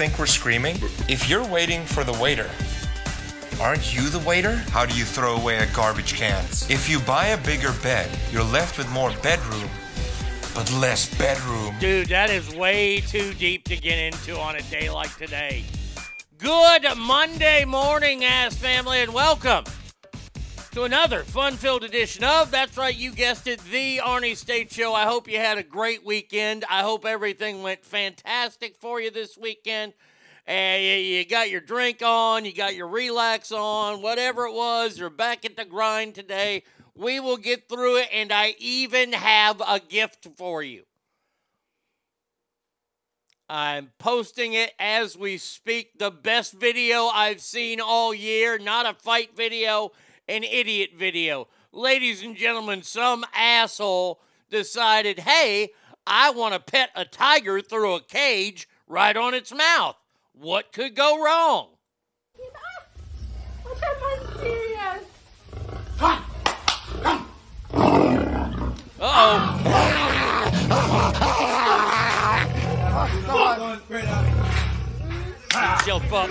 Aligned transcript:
think 0.00 0.18
we're 0.18 0.24
screaming? 0.24 0.76
If 1.10 1.28
you're 1.28 1.46
waiting 1.46 1.84
for 1.84 2.04
the 2.04 2.14
waiter, 2.14 2.48
aren't 3.60 3.94
you 3.94 4.08
the 4.08 4.18
waiter? 4.20 4.56
How 4.72 4.86
do 4.86 4.96
you 4.96 5.04
throw 5.04 5.36
away 5.36 5.58
a 5.58 5.66
garbage 5.74 6.14
can? 6.14 6.42
If 6.70 6.88
you 6.88 7.00
buy 7.00 7.26
a 7.26 7.44
bigger 7.44 7.74
bed, 7.82 8.08
you're 8.32 8.42
left 8.42 8.78
with 8.78 8.90
more 8.92 9.12
bedroom, 9.22 9.68
but 10.54 10.72
less 10.72 11.14
bedroom. 11.18 11.74
Dude, 11.80 12.08
that 12.08 12.30
is 12.30 12.54
way 12.54 13.00
too 13.00 13.34
deep 13.34 13.64
to 13.64 13.76
get 13.76 13.98
into 13.98 14.38
on 14.38 14.56
a 14.56 14.62
day 14.70 14.88
like 14.88 15.14
today. 15.18 15.64
Good 16.38 16.86
Monday 16.96 17.66
morning, 17.66 18.24
ass 18.24 18.56
family, 18.56 19.02
and 19.02 19.12
welcome 19.12 19.64
to 20.72 20.84
another 20.84 21.24
fun-filled 21.24 21.82
edition 21.82 22.22
of 22.22 22.52
That's 22.52 22.76
right, 22.76 22.94
you 22.94 23.10
guessed 23.10 23.48
it, 23.48 23.60
the 23.72 23.98
Arnie 23.98 24.36
States 24.36 24.72
Show. 24.72 24.94
I 24.94 25.02
hope 25.02 25.28
you 25.28 25.38
had 25.38 25.58
a 25.58 25.64
great 25.64 26.06
weekend. 26.06 26.64
I 26.70 26.82
hope 26.82 27.04
everything 27.04 27.62
went 27.62 27.84
fantastic 27.84 28.76
for 28.76 29.00
you 29.00 29.10
this 29.10 29.36
weekend. 29.36 29.94
And 30.46 31.04
you 31.04 31.24
got 31.24 31.50
your 31.50 31.60
drink 31.60 32.02
on, 32.04 32.44
you 32.44 32.54
got 32.54 32.76
your 32.76 32.86
relax 32.86 33.50
on, 33.50 34.00
whatever 34.00 34.46
it 34.46 34.54
was, 34.54 34.96
you're 34.96 35.10
back 35.10 35.44
at 35.44 35.56
the 35.56 35.64
grind 35.64 36.14
today. 36.14 36.62
We 36.94 37.18
will 37.18 37.36
get 37.36 37.68
through 37.68 37.98
it, 37.98 38.08
and 38.12 38.30
I 38.30 38.54
even 38.58 39.12
have 39.12 39.60
a 39.66 39.80
gift 39.80 40.28
for 40.36 40.62
you. 40.62 40.84
I'm 43.48 43.90
posting 43.98 44.52
it 44.52 44.72
as 44.78 45.16
we 45.16 45.36
speak. 45.36 45.98
The 45.98 46.12
best 46.12 46.52
video 46.52 47.06
I've 47.06 47.40
seen 47.40 47.80
all 47.80 48.14
year, 48.14 48.56
not 48.56 48.86
a 48.86 48.94
fight 48.94 49.36
video, 49.36 49.90
an 50.30 50.44
idiot 50.44 50.90
video. 50.96 51.48
Ladies 51.72 52.22
and 52.22 52.36
gentlemen, 52.36 52.82
some 52.82 53.24
asshole 53.34 54.20
decided, 54.48 55.18
hey, 55.18 55.70
I 56.06 56.30
want 56.30 56.54
to 56.54 56.60
pet 56.60 56.90
a 56.94 57.04
tiger 57.04 57.60
through 57.60 57.94
a 57.94 58.00
cage 58.00 58.68
right 58.86 59.16
on 59.16 59.34
its 59.34 59.52
mouth. 59.52 59.96
What 60.32 60.72
could 60.72 60.94
go 60.94 61.22
wrong? 61.22 61.70
Look 63.64 63.82
at 63.82 64.00
my 64.00 64.18
serious. 64.40 65.04
Uh 66.00 66.22
oh. 69.00 69.56
Jump 75.86 76.12
up. 76.12 76.30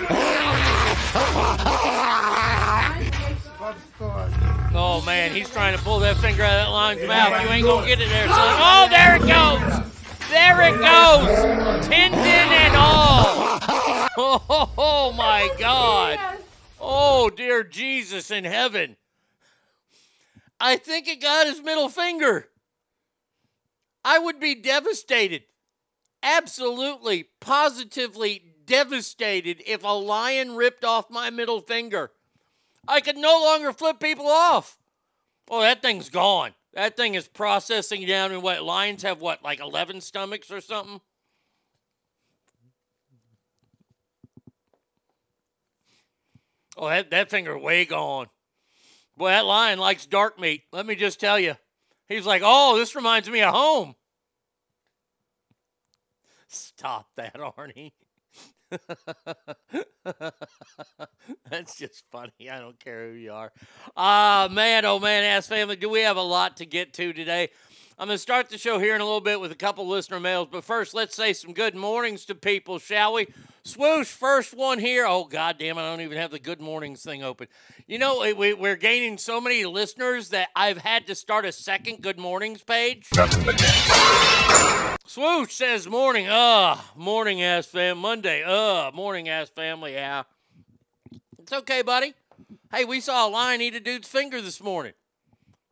Oh 4.02 5.02
man, 5.04 5.34
he's 5.34 5.50
trying 5.50 5.76
to 5.76 5.82
pull 5.82 5.98
that 5.98 6.16
finger 6.16 6.42
out 6.42 6.52
of 6.52 6.66
that 6.66 6.70
lion's 6.70 7.06
mouth. 7.06 7.42
You 7.42 7.48
ain't 7.50 7.66
gonna 7.66 7.86
get 7.86 8.00
it 8.00 8.08
there, 8.08 8.28
son. 8.28 8.38
Oh, 8.38 8.86
there 8.88 9.16
it 9.16 9.20
goes. 9.20 9.90
There 10.30 10.62
it 10.62 10.78
goes. 10.78 11.86
Tendon 11.86 12.18
and 12.18 12.76
all. 12.76 13.58
Oh, 14.16 14.70
oh 14.78 15.12
my 15.12 15.54
God. 15.58 16.18
Oh 16.80 17.28
dear 17.28 17.62
Jesus 17.62 18.30
in 18.30 18.44
heaven. 18.44 18.96
I 20.58 20.76
think 20.76 21.06
it 21.06 21.20
got 21.20 21.46
his 21.46 21.62
middle 21.62 21.90
finger. 21.90 22.48
I 24.02 24.18
would 24.18 24.40
be 24.40 24.54
devastated. 24.54 25.42
Absolutely, 26.22 27.28
positively 27.40 28.54
devastated 28.64 29.62
if 29.66 29.84
a 29.84 29.88
lion 29.88 30.56
ripped 30.56 30.84
off 30.84 31.10
my 31.10 31.28
middle 31.28 31.60
finger. 31.60 32.12
I 32.88 33.00
could 33.00 33.16
no 33.16 33.40
longer 33.40 33.72
flip 33.72 34.00
people 34.00 34.26
off. 34.26 34.78
Oh, 35.50 35.60
that 35.60 35.82
thing's 35.82 36.08
gone. 36.08 36.52
That 36.74 36.96
thing 36.96 37.14
is 37.14 37.26
processing 37.26 38.06
down 38.06 38.32
in 38.32 38.42
what? 38.42 38.62
Lions 38.62 39.02
have 39.02 39.20
what, 39.20 39.42
like 39.42 39.60
11 39.60 40.00
stomachs 40.00 40.50
or 40.50 40.60
something? 40.60 41.00
Oh, 46.76 46.88
that, 46.88 47.10
that 47.10 47.30
finger 47.30 47.58
way 47.58 47.84
gone. 47.84 48.28
Boy, 49.16 49.28
that 49.28 49.44
lion 49.44 49.78
likes 49.78 50.06
dark 50.06 50.40
meat. 50.40 50.62
Let 50.72 50.86
me 50.86 50.94
just 50.94 51.20
tell 51.20 51.38
you. 51.38 51.56
He's 52.08 52.26
like, 52.26 52.42
oh, 52.44 52.78
this 52.78 52.96
reminds 52.96 53.28
me 53.28 53.42
of 53.42 53.52
home. 53.52 53.94
Stop 56.48 57.10
that, 57.16 57.34
Arnie. 57.34 57.92
That's 61.50 61.76
just 61.76 62.04
funny. 62.10 62.50
I 62.50 62.58
don't 62.58 62.78
care 62.78 63.10
who 63.10 63.16
you 63.16 63.32
are. 63.32 63.52
Ah, 63.96 64.48
man, 64.50 64.84
oh 64.84 64.98
man, 64.98 65.24
ass 65.24 65.46
family, 65.46 65.76
do 65.76 65.88
we 65.88 66.00
have 66.02 66.16
a 66.16 66.22
lot 66.22 66.56
to 66.58 66.66
get 66.66 66.92
to 66.94 67.12
today? 67.12 67.50
I'm 68.00 68.06
going 68.06 68.14
to 68.14 68.18
start 68.18 68.48
the 68.48 68.56
show 68.56 68.78
here 68.78 68.94
in 68.94 69.02
a 69.02 69.04
little 69.04 69.20
bit 69.20 69.38
with 69.42 69.52
a 69.52 69.56
couple 69.56 69.86
listener 69.86 70.18
mails, 70.18 70.48
but 70.50 70.64
first, 70.64 70.94
let's 70.94 71.14
say 71.14 71.34
some 71.34 71.52
good 71.52 71.74
mornings 71.74 72.24
to 72.24 72.34
people, 72.34 72.78
shall 72.78 73.12
we? 73.12 73.26
Swoosh, 73.62 74.06
first 74.06 74.54
one 74.56 74.78
here. 74.78 75.04
Oh, 75.06 75.24
God 75.24 75.58
damn 75.58 75.76
I 75.76 75.82
don't 75.82 76.00
even 76.00 76.16
have 76.16 76.30
the 76.30 76.38
good 76.38 76.62
mornings 76.62 77.02
thing 77.02 77.22
open. 77.22 77.48
You 77.86 77.98
know, 77.98 78.20
we- 78.34 78.54
we're 78.54 78.76
gaining 78.76 79.18
so 79.18 79.38
many 79.38 79.66
listeners 79.66 80.30
that 80.30 80.48
I've 80.56 80.78
had 80.78 81.06
to 81.08 81.14
start 81.14 81.44
a 81.44 81.52
second 81.52 82.00
good 82.00 82.18
mornings 82.18 82.62
page. 82.62 83.06
Swoosh 85.04 85.52
says 85.52 85.86
morning. 85.86 86.26
Uh, 86.26 86.78
morning 86.96 87.42
ass 87.42 87.66
fam. 87.66 87.98
Monday. 87.98 88.42
Uh, 88.42 88.90
morning 88.92 89.28
ass 89.28 89.50
family. 89.50 89.92
Yeah. 89.92 90.22
It's 91.38 91.52
okay, 91.52 91.82
buddy. 91.82 92.14
Hey, 92.72 92.86
we 92.86 93.00
saw 93.02 93.28
a 93.28 93.30
lion 93.30 93.60
eat 93.60 93.74
a 93.74 93.80
dude's 93.80 94.08
finger 94.08 94.40
this 94.40 94.62
morning. 94.62 94.94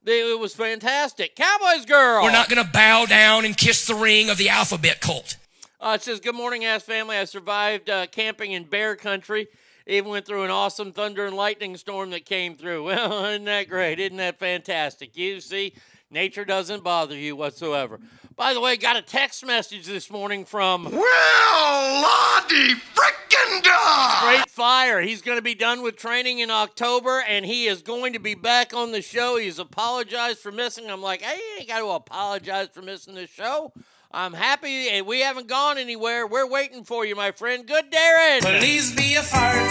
It 0.08 0.38
was 0.38 0.54
fantastic. 0.54 1.36
Cowboys 1.36 1.84
girl. 1.84 2.22
We're 2.22 2.32
not 2.32 2.48
going 2.48 2.64
to 2.64 2.70
bow 2.70 3.04
down 3.06 3.44
and 3.44 3.56
kiss 3.56 3.86
the 3.86 3.94
ring 3.94 4.30
of 4.30 4.38
the 4.38 4.48
alphabet 4.48 5.00
cult. 5.00 5.36
Uh, 5.80 5.96
it 6.00 6.02
says, 6.02 6.18
Good 6.20 6.34
morning, 6.34 6.64
ass 6.64 6.82
family. 6.82 7.16
I 7.16 7.24
survived 7.24 7.90
uh, 7.90 8.06
camping 8.06 8.52
in 8.52 8.64
bear 8.64 8.96
country. 8.96 9.48
Even 9.86 10.10
went 10.10 10.26
through 10.26 10.44
an 10.44 10.50
awesome 10.50 10.92
thunder 10.92 11.26
and 11.26 11.36
lightning 11.36 11.76
storm 11.76 12.10
that 12.10 12.24
came 12.24 12.56
through. 12.56 12.84
Well, 12.88 13.24
isn't 13.26 13.44
that 13.44 13.68
great? 13.68 14.00
Isn't 14.00 14.16
that 14.16 14.38
fantastic? 14.38 15.16
You 15.16 15.40
see, 15.40 15.74
nature 16.10 16.44
doesn't 16.44 16.82
bother 16.82 17.16
you 17.16 17.36
whatsoever. 17.36 18.00
By 18.36 18.54
the 18.54 18.60
way, 18.60 18.76
got 18.76 18.96
a 18.96 19.02
text 19.02 19.44
message 19.44 19.86
this 19.86 20.10
morning 20.10 20.44
from 20.44 20.84
Well, 20.84 22.02
Lottie 22.02 22.74
frickin' 22.94 23.62
dog! 23.62 24.18
Straight 24.18 24.48
Fire. 24.48 25.00
He's 25.00 25.22
going 25.22 25.38
to 25.38 25.42
be 25.42 25.54
done 25.54 25.82
with 25.82 25.96
training 25.96 26.38
in 26.38 26.50
October, 26.50 27.22
and 27.28 27.44
he 27.44 27.66
is 27.66 27.82
going 27.82 28.12
to 28.12 28.20
be 28.20 28.34
back 28.34 28.72
on 28.72 28.92
the 28.92 29.02
show. 29.02 29.36
He's 29.36 29.58
apologized 29.58 30.38
for 30.38 30.52
missing. 30.52 30.88
I'm 30.88 31.02
like, 31.02 31.22
hey, 31.22 31.36
you 31.36 31.58
ain't 31.60 31.68
got 31.68 31.80
to 31.80 31.88
apologize 31.88 32.68
for 32.72 32.82
missing 32.82 33.14
the 33.14 33.26
show. 33.26 33.72
I'm 34.10 34.32
happy, 34.32 34.88
and 34.88 35.06
we 35.06 35.20
haven't 35.20 35.48
gone 35.48 35.76
anywhere. 35.76 36.26
We're 36.26 36.48
waiting 36.48 36.84
for 36.84 37.04
you, 37.04 37.14
my 37.14 37.32
friend. 37.32 37.66
Good, 37.66 37.90
Darren. 37.90 38.40
Please 38.58 38.94
be 38.94 39.16
a 39.16 39.22
fart. 39.22 39.68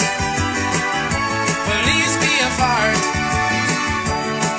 Please 1.66 2.18
be 2.18 2.34
a 2.42 2.50
fart. 2.52 3.17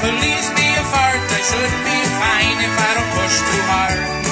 Please 0.09 0.49
be 0.57 0.69
a 0.73 0.85
fart. 0.89 1.21
I 1.21 1.41
should 1.45 1.75
be 1.85 1.99
fine 2.17 2.59
if 2.65 2.75
I 2.81 2.91
don't 2.97 3.13
push 3.13 3.37
too 3.45 3.63
hard. 3.69 4.29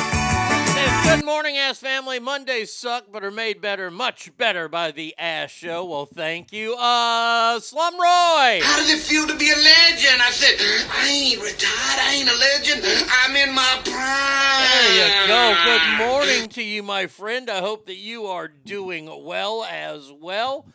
Good 1.05 1.25
morning, 1.25 1.57
Ass 1.59 1.79
Family. 1.79 2.19
Mondays 2.19 2.73
suck, 2.73 3.13
but 3.13 3.23
are 3.23 3.31
made 3.31 3.61
better, 3.61 3.91
much 3.91 4.35
better 4.39 4.69
by 4.69 4.91
the 4.91 5.15
Ass 5.19 5.51
Show. 5.51 5.85
Well, 5.85 6.07
thank 6.07 6.53
you. 6.53 6.75
Uh, 6.77 7.61
Slum 7.61 7.95
Roy. 7.95 8.61
How 8.63 8.79
does 8.79 8.91
it 8.91 9.01
feel 9.01 9.27
to 9.27 9.37
be 9.37 9.51
a 9.51 9.57
legend? 9.57 10.23
I 10.23 10.31
said, 10.31 10.57
I 10.59 11.09
ain't 11.09 11.43
retired, 11.43 12.01
I 12.01 12.15
ain't 12.15 12.29
a 12.29 12.37
legend, 12.37 12.83
I'm 13.23 13.37
in 13.37 13.55
my 13.55 13.81
prime. 13.85 14.67
There 14.73 14.95
you 14.97 15.29
go. 15.29 15.55
Good 15.65 15.99
morning 15.99 16.49
to 16.51 16.63
you, 16.63 16.83
my 16.83 17.07
friend. 17.07 17.51
I 17.51 17.61
hope 17.61 17.87
that 17.87 17.99
you 17.99 18.27
are 18.27 18.49
doing 18.49 19.09
well 19.25 19.65
as 19.65 20.11
well. 20.11 20.67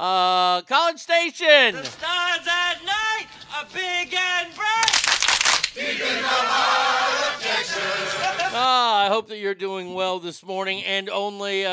Uh, 0.00 0.62
College 0.62 0.96
Station. 0.96 1.74
Stars 1.84 2.46
at 2.48 2.78
night 2.86 3.26
are 3.54 3.66
big 3.74 4.14
and 4.14 4.54
bright. 4.54 4.96
Ah, 8.52 9.04
I 9.04 9.08
hope 9.08 9.28
that 9.28 9.36
you're 9.36 9.54
doing 9.54 9.92
well 9.92 10.18
this 10.18 10.42
morning 10.42 10.82
and 10.84 11.10
only 11.10 11.66
uh, 11.66 11.70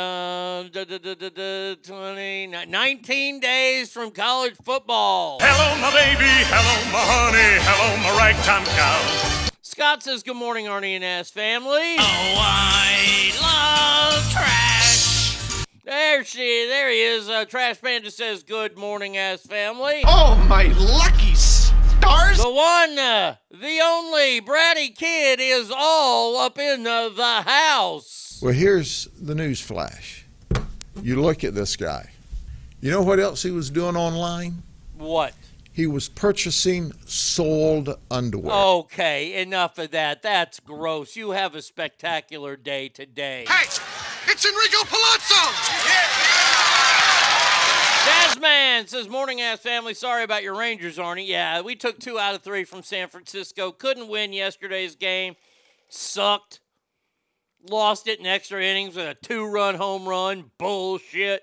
da, 0.63 0.83
da, 0.83 0.97
da, 0.97 1.15
da, 1.15 1.29
da, 1.29 1.75
20, 1.75 2.47
19 2.67 3.39
days 3.39 3.93
from 3.93 4.11
college 4.11 4.55
football. 4.61 5.37
Hello, 5.39 5.81
my 5.81 5.89
baby. 5.91 6.27
Hello, 6.27 6.91
my 6.91 6.99
honey. 6.99 7.61
Hello, 7.63 7.95
my 8.03 8.11
ragtime 8.19 8.65
cow. 8.75 9.49
Scott 9.61 10.03
says, 10.03 10.21
Good 10.21 10.35
morning, 10.35 10.65
Arnie 10.65 10.95
and 10.97 11.05
Ass 11.05 11.31
family. 11.31 11.95
Oh, 11.97 12.35
I 12.41 13.31
love 13.41 14.31
trash. 14.33 14.36
There 15.87 16.25
she, 16.25 16.65
there 16.67 16.89
he 16.89 17.01
is. 17.01 17.29
Uh, 17.29 17.45
Trash 17.45 17.81
Panda 17.81 18.11
says, 18.11 18.43
Good 18.43 18.77
morning, 18.77 19.15
Ass 19.15 19.43
family. 19.43 20.01
Oh, 20.05 20.35
my 20.49 20.63
lucky 20.63 21.33
stars! 21.33 22.39
The 22.39 22.51
one, 22.51 22.99
uh, 22.99 23.35
the 23.49 23.79
only 23.81 24.41
Bratty 24.41 24.93
Kid 24.93 25.39
is 25.41 25.71
all 25.73 26.35
up 26.39 26.59
in 26.59 26.85
uh, 26.85 27.07
the 27.07 27.41
house. 27.49 28.37
Well, 28.43 28.51
here's 28.51 29.05
the 29.17 29.33
news 29.33 29.61
flash. 29.61 30.25
You 31.01 31.21
look 31.21 31.45
at 31.45 31.55
this 31.55 31.77
guy. 31.77 32.11
You 32.81 32.91
know 32.91 33.01
what 33.01 33.21
else 33.21 33.41
he 33.41 33.51
was 33.51 33.69
doing 33.69 33.95
online? 33.95 34.63
What? 34.97 35.33
He 35.71 35.87
was 35.87 36.09
purchasing 36.09 36.91
sold 37.05 37.97
underwear. 38.11 38.53
Okay, 38.53 39.41
enough 39.41 39.77
of 39.77 39.91
that. 39.91 40.21
That's 40.21 40.59
gross. 40.59 41.15
You 41.15 41.31
have 41.31 41.55
a 41.55 41.61
spectacular 41.61 42.57
day 42.57 42.89
today. 42.89 43.45
Hey, 43.47 43.69
it's 44.27 44.45
Enrico 44.45 44.83
Palazzo! 44.85 45.53
Yeah. 45.87 46.27
Jazzman 48.07 48.87
says, 48.87 49.09
Morning 49.09 49.41
ass 49.41 49.59
family. 49.59 49.93
Sorry 49.93 50.23
about 50.23 50.43
your 50.43 50.57
Rangers, 50.57 50.97
Arnie. 50.97 51.27
Yeah, 51.27 51.61
we 51.61 51.75
took 51.75 51.99
two 51.99 52.17
out 52.17 52.35
of 52.35 52.41
three 52.41 52.63
from 52.63 52.83
San 52.83 53.09
Francisco. 53.09 53.71
Couldn't 53.71 54.07
win 54.07 54.31
yesterday's 54.31 54.95
game. 54.95 55.35
Sucked. 55.89 56.59
Lost 57.69 58.07
it 58.07 58.19
in 58.19 58.25
extra 58.25 58.63
innings 58.63 58.95
with 58.95 59.07
a 59.07 59.15
two 59.15 59.45
run 59.45 59.75
home 59.75 60.07
run. 60.07 60.51
Bullshit. 60.57 61.41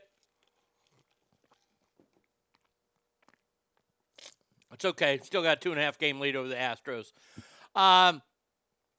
It's 4.72 4.84
okay. 4.84 5.18
Still 5.22 5.42
got 5.42 5.58
a 5.58 5.60
two 5.60 5.70
and 5.70 5.80
a 5.80 5.82
half 5.82 5.98
game 5.98 6.20
lead 6.20 6.36
over 6.36 6.48
the 6.48 6.54
Astros. 6.54 7.12
Um, 7.78 8.22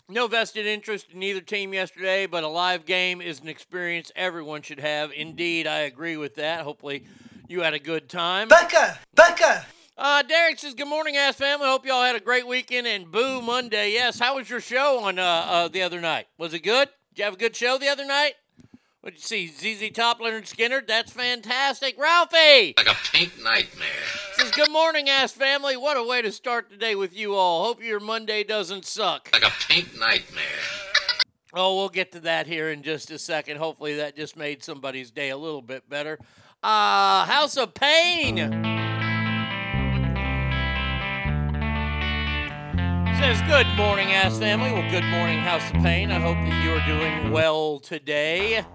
no 0.09 0.27
vested 0.27 0.65
interest 0.65 1.07
in 1.11 1.23
either 1.23 1.41
team 1.41 1.73
yesterday, 1.73 2.25
but 2.25 2.43
a 2.43 2.47
live 2.47 2.85
game 2.85 3.21
is 3.21 3.39
an 3.39 3.47
experience 3.47 4.11
everyone 4.15 4.61
should 4.61 4.79
have. 4.79 5.11
Indeed, 5.11 5.67
I 5.67 5.79
agree 5.79 6.17
with 6.17 6.35
that. 6.35 6.61
Hopefully, 6.61 7.05
you 7.47 7.61
had 7.61 7.73
a 7.73 7.79
good 7.79 8.09
time. 8.09 8.47
Becca, 8.47 8.99
Becca. 9.15 9.65
Uh, 9.97 10.21
Derek 10.23 10.59
says, 10.59 10.73
"Good 10.73 10.87
morning, 10.87 11.15
ass 11.15 11.35
family. 11.35 11.67
Hope 11.67 11.85
y'all 11.85 12.03
had 12.03 12.15
a 12.15 12.19
great 12.19 12.45
weekend 12.45 12.85
and 12.85 13.11
boo 13.11 13.41
Monday. 13.41 13.93
Yes, 13.93 14.19
how 14.19 14.35
was 14.35 14.49
your 14.49 14.61
show 14.61 14.99
on 14.99 15.17
uh, 15.17 15.23
uh 15.23 15.67
the 15.69 15.81
other 15.81 16.01
night? 16.01 16.27
Was 16.37 16.53
it 16.53 16.59
good? 16.59 16.89
Did 17.13 17.19
you 17.19 17.23
have 17.23 17.33
a 17.33 17.37
good 17.37 17.55
show 17.55 17.77
the 17.77 17.87
other 17.87 18.05
night? 18.05 18.33
What'd 19.05 19.19
you 19.19 19.47
see? 19.51 19.75
ZZ 19.75 19.91
Top, 19.91 20.19
Lynyrd 20.19 20.51
Skynyrd. 20.51 20.87
That's 20.87 21.11
fantastic. 21.11 21.95
Ralphie 21.95 22.73
Like 22.75 22.87
a 22.87 22.95
pink 23.11 23.33
nightmare. 23.43 23.85
says, 24.33 24.49
"Good 24.49 24.71
morning, 24.71 25.11
ass 25.11 25.31
family. 25.31 25.77
What 25.77 25.95
a 25.95 26.01
way 26.01 26.23
to 26.23 26.31
start 26.31 26.71
the 26.71 26.75
day 26.75 26.95
with 26.95 27.15
you 27.15 27.35
all. 27.35 27.65
Hope 27.65 27.83
your 27.83 27.99
Monday 27.99 28.43
doesn't 28.43 28.83
suck." 28.87 29.29
Like 29.31 29.43
a 29.43 29.53
pink 29.67 29.95
nightmare. 29.99 30.43
Oh, 31.53 31.75
we'll 31.75 31.89
get 31.89 32.13
to 32.13 32.19
that 32.21 32.47
here 32.47 32.71
in 32.71 32.81
just 32.81 33.11
a 33.11 33.19
second. 33.19 33.57
Hopefully, 33.57 33.93
that 33.97 34.15
just 34.15 34.35
made 34.35 34.63
somebody's 34.63 35.11
day 35.11 35.29
a 35.29 35.37
little 35.37 35.61
bit 35.61 35.87
better. 35.87 36.17
Uh, 36.63 37.25
House 37.25 37.57
of 37.57 37.75
Pain 37.75 38.37
says, 43.19 43.39
Good 43.43 43.67
morning, 43.77 44.13
ass 44.13 44.39
family. 44.39 44.71
Well, 44.71 44.89
good 44.89 45.05
morning, 45.05 45.37
House 45.41 45.69
of 45.69 45.83
Pain. 45.83 46.09
I 46.09 46.19
hope 46.19 46.37
that 46.37 46.63
you 46.63 46.73
are 46.73 46.85
doing 46.87 47.31
well 47.31 47.79
today. 47.79 48.65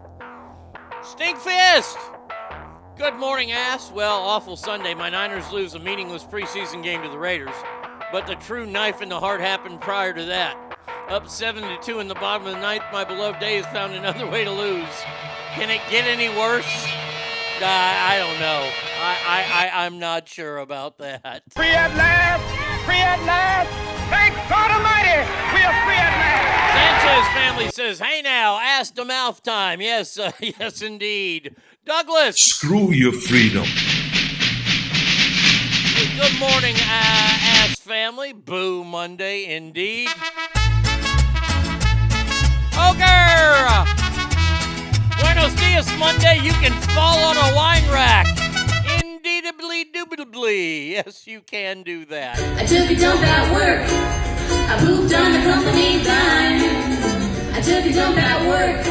Stinkfist! 1.02 1.96
Good 2.98 3.14
morning, 3.14 3.52
ass. 3.52 3.90
Well, 3.90 4.18
awful 4.18 4.54
Sunday. 4.54 4.92
My 4.92 5.08
Niners 5.08 5.50
lose 5.50 5.74
a 5.74 5.78
meaningless 5.78 6.24
preseason 6.24 6.82
game 6.82 7.02
to 7.02 7.08
the 7.08 7.18
Raiders, 7.18 7.54
but 8.12 8.26
the 8.26 8.34
true 8.34 8.66
knife 8.66 9.00
in 9.00 9.08
the 9.08 9.18
heart 9.18 9.40
happened 9.40 9.80
prior 9.80 10.12
to 10.12 10.26
that. 10.26 10.58
Up 11.08 11.26
7 11.26 11.62
to 11.62 11.78
2 11.80 12.00
in 12.00 12.08
the 12.08 12.14
bottom 12.16 12.46
of 12.46 12.52
the 12.52 12.60
ninth, 12.60 12.84
my 12.92 13.04
beloved 13.04 13.40
Day 13.40 13.56
has 13.56 13.64
found 13.66 13.94
another 13.94 14.28
way 14.28 14.44
to 14.44 14.50
lose. 14.50 14.94
Can 15.54 15.70
it 15.70 15.80
get 15.90 16.04
any 16.04 16.28
worse? 16.28 16.70
Uh, 17.62 17.64
I 17.64 18.18
don't 18.18 18.38
know. 18.38 18.70
I, 19.00 19.16
I, 19.26 19.68
I, 19.68 19.86
I'm 19.86 19.98
not 19.98 20.28
sure 20.28 20.58
about 20.58 20.98
that. 20.98 21.42
Free 21.54 21.70
at 21.70 21.94
last! 21.96 22.44
Free 22.84 23.00
at 23.00 23.22
last! 23.24 23.70
Thank 24.10 24.34
God 24.50 24.70
Almighty! 24.70 25.26
We 25.56 25.64
are 25.64 25.84
free 25.86 25.96
at 25.96 26.10
last! 26.10 26.19
Sanchez 26.72 27.26
family 27.34 27.68
says, 27.70 27.98
"Hey 27.98 28.22
now, 28.22 28.58
ass 28.60 28.90
to 28.92 29.04
mouth 29.04 29.42
time." 29.42 29.80
Yes, 29.80 30.18
uh, 30.18 30.30
yes, 30.40 30.82
indeed. 30.82 31.56
Douglas, 31.84 32.36
Screw 32.38 32.92
your 32.92 33.12
freedom. 33.12 33.64
good 36.16 36.38
morning, 36.38 36.76
uh, 36.76 37.58
ass 37.58 37.78
family. 37.80 38.32
Boo 38.32 38.84
Monday, 38.84 39.56
indeed. 39.56 40.08
Ogre, 42.78 43.84
Buenos 45.20 45.54
dias, 45.54 45.88
Monday. 45.98 46.38
You 46.42 46.52
can 46.54 46.72
fall 46.94 47.18
on 47.24 47.36
a 47.36 47.54
wine 47.56 47.86
rack. 47.90 48.26
Indeedably, 49.02 49.84
dubitably. 49.92 50.90
Yes, 50.92 51.26
you 51.26 51.40
can 51.40 51.82
do 51.82 52.04
that. 52.06 52.38
I 52.58 52.64
took 52.64 52.88
a 52.90 52.94
dump 52.96 53.22
at 53.22 53.52
work. 53.52 54.29
I 54.70 54.78
pooped 54.78 55.12
on 55.12 55.32
the 55.32 55.40
company 55.40 56.00
dime. 56.04 56.62
I 57.52 57.60
took 57.60 57.84
a 57.84 57.92
dump 57.92 58.16
at 58.16 58.46
work. 58.46 58.86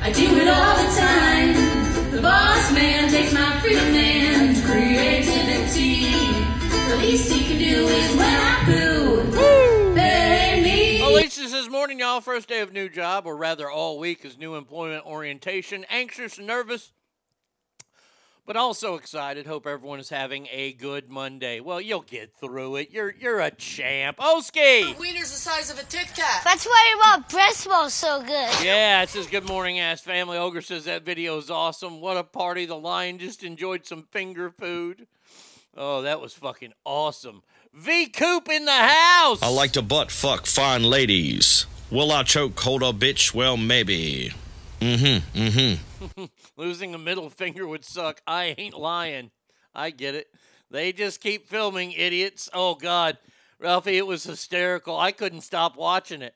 I 0.00 0.12
do 0.12 0.36
it 0.38 0.46
all 0.46 0.76
the 0.76 0.88
time. 0.96 2.12
The 2.12 2.22
boss 2.22 2.70
man 2.72 3.10
takes 3.10 3.32
my 3.32 3.58
freedom 3.58 3.92
and 3.92 4.56
creativity. 4.64 6.12
The 6.90 6.96
least 6.98 7.32
he 7.32 7.44
can 7.44 7.58
do 7.58 7.88
is 7.88 8.16
when 8.16 8.22
I 8.22 8.62
poo. 8.66 9.94
Pay 9.96 10.62
me. 10.62 11.02
Alicia 11.02 11.48
says, 11.48 11.50
this 11.50 11.68
morning, 11.68 11.98
y'all. 11.98 12.20
First 12.20 12.48
day 12.48 12.60
of 12.60 12.72
new 12.72 12.88
job, 12.88 13.26
or 13.26 13.36
rather, 13.36 13.68
all 13.68 13.98
week 13.98 14.24
is 14.24 14.38
new 14.38 14.54
employment 14.54 15.04
orientation. 15.04 15.86
Anxious 15.90 16.38
and 16.38 16.46
nervous, 16.46 16.92
but 18.48 18.56
also 18.56 18.94
excited. 18.94 19.46
Hope 19.46 19.66
everyone 19.66 20.00
is 20.00 20.08
having 20.08 20.48
a 20.50 20.72
good 20.72 21.10
Monday. 21.10 21.60
Well, 21.60 21.82
you'll 21.82 22.00
get 22.00 22.32
through 22.40 22.76
it. 22.76 22.90
You're 22.90 23.14
you're 23.20 23.40
a 23.40 23.50
champ. 23.50 24.18
Oski. 24.18 24.94
Wiener's 24.98 25.30
the 25.30 25.36
size 25.36 25.70
of 25.70 25.78
a 25.78 25.84
Tic 25.84 26.08
Tac. 26.14 26.44
That's 26.44 26.64
why 26.64 26.96
your 26.96 27.24
breast 27.28 27.58
smells 27.58 27.92
so 27.92 28.22
good. 28.22 28.64
Yeah, 28.64 29.02
it 29.02 29.10
says 29.10 29.26
good 29.26 29.46
morning, 29.46 29.78
ass 29.78 30.00
family. 30.00 30.38
Ogre 30.38 30.62
says 30.62 30.86
that 30.86 31.04
video 31.04 31.36
is 31.36 31.50
awesome. 31.50 32.00
What 32.00 32.16
a 32.16 32.24
party! 32.24 32.64
The 32.64 32.74
lion 32.74 33.18
just 33.18 33.44
enjoyed 33.44 33.84
some 33.84 34.04
finger 34.10 34.50
food. 34.50 35.06
Oh, 35.76 36.00
that 36.02 36.18
was 36.18 36.32
fucking 36.32 36.72
awesome. 36.86 37.42
V 37.74 38.06
Coop 38.06 38.48
in 38.48 38.64
the 38.64 38.72
house. 38.72 39.42
I 39.42 39.50
like 39.50 39.72
to 39.72 39.82
butt 39.82 40.10
fuck 40.10 40.46
fine 40.46 40.84
ladies. 40.84 41.66
Will 41.90 42.10
I 42.10 42.22
choke 42.22 42.58
hold 42.58 42.82
a 42.82 42.92
bitch? 42.94 43.34
Well, 43.34 43.58
maybe. 43.58 44.32
Mm-hmm. 44.80 45.38
Mm-hmm. 45.38 46.24
Losing 46.58 46.92
a 46.92 46.98
middle 46.98 47.30
finger 47.30 47.68
would 47.68 47.84
suck. 47.84 48.20
I 48.26 48.56
ain't 48.58 48.76
lying. 48.76 49.30
I 49.76 49.90
get 49.90 50.16
it. 50.16 50.26
They 50.72 50.92
just 50.92 51.20
keep 51.20 51.48
filming, 51.48 51.92
idiots. 51.92 52.50
Oh 52.52 52.74
God, 52.74 53.16
Ralphie, 53.60 53.96
it 53.96 54.08
was 54.08 54.24
hysterical. 54.24 54.98
I 54.98 55.12
couldn't 55.12 55.42
stop 55.42 55.76
watching 55.76 56.20
it. 56.20 56.34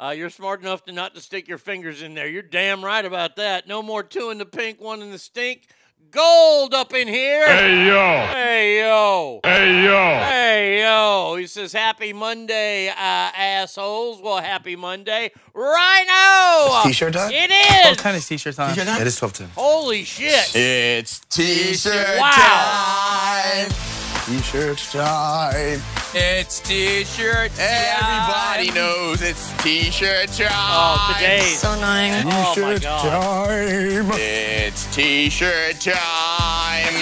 Uh, 0.00 0.10
you're 0.10 0.30
smart 0.30 0.60
enough 0.62 0.82
to 0.86 0.92
not 0.92 1.14
to 1.14 1.20
stick 1.20 1.46
your 1.46 1.58
fingers 1.58 2.02
in 2.02 2.14
there. 2.14 2.26
You're 2.26 2.42
damn 2.42 2.84
right 2.84 3.04
about 3.04 3.36
that. 3.36 3.68
No 3.68 3.84
more 3.84 4.02
two 4.02 4.30
in 4.30 4.38
the 4.38 4.46
pink, 4.46 4.80
one 4.80 5.00
in 5.00 5.12
the 5.12 5.18
stink. 5.18 5.68
Gold 6.10 6.74
up 6.74 6.92
in 6.92 7.06
here. 7.06 7.46
Hey, 7.46 7.86
yo. 7.86 8.26
Hey 8.32 8.78
yo. 8.80 9.40
Hey, 9.44 9.84
yo. 9.84 10.18
Hey 10.18 10.80
yo. 10.80 11.36
He 11.38 11.46
says 11.46 11.72
happy 11.72 12.12
Monday, 12.12 12.88
uh, 12.88 12.92
assholes. 12.96 14.20
Well, 14.20 14.38
happy 14.38 14.74
Monday, 14.74 15.30
Rhino. 15.54 16.82
T-shirt 16.82 17.12
time? 17.12 17.30
It 17.32 17.50
is. 17.52 17.84
What 17.90 17.98
kind 17.98 18.16
of 18.16 18.26
t-shirt 18.26 18.56
time? 18.56 18.74
T-shirt 18.74 18.88
time? 18.88 19.00
It 19.00 19.06
is 19.06 19.16
12 19.16 19.32
10. 19.34 19.48
Holy 19.54 20.02
shit. 20.02 20.54
It's 20.56 21.20
t-shirt 21.30 22.18
Wow. 22.18 22.30
time. 22.32 23.89
T-shirt 24.30 24.78
time. 24.92 25.80
It's 26.14 26.60
t-shirt 26.60 27.50
Everybody 27.58 28.70
knows 28.70 29.22
it's 29.22 29.50
t-shirt 29.60 30.30
oh, 30.30 30.44
time. 30.44 30.50
Oh, 30.52 31.14
today. 31.18 31.40
So 31.40 31.72
annoying. 31.72 32.22
Oh 32.26 32.28
my 32.28 32.54
T-shirt 32.54 32.82
god. 32.82 33.48
time. 33.48 34.10
It's 34.12 34.94
t-shirt 34.94 35.80
time. 35.80 35.94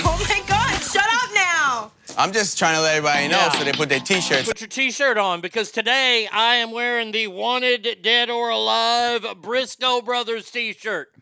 Oh 0.07 0.27
my 0.27 0.43
god, 0.49 0.81
shut 0.81 1.05
up 1.05 1.31
now! 1.35 1.93
I'm 2.17 2.33
just 2.33 2.57
trying 2.57 2.77
to 2.77 2.81
let 2.81 2.97
everybody 2.97 3.29
know 3.29 3.37
Yeah. 3.37 3.51
so 3.51 3.63
they 3.65 3.73
put 3.73 3.91
their 3.91 4.01
t-shirts. 4.01 4.49
Put 4.49 4.63
your 4.63 4.69
t-shirt 4.69 5.19
on 5.19 5.43
because 5.43 5.71
today 5.71 6.31
I 6.33 6.55
am 6.55 6.71
wearing 6.73 7.13
the 7.13 7.27
Wanted 7.27 7.99
Dead 8.03 8.31
or 8.31 8.49
Alive 8.49 9.27
Briscoe 9.43 10.01
Brothers 10.01 10.51
t-shirt. 10.51 11.13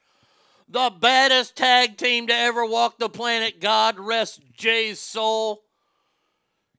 The 0.69 0.93
baddest 1.01 1.57
tag 1.57 1.97
team 1.97 2.29
to 2.29 2.33
ever 2.33 2.65
walk 2.65 2.99
the 2.99 3.09
planet. 3.09 3.61
God 3.61 3.99
rest 3.99 4.41
Jay's 4.57 5.01
soul. 5.01 5.65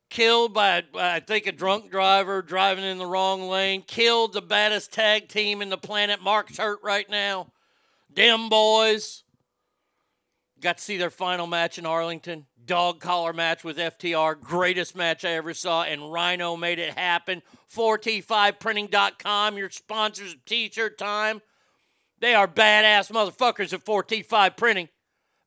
Killed 0.10 0.54
by, 0.54 0.84
I 0.96 1.20
think, 1.20 1.48
a 1.48 1.52
drunk 1.52 1.92
driver 1.92 2.42
driving 2.42 2.86
in 2.86 2.98
the 2.98 3.06
wrong 3.06 3.50
lane. 3.50 3.82
Killed 3.82 4.34
the 4.34 4.42
baddest 4.42 4.94
tag 4.94 5.28
team 5.28 5.62
in 5.62 5.70
the 5.70 5.78
planet. 5.78 6.22
Mark's 6.22 6.58
hurt 6.58 6.80
right 6.82 7.10
now. 7.10 7.52
Dem 8.14 8.48
boys. 8.48 9.24
Got 10.62 10.78
to 10.78 10.84
see 10.84 10.98
their 10.98 11.10
final 11.10 11.46
match 11.46 11.78
in 11.78 11.86
Arlington. 11.86 12.46
Dog 12.66 13.00
collar 13.00 13.34
match 13.34 13.64
with 13.64 13.78
FTR. 13.78 14.40
Greatest 14.40 14.96
match 14.96 15.24
I 15.26 15.32
ever 15.32 15.54
saw. 15.54 15.84
And 15.84 16.12
Rhino 16.12 16.56
made 16.56 16.80
it 16.80 16.98
happen. 16.98 17.42
4T5printing.com, 17.76 19.58
your 19.58 19.70
sponsors 19.70 20.34
of 20.34 20.46
t 20.46 20.72
shirt 20.72 20.98
time. 20.98 21.42
They 22.20 22.34
are 22.34 22.48
badass 22.48 23.12
motherfuckers 23.12 23.74
at 23.74 23.86
4T5 23.86 24.58
Printing. 24.58 24.90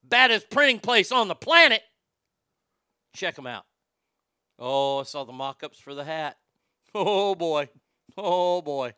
Baddest 0.05 0.51
printing 0.51 0.81
place 0.81 1.11
on 1.13 1.29
the 1.29 1.35
planet. 1.35 1.83
Check 3.15 3.37
them 3.37 3.47
out. 3.47 3.65
Oh, 4.61 5.01
I 5.01 5.05
saw 5.05 5.25
the 5.25 5.33
mock 5.33 5.63
ups 5.65 5.79
for 5.79 5.95
the 5.95 6.05
hat. 6.05 6.37
Oh, 6.93 7.37
boy. 7.37 7.69
Oh, 8.19 8.61
boy. 8.63 8.95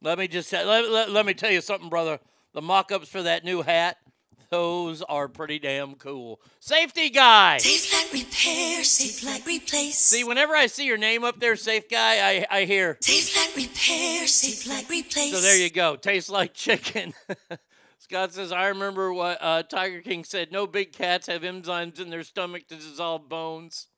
Let 0.00 0.16
me 0.16 0.28
just 0.28 0.52
let, 0.52 0.88
let, 0.88 1.10
let 1.10 1.26
me 1.26 1.34
tell 1.34 1.50
you 1.50 1.60
something, 1.60 1.88
brother. 1.88 2.20
The 2.54 2.62
mock 2.62 2.92
ups 2.92 3.08
for 3.08 3.20
that 3.24 3.44
new 3.44 3.62
hat, 3.62 3.96
those 4.48 5.02
are 5.02 5.26
pretty 5.26 5.58
damn 5.58 5.96
cool. 5.96 6.40
Safety 6.60 7.10
guy. 7.10 7.58
Safe 7.58 7.92
like 7.92 8.12
repair, 8.12 8.84
safe 8.84 9.24
like 9.24 9.44
replace. 9.44 9.98
See, 9.98 10.22
whenever 10.22 10.54
I 10.54 10.66
see 10.66 10.86
your 10.86 10.98
name 10.98 11.24
up 11.24 11.40
there, 11.40 11.56
safe 11.56 11.88
guy, 11.88 12.46
I, 12.48 12.58
I 12.58 12.64
hear. 12.64 12.96
Safe 13.00 13.36
like 13.36 13.56
repair, 13.56 14.26
safe 14.28 14.68
like 14.68 14.88
replace. 14.88 15.32
So 15.32 15.40
there 15.40 15.58
you 15.58 15.70
go. 15.70 15.96
Tastes 15.96 16.30
like 16.30 16.54
chicken. 16.54 17.12
Scott 17.98 18.32
says, 18.32 18.52
I 18.52 18.68
remember 18.68 19.12
what 19.12 19.38
uh, 19.40 19.64
Tiger 19.64 20.00
King 20.00 20.22
said 20.22 20.52
no 20.52 20.68
big 20.68 20.92
cats 20.92 21.26
have 21.26 21.42
enzymes 21.42 21.98
in 21.98 22.10
their 22.10 22.22
stomach 22.22 22.68
to 22.68 22.76
dissolve 22.76 23.28
bones. 23.28 23.88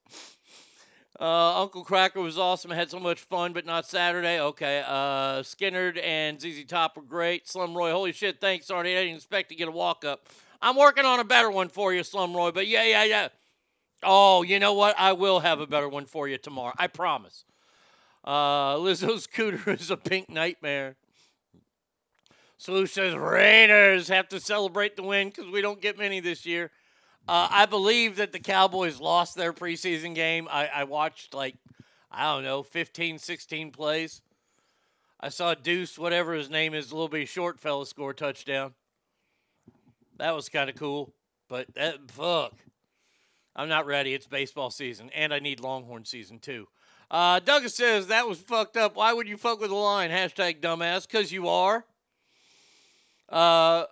Uh, 1.20 1.62
Uncle 1.62 1.84
Kracker 1.84 2.22
was 2.22 2.38
awesome. 2.38 2.70
I 2.70 2.76
Had 2.76 2.90
so 2.90 3.00
much 3.00 3.20
fun, 3.20 3.52
but 3.52 3.66
not 3.66 3.86
Saturday. 3.86 4.40
Okay. 4.40 4.84
Uh, 4.86 5.42
Skynyrd 5.42 6.00
and 6.02 6.40
ZZ 6.40 6.64
Top 6.64 6.96
were 6.96 7.02
great. 7.02 7.48
Slum 7.48 7.76
Roy, 7.76 7.90
holy 7.90 8.12
shit, 8.12 8.40
thanks, 8.40 8.68
Arnie. 8.68 8.96
I 8.96 9.04
didn't 9.04 9.16
expect 9.16 9.48
to 9.48 9.56
get 9.56 9.66
a 9.66 9.72
walk 9.72 10.04
up. 10.04 10.28
I'm 10.62 10.76
working 10.76 11.04
on 11.04 11.18
a 11.18 11.24
better 11.24 11.50
one 11.50 11.68
for 11.68 11.92
you, 11.92 12.04
Slum 12.04 12.36
Roy, 12.36 12.52
but 12.52 12.66
yeah, 12.68 12.84
yeah, 12.84 13.04
yeah. 13.04 13.28
Oh, 14.04 14.42
you 14.42 14.60
know 14.60 14.74
what? 14.74 14.94
I 14.98 15.12
will 15.12 15.40
have 15.40 15.60
a 15.60 15.66
better 15.66 15.88
one 15.88 16.06
for 16.06 16.28
you 16.28 16.38
tomorrow. 16.38 16.74
I 16.78 16.86
promise. 16.86 17.44
Uh, 18.24 18.76
Lizzo's 18.76 19.24
scooter 19.32 19.72
is 19.72 19.90
a 19.90 19.96
pink 19.96 20.28
nightmare. 20.28 20.96
Salute 22.58 22.90
says 22.90 23.14
Raiders 23.14 24.08
have 24.08 24.28
to 24.28 24.40
celebrate 24.40 24.96
the 24.96 25.02
win 25.02 25.28
because 25.28 25.50
we 25.50 25.60
don't 25.60 25.80
get 25.80 25.96
many 25.98 26.20
this 26.20 26.44
year. 26.44 26.70
Uh, 27.28 27.46
I 27.50 27.66
believe 27.66 28.16
that 28.16 28.32
the 28.32 28.38
Cowboys 28.38 29.00
lost 29.00 29.36
their 29.36 29.52
preseason 29.52 30.14
game. 30.14 30.48
I, 30.50 30.66
I 30.68 30.84
watched 30.84 31.34
like, 31.34 31.56
I 32.10 32.32
don't 32.32 32.42
know, 32.42 32.62
15, 32.62 33.18
16 33.18 33.70
plays. 33.70 34.22
I 35.20 35.28
saw 35.28 35.52
Deuce, 35.52 35.98
whatever 35.98 36.32
his 36.32 36.48
name 36.48 36.72
is, 36.72 36.90
a 36.90 36.94
little 36.94 37.08
bit 37.08 37.28
short 37.28 37.60
fella 37.60 37.84
score 37.84 38.14
touchdown. 38.14 38.72
That 40.16 40.34
was 40.34 40.48
kind 40.48 40.70
of 40.70 40.76
cool. 40.76 41.12
But 41.50 41.74
that, 41.74 42.10
fuck. 42.10 42.54
I'm 43.54 43.68
not 43.68 43.84
ready. 43.84 44.14
It's 44.14 44.26
baseball 44.26 44.70
season, 44.70 45.10
and 45.14 45.34
I 45.34 45.38
need 45.38 45.60
Longhorn 45.60 46.06
season 46.06 46.38
too. 46.38 46.66
Uh, 47.10 47.40
Douglas 47.40 47.74
says 47.74 48.06
that 48.06 48.26
was 48.26 48.38
fucked 48.38 48.78
up. 48.78 48.96
Why 48.96 49.12
would 49.12 49.28
you 49.28 49.36
fuck 49.36 49.60
with 49.60 49.68
the 49.68 49.76
line? 49.76 50.10
Hashtag 50.10 50.60
dumbass. 50.60 51.06
Because 51.06 51.30
you 51.30 51.48
are. 51.48 51.84
Uh, 53.28 53.84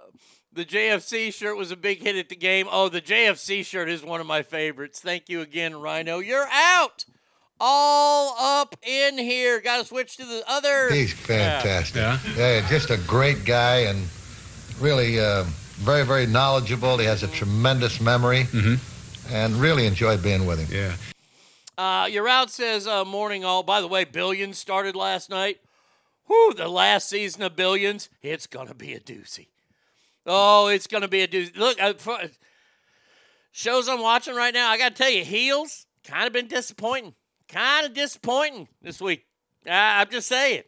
the 0.57 0.65
JFC 0.65 1.33
shirt 1.33 1.57
was 1.57 1.71
a 1.71 1.77
big 1.77 2.03
hit 2.03 2.17
at 2.17 2.29
the 2.29 2.37
game. 2.37 2.67
Oh, 2.71 2.89
the 2.89 3.03
JFC 3.03 3.65
shirt 3.65 3.89
is 3.89 4.03
one 4.03 4.21
of 4.21 4.27
my 4.27 4.43
favorites. 4.43 5.01
Thank 5.01 5.29
you 5.29 5.43
again, 5.43 5.77
Rhino. 5.79 6.19
You're 6.19 6.49
out. 6.51 7.05
All 7.61 8.37
up 8.39 8.75
in 8.83 9.19
here. 9.19 9.61
Got 9.61 9.81
to 9.81 9.85
switch 9.85 10.17
to 10.17 10.25
the 10.25 10.43
other. 10.49 10.91
He's 10.91 11.13
fantastic. 11.13 12.03
Yeah. 12.37 12.67
just 12.69 12.91
a 12.91 12.97
great 13.07 13.45
guy 13.45 13.81
and 13.81 14.09
really 14.81 15.21
uh, 15.21 15.45
very, 15.77 16.05
very 16.05 16.27
knowledgeable. 16.27 16.99
He 16.99 17.07
has 17.07 17.23
a 17.23 17.29
tremendous 17.29 18.01
memory 18.01 18.47
and 19.31 19.55
really 19.55 19.87
enjoyed 19.87 20.23
being 20.23 20.47
with 20.47 20.59
him. 20.59 20.69
Yeah. 20.75 20.97
Uh, 21.79 22.07
your 22.07 22.27
out 22.29 22.51
says 22.51 22.87
uh, 22.87 23.05
morning 23.05 23.45
all. 23.45 23.63
By 23.63 23.83
the 23.83 23.89
way, 23.89 24.05
Billions 24.05 24.57
started 24.59 24.97
last 24.97 25.29
night. 25.29 25.59
Whew, 26.27 26.55
the 26.55 26.69
last 26.69 27.09
season 27.09 27.43
of 27.43 27.55
Billions. 27.55 28.09
It's 28.23 28.47
gonna 28.47 28.75
be 28.75 28.95
a 28.95 29.01
doozy. 29.01 29.49
Oh, 30.27 30.67
it's 30.69 30.87
gonna 30.87 31.09
be 31.09 31.23
a 31.23 31.29
doozy. 31.29 31.57
Look, 31.57 31.81
uh, 31.81 31.95
shows 33.53 33.89
I'm 33.89 34.01
watching 34.01 34.35
right 34.35 34.53
now. 34.53 34.71
I 34.71 34.79
gotta 34.79 34.95
tell 34.95 35.11
you, 35.11 35.25
Heels 35.25 35.87
kind 36.05 36.27
of 36.27 36.33
been 36.33 36.49
disappointing. 36.49 37.15
Kind 37.49 37.87
of 37.87 37.95
disappointing 37.95 38.69
this 38.83 39.01
week. 39.01 39.25
Uh, 39.67 39.71
I'm 39.73 40.11
just 40.11 40.29
saying. 40.29 40.63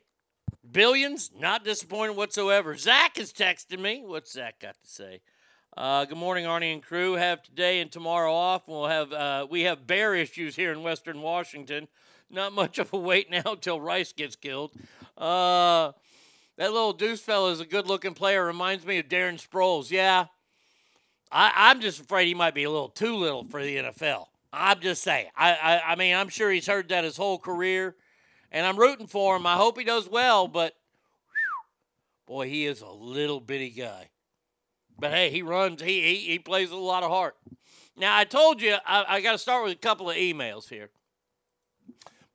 Billions, 0.71 1.31
not 1.37 1.65
disappointed 1.65 2.17
whatsoever. 2.17 2.77
Zach 2.77 3.19
is 3.19 3.33
texting 3.33 3.81
me. 3.81 4.03
What's 4.05 4.33
Zach 4.33 4.61
got 4.61 4.77
to 4.81 4.89
say? 4.89 5.21
Uh, 5.77 6.05
good 6.05 6.19
morning, 6.19 6.45
Arnie 6.45 6.73
and 6.73 6.83
crew. 6.83 7.15
Have 7.15 7.43
today 7.43 7.81
and 7.81 7.91
tomorrow 7.91 8.33
off. 8.33 8.69
We'll 8.69 8.87
have 8.87 9.13
uh, 9.13 9.47
we 9.51 9.63
have 9.63 9.87
bear 9.87 10.15
issues 10.15 10.57
here 10.57 10.73
in 10.73 10.83
Western 10.83 11.21
Washington. 11.23 11.89
Not 12.31 12.53
much 12.53 12.79
of 12.79 12.93
a 12.93 12.99
wait 12.99 13.31
now 13.31 13.55
till 13.61 13.81
Rice 13.81 14.13
gets 14.13 14.37
killed. 14.37 14.73
Uh, 15.17 15.93
that 16.59 16.73
little 16.73 16.93
Deuce 16.93 17.21
fella 17.21 17.53
is 17.53 17.61
a 17.61 17.65
good-looking 17.65 18.15
player. 18.15 18.45
Reminds 18.45 18.85
me 18.85 18.99
of 18.99 19.09
Darren 19.09 19.41
Sproles. 19.41 19.91
Yeah, 19.91 20.27
I, 21.31 21.53
I'm 21.55 21.81
just 21.81 22.01
afraid 22.01 22.27
he 22.27 22.35
might 22.35 22.55
be 22.55 22.65
a 22.65 22.71
little 22.71 22.89
too 22.89 23.15
little 23.15 23.45
for 23.45 23.63
the 23.63 23.77
NFL. 23.77 24.27
I'm 24.53 24.81
just 24.81 25.03
saying. 25.03 25.29
I, 25.37 25.53
I 25.55 25.93
I 25.93 25.95
mean, 25.95 26.17
I'm 26.17 26.29
sure 26.29 26.51
he's 26.51 26.67
heard 26.67 26.89
that 26.89 27.05
his 27.05 27.17
whole 27.17 27.39
career, 27.39 27.95
and 28.51 28.67
I'm 28.67 28.77
rooting 28.77 29.07
for 29.07 29.37
him. 29.37 29.47
I 29.47 29.55
hope 29.55 29.79
he 29.79 29.85
does 29.85 30.09
well, 30.09 30.49
but 30.49 30.75
boy, 32.27 32.49
he 32.49 32.67
is 32.67 32.81
a 32.81 32.91
little 32.91 33.41
bitty 33.41 33.71
guy. 33.71 34.11
But 34.99 35.13
hey, 35.13 35.31
he 35.31 35.43
runs. 35.43 35.81
He 35.81 36.03
he, 36.03 36.17
he 36.33 36.39
plays 36.41 36.71
with 36.71 36.79
a 36.79 36.83
lot 36.83 37.05
of 37.05 37.11
heart. 37.11 37.37
Now 37.97 38.17
I 38.17 38.25
told 38.25 38.61
you 38.61 38.75
I, 38.85 39.05
I 39.09 39.21
got 39.21 39.33
to 39.33 39.39
start 39.39 39.65
with 39.65 39.75
a 39.75 39.77
couple 39.77 40.11
of 40.11 40.17
emails 40.17 40.69
here. 40.69 40.91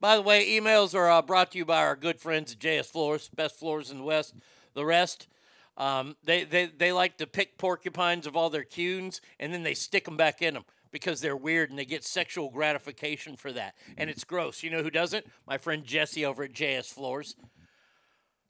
By 0.04 0.18
the 0.18 0.22
way, 0.22 0.46
emails 0.46 0.94
are 0.94 1.10
uh, 1.10 1.22
brought 1.22 1.54
to 1.54 1.58
you 1.58 1.64
by 1.64 1.78
our 1.78 1.96
good 1.96 2.20
friends 2.20 2.52
at 2.52 2.60
JS 2.60 2.88
Floors, 2.88 3.30
best 3.30 3.58
floors 3.58 3.90
in 3.90 4.00
the 4.00 4.04
West. 4.04 4.34
The 4.74 4.84
rest, 4.84 5.30
um, 5.78 6.18
they, 6.26 6.44
they, 6.44 6.66
they 6.66 6.92
like 6.92 7.16
to 7.20 7.26
pick 7.26 7.58
porcupines 7.58 8.28
of 8.28 8.36
all 8.36 8.50
their 8.50 8.66
cunes 8.66 9.22
and 9.40 9.54
then 9.54 9.64
they 9.64 9.74
stick 9.74 10.04
them 10.04 10.18
back 10.18 10.42
in 10.42 10.56
them 10.56 10.66
because 10.92 11.22
they're 11.22 11.38
weird 11.38 11.70
and 11.70 11.80
they 11.80 11.86
get 11.86 12.04
sexual 12.04 12.50
gratification 12.50 13.38
for 13.38 13.54
that. 13.54 13.76
And 13.96 14.10
it's 14.10 14.26
gross. 14.26 14.62
You 14.62 14.72
know 14.72 14.84
who 14.84 14.90
doesn't? 14.90 15.26
My 15.48 15.58
friend 15.58 15.86
Jesse 15.86 16.26
over 16.26 16.44
at 16.44 16.52
JS 16.52 16.88
Floors. 16.88 17.38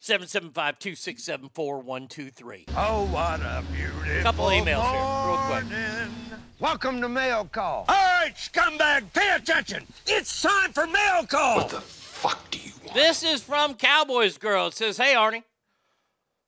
775 0.04 0.80
267 0.80 1.50
4123. 1.54 2.66
Oh, 2.76 3.06
what 3.06 3.40
a 3.40 3.64
beautiful 3.72 4.22
Couple 4.22 4.46
emails 4.48 4.92
here, 4.92 5.30
real 5.30 5.38
quick. 5.48 6.40
Welcome 6.60 7.00
to 7.00 7.08
Mail 7.08 7.46
Call. 7.46 7.86
All 7.88 7.96
right, 7.96 8.34
scumbag, 8.36 9.14
pay 9.14 9.34
attention. 9.34 9.86
It's 10.06 10.42
time 10.42 10.74
for 10.74 10.88
Mail 10.88 11.26
Call. 11.26 11.56
What 11.56 11.70
the 11.70 11.80
fuck 11.80 12.52
do 12.52 12.60
you 12.60 12.74
want? 12.84 12.96
This 12.96 13.24
is 13.24 13.42
from 13.42 13.76
Cowboys 13.76 14.38
Girl. 14.38 14.68
It 14.68 14.74
says, 14.74 14.98
Hey, 14.98 15.14
Arnie. 15.14 15.44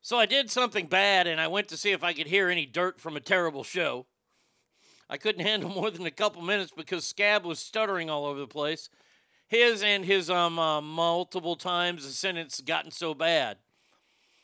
So 0.02 0.20
I 0.20 0.26
did 0.26 0.52
something 0.52 0.88
bad 0.88 1.26
and 1.26 1.40
I 1.40 1.48
went 1.48 1.70
to 1.70 1.78
see 1.78 1.94
if 1.94 2.04
I 2.04 2.12
could 2.12 2.28
hear 2.28 2.50
any 2.50 2.66
dirt 2.66 3.00
from 3.00 3.16
a 3.16 3.22
terrible 3.22 3.64
show. 3.64 4.06
I 5.10 5.16
couldn't 5.16 5.46
handle 5.48 5.70
more 5.70 5.92
than 5.92 6.06
a 6.06 6.12
couple 6.12 6.42
minutes 6.42 6.74
because 6.76 7.06
Scab 7.06 7.46
was 7.46 7.60
stuttering 7.60 8.10
all 8.10 8.26
over 8.26 8.42
the 8.42 8.48
place. 8.48 8.90
His 9.48 9.84
and 9.84 10.06
his 10.06 10.30
um 10.30 10.58
uh, 10.58 10.82
multiple 10.82 11.56
times 11.56 12.06
the 12.06 12.12
sentence 12.12 12.62
gotten 12.62 12.92
so 12.92 13.14
bad. 13.14 13.58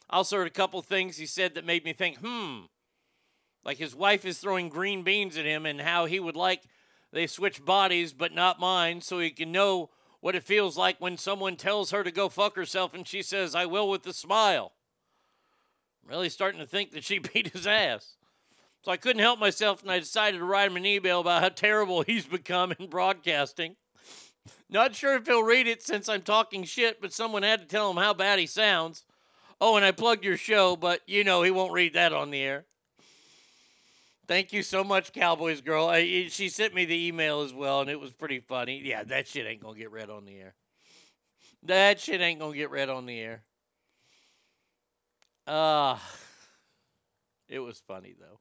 I 0.10 0.18
also 0.18 0.38
heard 0.38 0.48
a 0.48 0.52
couple 0.52 0.82
things 0.82 1.18
he 1.18 1.26
said 1.26 1.56
that 1.56 1.66
made 1.66 1.86
me 1.86 1.94
think, 1.94 2.18
hmm, 2.18 2.66
like 3.64 3.78
his 3.78 3.96
wife 3.96 4.26
is 4.26 4.38
throwing 4.38 4.70
green 4.70 5.04
beans 5.04 5.38
at 5.38 5.46
him 5.46 5.66
and 5.66 5.82
how 5.82 6.06
he 6.06 6.20
would 6.20 6.36
like 6.36 6.64
they 7.12 7.28
switch 7.28 7.64
bodies 7.64 8.14
but 8.14 8.34
not 8.34 8.60
mine 8.60 9.02
so 9.02 9.20
he 9.20 9.32
can 9.32 9.52
know 9.52 9.90
what 10.22 10.36
it 10.36 10.44
feels 10.44 10.78
like 10.78 11.02
when 11.02 11.18
someone 11.18 11.56
tells 11.56 11.92
her 11.92 12.04
to 12.04 12.12
go 12.12 12.30
fuck 12.30 12.56
herself 12.56 12.94
and 12.94 13.08
she 13.08 13.22
says, 13.22 13.56
I 13.56 13.66
will 13.66 13.90
with 13.90 14.06
a 14.06 14.14
smile. 14.14 14.72
I'm 16.04 16.12
really 16.12 16.30
starting 16.30 16.62
to 16.62 16.68
think 16.68 16.92
that 16.92 17.04
she 17.04 17.20
beat 17.34 17.50
his 17.50 17.68
ass. 17.68 18.16
So 18.84 18.92
I 18.92 18.98
couldn't 18.98 19.22
help 19.22 19.40
myself 19.40 19.82
and 19.82 19.92
I 19.92 20.00
decided 20.00 20.38
to 20.38 20.44
write 20.44 20.68
him 20.68 20.78
an 20.78 20.86
email 20.86 21.20
about 21.20 21.42
how 21.42 21.50
terrible 21.50 22.04
he's 22.04 22.26
become 22.26 22.74
in 22.80 22.88
broadcasting. 22.88 23.76
Not 24.72 24.96
sure 24.96 25.16
if 25.18 25.28
he'll 25.28 25.44
read 25.44 25.68
it 25.68 25.84
since 25.84 26.08
I'm 26.08 26.22
talking 26.22 26.64
shit, 26.64 27.02
but 27.02 27.12
someone 27.12 27.44
had 27.44 27.60
to 27.60 27.68
tell 27.68 27.92
him 27.92 27.98
how 27.98 28.14
bad 28.14 28.40
he 28.40 28.48
sounds. 28.48 29.04
Oh, 29.60 29.76
and 29.76 29.86
I 29.86 29.92
plugged 29.92 30.24
your 30.24 30.38
show, 30.38 30.78
but 30.78 31.02
you 31.06 31.26
know 31.26 31.44
he 31.44 31.52
won't 31.52 31.74
read 31.74 31.94
that 31.94 32.14
on 32.14 32.32
the 32.32 32.40
air. 32.40 32.64
Thank 34.28 34.54
you 34.54 34.64
so 34.64 34.82
much, 34.82 35.12
Cowboys 35.12 35.60
girl. 35.60 35.88
I, 35.88 36.28
she 36.30 36.48
sent 36.48 36.74
me 36.74 36.86
the 36.86 37.08
email 37.08 37.42
as 37.42 37.54
well, 37.54 37.82
and 37.82 37.90
it 37.90 38.00
was 38.00 38.12
pretty 38.12 38.40
funny. 38.40 38.82
Yeah, 38.82 39.04
that 39.04 39.28
shit 39.28 39.46
ain't 39.46 39.62
gonna 39.62 39.78
get 39.78 39.92
read 39.92 40.10
on 40.10 40.26
the 40.26 40.40
air. 40.40 40.54
That 41.64 42.00
shit 42.00 42.22
ain't 42.22 42.40
gonna 42.40 42.56
get 42.56 42.72
read 42.72 42.90
on 42.90 43.06
the 43.06 43.20
air. 43.20 43.44
Uh 45.46 45.98
it 47.50 47.60
was 47.60 47.82
funny 47.86 48.16
though. 48.18 48.40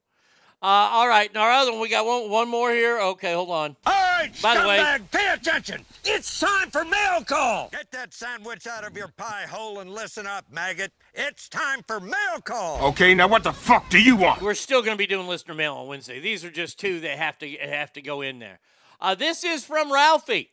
Uh, 0.63 0.67
all 0.93 1.09
right, 1.09 1.33
now 1.33 1.41
our 1.41 1.51
other 1.53 1.73
one, 1.73 1.81
we 1.81 1.89
got 1.89 2.05
one, 2.05 2.29
one 2.29 2.47
more 2.47 2.71
here. 2.71 3.01
Okay, 3.01 3.33
hold 3.33 3.49
on. 3.51 3.75
All 3.87 3.93
right, 3.95 4.31
By 4.43 4.59
the 4.61 4.69
way- 4.69 4.77
scumbag, 4.79 5.11
pay 5.11 5.33
attention. 5.33 5.87
It's 6.05 6.39
time 6.39 6.71
for 6.71 6.85
Mail 6.85 7.25
Call. 7.25 7.71
Get 7.73 7.91
that 7.93 8.13
sandwich 8.13 8.67
out 8.67 8.85
of 8.87 8.95
your 8.95 9.09
pie 9.09 9.47
hole 9.49 9.81
and 9.81 9.91
listen 9.91 10.27
up, 10.27 10.45
maggot. 10.53 10.93
It's 11.15 11.49
time 11.49 11.83
for 11.87 11.99
Mail 11.99 12.43
Call. 12.45 12.89
Okay, 12.89 13.15
now 13.15 13.27
what 13.27 13.43
the 13.43 13.53
fuck 13.55 13.89
do 13.89 13.99
you 13.99 14.17
want? 14.17 14.43
We're 14.43 14.53
still 14.53 14.83
going 14.83 14.93
to 14.93 14.99
be 14.99 15.07
doing 15.07 15.27
listener 15.27 15.55
mail 15.55 15.77
on 15.77 15.87
Wednesday. 15.87 16.21
These 16.21 16.45
are 16.45 16.51
just 16.51 16.79
two 16.79 17.01
that 17.01 17.17
have 17.17 17.39
to 17.39 17.49
have 17.57 17.95
to 17.95 18.03
go 18.03 18.21
in 18.21 18.39
there. 18.39 18.61
Uh, 19.01 19.15
this 19.15 19.43
is 19.45 19.65
from 19.65 19.91
Ralphie. 19.91 20.51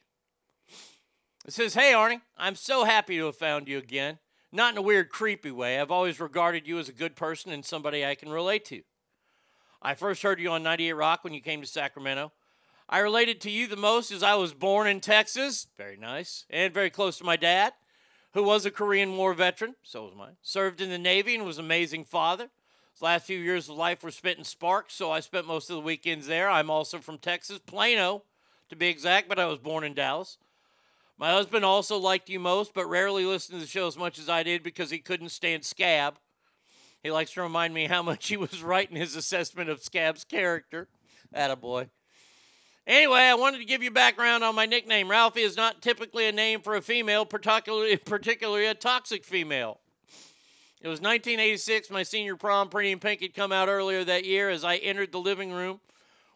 It 1.46 1.54
says, 1.54 1.74
"Hey 1.74 1.91
Arnie, 1.91 2.22
I'm 2.38 2.56
so 2.56 2.86
happy 2.86 3.17
to 3.17 3.26
have 3.26 3.36
found 3.36 3.67
you 3.67 3.78
again. 3.78 4.20
Not 4.54 4.72
in 4.74 4.78
a 4.78 4.82
weird, 4.82 5.10
creepy 5.10 5.52
way. 5.52 5.80
I've 5.82 5.91
always 5.91 6.22
regarded 6.22 6.65
you 6.65 6.80
as 6.80 6.88
a 6.88 6.93
good 6.93 7.17
person 7.17 7.52
and 7.52 7.65
somebody 7.65 8.06
I 8.06 8.15
can 8.15 8.30
relate 8.30 8.63
to. 8.65 8.84
I 9.88 9.93
first 9.93 10.21
heard 10.21 10.41
you 10.41 10.52
on 10.52 10.63
98 10.63 10.91
Rock 10.91 11.23
when 11.23 11.34
you 11.34 11.39
came 11.39 11.62
to 11.62 11.65
Sacramento. 11.65 12.34
I 12.89 13.00
related 13.00 13.39
to 13.39 13.50
you 13.50 13.67
the 13.67 13.78
most 13.78 14.12
as 14.12 14.21
I 14.21 14.36
was 14.36 14.54
born 14.54 14.86
in 14.86 15.00
Texas. 15.00 15.67
Very 15.78 15.95
nice. 15.95 16.43
And 16.50 16.73
very 16.73 16.89
close 16.89 17.17
to 17.19 17.23
my 17.23 17.38
dad, 17.38 17.71
who 18.34 18.43
was 18.43 18.65
a 18.65 18.69
Korean 18.69 19.15
War 19.15 19.34
veteran. 19.34 19.76
So 19.84 20.04
was 20.04 20.13
mine. 20.13 20.36
Served 20.41 20.82
in 20.82 20.89
the 20.89 20.97
Navy 20.97 21.36
and 21.36 21.45
was 21.45 21.58
an 21.58 21.63
amazing 21.63 22.04
father. 22.04 22.50
His 22.91 23.02
last 23.02 23.28
few 23.28 23.39
years 23.39 23.69
of 23.69 23.78
life 23.78 24.04
were 24.04 24.12
spent 24.12 24.38
in 24.38 24.43
Sparks, 24.43 24.93
so 24.93 25.10
I 25.10 25.21
spent 25.21 25.47
most 25.47 25.69
of 25.69 25.78
the 25.78 25.82
weekends 25.82 26.28
there. 26.28 26.50
I'm 26.50 26.69
also 26.69 27.00
from 27.00 27.17
Texas, 27.17 27.60
Plano 27.60 28.23
to 28.67 28.76
be 28.76 28.89
exact, 28.89 29.30
but 29.30 29.39
I 29.39 29.45
was 29.45 29.58
born 29.58 29.86
in 29.86 29.93
Dallas. 29.93 30.38
My 31.17 31.32
husband 31.32 31.63
also 31.63 31.97
liked 31.97 32.30
you 32.30 32.41
most, 32.41 32.73
but 32.73 32.88
rarely 32.88 33.23
listened 33.23 33.62
to 33.62 33.65
the 33.65 33.71
show 33.71 33.88
as 33.88 33.97
much 33.97 34.19
as 34.19 34.28
I 34.28 34.43
did 34.43 34.63
because 34.63 34.89
he 34.89 35.00
couldn't 35.00 35.30
stand 35.30 35.63
Scab. 35.63 36.17
He 37.08 37.12
likes 37.12 37.32
to 37.36 37.41
remind 37.41 37.74
me 37.74 37.86
how 37.86 38.04
much 38.04 38.28
he 38.28 38.36
was 38.36 38.62
right 38.62 38.91
in 38.91 38.98
his 38.98 39.15
assessment 39.15 39.70
of 39.70 39.82
Scab's 39.82 40.26
character. 40.26 40.89
Attaboy. 41.34 41.88
Anyway, 42.86 43.20
I 43.22 43.34
wanted 43.36 43.60
to 43.60 43.65
give 43.65 43.82
you 43.82 43.91
background 43.91 44.43
on 44.43 44.56
my 44.56 44.65
nickname. 44.65 45.10
Ralphie 45.10 45.43
is 45.43 45.56
not 45.56 45.82
typically 45.82 46.28
a 46.28 46.34
name 46.34 46.60
for 46.60 46.76
a 46.76 46.82
female, 46.82 47.26
particularly, 47.26 47.96
particularly 47.96 48.65
a 48.65 48.74
toxic 48.74 49.24
female. 49.24 49.80
It 50.82 50.89
was 50.89 51.00
1986, 51.00 51.89
my 51.91 52.04
senior 52.04 52.36
prom. 52.36 52.67
Pretty 52.67 52.91
in 52.91 53.00
Pink 53.00 53.22
had 53.22 53.34
come 53.34 53.54
out 53.54 53.70
earlier 53.70 54.04
that 54.04 54.26
year. 54.26 54.50
As 54.50 54.65
I 54.65 54.76
entered 54.76 55.13
the 55.13 55.20
living 55.20 55.54
room 55.54 55.80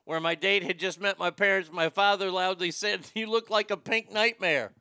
where 0.06 0.22
my 0.22 0.36
date 0.36 0.64
had 0.64 0.80
just 0.80 1.02
met 1.02 1.20
my 1.20 1.32
parents, 1.32 1.70
my 1.70 1.90
father 1.90 2.32
loudly 2.32 2.72
said, 2.72 3.12
You 3.14 3.30
look 3.30 3.50
like 3.50 3.72
a 3.72 3.78
pink 3.78 4.10
nightmare. 4.10 4.72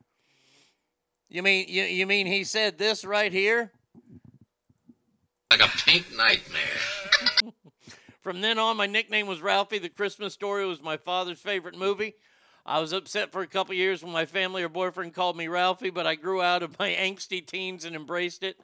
You 1.29 1.43
mean 1.43 1.67
you, 1.69 1.83
you 1.83 2.07
mean 2.07 2.29
he 2.29 2.45
said 2.45 2.79
this 2.79 3.05
right 3.05 3.33
here? 3.33 3.73
Like 5.51 5.63
a 5.63 5.69
pink 5.79 6.07
nightmare. 6.17 7.53
From 8.23 8.41
then 8.41 8.59
on, 8.59 8.77
my 8.77 8.87
nickname 8.87 9.27
was 9.27 9.43
Ralphie. 9.43 9.79
The 9.79 9.89
Christmas 9.89 10.33
Story 10.33 10.65
was 10.67 10.83
my 10.83 10.97
father's 10.97 11.41
favorite 11.41 11.77
movie. 11.77 12.15
I 12.65 12.79
was 12.81 12.93
upset 12.93 13.33
for 13.33 13.41
a 13.41 13.47
couple 13.47 13.75
years 13.75 14.03
when 14.03 14.13
my 14.13 14.27
family 14.27 14.63
or 14.63 14.69
boyfriend 14.69 15.15
called 15.15 15.37
me 15.37 15.49
Ralphie, 15.49 15.91
but 15.91 16.07
I 16.07 16.15
grew 16.15 16.41
out 16.41 16.63
of 16.63 16.79
my 16.79 16.91
angsty 17.01 17.45
teens 17.45 17.85
and 17.85 17.97
embraced 17.97 18.43
it. 18.43 18.61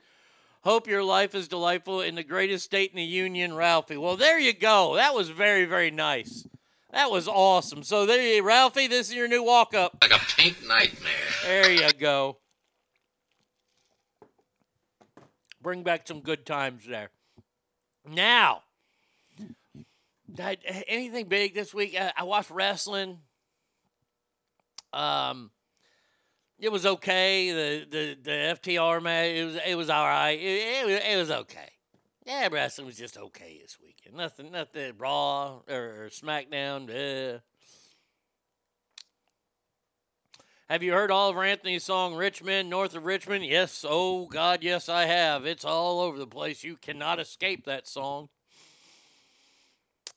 Hope 0.62 0.86
your 0.86 1.02
life 1.02 1.34
is 1.34 1.48
delightful 1.48 2.00
in 2.00 2.14
the 2.14 2.22
greatest 2.22 2.64
state 2.64 2.90
in 2.90 2.96
the 2.96 3.02
union, 3.02 3.54
Ralphie. 3.54 3.96
Well, 3.96 4.16
there 4.16 4.38
you 4.38 4.52
go. 4.52 4.94
That 4.96 5.14
was 5.14 5.28
very, 5.28 5.64
very 5.64 5.90
nice. 5.90 6.46
That 6.92 7.10
was 7.10 7.28
awesome. 7.28 7.82
So 7.82 8.06
there 8.06 8.22
you, 8.22 8.42
Ralphie. 8.42 8.86
This 8.86 9.08
is 9.08 9.14
your 9.14 9.28
new 9.28 9.42
walk 9.42 9.74
up. 9.74 9.96
Like 10.02 10.12
a 10.12 10.24
pink 10.36 10.56
nightmare. 10.66 11.12
There 11.44 11.70
you 11.70 11.92
go. 11.92 12.38
Bring 15.66 15.82
back 15.82 16.06
some 16.06 16.20
good 16.20 16.46
times 16.46 16.84
there. 16.86 17.10
Now, 18.08 18.62
that, 20.36 20.58
anything 20.86 21.26
big 21.26 21.54
this 21.54 21.74
week? 21.74 21.96
I, 22.00 22.12
I 22.16 22.22
watched 22.22 22.52
wrestling. 22.52 23.18
Um, 24.92 25.50
it 26.60 26.70
was 26.70 26.86
okay. 26.86 27.50
The 27.50 27.84
the 27.90 28.16
the 28.22 28.30
FTR 28.30 29.02
match. 29.02 29.30
It 29.32 29.44
was 29.44 29.58
it 29.66 29.74
was 29.74 29.90
all 29.90 30.06
right. 30.06 30.38
It, 30.38 30.44
it, 30.44 30.86
was- 30.86 31.02
it 31.04 31.16
was 31.16 31.30
okay. 31.32 31.72
Yeah, 32.24 32.46
wrestling 32.52 32.86
was 32.86 32.96
just 32.96 33.18
okay 33.18 33.58
this 33.60 33.76
weekend. 33.82 34.16
Nothing 34.16 34.52
nothing 34.52 34.92
Raw 34.96 35.62
or, 35.68 36.10
SmackDown. 36.12 36.90
Uh. 36.90 37.38
Have 40.68 40.82
you 40.82 40.92
heard 40.92 41.12
Oliver 41.12 41.44
Anthony's 41.44 41.84
song 41.84 42.16
Rich 42.16 42.42
Men, 42.42 42.68
North 42.68 42.96
of 42.96 43.04
Richmond? 43.04 43.44
Yes, 43.44 43.84
oh 43.88 44.26
God, 44.26 44.64
yes, 44.64 44.88
I 44.88 45.04
have. 45.04 45.46
It's 45.46 45.64
all 45.64 46.00
over 46.00 46.18
the 46.18 46.26
place. 46.26 46.64
You 46.64 46.76
cannot 46.76 47.20
escape 47.20 47.66
that 47.66 47.86
song. 47.86 48.30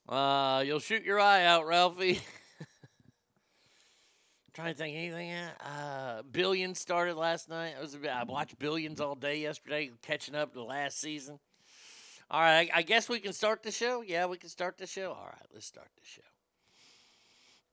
Uh, 0.08 0.64
you'll 0.66 0.80
shoot 0.80 1.04
your 1.04 1.20
eye 1.20 1.46
out, 1.46 1.68
Ralphie. 1.68 2.20
trying 4.56 4.74
to 4.74 4.80
think 4.80 4.98
anything. 4.98 5.32
Uh, 5.64 6.24
Billions 6.32 6.80
started 6.80 7.16
last 7.16 7.48
night. 7.48 7.76
I 7.78 7.82
was 7.82 7.96
I 8.12 8.24
watched 8.24 8.58
Billions 8.58 9.00
all 9.00 9.14
day 9.14 9.42
yesterday, 9.42 9.92
catching 10.02 10.34
up 10.34 10.54
to 10.54 10.64
last 10.64 11.00
season. 11.00 11.38
All 12.32 12.42
right, 12.42 12.72
I, 12.74 12.80
I 12.80 12.82
guess 12.82 13.08
we 13.08 13.20
can 13.20 13.34
start 13.34 13.62
the 13.62 13.72
show. 13.72 14.02
Yeah, 14.02 14.26
we 14.26 14.38
can 14.38 14.50
start 14.50 14.80
the 14.80 14.88
show. 14.88 15.12
All 15.12 15.30
right, 15.32 15.48
let's 15.54 15.68
start 15.68 15.90
the 15.96 16.08
show. 16.08 16.22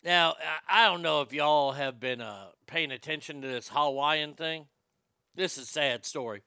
Now, 0.07 0.37
I 0.71 0.85
don't 0.87 1.03
know 1.03 1.23
if 1.23 1.33
y'all 1.33 1.73
have 1.73 1.99
been 1.99 2.21
uh, 2.21 2.47
paying 2.69 2.93
attention 2.93 3.43
to 3.43 3.49
this 3.49 3.69
Hawaiian 3.69 4.35
thing. 4.35 4.67
This 5.35 5.59
is 5.59 5.65
a 5.65 5.67
sad 5.67 6.05
story. 6.05 6.43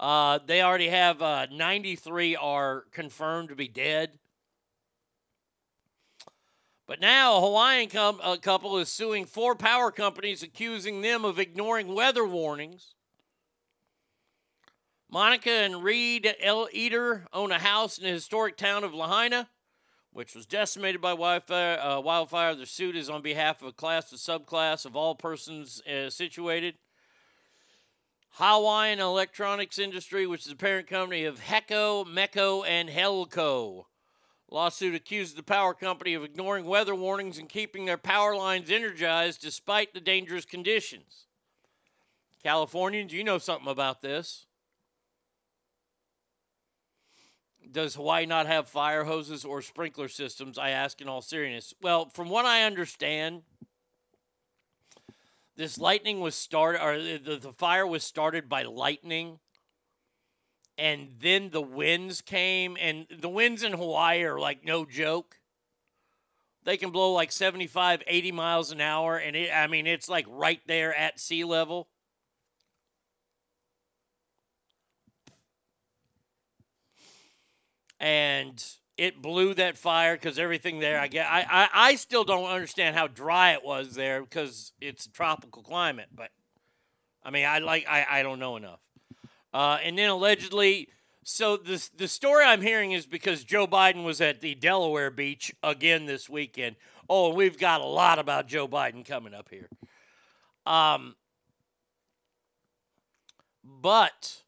Uh, 0.00 0.40
they 0.44 0.62
already 0.62 0.88
have 0.88 1.22
uh, 1.22 1.46
93 1.52 2.34
are 2.34 2.86
confirmed 2.90 3.50
to 3.50 3.54
be 3.54 3.68
dead. 3.68 4.18
But 6.88 7.00
now 7.00 7.36
a 7.36 7.40
Hawaiian 7.40 7.88
com- 7.88 8.18
uh, 8.20 8.36
couple 8.36 8.76
is 8.78 8.88
suing 8.88 9.26
four 9.26 9.54
power 9.54 9.92
companies, 9.92 10.42
accusing 10.42 11.00
them 11.00 11.24
of 11.24 11.38
ignoring 11.38 11.94
weather 11.94 12.26
warnings. 12.26 12.96
Monica 15.08 15.50
and 15.50 15.84
Reed 15.84 16.34
L. 16.42 16.66
Eater 16.72 17.28
own 17.32 17.52
a 17.52 17.60
house 17.60 17.96
in 17.96 18.02
the 18.02 18.10
historic 18.10 18.56
town 18.56 18.82
of 18.82 18.92
Lahaina, 18.92 19.48
which 20.14 20.34
was 20.34 20.46
decimated 20.46 21.00
by 21.00 21.12
wildfire. 21.12 21.78
Uh, 21.78 22.00
wildfire. 22.00 22.54
Their 22.54 22.64
suit 22.64 22.96
is 22.96 23.10
on 23.10 23.20
behalf 23.20 23.60
of 23.60 23.68
a 23.68 23.72
class 23.72 24.12
or 24.12 24.16
subclass 24.16 24.86
of 24.86 24.96
all 24.96 25.14
persons 25.14 25.82
uh, 25.82 26.08
situated 26.08 26.76
Hawaiian 28.36 28.98
Electronics 28.98 29.78
Industry, 29.78 30.26
which 30.26 30.40
is 30.42 30.46
the 30.46 30.56
parent 30.56 30.86
company 30.86 31.24
of 31.24 31.40
Heco, 31.40 32.04
Meko, 32.04 32.66
and 32.66 32.88
Helco. 32.88 33.84
Lawsuit 34.50 34.94
accuses 34.94 35.34
the 35.34 35.42
power 35.42 35.74
company 35.74 36.14
of 36.14 36.24
ignoring 36.24 36.64
weather 36.64 36.94
warnings 36.94 37.38
and 37.38 37.48
keeping 37.48 37.84
their 37.84 37.98
power 37.98 38.36
lines 38.36 38.70
energized 38.70 39.40
despite 39.40 39.94
the 39.94 40.00
dangerous 40.00 40.44
conditions. 40.44 41.26
Californians, 42.42 43.12
you 43.12 43.24
know 43.24 43.38
something 43.38 43.70
about 43.70 44.02
this. 44.02 44.46
Does 47.74 47.96
Hawaii 47.96 48.24
not 48.24 48.46
have 48.46 48.68
fire 48.68 49.02
hoses 49.02 49.44
or 49.44 49.60
sprinkler 49.60 50.06
systems? 50.06 50.58
I 50.58 50.70
ask 50.70 51.00
in 51.00 51.08
all 51.08 51.20
seriousness. 51.20 51.74
Well, 51.82 52.08
from 52.08 52.28
what 52.28 52.44
I 52.44 52.62
understand, 52.62 53.42
this 55.56 55.76
lightning 55.76 56.20
was 56.20 56.36
started, 56.36 56.80
or 56.80 57.02
the, 57.02 57.36
the 57.36 57.52
fire 57.52 57.84
was 57.84 58.04
started 58.04 58.48
by 58.48 58.62
lightning, 58.62 59.40
and 60.78 61.16
then 61.20 61.50
the 61.50 61.60
winds 61.60 62.20
came, 62.20 62.76
and 62.80 63.06
the 63.10 63.28
winds 63.28 63.64
in 63.64 63.72
Hawaii 63.72 64.22
are 64.22 64.38
like 64.38 64.64
no 64.64 64.84
joke. 64.84 65.40
They 66.62 66.76
can 66.76 66.90
blow 66.90 67.12
like 67.12 67.32
75, 67.32 68.04
80 68.06 68.30
miles 68.30 68.70
an 68.70 68.80
hour, 68.80 69.16
and 69.16 69.34
it, 69.34 69.50
I 69.52 69.66
mean, 69.66 69.88
it's 69.88 70.08
like 70.08 70.26
right 70.28 70.60
there 70.68 70.94
at 70.94 71.18
sea 71.18 71.42
level. 71.42 71.88
And 78.00 78.62
it 78.96 79.20
blew 79.20 79.54
that 79.54 79.76
fire 79.76 80.14
because 80.14 80.38
everything 80.38 80.78
there. 80.78 81.00
I 81.00 81.08
get. 81.08 81.26
I, 81.26 81.46
I 81.48 81.68
I 81.72 81.94
still 81.96 82.24
don't 82.24 82.44
understand 82.46 82.96
how 82.96 83.06
dry 83.06 83.52
it 83.52 83.64
was 83.64 83.94
there 83.94 84.20
because 84.22 84.72
it's 84.80 85.06
a 85.06 85.10
tropical 85.10 85.62
climate. 85.62 86.08
But 86.14 86.30
I 87.22 87.30
mean, 87.30 87.46
I 87.46 87.58
like. 87.58 87.86
I 87.88 88.06
I 88.08 88.22
don't 88.22 88.38
know 88.38 88.56
enough. 88.56 88.80
Uh, 89.52 89.78
and 89.82 89.96
then 89.96 90.10
allegedly, 90.10 90.88
so 91.24 91.56
the 91.56 91.88
the 91.96 92.08
story 92.08 92.44
I'm 92.44 92.62
hearing 92.62 92.92
is 92.92 93.06
because 93.06 93.42
Joe 93.44 93.66
Biden 93.66 94.04
was 94.04 94.20
at 94.20 94.40
the 94.40 94.54
Delaware 94.54 95.10
beach 95.10 95.54
again 95.62 96.06
this 96.06 96.28
weekend. 96.28 96.76
Oh, 97.08 97.28
and 97.28 97.36
we've 97.36 97.58
got 97.58 97.80
a 97.80 97.86
lot 97.86 98.18
about 98.18 98.46
Joe 98.46 98.68
Biden 98.68 99.04
coming 99.04 99.34
up 99.34 99.48
here. 99.50 99.68
Um, 100.66 101.16
but 103.64 104.43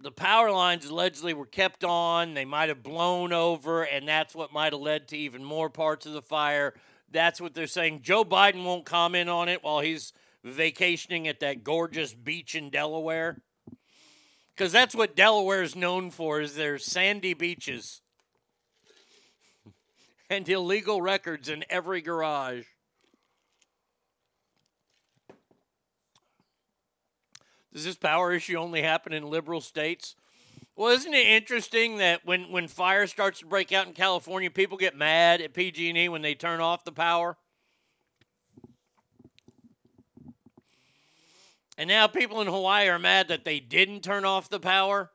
the 0.00 0.12
power 0.12 0.50
lines 0.50 0.86
allegedly 0.86 1.34
were 1.34 1.46
kept 1.46 1.82
on. 1.82 2.34
They 2.34 2.44
might 2.44 2.68
have 2.68 2.82
blown 2.82 3.32
over, 3.32 3.82
and 3.82 4.06
that's 4.06 4.34
what 4.34 4.52
might 4.52 4.72
have 4.72 4.80
led 4.80 5.08
to 5.08 5.16
even 5.16 5.42
more 5.42 5.68
parts 5.68 6.06
of 6.06 6.12
the 6.12 6.22
fire. 6.22 6.74
That's 7.10 7.40
what 7.40 7.54
they're 7.54 7.66
saying. 7.66 8.02
Joe 8.02 8.24
Biden 8.24 8.64
won't 8.64 8.84
comment 8.84 9.28
on 9.28 9.48
it 9.48 9.64
while 9.64 9.80
he's 9.80 10.12
vacationing 10.44 11.26
at 11.26 11.40
that 11.40 11.64
gorgeous 11.64 12.14
beach 12.14 12.54
in 12.54 12.70
Delaware. 12.70 13.40
Because 14.54 14.72
that's 14.72 14.94
what 14.94 15.16
Delaware 15.16 15.62
is 15.62 15.76
known 15.76 16.10
for 16.10 16.40
is 16.40 16.54
their 16.54 16.78
sandy 16.78 17.34
beaches 17.34 18.02
and 20.30 20.48
illegal 20.48 21.00
records 21.00 21.48
in 21.48 21.64
every 21.70 22.00
garage. 22.00 22.64
Does 27.78 27.84
this 27.84 27.94
power 27.94 28.32
issue 28.32 28.56
only 28.56 28.82
happen 28.82 29.12
in 29.12 29.30
liberal 29.30 29.60
states? 29.60 30.16
Well, 30.74 30.88
isn't 30.88 31.14
it 31.14 31.28
interesting 31.28 31.98
that 31.98 32.26
when, 32.26 32.50
when 32.50 32.66
fire 32.66 33.06
starts 33.06 33.38
to 33.38 33.46
break 33.46 33.70
out 33.70 33.86
in 33.86 33.92
California, 33.92 34.50
people 34.50 34.76
get 34.76 34.96
mad 34.96 35.40
at 35.40 35.54
PG&E 35.54 36.08
when 36.08 36.20
they 36.20 36.34
turn 36.34 36.58
off 36.58 36.84
the 36.84 36.90
power? 36.90 37.36
And 41.76 41.86
now 41.86 42.08
people 42.08 42.40
in 42.40 42.48
Hawaii 42.48 42.88
are 42.88 42.98
mad 42.98 43.28
that 43.28 43.44
they 43.44 43.60
didn't 43.60 44.00
turn 44.00 44.24
off 44.24 44.50
the 44.50 44.58
power. 44.58 45.12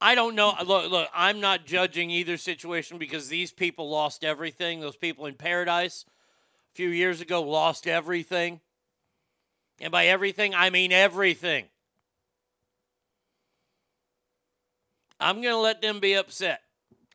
I 0.00 0.14
don't 0.14 0.36
know. 0.36 0.54
Look, 0.64 0.88
look, 0.88 1.08
I'm 1.12 1.40
not 1.40 1.66
judging 1.66 2.12
either 2.12 2.36
situation 2.36 2.98
because 2.98 3.28
these 3.28 3.50
people 3.50 3.90
lost 3.90 4.22
everything. 4.22 4.78
Those 4.78 4.94
people 4.94 5.26
in 5.26 5.34
Paradise 5.34 6.04
a 6.72 6.76
few 6.76 6.90
years 6.90 7.20
ago 7.20 7.42
lost 7.42 7.88
everything. 7.88 8.60
And 9.80 9.92
by 9.92 10.06
everything, 10.06 10.54
I 10.54 10.70
mean 10.70 10.92
everything. 10.92 11.66
I'm 15.20 15.42
going 15.42 15.54
to 15.54 15.60
let 15.60 15.82
them 15.82 16.00
be 16.00 16.14
upset. 16.14 16.62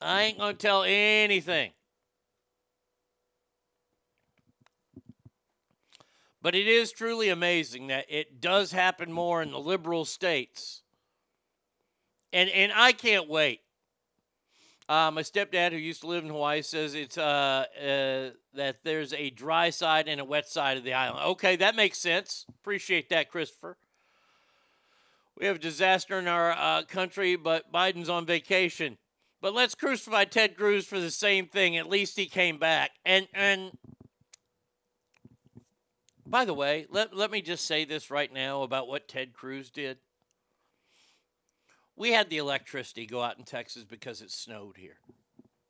I 0.01 0.23
ain't 0.23 0.37
going 0.37 0.55
to 0.55 0.61
tell 0.61 0.83
anything. 0.83 1.71
But 6.41 6.55
it 6.55 6.67
is 6.67 6.91
truly 6.91 7.29
amazing 7.29 7.87
that 7.87 8.05
it 8.09 8.41
does 8.41 8.71
happen 8.71 9.11
more 9.11 9.43
in 9.43 9.51
the 9.51 9.59
liberal 9.59 10.05
states. 10.05 10.81
And 12.33 12.49
and 12.49 12.71
I 12.73 12.93
can't 12.93 13.27
wait. 13.27 13.61
Uh, 14.91 15.09
my 15.09 15.21
stepdad, 15.21 15.71
who 15.71 15.77
used 15.77 16.01
to 16.01 16.07
live 16.07 16.21
in 16.21 16.29
Hawaii, 16.29 16.61
says 16.61 16.95
it's 16.95 17.17
uh, 17.17 17.63
uh, 17.81 18.31
that 18.53 18.79
there's 18.83 19.13
a 19.13 19.29
dry 19.29 19.69
side 19.69 20.09
and 20.09 20.19
a 20.19 20.25
wet 20.25 20.49
side 20.49 20.75
of 20.75 20.83
the 20.83 20.91
island. 20.91 21.23
Okay, 21.27 21.55
that 21.55 21.77
makes 21.77 21.97
sense. 21.97 22.45
Appreciate 22.59 23.07
that, 23.07 23.31
Christopher. 23.31 23.77
We 25.37 25.45
have 25.45 25.55
a 25.55 25.59
disaster 25.59 26.19
in 26.19 26.27
our 26.27 26.51
uh, 26.51 26.83
country, 26.83 27.37
but 27.37 27.71
Biden's 27.71 28.09
on 28.09 28.25
vacation. 28.25 28.97
But 29.39 29.53
let's 29.53 29.75
crucify 29.75 30.25
Ted 30.25 30.57
Cruz 30.57 30.85
for 30.85 30.99
the 30.99 31.09
same 31.09 31.47
thing. 31.47 31.77
At 31.77 31.87
least 31.87 32.17
he 32.17 32.25
came 32.25 32.57
back. 32.57 32.91
And 33.05 33.29
and 33.33 33.71
by 36.25 36.43
the 36.43 36.53
way, 36.53 36.85
let, 36.89 37.15
let 37.15 37.31
me 37.31 37.41
just 37.41 37.65
say 37.65 37.85
this 37.85 38.11
right 38.11 38.33
now 38.33 38.63
about 38.63 38.89
what 38.89 39.07
Ted 39.07 39.31
Cruz 39.31 39.69
did. 39.69 39.99
We 42.01 42.13
had 42.13 42.31
the 42.31 42.39
electricity 42.39 43.05
go 43.05 43.21
out 43.21 43.37
in 43.37 43.43
Texas 43.43 43.83
because 43.83 44.23
it 44.23 44.31
snowed 44.31 44.75
here. 44.75 44.97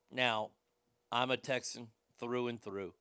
Now, 0.10 0.52
I'm 1.12 1.30
a 1.30 1.36
Texan 1.36 1.89
through 2.22 2.48
and 2.48 2.62
through, 2.62 2.94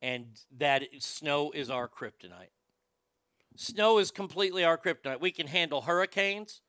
and 0.00 0.26
that 0.58 0.84
snow 1.00 1.50
is 1.50 1.70
our 1.70 1.88
kryptonite. 1.88 2.52
Snow 3.56 3.98
is 3.98 4.12
completely 4.12 4.62
our 4.62 4.78
kryptonite. 4.78 5.20
We 5.20 5.32
can 5.32 5.48
handle 5.48 5.80
hurricanes, 5.80 6.60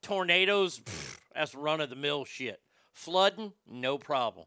tornadoes, 0.00 0.80
pff, 0.80 1.18
that's 1.34 1.54
run 1.54 1.82
of 1.82 1.90
the 1.90 1.94
mill 1.94 2.24
shit. 2.24 2.62
Flooding, 2.94 3.52
no 3.70 3.98
problem. 3.98 4.46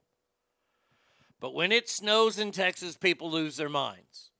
But 1.39 1.53
when 1.53 1.71
it 1.71 1.89
snows 1.89 2.39
in 2.39 2.51
Texas, 2.51 2.97
people 2.97 3.29
lose 3.29 3.57
their 3.57 3.69
minds. 3.69 4.31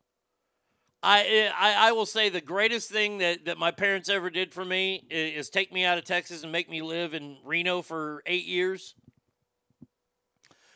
I, 1.05 1.51
I, 1.57 1.91
will 1.91 2.05
say 2.05 2.29
the 2.29 2.39
greatest 2.39 2.89
thing 2.89 3.17
that, 3.17 3.43
that 3.45 3.57
my 3.57 3.71
parents 3.71 4.07
ever 4.07 4.29
did 4.29 4.53
for 4.53 4.63
me 4.63 5.05
is, 5.09 5.47
is 5.47 5.49
take 5.49 5.73
me 5.73 5.83
out 5.83 5.97
of 5.97 6.05
Texas 6.05 6.43
and 6.43 6.51
make 6.51 6.69
me 6.69 6.81
live 6.81 7.13
in 7.13 7.37
Reno 7.43 7.81
for 7.81 8.23
eight 8.25 8.45
years 8.45 8.95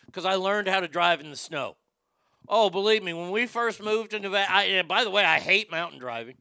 because 0.06 0.26
I 0.26 0.36
learned 0.36 0.68
how 0.68 0.82
to 0.82 0.88
drive 0.90 1.22
in 1.22 1.30
the 1.30 1.38
snow. 1.38 1.78
Oh, 2.50 2.70
believe 2.70 3.04
me, 3.04 3.14
when 3.14 3.32
we 3.32 3.46
first 3.46 3.82
moved 3.82 4.12
to 4.12 4.20
Nevada, 4.20 4.52
I, 4.52 4.64
and 4.64 4.88
by 4.88 5.06
the 5.06 5.10
way, 5.10 5.24
I 5.24 5.40
hate 5.40 5.72
mountain 5.72 6.00
driving. 6.00 6.36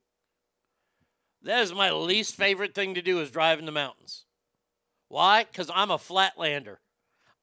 That 1.42 1.62
is 1.62 1.72
my 1.72 1.92
least 1.92 2.35
favorite 2.35 2.75
thing 2.75 2.94
to 2.94 3.03
do 3.03 3.20
is 3.20 3.31
drive 3.31 3.61
in 3.61 3.66
the 3.66 3.72
mountains. 3.72 4.25
Why? 5.09 5.44
Because 5.44 5.70
I'm 5.72 5.92
a 5.92 5.99
flatlander. 5.99 6.79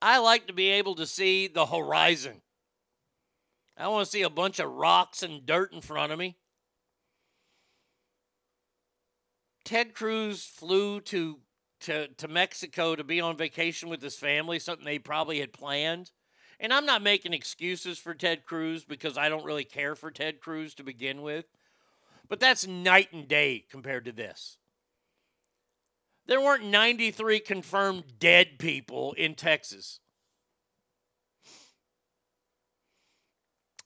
I 0.01 0.17
like 0.17 0.47
to 0.47 0.53
be 0.53 0.69
able 0.69 0.95
to 0.95 1.05
see 1.05 1.47
the 1.47 1.65
horizon. 1.65 2.41
I 3.77 3.87
want 3.87 4.05
to 4.05 4.11
see 4.11 4.21
a 4.21 4.29
bunch 4.29 4.59
of 4.59 4.71
rocks 4.71 5.23
and 5.23 5.45
dirt 5.45 5.73
in 5.73 5.81
front 5.81 6.11
of 6.11 6.19
me. 6.19 6.37
Ted 9.65 9.93
Cruz 9.93 10.45
flew 10.45 10.99
to, 11.01 11.39
to, 11.81 12.07
to 12.07 12.27
Mexico 12.27 12.95
to 12.95 13.03
be 13.03 13.21
on 13.21 13.37
vacation 13.37 13.89
with 13.89 14.01
his 14.01 14.15
family, 14.15 14.59
something 14.59 14.85
they 14.85 14.99
probably 14.99 15.39
had 15.39 15.53
planned. 15.53 16.11
And 16.59 16.73
I'm 16.73 16.85
not 16.85 17.01
making 17.01 17.33
excuses 17.33 17.97
for 17.97 18.13
Ted 18.13 18.45
Cruz 18.45 18.85
because 18.85 19.17
I 19.17 19.29
don't 19.29 19.45
really 19.45 19.63
care 19.63 19.95
for 19.95 20.11
Ted 20.11 20.39
Cruz 20.39 20.75
to 20.75 20.83
begin 20.83 21.21
with. 21.21 21.45
But 22.29 22.39
that's 22.39 22.67
night 22.67 23.11
and 23.11 23.27
day 23.27 23.65
compared 23.69 24.05
to 24.05 24.11
this. 24.11 24.57
There 26.25 26.39
weren't 26.39 26.65
93 26.65 27.39
confirmed 27.39 28.19
dead 28.19 28.59
people 28.59 29.13
in 29.13 29.35
Texas. 29.35 29.99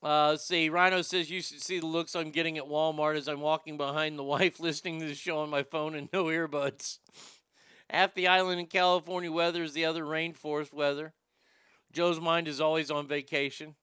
Uh, 0.08 0.30
let's 0.30 0.46
see. 0.46 0.70
Rhino 0.70 1.02
says 1.02 1.30
you 1.30 1.42
should 1.42 1.62
see 1.62 1.82
the 1.82 1.86
looks 1.86 2.16
I'm 2.16 2.32
getting 2.32 2.58
at 2.58 2.64
Walmart 2.64 3.18
as 3.18 3.28
I'm 3.28 3.42
walking 3.42 3.76
behind 3.76 4.18
the 4.18 4.24
wife 4.24 4.58
listening 4.62 5.02
to 5.02 5.06
the 5.06 5.14
show 5.14 5.40
on 5.40 5.50
my 5.50 5.64
phone 5.64 5.96
and 5.96 6.08
no 6.14 6.26
earbuds. 6.26 7.00
Half 7.90 8.14
the 8.14 8.26
island 8.26 8.62
in 8.62 8.68
California 8.68 9.30
weather 9.30 9.64
is 9.64 9.74
the 9.74 9.84
other 9.84 10.06
rainforest 10.06 10.72
weather. 10.72 11.14
Joe's 11.92 12.22
mind 12.22 12.48
is 12.48 12.62
always 12.62 12.90
on 12.90 13.06
vacation. 13.06 13.76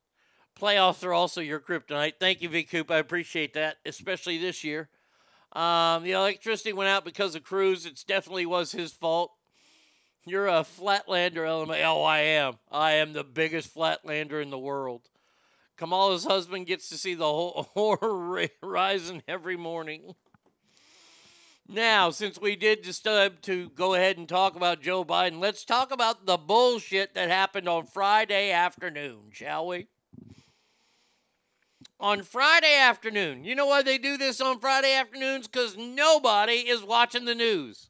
Playoffs 0.58 1.04
are 1.04 1.12
also 1.12 1.42
your 1.42 1.60
kryptonite. 1.60 2.14
Thank 2.18 2.40
you, 2.40 2.48
V 2.48 2.62
Coop. 2.62 2.90
I 2.90 2.96
appreciate 2.96 3.52
that, 3.52 3.76
especially 3.84 4.38
this 4.38 4.64
year. 4.64 4.88
Um, 5.52 6.04
the 6.04 6.12
electricity 6.12 6.72
went 6.72 6.88
out 6.88 7.04
because 7.04 7.34
of 7.34 7.42
Cruz. 7.42 7.84
It 7.84 8.02
definitely 8.08 8.46
was 8.46 8.72
his 8.72 8.92
fault. 8.92 9.32
You're 10.24 10.48
a 10.48 10.64
flatlander, 10.64 11.44
LMA. 11.44 11.84
Oh, 11.84 12.02
I 12.02 12.20
am. 12.20 12.54
I 12.72 12.92
am 12.92 13.12
the 13.12 13.24
biggest 13.24 13.74
flatlander 13.74 14.40
in 14.40 14.48
the 14.48 14.58
world. 14.58 15.10
Kamala's 15.76 16.24
husband 16.24 16.66
gets 16.66 16.88
to 16.88 16.98
see 16.98 17.14
the 17.14 17.24
whole 17.24 17.68
horror 17.74 18.48
rising 18.62 19.22
every 19.26 19.56
morning. 19.56 20.14
Now, 21.66 22.10
since 22.10 22.38
we 22.38 22.56
did 22.56 22.82
decide 22.82 23.42
to 23.44 23.70
go 23.70 23.94
ahead 23.94 24.18
and 24.18 24.28
talk 24.28 24.54
about 24.54 24.82
Joe 24.82 25.04
Biden, 25.04 25.40
let's 25.40 25.64
talk 25.64 25.90
about 25.90 26.26
the 26.26 26.36
bullshit 26.36 27.14
that 27.14 27.30
happened 27.30 27.68
on 27.68 27.86
Friday 27.86 28.52
afternoon, 28.52 29.30
shall 29.32 29.66
we? 29.66 29.88
On 31.98 32.22
Friday 32.22 32.76
afternoon, 32.76 33.44
you 33.44 33.54
know 33.54 33.66
why 33.66 33.82
they 33.82 33.96
do 33.96 34.18
this 34.18 34.42
on 34.42 34.60
Friday 34.60 34.94
afternoons? 34.94 35.48
Because 35.48 35.76
nobody 35.76 36.68
is 36.68 36.82
watching 36.82 37.24
the 37.24 37.34
news. 37.34 37.88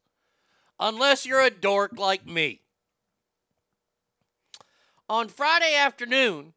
Unless 0.79 1.27
you're 1.27 1.41
a 1.41 1.51
dork 1.51 1.99
like 1.99 2.27
me. 2.27 2.61
On 5.09 5.29
Friday 5.29 5.75
afternoon, 5.75 6.53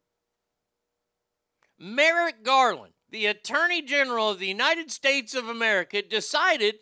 Merrick 1.78 2.42
Garland, 2.42 2.94
the 3.10 3.26
Attorney 3.26 3.82
General 3.82 4.30
of 4.30 4.38
the 4.38 4.48
United 4.48 4.90
States 4.90 5.34
of 5.34 5.48
America, 5.48 6.02
decided 6.02 6.76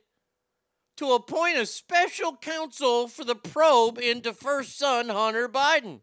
to 0.97 1.12
appoint 1.12 1.59
a 1.59 1.66
special 1.66 2.36
counsel 2.36 3.07
for 3.07 3.24
the 3.24 3.34
probe 3.34 3.99
into 3.99 4.32
first 4.32 4.78
son 4.78 5.09
Hunter 5.09 5.49
Biden. 5.49 6.01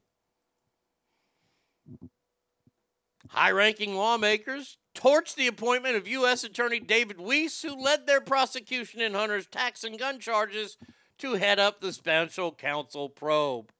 High 3.30 3.52
ranking 3.52 3.96
lawmakers 3.96 4.78
torched 4.94 5.34
the 5.36 5.48
appointment 5.48 5.96
of 5.96 6.08
U.S. 6.08 6.44
Attorney 6.44 6.80
David 6.80 7.20
Weiss, 7.20 7.64
who 7.64 7.76
led 7.76 8.06
their 8.06 8.22
prosecution 8.22 9.02
in 9.02 9.16
Hunter's 9.16 9.48
tax 9.48 9.84
and 9.84 9.98
gun 9.98 10.20
charges, 10.20 10.78
to 11.18 11.34
head 11.34 11.58
up 11.58 11.82
the 11.82 11.94
special 11.94 12.52
counsel 12.52 13.10
probe. 13.10 13.72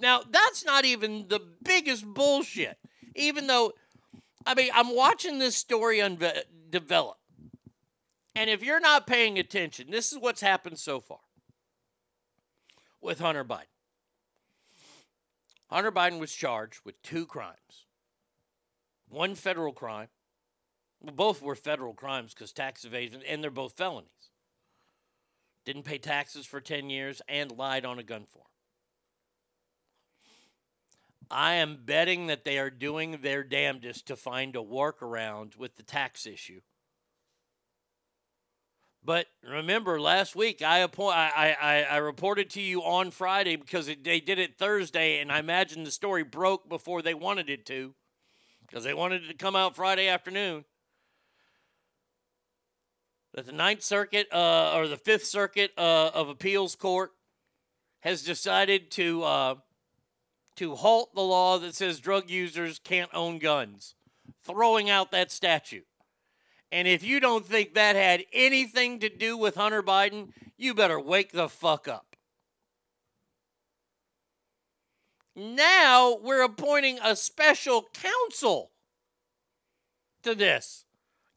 Now, 0.00 0.22
that's 0.28 0.64
not 0.64 0.84
even 0.84 1.28
the 1.28 1.40
biggest 1.62 2.04
bullshit, 2.04 2.78
even 3.14 3.46
though, 3.46 3.74
I 4.46 4.54
mean, 4.54 4.70
I'm 4.74 4.94
watching 4.94 5.38
this 5.38 5.56
story 5.56 5.98
unve- 5.98 6.44
develop. 6.70 7.18
And 8.34 8.48
if 8.48 8.62
you're 8.62 8.80
not 8.80 9.06
paying 9.06 9.38
attention, 9.38 9.90
this 9.90 10.12
is 10.12 10.18
what's 10.18 10.40
happened 10.40 10.78
so 10.78 11.00
far 11.00 11.20
with 13.00 13.18
Hunter 13.18 13.44
Biden. 13.44 13.64
Hunter 15.68 15.92
Biden 15.92 16.18
was 16.18 16.32
charged 16.32 16.80
with 16.84 17.00
two 17.02 17.26
crimes 17.26 17.86
one 19.08 19.34
federal 19.34 19.72
crime. 19.72 20.08
Well, 21.00 21.14
both 21.14 21.42
were 21.42 21.56
federal 21.56 21.94
crimes 21.94 22.32
because 22.32 22.52
tax 22.52 22.84
evasion, 22.84 23.22
and 23.26 23.42
they're 23.42 23.50
both 23.50 23.76
felonies. 23.76 24.30
Didn't 25.64 25.82
pay 25.82 25.98
taxes 25.98 26.46
for 26.46 26.60
10 26.60 26.90
years 26.90 27.20
and 27.28 27.50
lied 27.50 27.84
on 27.84 27.98
a 27.98 28.02
gun 28.02 28.24
form. 28.24 28.49
I 31.30 31.54
am 31.54 31.78
betting 31.84 32.26
that 32.26 32.44
they 32.44 32.58
are 32.58 32.70
doing 32.70 33.18
their 33.22 33.42
damnedest 33.44 34.06
to 34.06 34.16
find 34.16 34.56
a 34.56 34.60
workaround 34.60 35.56
with 35.56 35.76
the 35.76 35.82
tax 35.82 36.26
issue. 36.26 36.60
But 39.02 39.26
remember, 39.48 40.00
last 40.00 40.36
week 40.36 40.60
I, 40.60 40.78
appoint, 40.78 41.16
I, 41.16 41.56
I, 41.60 41.82
I 41.82 41.96
reported 41.98 42.50
to 42.50 42.60
you 42.60 42.82
on 42.82 43.10
Friday 43.10 43.56
because 43.56 43.88
it, 43.88 44.04
they 44.04 44.20
did 44.20 44.38
it 44.38 44.58
Thursday, 44.58 45.20
and 45.20 45.32
I 45.32 45.38
imagine 45.38 45.84
the 45.84 45.90
story 45.90 46.22
broke 46.22 46.68
before 46.68 47.00
they 47.00 47.14
wanted 47.14 47.48
it 47.48 47.64
to 47.66 47.94
because 48.66 48.84
they 48.84 48.92
wanted 48.92 49.24
it 49.24 49.28
to 49.28 49.34
come 49.34 49.56
out 49.56 49.74
Friday 49.74 50.08
afternoon. 50.08 50.64
That 53.34 53.46
the 53.46 53.52
Ninth 53.52 53.82
Circuit 53.82 54.28
uh, 54.32 54.74
or 54.74 54.86
the 54.86 54.96
Fifth 54.96 55.24
Circuit 55.24 55.72
uh, 55.78 56.10
of 56.12 56.28
Appeals 56.28 56.74
Court 56.74 57.12
has 58.00 58.22
decided 58.22 58.90
to 58.92 59.22
uh, 59.22 59.54
to 60.60 60.74
halt 60.74 61.14
the 61.14 61.22
law 61.22 61.58
that 61.58 61.74
says 61.74 62.00
drug 62.00 62.28
users 62.28 62.78
can't 62.78 63.08
own 63.14 63.38
guns, 63.38 63.94
throwing 64.44 64.90
out 64.90 65.10
that 65.10 65.30
statute. 65.30 65.86
And 66.70 66.86
if 66.86 67.02
you 67.02 67.18
don't 67.18 67.46
think 67.46 67.72
that 67.72 67.96
had 67.96 68.26
anything 68.30 68.98
to 68.98 69.08
do 69.08 69.38
with 69.38 69.54
Hunter 69.54 69.82
Biden, 69.82 70.32
you 70.58 70.74
better 70.74 71.00
wake 71.00 71.32
the 71.32 71.48
fuck 71.48 71.88
up. 71.88 72.14
Now 75.34 76.18
we're 76.22 76.42
appointing 76.42 76.98
a 77.02 77.16
special 77.16 77.88
counsel 77.94 78.70
to 80.24 80.34
this. 80.34 80.84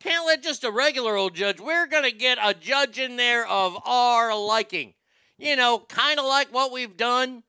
Can't 0.02 0.28
let 0.28 0.44
just 0.44 0.66
a 0.66 0.72
regular 0.72 1.16
old 1.16 1.34
judge. 1.34 1.62
We're 1.62 1.88
going 1.88 2.04
to 2.04 2.12
get 2.12 2.40
a 2.44 2.54
judge 2.54 3.00
in 3.00 3.16
there 3.16 3.48
of 3.48 3.78
our 3.86 4.38
liking. 4.38 4.96
You 5.38 5.56
know, 5.56 5.80
kind 5.80 6.20
of 6.20 6.26
like 6.26 6.54
what 6.54 6.74
we've 6.74 6.98
done. 6.98 7.44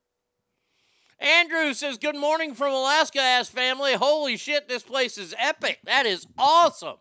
Andrew 1.18 1.72
says, 1.74 1.98
Good 1.98 2.16
morning 2.16 2.54
from 2.54 2.72
Alaska, 2.72 3.20
ass 3.20 3.48
family. 3.48 3.94
Holy 3.94 4.36
shit, 4.36 4.68
this 4.68 4.82
place 4.82 5.16
is 5.18 5.34
epic. 5.38 5.80
That 5.84 6.06
is 6.06 6.26
awesome. 6.36 6.96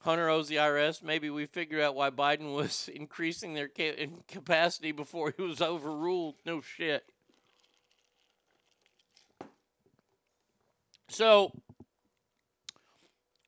Hunter 0.00 0.28
owes 0.28 0.46
the 0.46 0.56
IRS. 0.56 1.02
Maybe 1.02 1.30
we 1.30 1.46
figure 1.46 1.82
out 1.82 1.96
why 1.96 2.10
Biden 2.10 2.54
was 2.54 2.88
increasing 2.94 3.54
their 3.54 3.68
ca- 3.68 4.08
capacity 4.28 4.92
before 4.92 5.34
he 5.36 5.42
was 5.42 5.60
overruled. 5.60 6.36
No 6.46 6.60
shit. 6.60 7.10
So, 11.08 11.52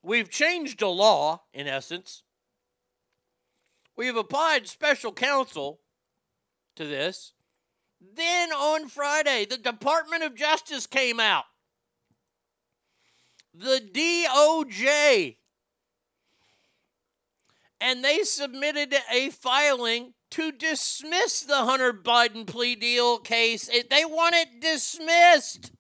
we've 0.02 0.30
changed 0.30 0.82
a 0.82 0.88
law, 0.88 1.42
in 1.52 1.68
essence. 1.68 2.22
We 3.96 4.06
have 4.06 4.16
applied 4.16 4.66
special 4.66 5.12
counsel 5.12 5.80
to 6.74 6.84
this. 6.84 7.34
Then 8.00 8.52
on 8.52 8.88
Friday, 8.88 9.46
the 9.48 9.58
Department 9.58 10.22
of 10.22 10.34
Justice 10.34 10.86
came 10.86 11.20
out. 11.20 11.44
The 13.54 13.80
DOJ 13.92 15.36
and 17.80 18.04
they 18.04 18.22
submitted 18.24 18.94
a 19.10 19.30
filing 19.30 20.14
to 20.30 20.52
dismiss 20.52 21.40
the 21.40 21.56
Hunter 21.56 21.92
Biden 21.92 22.46
plea 22.46 22.74
deal 22.74 23.18
case. 23.18 23.68
They 23.68 24.04
want 24.04 24.34
it 24.34 24.60
dismissed. 24.60 25.72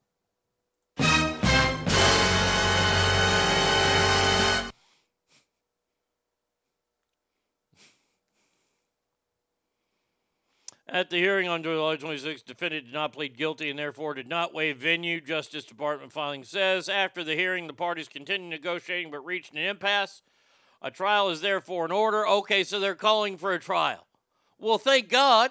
At 10.90 11.10
the 11.10 11.18
hearing 11.18 11.48
on 11.48 11.62
July 11.62 11.96
26, 11.96 12.40
defendant 12.42 12.86
did 12.86 12.94
not 12.94 13.12
plead 13.12 13.36
guilty 13.36 13.68
and 13.68 13.78
therefore 13.78 14.14
did 14.14 14.26
not 14.26 14.54
waive 14.54 14.78
venue. 14.78 15.20
Justice 15.20 15.64
Department 15.64 16.12
filing 16.12 16.44
says 16.44 16.88
after 16.88 17.22
the 17.22 17.34
hearing, 17.34 17.66
the 17.66 17.74
parties 17.74 18.08
continued 18.08 18.48
negotiating 18.48 19.10
but 19.10 19.24
reached 19.24 19.52
an 19.52 19.58
impasse. 19.58 20.22
A 20.80 20.90
trial 20.90 21.28
is 21.28 21.42
therefore 21.42 21.84
in 21.84 21.92
order. 21.92 22.26
Okay, 22.26 22.64
so 22.64 22.80
they're 22.80 22.94
calling 22.94 23.36
for 23.36 23.52
a 23.52 23.58
trial. 23.58 24.06
Well, 24.58 24.78
thank 24.78 25.10
God. 25.10 25.50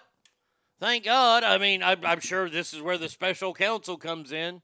Thank 0.80 1.06
God. 1.06 1.44
I 1.44 1.60
mean, 1.60 1.84
I'm, 1.84 2.04
I'm 2.04 2.20
sure 2.20 2.50
this 2.50 2.74
is 2.74 2.82
where 2.82 2.98
the 2.98 3.10
special 3.10 3.54
counsel 3.54 3.98
comes 3.98 4.32
in. 4.32 4.64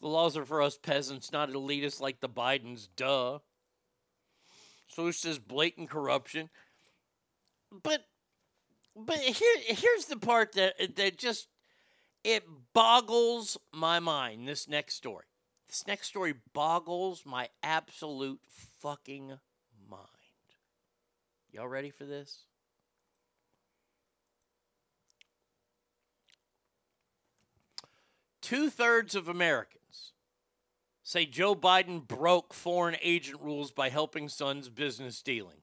The 0.00 0.08
laws 0.08 0.38
are 0.38 0.46
for 0.46 0.62
us 0.62 0.78
peasants, 0.78 1.32
not 1.32 1.50
elitists 1.50 2.00
like 2.00 2.20
the 2.20 2.30
Bidens. 2.30 2.88
Duh. 2.96 3.40
So 4.94 5.06
it's 5.06 5.22
just 5.22 5.48
blatant 5.48 5.88
corruption. 5.88 6.50
But 7.82 8.04
but 8.94 9.18
here 9.18 9.56
here's 9.64 10.04
the 10.04 10.18
part 10.18 10.52
that 10.52 10.74
that 10.96 11.16
just 11.16 11.48
it 12.22 12.44
boggles 12.74 13.56
my 13.72 14.00
mind. 14.00 14.46
This 14.46 14.68
next 14.68 14.94
story. 14.94 15.24
This 15.68 15.86
next 15.86 16.08
story 16.08 16.34
boggles 16.52 17.24
my 17.24 17.48
absolute 17.62 18.40
fucking 18.80 19.38
mind. 19.88 20.08
Y'all 21.50 21.68
ready 21.68 21.90
for 21.90 22.04
this? 22.04 22.44
Two 28.42 28.68
thirds 28.68 29.14
of 29.14 29.28
Americans 29.28 29.81
say 31.12 31.26
Joe 31.26 31.54
Biden 31.54 32.08
broke 32.08 32.54
foreign 32.54 32.96
agent 33.02 33.42
rules 33.42 33.70
by 33.70 33.90
helping 33.90 34.30
Son's 34.30 34.70
business 34.70 35.20
dealings. 35.20 35.58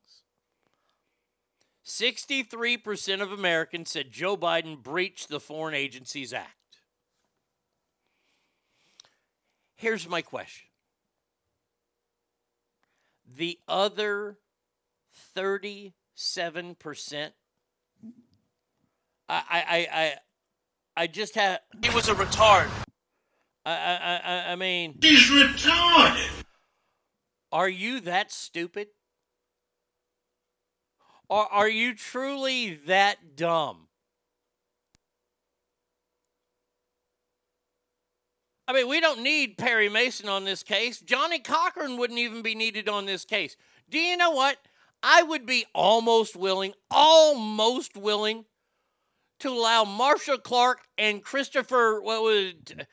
63% 1.84 3.22
of 3.22 3.32
Americans 3.32 3.90
said 3.90 4.12
Joe 4.12 4.38
Biden 4.38 4.82
breached 4.82 5.28
the 5.28 5.40
Foreign 5.40 5.74
Agencies 5.74 6.34
Act. 6.34 6.54
Here's 9.76 10.08
my 10.08 10.22
question. 10.22 10.68
The 13.36 13.58
other 13.68 14.38
37%, 15.36 15.94
I, 19.28 19.42
I, 19.50 19.88
I, 19.92 20.14
I 20.96 21.08
just 21.08 21.34
had. 21.34 21.62
He 21.82 21.90
was 21.90 22.08
a 22.08 22.14
retard. 22.14 22.70
I, 23.66 23.72
I, 23.72 24.22
I, 24.24 24.52
I 24.52 24.56
mean, 24.56 24.98
he's 25.02 25.30
retarded. 25.30 26.44
Are 27.52 27.70
you 27.70 28.00
that 28.02 28.32
stupid? 28.32 28.88
Are 31.30 31.48
are 31.52 31.70
you 31.70 31.94
truly 31.94 32.80
that 32.88 33.36
dumb? 33.36 33.88
I 38.68 38.74
mean, 38.74 38.88
we 38.88 39.00
don't 39.00 39.24
need 39.24 39.58
Perry 39.58 39.90
Mason 39.90 40.30
on 40.30 40.46
this 40.46 40.62
case. 40.62 41.00
Johnnie 41.00 41.40
Cochran 41.40 41.98
wouldn't 41.98 42.20
even 42.20 42.44
be 42.44 42.54
needed 42.54 42.88
on 42.88 43.08
this 43.08 43.26
case. 43.26 43.58
Do 43.90 43.98
you 43.98 44.16
know 44.16 44.30
what? 44.30 44.60
I 45.02 45.24
would 45.24 45.48
be 45.48 45.66
almost 45.74 46.36
willing, 46.36 46.74
almost 46.92 47.98
willing 47.98 48.46
to 49.40 49.50
allow 49.50 49.86
Marcia 49.86 50.38
Clark 50.38 50.82
and 51.00 51.24
Christopher, 51.24 52.00
what 52.02 52.22
was 52.22 52.54
it, 52.54 52.88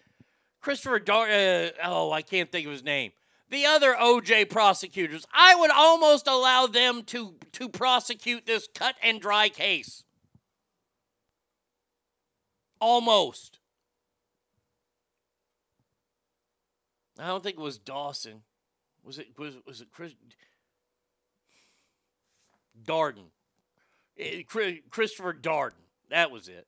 Christopher 0.66 0.98
Dar, 0.98 1.28
uh, 1.28 1.68
oh, 1.84 2.10
I 2.10 2.22
can't 2.22 2.50
think 2.50 2.66
of 2.66 2.72
his 2.72 2.82
name. 2.82 3.12
The 3.50 3.66
other 3.66 3.94
OJ 3.94 4.50
prosecutors. 4.50 5.24
I 5.32 5.54
would 5.54 5.70
almost 5.70 6.26
allow 6.26 6.66
them 6.66 7.04
to 7.04 7.36
to 7.52 7.68
prosecute 7.68 8.46
this 8.46 8.66
cut 8.74 8.96
and 9.00 9.20
dry 9.20 9.48
case. 9.48 10.02
Almost. 12.80 13.60
I 17.16 17.28
don't 17.28 17.44
think 17.44 17.58
it 17.58 17.62
was 17.62 17.78
Dawson. 17.78 18.42
Was 19.04 19.20
it 19.20 19.38
was 19.38 19.54
was 19.68 19.80
it 19.80 19.92
Chris 19.92 20.14
Darden? 22.84 23.30
Eh, 24.18 24.42
Chri- 24.42 24.82
Christopher 24.90 25.32
Darden. 25.32 25.84
That 26.10 26.32
was 26.32 26.48
it. 26.48 26.66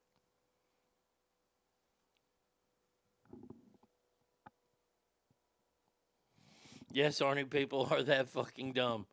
Yes, 6.99 7.21
Arnie 7.21 7.49
people 7.49 7.87
are 7.93 8.03
that 8.03 8.29
fucking 8.29 8.73
dumb. 8.73 9.07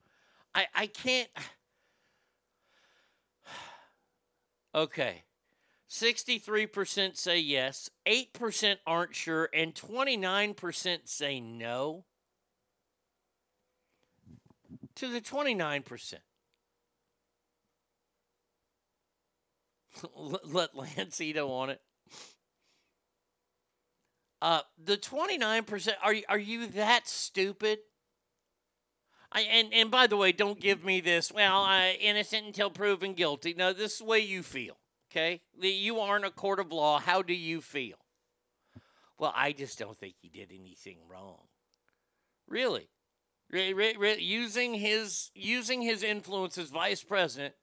I 0.55 0.65
I 0.73 0.87
can't. 0.87 1.29
Okay. 4.73 5.23
63% 5.89 7.15
say 7.15 7.39
yes, 7.39 7.89
8% 8.05 8.75
aren't 8.85 9.15
sure, 9.15 9.47
and 9.53 9.73
29% 9.73 11.07
say 11.07 11.39
no. 11.39 12.03
To 14.95 15.07
the 15.07 15.21
29%. 15.21 16.15
Let- 20.13 20.45
Let 20.53 20.75
Lance 20.75 21.21
Ito 21.21 21.49
on 21.49 21.69
it. 21.69 21.84
Uh, 24.41 24.61
the 24.83 24.97
29%, 24.97 25.93
are, 26.03 26.13
you- 26.13 26.23
are 26.29 26.37
you 26.37 26.67
that 26.67 27.07
stupid? 27.07 27.79
I, 29.31 29.41
and, 29.41 29.73
and 29.73 29.91
by 29.91 30.07
the 30.07 30.17
way, 30.17 30.31
don't 30.31 30.59
give 30.59 30.83
me 30.83 31.01
this, 31.01 31.31
well, 31.31 31.63
uh, 31.63 31.89
innocent 31.99 32.45
until 32.45 32.69
proven 32.69 33.13
guilty. 33.13 33.53
No, 33.53 33.73
this 33.73 33.93
is 33.93 33.97
the 33.99 34.05
way 34.05 34.19
you 34.19 34.43
feel, 34.43 34.77
okay? 35.11 35.41
You 35.59 35.99
aren't 35.99 36.25
a 36.25 36.31
court 36.31 36.59
of 36.59 36.71
law. 36.71 36.99
How 36.99 37.21
do 37.21 37.33
you 37.33 37.59
feel? 37.61 37.97
Well, 39.17 39.33
I 39.35 39.51
just 39.51 39.79
don't 39.79 39.97
think 39.97 40.15
he 40.21 40.29
did 40.29 40.51
anything 40.53 40.97
wrong. 41.09 41.39
Really? 42.47 42.89
Re- 43.49 43.73
re- 43.73 43.95
re- 43.97 44.19
using 44.19 44.73
his 44.73 45.31
using 45.33 45.81
his 45.81 46.03
influence 46.03 46.57
as 46.57 46.69
vice 46.69 47.03
president 47.03 47.53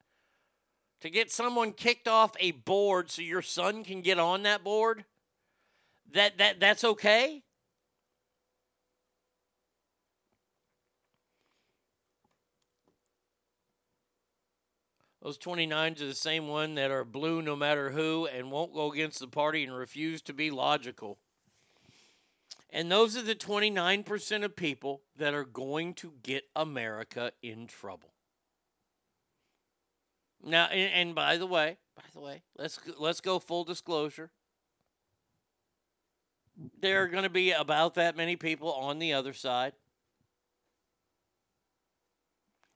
to 1.01 1.11
get 1.11 1.31
someone 1.31 1.73
kicked 1.73 2.07
off 2.09 2.33
a 2.39 2.53
board 2.53 3.11
so 3.11 3.21
your 3.21 3.43
son 3.43 3.85
can 3.85 4.01
get 4.01 4.19
on 4.19 4.45
that 4.45 4.63
board? 4.65 5.05
That 6.15 6.39
that 6.39 6.61
that's 6.61 6.85
okay? 6.85 7.43
Those 15.23 15.39
29s 15.39 16.03
are 16.03 16.07
the 16.07 16.15
same 16.15 16.49
one 16.49 16.75
that 16.75 16.91
are 16.91 17.05
blue 17.05 17.43
no 17.43 17.55
matter 17.55 17.91
who 17.91 18.27
and 18.27 18.51
won't 18.51 18.75
go 18.75 18.91
against 18.91 19.21
the 19.21 19.29
party 19.29 19.63
and 19.63 19.73
refuse 19.73 20.21
to 20.23 20.33
be 20.33 20.51
logical. 20.51 21.19
And 22.71 22.91
those 22.91 23.17
are 23.17 23.23
the 23.23 23.37
29% 23.37 24.45
of 24.45 24.57
people 24.57 25.03
that 25.17 25.33
are 25.33 25.45
going 25.45 25.95
to 25.95 26.15
get 26.23 26.45
America 26.57 27.31
in 27.41 27.69
trouble. 27.69 28.15
Now, 30.43 30.65
and, 30.65 30.93
and 30.93 31.15
by 31.15 31.37
the 31.37 31.47
way, 31.47 31.77
by 31.95 32.03
the 32.13 32.21
way, 32.21 32.43
let's 32.59 32.81
let's 32.99 33.21
go 33.21 33.39
full 33.39 33.63
disclosure. 33.63 34.33
There 36.81 37.03
are 37.03 37.09
going 37.09 37.25
to 37.25 37.31
be 37.31 37.53
about 37.53 37.95
that 37.95 38.17
many 38.17 38.37
people 38.37 38.73
on 38.73 38.99
the 38.99 39.13
other 39.13 39.33
side. 39.33 39.73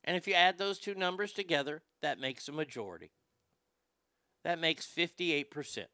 And 0.04 0.16
if 0.16 0.28
you 0.28 0.34
add 0.34 0.58
those 0.58 0.78
two 0.78 0.94
numbers 0.94 1.32
together, 1.32 1.82
that 2.00 2.20
makes 2.20 2.48
a 2.48 2.52
majority. 2.52 3.10
That 4.44 4.60
makes 4.60 4.86
58%. 4.86 5.86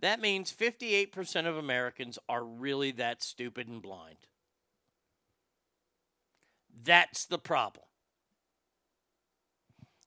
That 0.00 0.20
means 0.20 0.52
58% 0.52 1.46
of 1.46 1.56
Americans 1.56 2.18
are 2.28 2.44
really 2.44 2.92
that 2.92 3.22
stupid 3.22 3.66
and 3.68 3.82
blind. 3.82 4.18
That's 6.84 7.24
the 7.24 7.38
problem. 7.38 7.86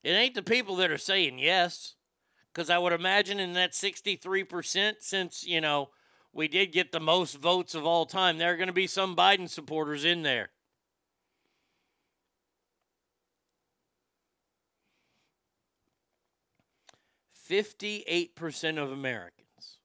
It 0.04 0.12
ain't 0.12 0.36
the 0.36 0.44
people 0.44 0.76
that 0.78 0.92
are 0.92 0.98
saying 0.98 1.40
yes, 1.40 1.96
because 2.54 2.70
I 2.70 2.78
would 2.78 2.94
imagine 2.94 3.40
in 3.40 3.54
that 3.54 3.74
63%, 3.74 4.94
since, 5.00 5.44
you 5.46 5.62
know, 5.62 5.90
we 6.34 6.48
did 6.48 6.72
get 6.72 6.92
the 6.92 7.00
most 7.00 7.38
votes 7.38 7.76
of 7.76 7.86
all 7.86 8.06
time, 8.06 8.38
there 8.38 8.54
are 8.54 8.58
going 8.58 8.68
to 8.68 8.74
be 8.74 8.88
some 8.88 9.16
Biden 9.16 9.50
supporters 9.50 10.06
in 10.06 10.24
there. 10.24 10.50
Fifty-eight 17.34 18.36
percent 18.36 18.78
of 18.78 18.94
Americans, 18.94 19.78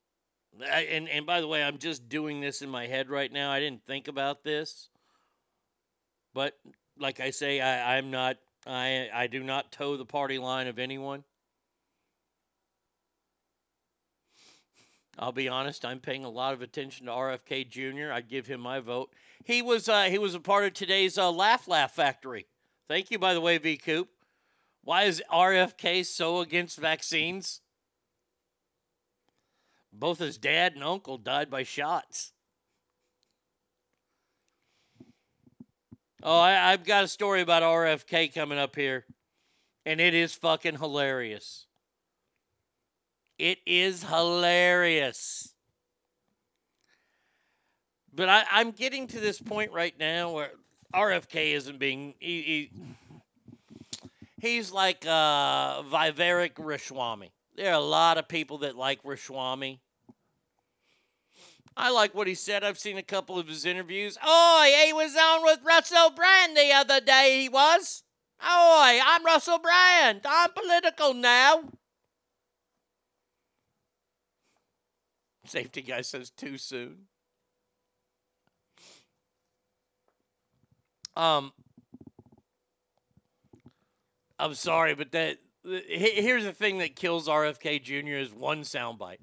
I- 0.62 0.82
and 0.82 1.08
and 1.08 1.26
by 1.26 1.40
the 1.40 1.48
way, 1.48 1.64
I'm 1.64 1.78
just 1.78 2.08
doing 2.08 2.40
this 2.40 2.62
in 2.62 2.70
my 2.70 2.86
head 2.86 3.10
right 3.10 3.32
now. 3.32 3.50
I 3.50 3.58
didn't 3.58 3.84
think 3.84 4.06
about 4.06 4.44
this, 4.44 4.88
but 6.32 6.56
like 6.96 7.18
I 7.18 7.30
say, 7.30 7.60
I, 7.60 7.98
I'm 7.98 8.12
not. 8.12 8.36
I 8.68 9.08
I 9.12 9.26
do 9.26 9.42
not 9.42 9.72
toe 9.72 9.96
the 9.96 10.04
party 10.04 10.38
line 10.38 10.68
of 10.68 10.78
anyone. 10.78 11.24
I'll 15.18 15.32
be 15.32 15.48
honest. 15.48 15.84
I'm 15.84 16.00
paying 16.00 16.24
a 16.24 16.30
lot 16.30 16.52
of 16.52 16.62
attention 16.62 17.06
to 17.06 17.12
RFK 17.12 17.68
Jr. 17.68 18.12
I'd 18.12 18.28
give 18.28 18.46
him 18.46 18.60
my 18.60 18.80
vote. 18.80 19.10
He 19.44 19.62
was 19.62 19.88
uh, 19.88 20.04
he 20.04 20.18
was 20.18 20.34
a 20.34 20.40
part 20.40 20.64
of 20.64 20.74
today's 20.74 21.16
uh, 21.16 21.30
Laugh 21.30 21.68
Laugh 21.68 21.94
Factory. 21.94 22.46
Thank 22.88 23.10
you, 23.10 23.18
by 23.18 23.34
the 23.34 23.40
way, 23.40 23.58
V 23.58 23.76
Coop. 23.76 24.08
Why 24.84 25.04
is 25.04 25.22
RFK 25.32 26.04
so 26.04 26.40
against 26.40 26.78
vaccines? 26.78 27.60
Both 29.92 30.18
his 30.18 30.36
dad 30.36 30.74
and 30.74 30.84
uncle 30.84 31.16
died 31.16 31.50
by 31.50 31.62
shots. 31.62 32.32
Oh, 36.22 36.38
I, 36.38 36.72
I've 36.72 36.84
got 36.84 37.04
a 37.04 37.08
story 37.08 37.40
about 37.40 37.62
RFK 37.62 38.34
coming 38.34 38.58
up 38.58 38.76
here, 38.76 39.06
and 39.84 40.00
it 40.00 40.12
is 40.12 40.34
fucking 40.34 40.78
hilarious. 40.78 41.65
It 43.38 43.58
is 43.66 44.02
hilarious. 44.04 45.52
But 48.14 48.30
I, 48.30 48.44
I'm 48.50 48.70
getting 48.70 49.06
to 49.08 49.20
this 49.20 49.40
point 49.40 49.72
right 49.72 49.94
now 49.98 50.32
where 50.32 50.50
RFK 50.94 51.52
isn't 51.52 51.78
being. 51.78 52.14
He, 52.18 52.42
he, 52.42 52.70
he's 54.40 54.72
like 54.72 55.04
uh, 55.06 55.82
Vivek 55.82 56.54
Rishwami. 56.54 57.30
There 57.56 57.70
are 57.70 57.78
a 57.78 57.84
lot 57.84 58.16
of 58.16 58.26
people 58.26 58.58
that 58.58 58.74
like 58.74 59.02
Rishwami. 59.02 59.80
I 61.76 61.90
like 61.90 62.14
what 62.14 62.26
he 62.26 62.34
said. 62.34 62.64
I've 62.64 62.78
seen 62.78 62.96
a 62.96 63.02
couple 63.02 63.38
of 63.38 63.48
his 63.48 63.66
interviews. 63.66 64.16
Oh, 64.24 64.82
he 64.86 64.94
was 64.94 65.14
on 65.14 65.42
with 65.42 65.60
Russell 65.62 66.10
Brand 66.10 66.56
the 66.56 66.72
other 66.72 67.00
day, 67.00 67.40
he 67.42 67.50
was. 67.50 68.02
Oh, 68.42 69.00
I'm 69.04 69.24
Russell 69.24 69.58
Brand. 69.58 70.22
I'm 70.24 70.50
political 70.52 71.12
now. 71.12 71.64
Safety 75.50 75.82
guy 75.82 76.02
says 76.02 76.30
too 76.30 76.58
soon. 76.58 77.06
Um, 81.16 81.52
I'm 84.38 84.54
sorry, 84.54 84.94
but 84.94 85.12
that 85.12 85.38
here's 85.64 86.44
the 86.44 86.52
thing 86.52 86.78
that 86.78 86.94
kills 86.94 87.26
RFK 87.26 87.82
Jr. 87.82 88.16
is 88.16 88.32
one 88.32 88.62
soundbite. 88.62 89.18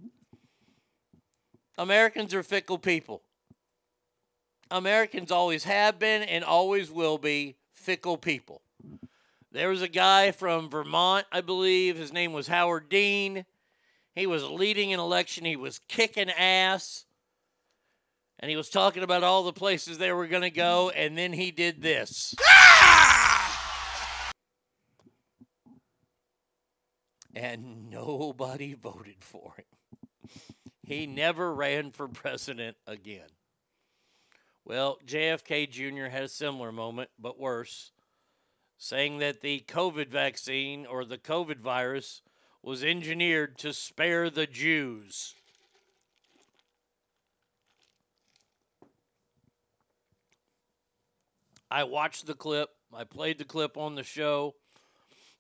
Americans 1.77 2.33
are 2.33 2.43
fickle 2.43 2.77
people. 2.77 3.21
Americans 4.71 5.31
always 5.31 5.65
have 5.65 5.99
been 5.99 6.23
and 6.23 6.43
always 6.43 6.89
will 6.89 7.17
be 7.17 7.57
fickle 7.73 8.17
people. 8.17 8.61
There 9.51 9.69
was 9.69 9.83
a 9.83 9.87
guy 9.87 10.31
from 10.31 10.69
Vermont, 10.69 11.27
I 11.31 11.41
believe. 11.41 11.95
His 11.95 12.11
name 12.11 12.33
was 12.33 12.47
Howard 12.47 12.89
Dean. 12.89 13.45
He 14.15 14.27
was 14.27 14.43
leading 14.43 14.93
an 14.93 14.99
election. 14.99 15.45
He 15.45 15.55
was 15.55 15.79
kicking 15.87 16.29
ass. 16.29 17.05
And 18.39 18.49
he 18.49 18.57
was 18.57 18.69
talking 18.69 19.03
about 19.03 19.23
all 19.23 19.43
the 19.43 19.53
places 19.53 19.97
they 19.97 20.11
were 20.11 20.27
going 20.27 20.41
to 20.41 20.49
go. 20.49 20.89
And 20.89 21.17
then 21.17 21.33
he 21.33 21.51
did 21.51 21.81
this. 21.81 22.35
And 27.35 27.89
nobody 27.89 28.73
voted 28.73 29.21
for 29.21 29.55
him. 29.57 29.65
He 30.85 31.07
never 31.07 31.53
ran 31.53 31.91
for 31.91 32.07
president 32.07 32.75
again. 32.85 33.29
Well, 34.65 34.97
JFK 35.05 35.69
Jr. 35.69 36.09
had 36.09 36.23
a 36.23 36.29
similar 36.29 36.71
moment, 36.71 37.09
but 37.19 37.39
worse, 37.39 37.91
saying 38.77 39.19
that 39.19 39.41
the 39.41 39.63
COVID 39.67 40.09
vaccine 40.09 40.85
or 40.85 41.05
the 41.05 41.17
COVID 41.17 41.59
virus 41.59 42.21
was 42.63 42.83
engineered 42.83 43.57
to 43.57 43.73
spare 43.73 44.29
the 44.29 44.47
Jews. 44.47 45.35
I 51.69 51.83
watched 51.83 52.25
the 52.25 52.33
clip. 52.33 52.69
I 52.95 53.03
played 53.03 53.37
the 53.37 53.43
clip 53.43 53.77
on 53.77 53.95
the 53.95 54.03
show. 54.03 54.55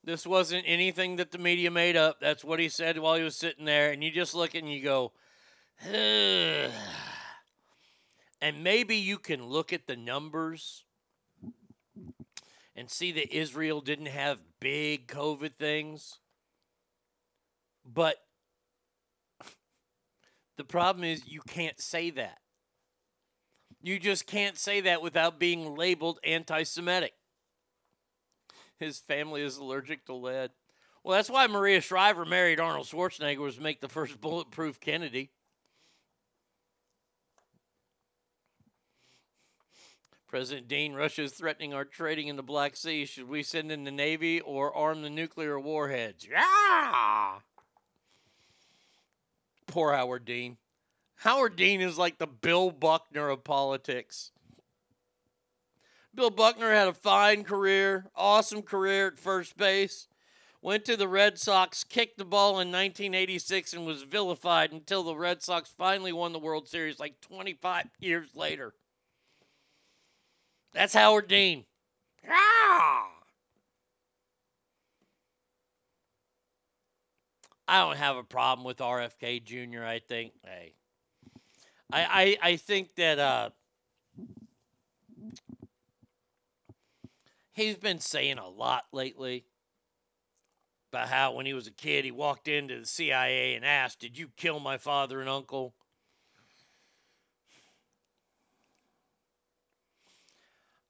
This 0.03 0.27
wasn't 0.27 0.65
anything 0.67 1.15
that 1.15 1.31
the 1.31 1.37
media 1.37 1.71
made 1.71 1.95
up. 1.95 2.19
That's 2.19 2.43
what 2.43 2.59
he 2.59 2.67
said 2.67 2.99
while 2.99 3.15
he 3.15 3.23
was 3.23 3.37
sitting 3.37 3.63
there. 3.63 3.91
And 3.91 4.03
you 4.03 4.11
just 4.11 4.35
look 4.35 4.53
and 4.53 4.69
you 4.69 4.83
go, 4.83 5.13
and 5.91 6.73
maybe 8.61 8.97
you 8.97 9.17
can 9.17 9.45
look 9.45 9.71
at 9.71 9.87
the 9.87 9.95
numbers 9.95 10.83
and 12.75 12.89
see 12.89 13.13
that 13.13 13.33
Israel 13.33 13.79
didn't 13.79 14.07
have 14.07 14.39
big 14.59 15.07
COVID 15.07 15.53
things. 15.57 16.19
But 17.85 18.17
the 20.57 20.63
problem 20.63 21.03
is 21.03 21.27
you 21.27 21.41
can't 21.47 21.79
say 21.79 22.09
that. 22.11 22.39
You 23.81 23.99
just 23.99 24.25
can't 24.25 24.57
say 24.57 24.81
that 24.81 25.01
without 25.01 25.39
being 25.39 25.75
labeled 25.75 26.19
anti 26.23 26.63
Semitic. 26.63 27.13
His 28.79 28.99
family 28.99 29.41
is 29.41 29.57
allergic 29.57 30.05
to 30.05 30.13
lead. 30.13 30.51
Well, 31.03 31.17
that's 31.17 31.29
why 31.29 31.47
Maria 31.47 31.81
Shriver 31.81 32.25
married 32.25 32.61
Arnold 32.61 32.87
Schwarzenegger 32.87 33.39
was 33.39 33.55
to 33.57 33.61
make 33.61 33.81
the 33.81 33.89
first 33.89 34.21
bulletproof 34.21 34.79
Kennedy. 34.79 35.31
President 40.27 40.67
Dean, 40.67 40.93
Russia 40.93 41.23
is 41.23 41.33
threatening 41.33 41.73
our 41.75 41.85
trading 41.85 42.27
in 42.27 42.37
the 42.37 42.41
Black 42.41 42.75
Sea. 42.75 43.05
Should 43.05 43.29
we 43.29 43.43
send 43.43 43.71
in 43.71 43.83
the 43.83 43.91
Navy 43.91 44.41
or 44.41 44.73
arm 44.73 45.03
the 45.03 45.09
nuclear 45.09 45.59
warheads? 45.59 46.25
Yeah! 46.27 47.35
Poor 49.73 49.91
Howard 49.91 50.23
Dean. 50.25 50.57
Howard 51.15 51.55
Dean 51.55 51.81
is 51.81 51.97
like 51.97 52.19
the 52.19 52.27
Bill 52.27 52.69
Buckner 52.69 53.29
of 53.29 53.43
politics. 53.43 54.29
Bill 56.13 56.29
Buckner 56.29 56.71
had 56.71 56.87
a 56.87 56.93
fine 56.93 57.43
career, 57.43 58.05
awesome 58.15 58.61
career 58.61 59.07
at 59.07 59.17
first 59.17 59.57
base. 59.57 60.07
Went 60.61 60.85
to 60.85 60.95
the 60.95 61.07
Red 61.07 61.39
Sox, 61.39 61.83
kicked 61.83 62.19
the 62.19 62.23
ball 62.23 62.59
in 62.59 62.71
1986, 62.71 63.73
and 63.73 63.83
was 63.83 64.03
vilified 64.03 64.71
until 64.71 65.01
the 65.01 65.15
Red 65.15 65.41
Sox 65.41 65.73
finally 65.75 66.13
won 66.13 66.33
the 66.33 66.37
World 66.37 66.67
Series 66.67 66.99
like 66.99 67.19
25 67.21 67.87
years 67.97 68.29
later. 68.35 68.75
That's 70.71 70.93
Howard 70.93 71.27
Dean. 71.27 71.65
Ah! 72.29 73.07
I 77.67 77.79
don't 77.79 77.97
have 77.97 78.17
a 78.17 78.23
problem 78.23 78.65
with 78.65 78.77
RFK 78.77 79.43
Jr. 79.43 79.83
I 79.83 79.99
think, 79.99 80.33
hey, 80.43 80.73
I 81.91 82.37
I, 82.41 82.49
I 82.51 82.55
think 82.57 82.95
that 82.95 83.19
uh, 83.19 83.49
he's 87.53 87.77
been 87.77 87.99
saying 87.99 88.37
a 88.37 88.47
lot 88.47 88.83
lately 88.91 89.45
about 90.91 91.07
how 91.07 91.33
when 91.33 91.45
he 91.45 91.53
was 91.53 91.67
a 91.67 91.71
kid 91.71 92.05
he 92.05 92.11
walked 92.11 92.47
into 92.47 92.79
the 92.79 92.85
CIA 92.85 93.55
and 93.55 93.65
asked, 93.65 93.99
"Did 93.99 94.17
you 94.17 94.29
kill 94.35 94.59
my 94.59 94.77
father 94.77 95.21
and 95.21 95.29
uncle?" 95.29 95.73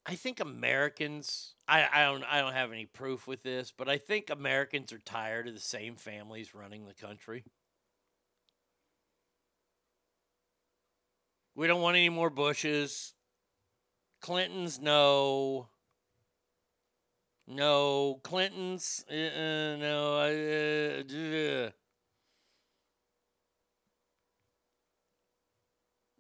I 0.06 0.16
think 0.16 0.40
Americans 0.40 1.54
I, 1.68 1.88
I 1.92 2.04
don't 2.04 2.24
I 2.26 2.42
don't 2.42 2.54
have 2.54 2.72
any 2.72 2.86
proof 2.86 3.26
with 3.26 3.44
this, 3.44 3.72
but 3.76 3.88
I 3.88 3.98
think 3.98 4.30
Americans 4.30 4.92
are 4.92 5.00
tired 5.00 5.48
of 5.48 5.54
the 5.54 5.62
same 5.62 5.96
families 5.96 6.54
running 6.54 6.86
the 6.86 6.94
country. 6.94 7.46
We 11.56 11.68
don't 11.68 11.82
want 11.82 11.96
any 11.96 12.10
more 12.10 12.30
Bushes. 12.30 13.14
Clintons, 14.22 14.80
no. 14.80 15.68
No. 17.48 18.20
Clintons, 18.24 19.06
uh, 19.10 19.14
uh, 19.14 19.76
no. 19.78 20.18
Uh, 20.18 21.70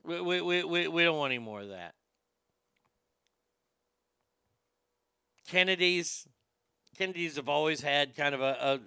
we, 0.03 0.41
we, 0.41 0.63
we, 0.63 0.87
we 0.87 1.03
don't 1.03 1.17
want 1.17 1.31
any 1.31 1.39
more 1.39 1.61
of 1.61 1.69
that. 1.69 1.95
Kennedys, 5.47 6.27
Kennedys 6.97 7.35
have 7.35 7.49
always 7.49 7.81
had 7.81 8.15
kind 8.15 8.33
of 8.33 8.41
a, 8.41 8.79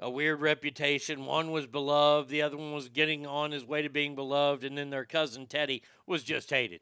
a, 0.00 0.06
a 0.06 0.10
weird 0.10 0.40
reputation. 0.40 1.26
One 1.26 1.50
was 1.50 1.66
beloved, 1.66 2.28
the 2.28 2.42
other 2.42 2.56
one 2.56 2.72
was 2.72 2.88
getting 2.88 3.26
on 3.26 3.52
his 3.52 3.64
way 3.64 3.82
to 3.82 3.88
being 3.88 4.14
beloved, 4.14 4.64
and 4.64 4.76
then 4.76 4.90
their 4.90 5.04
cousin 5.04 5.46
Teddy 5.46 5.82
was 6.06 6.22
just 6.22 6.50
hated. 6.50 6.80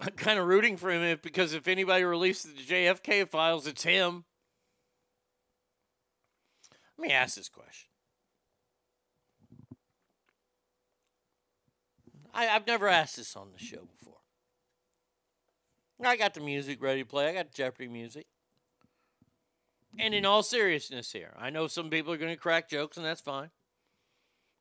I'm 0.00 0.10
kind 0.10 0.38
of 0.38 0.46
rooting 0.46 0.76
for 0.76 0.90
him 0.90 1.18
because 1.22 1.54
if 1.54 1.68
anybody 1.68 2.04
releases 2.04 2.52
the 2.52 2.62
JFK 2.62 3.28
files, 3.28 3.66
it's 3.66 3.82
him. 3.82 4.24
Let 6.98 7.08
me 7.08 7.14
ask 7.14 7.36
this 7.36 7.48
question. 7.48 7.88
I, 12.34 12.44
have 12.44 12.66
never 12.66 12.88
asked 12.88 13.16
this 13.16 13.34
on 13.34 13.48
the 13.52 13.58
show 13.58 13.78
before. 13.78 13.95
I 16.04 16.16
got 16.16 16.34
the 16.34 16.40
music 16.40 16.82
ready 16.82 17.02
to 17.02 17.08
play. 17.08 17.28
I 17.28 17.32
got 17.32 17.52
Jeopardy 17.52 17.88
music. 17.88 18.26
And 19.98 20.12
in 20.12 20.24
mm-hmm. 20.24 20.30
all 20.30 20.42
seriousness 20.42 21.12
here, 21.12 21.32
I 21.38 21.50
know 21.50 21.68
some 21.68 21.88
people 21.88 22.12
are 22.12 22.18
going 22.18 22.34
to 22.34 22.40
crack 22.40 22.68
jokes, 22.68 22.96
and 22.96 23.06
that's 23.06 23.20
fine. 23.20 23.50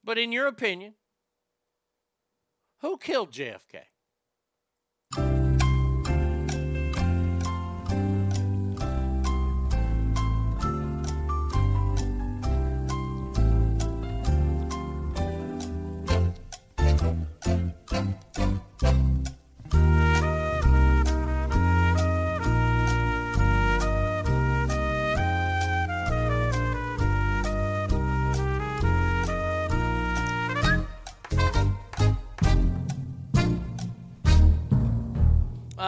But 0.03 0.17
in 0.17 0.31
your 0.31 0.47
opinion, 0.47 0.93
who 2.81 2.97
killed 2.97 3.31
JFK? 3.31 3.81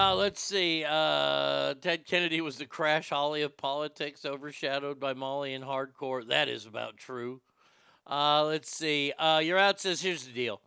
Uh, 0.07 0.15
let's 0.15 0.41
see. 0.41 0.85
Uh, 0.87 1.73
Ted 1.81 2.05
Kennedy 2.05 2.39
was 2.39 2.57
the 2.57 2.65
crash 2.65 3.09
holly 3.09 3.41
of 3.41 3.57
politics, 3.57 4.23
overshadowed 4.23 5.01
by 5.01 5.13
Molly 5.13 5.53
and 5.53 5.65
hardcore. 5.65 6.25
That 6.25 6.47
is 6.47 6.65
about 6.65 6.95
true. 6.95 7.41
Uh, 8.09 8.45
let's 8.45 8.73
see. 8.73 9.11
Uh, 9.19 9.39
your 9.39 9.57
out 9.57 9.81
says 9.81 9.99
here's 9.99 10.25
the 10.25 10.31
deal. 10.31 10.61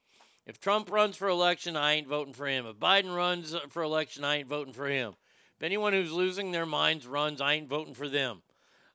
If 0.47 0.61
Trump 0.61 0.91
runs 0.91 1.16
for 1.16 1.26
election, 1.26 1.74
I 1.74 1.95
ain't 1.95 2.07
voting 2.07 2.34
for 2.34 2.47
him. 2.47 2.66
If 2.66 2.76
Biden 2.76 3.16
runs 3.16 3.57
for 3.70 3.82
election, 3.82 4.24
I 4.24 4.36
ain't 4.36 4.49
voting 4.49 4.74
for 4.74 4.88
him. 4.88 5.14
If 5.57 5.62
anyone 5.62 5.95
who's 5.95 6.12
losing 6.12 6.53
their 6.53 6.66
minds 6.66 7.07
runs, 7.07 7.41
I 7.41 7.55
ain't 7.55 7.70
voting 7.70 7.95
for 7.95 8.11
them. 8.11 8.43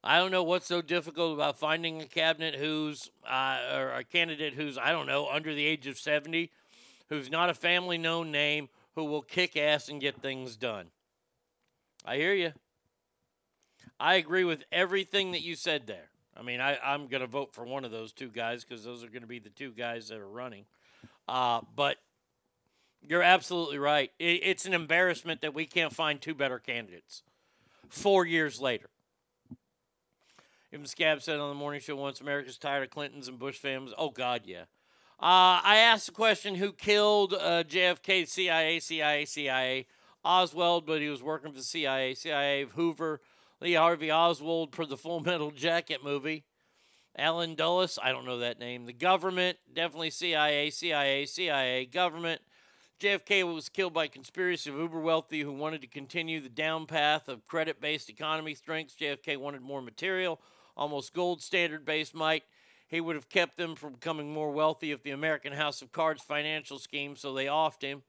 I 0.03 0.19
don't 0.19 0.31
know 0.31 0.43
what's 0.43 0.67
so 0.67 0.83
difficult 0.83 1.33
about 1.33 1.57
finding 1.57 2.03
a 2.03 2.05
cabinet 2.05 2.53
who's, 2.53 3.09
uh, 3.27 3.61
or 3.73 3.89
a 3.93 4.03
candidate 4.03 4.53
who's, 4.53 4.77
I 4.77 4.91
don't 4.91 5.07
know, 5.07 5.27
under 5.27 5.55
the 5.55 5.65
age 5.65 5.87
of 5.87 5.97
70, 5.97 6.51
who's 7.09 7.31
not 7.31 7.49
a 7.49 7.55
family 7.55 7.97
known 7.97 8.31
name, 8.31 8.69
who 8.95 9.05
will 9.05 9.21
kick 9.21 9.57
ass 9.57 9.89
and 9.89 10.01
get 10.01 10.21
things 10.21 10.55
done. 10.55 10.87
I 12.05 12.17
hear 12.17 12.33
you. 12.33 12.53
I 13.99 14.15
agree 14.15 14.43
with 14.43 14.63
everything 14.71 15.31
that 15.31 15.41
you 15.41 15.55
said 15.55 15.87
there. 15.87 16.09
I 16.37 16.41
mean, 16.41 16.59
I, 16.59 16.77
I'm 16.83 17.07
going 17.07 17.21
to 17.21 17.27
vote 17.27 17.53
for 17.53 17.63
one 17.63 17.85
of 17.85 17.91
those 17.91 18.11
two 18.11 18.29
guys 18.29 18.63
because 18.63 18.83
those 18.83 19.03
are 19.03 19.07
going 19.07 19.21
to 19.21 19.27
be 19.27 19.39
the 19.39 19.49
two 19.49 19.71
guys 19.71 20.09
that 20.09 20.19
are 20.19 20.27
running. 20.27 20.65
Uh, 21.27 21.61
but 21.75 21.97
you're 23.01 23.23
absolutely 23.23 23.77
right. 23.77 24.11
It, 24.19 24.41
it's 24.43 24.65
an 24.65 24.73
embarrassment 24.73 25.41
that 25.41 25.53
we 25.53 25.65
can't 25.65 25.93
find 25.93 26.21
two 26.21 26.35
better 26.35 26.59
candidates 26.59 27.23
four 27.89 28.25
years 28.25 28.59
later. 28.59 28.89
Even 30.73 30.85
Scab 30.85 31.21
said 31.21 31.39
on 31.39 31.49
the 31.49 31.55
morning 31.55 31.79
show 31.79 31.95
once 31.95 32.19
America's 32.19 32.57
tired 32.57 32.83
of 32.83 32.89
Clintons 32.89 33.29
and 33.29 33.39
Bush 33.39 33.57
families. 33.57 33.93
Oh, 33.97 34.09
God, 34.09 34.41
yeah. 34.45 34.63
Uh, 35.19 35.63
I 35.63 35.77
asked 35.77 36.07
the 36.07 36.11
question 36.11 36.55
who 36.55 36.73
killed 36.73 37.33
uh, 37.33 37.63
JFK, 37.63 38.27
CIA, 38.27 38.79
CIA, 38.79 39.25
CIA. 39.25 39.87
Oswald, 40.25 40.87
but 40.87 41.01
he 41.01 41.07
was 41.07 41.21
working 41.21 41.51
for 41.51 41.57
the 41.57 41.63
CIA, 41.63 42.15
CIA, 42.15 42.65
Hoover, 42.65 43.21
Lee 43.61 43.75
Harvey 43.75 44.11
Oswald 44.11 44.75
for 44.75 44.85
the 44.85 44.97
Full 44.97 45.19
Metal 45.21 45.51
Jacket 45.51 46.03
movie. 46.03 46.43
Allen 47.17 47.55
Dulles, 47.55 47.97
I 48.01 48.11
don't 48.11 48.25
know 48.25 48.39
that 48.39 48.59
name. 48.59 48.85
The 48.85 48.93
government, 48.93 49.57
definitely 49.73 50.09
CIA, 50.09 50.69
CIA, 50.69 51.25
CIA, 51.25 51.85
government. 51.85 52.41
JFK 52.99 53.53
was 53.53 53.69
killed 53.69 53.93
by 53.93 54.07
conspiracy 54.07 54.69
of 54.69 54.77
uber 54.77 54.99
wealthy 54.99 55.41
who 55.41 55.53
wanted 55.53 55.81
to 55.81 55.87
continue 55.87 56.41
the 56.41 56.49
down 56.49 56.87
path 56.87 57.29
of 57.29 57.45
credit 57.45 57.79
based 57.79 58.09
economy 58.09 58.55
strengths. 58.55 58.95
JFK 58.95 59.37
wanted 59.37 59.61
more 59.61 59.81
material, 59.81 60.41
almost 60.75 61.13
gold 61.13 61.41
standard 61.41 61.85
based 61.85 62.15
might. 62.15 62.43
He 62.87 63.01
would 63.01 63.15
have 63.15 63.29
kept 63.29 63.57
them 63.57 63.75
from 63.75 63.93
becoming 63.93 64.31
more 64.31 64.51
wealthy 64.51 64.91
if 64.91 65.03
the 65.03 65.11
American 65.11 65.53
House 65.53 65.81
of 65.81 65.91
Cards 65.91 66.21
financial 66.21 66.77
scheme, 66.77 67.15
so 67.15 67.33
they 67.33 67.45
offed 67.45 67.81
him. 67.81 68.03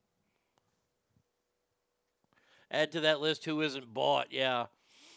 Add 2.71 2.93
to 2.93 3.01
that 3.01 3.21
list 3.21 3.45
who 3.45 3.61
isn't 3.63 3.95
bought. 3.95 4.29
Yeah. 4.31 4.67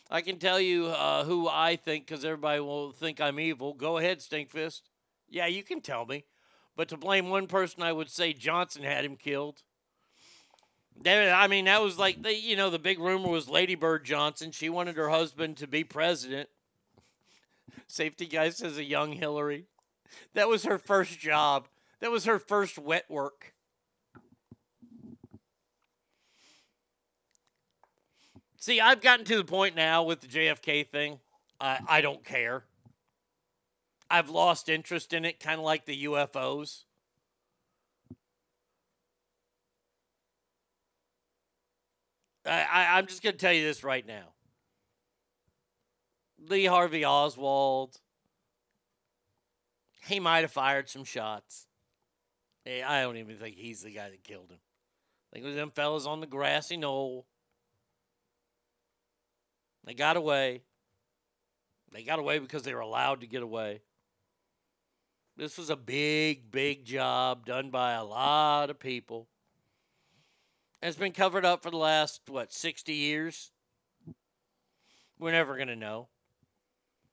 I 0.10 0.22
can 0.22 0.38
tell 0.40 0.60
you 0.60 0.88
uh, 0.88 1.24
who 1.24 1.48
I 1.48 1.76
think 1.76 2.08
because 2.08 2.26
everybody 2.26 2.60
will 2.60 2.92
think 2.92 3.22
I'm 3.22 3.40
evil. 3.40 3.74
Go 3.74 3.98
ahead, 3.98 4.20
Stinkfist. 4.20 4.82
Yeah, 5.30 5.46
you 5.46 5.62
can 5.62 5.82
tell 5.82 6.06
me. 6.06 6.26
But 6.76 6.88
to 6.90 6.98
blame 6.98 7.30
one 7.30 7.48
person, 7.48 7.84
I 7.84 7.92
would 7.92 8.10
say 8.10 8.34
Johnson 8.34 8.84
had 8.84 9.06
him 9.06 9.18
killed. 9.18 9.62
I 11.06 11.48
mean, 11.48 11.66
that 11.66 11.82
was 11.82 11.98
like 11.98 12.22
the 12.24 12.36
you 12.36 12.56
know 12.56 12.70
the 12.70 12.80
big 12.80 13.00
rumor 13.00 13.30
was 13.30 13.48
Lady 13.48 13.76
Bird 13.76 14.04
Johnson. 14.04 14.52
She 14.52 14.70
wanted 14.70 14.98
her 14.98 15.10
husband 15.10 15.58
to 15.58 15.68
be 15.68 15.84
president. 15.84 16.50
Safety 17.88 18.26
guy 18.26 18.50
says 18.50 18.78
a 18.78 18.84
young 18.84 19.14
Hillary. 19.14 19.66
That 20.34 20.48
was 20.48 20.64
her 20.64 20.78
first 20.78 21.20
job. 21.20 21.68
That 22.00 22.12
was 22.12 22.26
her 22.26 22.40
first 22.40 22.78
wet 22.78 23.06
work. 23.10 23.54
See, 28.58 28.82
I've 28.82 29.02
gotten 29.02 29.26
to 29.26 29.38
the 29.38 29.46
point 29.46 29.76
now 29.76 30.04
with 30.04 30.22
the 30.22 30.28
JFK 30.28 30.88
thing. 30.88 31.20
I 31.62 31.80
I 31.88 32.02
don't 32.02 32.24
care. 32.24 32.66
I've 34.10 34.30
lost 34.30 34.70
interest 34.70 35.14
in 35.14 35.24
it, 35.24 35.40
kind 35.40 35.60
of 35.60 35.66
like 35.66 35.86
the 35.86 36.06
UFOs. 36.06 36.84
I, 42.46 42.66
I, 42.72 42.98
I'm 42.98 43.06
just 43.06 43.22
going 43.22 43.34
to 43.34 43.40
tell 43.40 43.54
you 43.54 43.64
this 43.64 43.84
right 43.84 44.06
now. 44.06 44.34
Lee 46.48 46.66
Harvey 46.66 47.06
Oswald, 47.06 48.00
he 50.08 50.20
might 50.20 50.40
have 50.40 50.52
fired 50.52 50.90
some 50.90 51.04
shots. 51.04 51.68
Hey, 52.64 52.82
I 52.84 53.02
don't 53.02 53.18
even 53.18 53.38
think 53.38 53.56
he's 53.56 53.82
the 53.82 53.92
guy 53.92 54.10
that 54.10 54.24
killed 54.24 54.52
him. 54.52 54.60
I 55.32 55.36
think 55.36 55.46
it 55.46 55.48
was 55.48 55.56
them 55.56 55.72
fellas 55.72 56.06
on 56.06 56.22
the 56.22 56.28
grassy 56.28 56.78
knoll. 56.78 57.26
They 59.86 59.94
got 59.94 60.18
away. 60.18 60.64
They 61.92 62.04
got 62.04 62.20
away 62.20 62.40
because 62.40 62.64
they 62.64 62.74
were 62.74 62.80
allowed 62.80 63.22
to 63.22 63.28
get 63.28 63.42
away. 63.42 63.82
This 65.38 65.58
was 65.58 65.70
a 65.70 65.76
big, 65.76 66.52
big 66.52 66.86
job 66.86 67.46
done 67.46 67.70
by 67.70 67.94
a 67.94 68.04
lot 68.04 68.70
of 68.70 68.80
people. 68.80 69.28
It's 70.82 70.98
been 70.98 71.12
covered 71.12 71.46
up 71.46 71.64
for 71.64 71.72
the 71.72 71.78
last, 71.78 72.22
what, 72.28 72.54
60 72.54 72.94
years? 72.94 73.52
We're 75.18 75.32
never 75.32 75.56
going 75.56 75.68
to 75.68 75.76
know. 75.76 76.10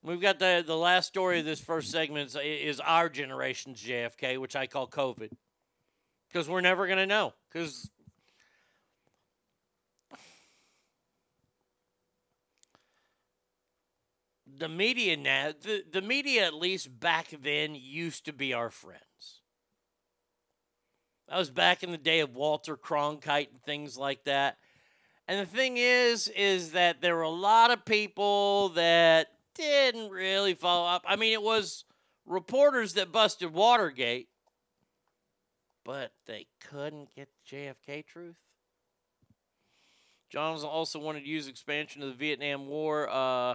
We've 0.07 0.21
got 0.21 0.39
the, 0.39 0.63
the 0.65 0.77
last 0.77 1.09
story 1.09 1.41
of 1.41 1.45
this 1.45 1.61
first 1.61 1.91
segment 1.91 2.29
is, 2.29 2.37
is 2.41 2.79
our 2.79 3.09
generation's 3.09 3.83
JFK, 3.83 4.39
which 4.39 4.55
I 4.55 4.69
call 4.69 4.87
COVID. 4.87 5.33
Because 6.29 6.49
we're 6.49 6.61
never 6.61 6.87
going 6.87 6.99
to 6.99 7.07
know. 7.07 7.33
Because 7.53 7.91
the 14.57 14.69
media 14.69 15.17
now, 15.17 15.51
the, 15.61 15.83
the 15.91 16.03
media 16.03 16.47
at 16.47 16.55
least 16.55 17.01
back 17.01 17.35
then 17.43 17.75
used 17.75 18.27
to 18.27 18.33
be 18.33 18.53
our 18.53 18.71
friends. 18.71 19.41
That 21.29 21.37
was 21.37 21.51
back 21.51 21.83
in 21.83 21.91
the 21.91 21.99
day 21.99 22.21
of 22.21 22.37
Walter 22.37 22.77
Cronkite 22.77 23.51
and 23.51 23.61
things 23.65 23.99
like 23.99 24.23
that. 24.23 24.59
And 25.27 25.41
the 25.41 25.51
thing 25.51 25.79
is, 25.79 26.29
is 26.29 26.71
that 26.71 27.01
there 27.01 27.17
were 27.17 27.23
a 27.23 27.29
lot 27.29 27.73
of 27.73 27.85
people 27.85 28.69
that 28.71 29.31
didn't 29.57 30.11
really 30.11 30.55
follow 30.55 30.87
up. 30.87 31.05
I 31.07 31.17
mean, 31.17 31.33
it 31.33 31.43
was 31.43 31.85
reporters 32.27 32.95
that 32.95 33.13
busted 33.13 33.53
Watergate, 33.53 34.29
but 35.85 36.13
they 36.27 36.47
couldn't 36.61 37.15
get 37.15 37.29
the 37.51 37.57
JFK 37.57 38.05
truth. 38.07 38.37
Johns 40.29 40.65
also 40.65 40.99
wanted 40.99 41.21
to 41.21 41.29
use 41.29 41.47
expansion 41.47 42.03
of 42.03 42.09
the 42.09 42.15
Vietnam 42.15 42.67
War 42.67 43.09
uh, 43.11 43.55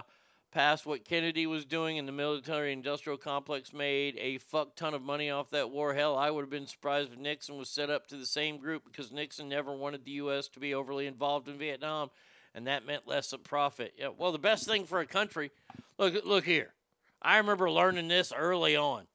past 0.52 0.86
what 0.86 1.04
Kennedy 1.04 1.46
was 1.46 1.64
doing 1.64 1.98
and 1.98 2.06
the 2.06 2.12
military 2.12 2.72
industrial 2.72 3.18
complex 3.18 3.72
made 3.72 4.16
a 4.18 4.38
fuck 4.38 4.74
ton 4.76 4.94
of 4.94 5.02
money 5.02 5.30
off 5.30 5.50
that 5.50 5.70
war. 5.70 5.94
Hell, 5.94 6.16
I 6.16 6.30
would 6.30 6.42
have 6.42 6.50
been 6.50 6.66
surprised 6.66 7.12
if 7.12 7.18
Nixon 7.18 7.56
was 7.56 7.68
set 7.68 7.90
up 7.90 8.06
to 8.08 8.16
the 8.16 8.26
same 8.26 8.58
group 8.58 8.84
because 8.84 9.12
Nixon 9.12 9.48
never 9.48 9.74
wanted 9.74 10.04
the 10.04 10.12
U.S. 10.12 10.48
to 10.48 10.60
be 10.60 10.74
overly 10.74 11.06
involved 11.06 11.48
in 11.48 11.58
Vietnam, 11.58 12.10
and 12.54 12.66
that 12.66 12.86
meant 12.86 13.06
less 13.06 13.32
of 13.32 13.42
profit. 13.42 13.94
Yeah, 13.96 14.08
well, 14.16 14.32
the 14.32 14.38
best 14.38 14.66
thing 14.66 14.84
for 14.84 15.00
a 15.00 15.06
country, 15.06 15.50
look, 15.98 16.24
look 16.24 16.44
here. 16.44 16.72
I 17.20 17.38
remember 17.38 17.70
learning 17.70 18.08
this 18.08 18.32
early 18.36 18.76
on. 18.76 19.06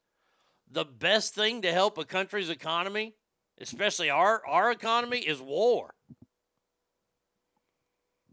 The 0.71 0.85
best 0.85 1.35
thing 1.35 1.61
to 1.61 1.71
help 1.71 1.97
a 1.97 2.05
country's 2.05 2.49
economy, 2.49 3.13
especially 3.59 4.09
our, 4.09 4.41
our 4.45 4.71
economy, 4.71 5.19
is 5.19 5.41
war. 5.41 5.93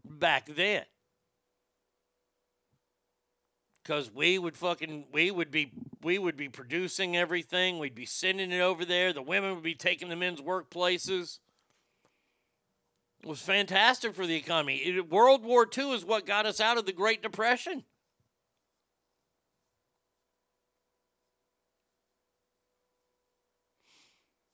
Back 0.03 0.47
then 0.47 0.83
because 3.85 4.11
we 4.11 4.39
would 4.39 4.57
fucking 4.57 5.05
we 5.11 5.29
would 5.29 5.51
be 5.51 5.71
we 6.01 6.17
would 6.17 6.35
be 6.35 6.49
producing 6.49 7.15
everything 7.15 7.77
we'd 7.77 7.95
be 7.95 8.05
sending 8.05 8.51
it 8.51 8.59
over 8.59 8.83
there 8.83 9.13
the 9.13 9.21
women 9.21 9.53
would 9.53 9.63
be 9.63 9.75
taking 9.75 10.09
the 10.09 10.15
men's 10.15 10.41
workplaces 10.41 11.39
was 13.25 13.41
fantastic 13.41 14.13
for 14.13 14.27
the 14.27 14.35
economy. 14.35 14.75
It, 14.77 15.09
world 15.09 15.43
war 15.43 15.67
ii 15.77 15.93
is 15.93 16.05
what 16.05 16.25
got 16.25 16.45
us 16.45 16.61
out 16.61 16.77
of 16.77 16.85
the 16.85 16.93
great 16.93 17.23
depression. 17.23 17.83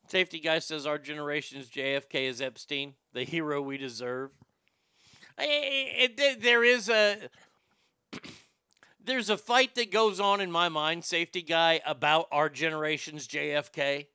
Safety 0.07 0.39
guy 0.39 0.59
says 0.59 0.85
our 0.85 0.97
generation's 0.97 1.69
jfk 1.69 2.13
is 2.13 2.41
epstein 2.41 2.95
the 3.13 3.23
hero 3.23 3.61
we 3.61 3.77
deserve. 3.77 4.31
It, 5.37 6.13
it, 6.17 6.41
there 6.41 6.63
is 6.63 6.89
a 6.89 7.17
there's 9.03 9.29
a 9.29 9.37
fight 9.37 9.75
that 9.75 9.91
goes 9.91 10.19
on 10.19 10.41
in 10.41 10.51
my 10.51 10.69
mind, 10.69 11.03
safety 11.05 11.41
guy, 11.41 11.81
about 11.85 12.27
our 12.31 12.49
generation's 12.49 13.27
JFK. 13.27 14.07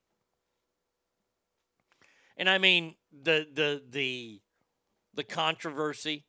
And 2.36 2.48
I 2.48 2.59
mean 2.59 2.94
the 3.11 3.46
the 3.52 3.82
the 3.90 4.40
the 5.17 5.25
controversy. 5.25 6.25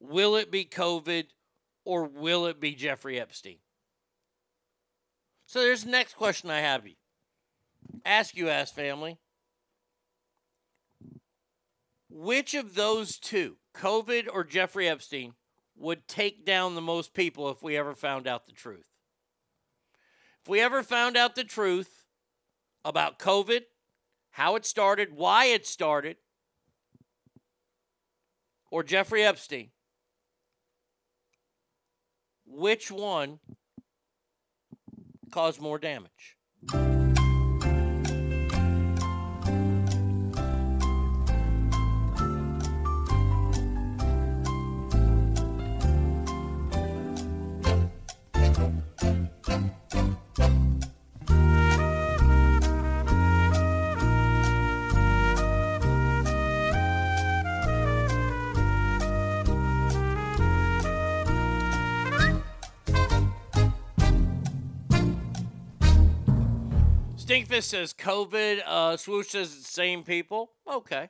Will 0.00 0.36
it 0.36 0.50
be 0.50 0.64
COVID 0.64 1.26
or 1.84 2.04
will 2.04 2.46
it 2.46 2.60
be 2.60 2.74
Jeffrey 2.74 3.18
Epstein? 3.18 3.58
So 5.46 5.60
there's 5.60 5.84
the 5.84 5.90
next 5.90 6.14
question 6.14 6.50
I 6.50 6.60
have 6.60 6.86
you. 6.86 6.94
Ask 8.04 8.36
you, 8.36 8.48
ask 8.48 8.74
family. 8.74 9.18
Which 12.10 12.54
of 12.54 12.74
those 12.74 13.18
two, 13.18 13.56
COVID 13.74 14.28
or 14.32 14.44
Jeffrey 14.44 14.88
Epstein, 14.88 15.34
would 15.76 16.08
take 16.08 16.44
down 16.44 16.74
the 16.74 16.80
most 16.80 17.14
people 17.14 17.48
if 17.50 17.62
we 17.62 17.76
ever 17.76 17.94
found 17.94 18.26
out 18.26 18.46
the 18.46 18.52
truth. 18.52 18.88
If 20.42 20.48
we 20.48 20.60
ever 20.60 20.82
found 20.82 21.16
out 21.16 21.34
the 21.34 21.44
truth 21.44 22.04
about 22.84 23.18
COVID, 23.18 23.62
how 24.32 24.56
it 24.56 24.66
started, 24.66 25.12
why 25.14 25.46
it 25.46 25.66
started, 25.66 26.16
or 28.70 28.82
Jeffrey 28.82 29.24
Epstein, 29.24 29.70
which 32.46 32.90
one 32.90 33.38
caused 35.30 35.60
more 35.60 35.78
damage? 35.78 36.36
Stinkfist 67.48 67.62
says 67.64 67.94
COVID. 67.94 68.62
Uh, 68.66 68.96
Swoosh 68.98 69.28
says 69.28 69.56
the 69.56 69.64
same 69.64 70.02
people. 70.02 70.50
Okay. 70.70 71.08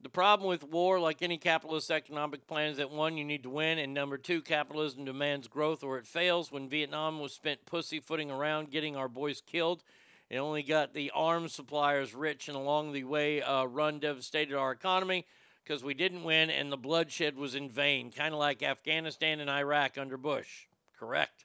The 0.00 0.08
problem 0.08 0.48
with 0.48 0.62
war, 0.62 1.00
like 1.00 1.22
any 1.22 1.38
capitalist 1.38 1.90
economic 1.90 2.46
plan, 2.46 2.70
is 2.70 2.76
that 2.76 2.90
one, 2.90 3.16
you 3.16 3.24
need 3.24 3.42
to 3.42 3.50
win, 3.50 3.78
and 3.78 3.92
number 3.92 4.16
two, 4.16 4.42
capitalism 4.42 5.04
demands 5.04 5.48
growth 5.48 5.82
or 5.82 5.98
it 5.98 6.06
fails. 6.06 6.52
When 6.52 6.68
Vietnam 6.68 7.18
was 7.18 7.32
spent 7.32 7.66
pussyfooting 7.66 8.30
around 8.30 8.70
getting 8.70 8.96
our 8.96 9.08
boys 9.08 9.42
killed, 9.44 9.82
it 10.28 10.38
only 10.38 10.62
got 10.62 10.94
the 10.94 11.10
arms 11.14 11.52
suppliers 11.52 12.14
rich 12.14 12.46
and 12.46 12.56
along 12.56 12.92
the 12.92 13.04
way 13.04 13.42
uh, 13.42 13.64
run 13.64 13.98
devastated 13.98 14.56
our 14.56 14.70
economy 14.70 15.26
because 15.64 15.82
we 15.82 15.94
didn't 15.94 16.22
win 16.22 16.48
and 16.48 16.70
the 16.70 16.76
bloodshed 16.76 17.36
was 17.36 17.56
in 17.56 17.68
vain, 17.68 18.12
kind 18.12 18.32
of 18.32 18.38
like 18.38 18.62
Afghanistan 18.62 19.40
and 19.40 19.50
Iraq 19.50 19.98
under 19.98 20.16
Bush. 20.16 20.66
Correct. 20.96 21.44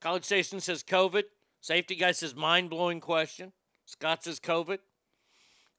College 0.00 0.24
Station 0.24 0.60
says 0.60 0.82
COVID. 0.82 1.24
Safety 1.60 1.94
guy 1.94 2.12
says 2.12 2.34
mind 2.34 2.70
blowing 2.70 3.00
question. 3.00 3.52
Scott 3.84 4.24
says 4.24 4.40
COVID. 4.40 4.78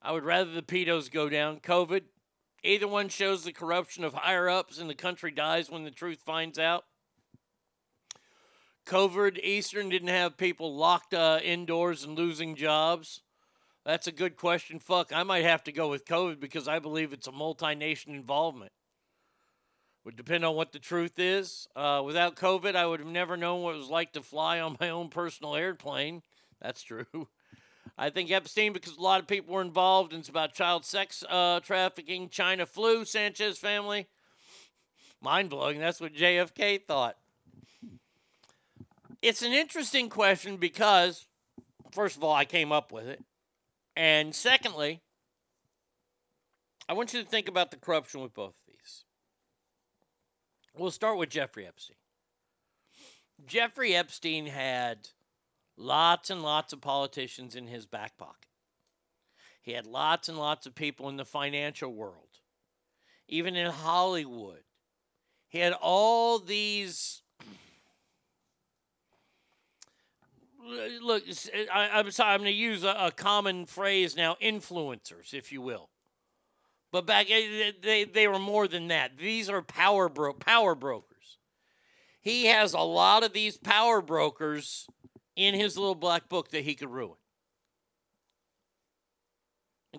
I 0.02 0.12
would 0.12 0.24
rather 0.24 0.52
the 0.52 0.62
pedos 0.62 1.12
go 1.12 1.30
down. 1.30 1.60
COVID. 1.60 2.04
Either 2.64 2.88
one 2.88 3.10
shows 3.10 3.44
the 3.44 3.52
corruption 3.52 4.04
of 4.04 4.14
higher 4.14 4.50
ups 4.50 4.80
and 4.80 4.90
the 4.90 4.96
country 4.96 5.32
dies 5.32 5.70
when 5.70 5.84
the 5.84 5.92
truth 5.92 6.22
finds 6.24 6.60
out. 6.60 6.84
COVID. 8.86 9.40
Epstein 9.44 9.90
didn't 9.90 10.10
have 10.10 10.38
people 10.38 10.76
locked 10.76 11.14
uh, 11.14 11.40
indoors 11.44 12.04
and 12.04 12.18
losing 12.18 12.56
jobs. 12.56 13.22
That's 13.86 14.06
a 14.06 14.12
good 14.12 14.38
question. 14.38 14.80
Fuck, 14.80 15.12
I 15.12 15.24
might 15.24 15.44
have 15.44 15.64
to 15.64 15.72
go 15.72 15.90
with 15.90 16.06
COVID 16.06 16.40
because 16.40 16.68
I 16.68 16.78
believe 16.78 17.14
it's 17.14 17.28
a 17.28 17.32
multi 17.32 17.74
nation 17.74 18.14
involvement. 18.14 18.72
Would 20.04 20.16
depend 20.16 20.44
on 20.44 20.56
what 20.56 20.72
the 20.72 20.80
truth 20.80 21.20
is. 21.20 21.68
Uh, 21.76 22.02
without 22.04 22.36
COVID, 22.36 22.76
I 22.76 22.88
would 22.88 23.00
have 23.00 23.10
never 23.10 23.38
known 23.38 23.62
what 23.62 23.76
it 23.76 23.78
was 23.78 23.90
like 23.90 24.14
to 24.14 24.24
fly 24.24 24.60
on 24.60 24.78
my 24.80 24.90
own 24.90 25.10
personal 25.10 25.56
airplane. 25.56 26.24
That's 26.60 26.82
true. 26.82 27.28
I 27.98 28.10
think 28.10 28.32
Epstein, 28.32 28.74
because 28.74 28.98
a 28.98 29.02
lot 29.02 29.20
of 29.20 29.28
people 29.28 29.54
were 29.54 29.62
involved, 29.62 30.12
and 30.14 30.22
it's 30.22 30.30
about 30.30 30.54
child 30.54 30.86
sex 30.86 31.24
uh, 31.30 31.60
trafficking, 31.60 32.30
China 32.30 32.66
flu, 32.66 33.06
Sanchez 33.06 33.58
family. 33.58 34.08
Mind 35.22 35.50
blowing. 35.52 35.80
That's 35.80 36.02
what 36.02 36.16
JFK 36.16 36.84
thought. 36.84 37.18
It's 39.22 39.44
an 39.44 39.52
interesting 39.52 40.10
question 40.10 40.58
because, 40.58 41.28
first 41.92 42.18
of 42.18 42.24
all, 42.24 42.34
I 42.34 42.46
came 42.46 42.72
up 42.72 42.92
with 42.92 43.08
it. 43.08 43.24
And 43.96 44.34
secondly, 44.34 45.02
I 46.90 46.94
want 46.94 47.14
you 47.14 47.22
to 47.22 47.28
think 47.28 47.48
about 47.48 47.70
the 47.70 47.78
corruption 47.78 48.22
with 48.22 48.34
both. 48.34 48.56
We'll 50.82 50.90
start 50.90 51.20
with 51.20 51.30
Jeffrey 51.30 51.68
Epstein. 51.68 51.96
Jeffrey 53.46 53.96
Epstein 53.96 54.48
had 54.48 55.10
lots 55.78 56.32
and 56.32 56.42
lots 56.42 56.74
of 56.74 56.82
politicians 56.82 57.56
in 57.56 57.68
his 57.68 57.86
back 57.86 58.18
pocket. 58.18 58.50
He 59.62 59.74
had 59.74 59.86
lots 59.86 60.28
and 60.28 60.40
lots 60.40 60.66
of 60.66 60.74
people 60.74 61.08
in 61.10 61.18
the 61.18 61.24
financial 61.24 61.94
world, 61.94 62.40
even 63.28 63.56
in 63.56 63.70
Hollywood. 63.70 64.64
He 65.50 65.60
had 65.60 65.74
all 65.74 66.40
these. 66.40 67.22
Look, 71.00 71.22
I, 71.72 72.00
am 72.00 72.10
sorry, 72.10 72.34
I'm 72.34 72.40
going 72.40 72.50
to 72.50 72.58
use 72.58 72.84
a, 72.84 72.96
a 72.98 73.12
common 73.12 73.68
phrase 73.68 74.18
now 74.18 74.36
influencers, 74.42 75.36
if 75.36 75.52
you 75.52 75.62
will. 75.62 75.91
But 76.92 77.06
back 77.06 77.28
eh, 77.30 77.72
they 77.82 78.04
they 78.04 78.28
were 78.28 78.40
more 78.40 78.68
than 78.68 78.90
that. 78.90 79.18
These 79.18 79.50
are 79.50 79.62
power 79.62 80.10
bro- 80.10 80.34
power 80.34 80.76
brokers. 80.76 81.38
He 82.22 82.46
has 82.46 82.74
a 82.74 82.80
lot 82.80 83.24
of 83.24 83.34
these 83.34 83.58
power 83.58 84.02
brokers 84.02 84.88
in 85.36 85.56
his 85.56 85.78
little 85.78 85.96
black 85.96 86.30
book 86.30 86.52
that 86.52 86.64
he 86.64 86.76
could 86.76 86.92
ruin. 86.92 87.18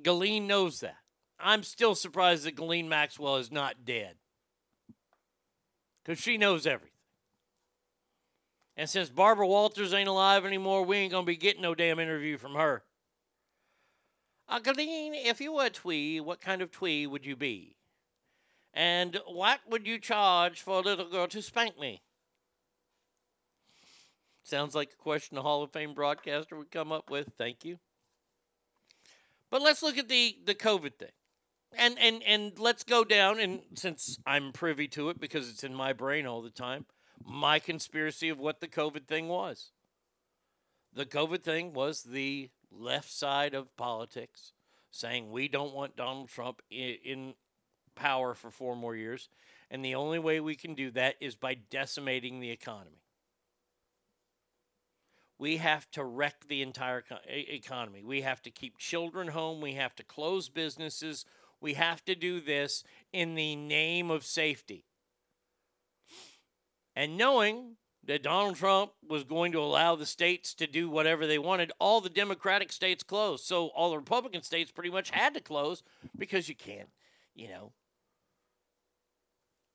Ghislaine 0.02 0.46
knows 0.46 0.80
that. 0.80 0.96
I'm 1.40 1.62
still 1.62 1.94
surprised 1.94 2.44
that 2.44 2.56
Ghislaine 2.56 2.88
Maxwell 2.88 3.36
is 3.36 3.50
not 3.50 3.84
dead. 3.84 4.16
Because 6.04 6.20
she 6.20 6.38
knows 6.38 6.66
everything. 6.66 6.90
And 8.76 8.88
since 8.88 9.10
Barbara 9.10 9.46
Walters 9.46 9.92
ain't 9.92 10.08
alive 10.08 10.46
anymore, 10.46 10.84
we 10.84 10.96
ain't 10.98 11.12
going 11.12 11.24
to 11.24 11.30
be 11.30 11.36
getting 11.36 11.62
no 11.62 11.74
damn 11.74 11.98
interview 11.98 12.38
from 12.38 12.54
her. 12.54 12.84
Uh, 14.48 14.60
if 14.66 15.40
you 15.40 15.52
were 15.52 15.66
a 15.66 15.70
twee, 15.70 16.20
what 16.20 16.40
kind 16.40 16.62
of 16.62 16.70
twee 16.70 17.06
would 17.06 17.24
you 17.24 17.36
be? 17.36 17.76
And 18.74 19.20
what 19.26 19.60
would 19.68 19.86
you 19.86 19.98
charge 19.98 20.60
for 20.60 20.78
a 20.78 20.82
little 20.82 21.08
girl 21.08 21.26
to 21.28 21.42
spank 21.42 21.78
me? 21.78 22.02
Sounds 24.42 24.74
like 24.74 24.92
a 24.92 25.02
question 25.02 25.38
a 25.38 25.42
Hall 25.42 25.62
of 25.62 25.72
Fame 25.72 25.94
broadcaster 25.94 26.56
would 26.56 26.70
come 26.70 26.90
up 26.90 27.10
with. 27.10 27.32
Thank 27.38 27.64
you. 27.64 27.78
But 29.50 29.62
let's 29.62 29.82
look 29.82 29.98
at 29.98 30.08
the, 30.08 30.36
the 30.44 30.54
COVID 30.54 30.94
thing. 30.98 31.10
And, 31.74 31.98
and 31.98 32.22
and 32.24 32.58
let's 32.58 32.84
go 32.84 33.02
down 33.02 33.40
and 33.40 33.60
since 33.74 34.18
I'm 34.26 34.52
privy 34.52 34.88
to 34.88 35.08
it 35.08 35.18
because 35.18 35.48
it's 35.48 35.64
in 35.64 35.74
my 35.74 35.94
brain 35.94 36.26
all 36.26 36.42
the 36.42 36.50
time, 36.50 36.84
my 37.24 37.58
conspiracy 37.58 38.28
of 38.28 38.38
what 38.38 38.60
the 38.60 38.68
COVID 38.68 39.06
thing 39.06 39.28
was. 39.28 39.70
The 40.92 41.06
COVID 41.06 41.42
thing 41.42 41.72
was 41.72 42.02
the 42.02 42.50
left 42.76 43.10
side 43.10 43.54
of 43.54 43.76
politics 43.76 44.52
saying 44.90 45.30
we 45.30 45.48
don't 45.48 45.74
want 45.74 45.96
Donald 45.96 46.28
Trump 46.28 46.62
in, 46.70 47.34
power 47.94 48.34
for 48.34 48.50
four 48.50 48.74
more 48.74 48.96
years. 48.96 49.28
And 49.70 49.84
the 49.84 49.94
only 49.94 50.18
way 50.18 50.40
we 50.40 50.54
can 50.54 50.74
do 50.74 50.90
that 50.92 51.16
is 51.20 51.34
by 51.34 51.54
decimating 51.54 52.40
the 52.40 52.50
economy. 52.50 53.02
We 55.38 55.58
have 55.58 55.90
to 55.92 56.04
wreck 56.04 56.46
the 56.48 56.62
entire 56.62 57.04
economy. 57.28 58.02
We 58.02 58.20
have 58.22 58.42
to 58.42 58.50
keep 58.50 58.78
children 58.78 59.28
home. 59.28 59.60
We 59.60 59.74
have 59.74 59.94
to 59.96 60.04
close 60.04 60.48
businesses. 60.48 61.24
We 61.60 61.74
have 61.74 62.04
to 62.04 62.14
do 62.14 62.40
this 62.40 62.84
in 63.12 63.34
the 63.34 63.56
name 63.56 64.10
of 64.10 64.24
safety. 64.24 64.84
And 66.94 67.16
knowing 67.16 67.76
that 68.04 68.22
Donald 68.22 68.56
Trump 68.56 68.92
was 69.08 69.24
going 69.24 69.52
to 69.52 69.60
allow 69.60 69.94
the 69.94 70.06
states 70.06 70.54
to 70.54 70.66
do 70.66 70.90
whatever 70.90 71.26
they 71.26 71.38
wanted, 71.38 71.72
all 71.78 72.00
the 72.00 72.08
Democratic 72.08 72.72
states 72.72 73.02
closed. 73.02 73.44
So 73.44 73.68
all 73.68 73.90
the 73.90 73.98
Republican 73.98 74.42
states 74.42 74.72
pretty 74.72 74.90
much 74.90 75.10
had 75.10 75.34
to 75.34 75.40
close 75.40 75.82
because 76.18 76.48
you 76.48 76.56
can't, 76.56 76.88
you 77.34 77.48
know. 77.48 77.72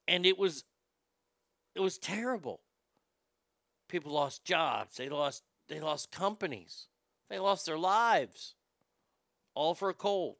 And 0.08 0.26
it 0.26 0.38
was 0.38 0.64
it 1.76 1.80
was 1.80 1.98
terrible. 1.98 2.62
People 3.88 4.12
lost 4.12 4.44
jobs, 4.44 4.98
they 4.98 5.10
lost 5.10 5.44
they 5.70 5.80
lost 5.80 6.12
companies. 6.12 6.88
They 7.30 7.40
lost 7.40 7.66
their 7.66 7.78
lives. 7.78 8.56
All 9.54 9.76
for 9.76 9.90
a 9.90 9.94
cold. 9.94 10.38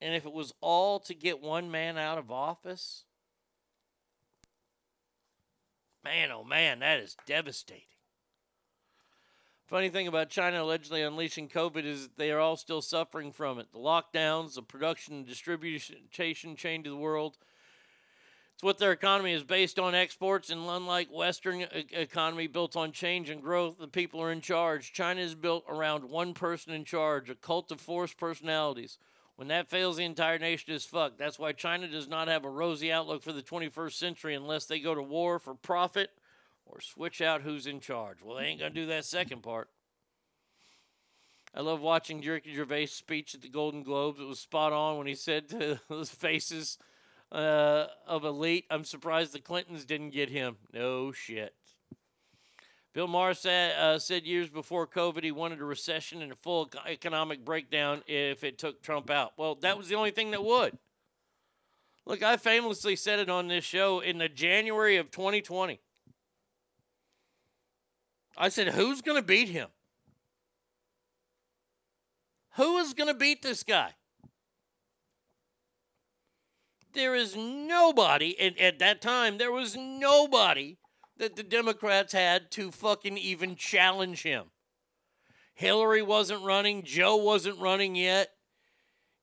And 0.00 0.14
if 0.14 0.24
it 0.24 0.32
was 0.32 0.52
all 0.60 1.00
to 1.00 1.14
get 1.14 1.42
one 1.42 1.70
man 1.70 1.98
out 1.98 2.18
of 2.18 2.30
office, 2.30 3.04
Man, 6.08 6.32
oh 6.32 6.42
man, 6.42 6.78
that 6.78 7.00
is 7.00 7.18
devastating. 7.26 7.82
Funny 9.66 9.90
thing 9.90 10.08
about 10.08 10.30
China 10.30 10.62
allegedly 10.62 11.02
unleashing 11.02 11.50
COVID 11.50 11.84
is 11.84 12.08
they 12.16 12.30
are 12.30 12.38
all 12.38 12.56
still 12.56 12.80
suffering 12.80 13.30
from 13.30 13.58
it. 13.58 13.66
The 13.74 13.78
lockdowns, 13.78 14.54
the 14.54 14.62
production 14.62 15.16
and 15.16 15.26
distribution 15.26 15.96
chain 16.10 16.82
to 16.82 16.88
the 16.88 16.96
world. 16.96 17.36
It's 18.54 18.62
what 18.62 18.78
their 18.78 18.92
economy 18.92 19.34
is 19.34 19.44
based 19.44 19.78
on 19.78 19.94
exports, 19.94 20.48
and 20.48 20.62
unlike 20.62 21.12
Western 21.12 21.64
uh, 21.64 21.82
economy 21.90 22.46
built 22.46 22.74
on 22.74 22.92
change 22.92 23.28
and 23.28 23.42
growth, 23.42 23.76
the 23.78 23.86
people 23.86 24.22
are 24.22 24.32
in 24.32 24.40
charge. 24.40 24.94
China 24.94 25.20
is 25.20 25.34
built 25.34 25.64
around 25.68 26.04
one 26.04 26.32
person 26.32 26.72
in 26.72 26.86
charge, 26.86 27.28
a 27.28 27.34
cult 27.34 27.70
of 27.70 27.82
forced 27.82 28.16
personalities. 28.16 28.96
When 29.38 29.46
that 29.48 29.68
fails, 29.68 29.98
the 29.98 30.04
entire 30.04 30.40
nation 30.40 30.74
is 30.74 30.84
fucked. 30.84 31.16
That's 31.16 31.38
why 31.38 31.52
China 31.52 31.86
does 31.86 32.08
not 32.08 32.26
have 32.26 32.44
a 32.44 32.50
rosy 32.50 32.90
outlook 32.90 33.22
for 33.22 33.32
the 33.32 33.40
21st 33.40 33.92
century 33.92 34.34
unless 34.34 34.64
they 34.64 34.80
go 34.80 34.96
to 34.96 35.00
war 35.00 35.38
for 35.38 35.54
profit 35.54 36.10
or 36.66 36.80
switch 36.80 37.20
out 37.20 37.42
who's 37.42 37.68
in 37.68 37.78
charge. 37.78 38.16
Well, 38.20 38.38
they 38.38 38.46
ain't 38.46 38.58
going 38.58 38.74
to 38.74 38.80
do 38.80 38.86
that 38.86 39.04
second 39.04 39.44
part. 39.44 39.68
I 41.54 41.60
love 41.60 41.80
watching 41.80 42.20
Ricky 42.20 42.52
Gervais' 42.52 42.86
speech 42.86 43.32
at 43.32 43.42
the 43.42 43.48
Golden 43.48 43.84
Globes. 43.84 44.18
It 44.18 44.26
was 44.26 44.40
spot 44.40 44.72
on 44.72 44.98
when 44.98 45.06
he 45.06 45.14
said 45.14 45.48
to 45.50 45.78
those 45.88 46.10
faces 46.10 46.76
uh, 47.30 47.86
of 48.08 48.24
elite, 48.24 48.64
I'm 48.72 48.82
surprised 48.82 49.34
the 49.34 49.38
Clintons 49.38 49.84
didn't 49.84 50.10
get 50.10 50.30
him. 50.30 50.56
No 50.72 51.12
shit. 51.12 51.54
Bill 52.94 53.06
Maher 53.06 53.34
said, 53.34 53.78
uh, 53.78 53.98
said 53.98 54.24
years 54.24 54.48
before 54.48 54.86
COVID 54.86 55.22
he 55.22 55.30
wanted 55.30 55.60
a 55.60 55.64
recession 55.64 56.22
and 56.22 56.32
a 56.32 56.36
full 56.36 56.70
economic 56.86 57.44
breakdown 57.44 58.02
if 58.06 58.42
it 58.42 58.58
took 58.58 58.82
Trump 58.82 59.10
out. 59.10 59.32
Well, 59.36 59.56
that 59.56 59.76
was 59.76 59.88
the 59.88 59.94
only 59.94 60.10
thing 60.10 60.30
that 60.30 60.44
would. 60.44 60.78
Look, 62.06 62.22
I 62.22 62.38
famously 62.38 62.96
said 62.96 63.18
it 63.18 63.28
on 63.28 63.48
this 63.48 63.64
show 63.64 64.00
in 64.00 64.16
the 64.16 64.30
January 64.30 64.96
of 64.96 65.10
2020. 65.10 65.78
I 68.38 68.48
said, 68.48 68.68
who's 68.68 69.02
going 69.02 69.20
to 69.20 69.26
beat 69.26 69.50
him? 69.50 69.68
Who 72.56 72.78
is 72.78 72.94
going 72.94 73.08
to 73.08 73.14
beat 73.14 73.42
this 73.42 73.62
guy? 73.62 73.94
There 76.94 77.14
is 77.14 77.36
nobody, 77.36 78.38
and 78.40 78.58
at 78.58 78.78
that 78.78 79.02
time, 79.02 79.38
there 79.38 79.52
was 79.52 79.76
nobody 79.76 80.78
that 81.18 81.36
the 81.36 81.42
Democrats 81.42 82.12
had 82.12 82.50
to 82.52 82.70
fucking 82.70 83.18
even 83.18 83.56
challenge 83.56 84.22
him. 84.22 84.46
Hillary 85.54 86.02
wasn't 86.02 86.44
running, 86.44 86.84
Joe 86.84 87.16
wasn't 87.16 87.58
running 87.58 87.96
yet. 87.96 88.30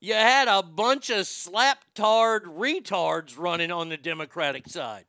You 0.01 0.13
had 0.13 0.47
a 0.47 0.61
bunch 0.61 1.09
of 1.09 1.25
slap-tard 1.25 2.43
retards 2.43 3.37
running 3.37 3.71
on 3.71 3.89
the 3.89 3.97
Democratic 3.97 4.67
side. 4.67 5.05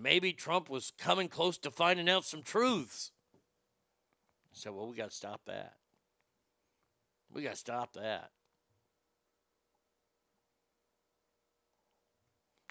Maybe 0.00 0.32
Trump 0.32 0.70
was 0.70 0.92
coming 0.96 1.28
close 1.28 1.58
to 1.58 1.70
finding 1.70 2.08
out 2.08 2.24
some 2.24 2.42
truths. 2.42 3.10
So, 4.52 4.72
well, 4.72 4.88
we 4.88 4.96
got 4.96 5.10
to 5.10 5.16
stop 5.16 5.42
that. 5.46 5.74
We 7.32 7.42
got 7.42 7.50
to 7.52 7.56
stop 7.56 7.92
that. 7.94 8.30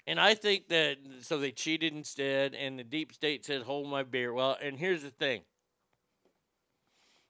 And 0.08 0.18
I 0.18 0.34
think 0.34 0.68
that 0.68 0.96
so 1.20 1.36
they 1.36 1.52
cheated 1.52 1.92
instead, 1.92 2.54
and 2.54 2.78
the 2.78 2.82
deep 2.82 3.12
state 3.12 3.44
said, 3.44 3.60
"Hold 3.60 3.88
my 3.88 4.02
beer." 4.02 4.32
Well, 4.32 4.56
and 4.62 4.78
here's 4.78 5.02
the 5.02 5.10
thing. 5.10 5.42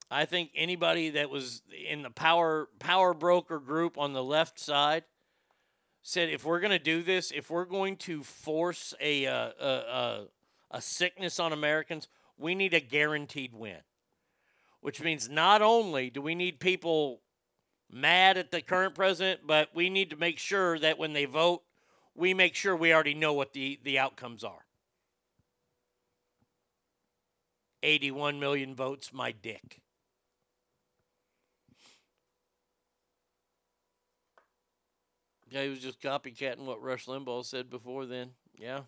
I 0.08 0.26
think 0.26 0.52
anybody 0.54 1.10
that 1.10 1.28
was 1.28 1.62
in 1.88 2.02
the 2.02 2.10
power 2.10 2.68
power 2.78 3.14
broker 3.14 3.58
group 3.58 3.98
on 3.98 4.12
the 4.12 4.22
left 4.22 4.60
side 4.60 5.02
said, 6.02 6.28
if 6.28 6.44
we're 6.44 6.60
going 6.60 6.70
to 6.70 6.78
do 6.78 7.02
this, 7.02 7.32
if 7.34 7.50
we're 7.50 7.64
going 7.64 7.96
to 7.96 8.22
force 8.22 8.94
a, 9.00 9.26
uh, 9.26 9.50
a, 9.60 9.68
a 9.68 10.24
a 10.70 10.80
sickness 10.80 11.40
on 11.40 11.52
Americans, 11.52 12.06
we 12.36 12.54
need 12.54 12.74
a 12.74 12.80
guaranteed 12.80 13.54
win. 13.54 13.80
Which 14.82 15.02
means 15.02 15.28
not 15.28 15.62
only 15.62 16.10
do 16.10 16.22
we 16.22 16.36
need 16.36 16.60
people 16.60 17.22
mad 17.90 18.38
at 18.38 18.52
the 18.52 18.62
current 18.62 18.94
president, 18.94 19.40
but 19.44 19.70
we 19.74 19.90
need 19.90 20.10
to 20.10 20.16
make 20.16 20.38
sure 20.38 20.78
that 20.78 20.96
when 20.96 21.12
they 21.12 21.24
vote, 21.24 21.62
we 22.18 22.34
make 22.34 22.56
sure 22.56 22.74
we 22.74 22.92
already 22.92 23.14
know 23.14 23.32
what 23.32 23.52
the, 23.52 23.78
the 23.84 23.96
outcomes 23.96 24.42
are. 24.42 24.64
81 27.84 28.40
million 28.40 28.74
votes, 28.74 29.12
my 29.12 29.30
dick. 29.30 29.80
Yeah, 35.48 35.62
he 35.62 35.68
was 35.68 35.78
just 35.78 36.02
copycatting 36.02 36.66
what 36.66 36.82
Rush 36.82 37.06
Limbaugh 37.06 37.44
said 37.44 37.70
before 37.70 38.04
then. 38.04 38.30
Yeah. 38.58 38.80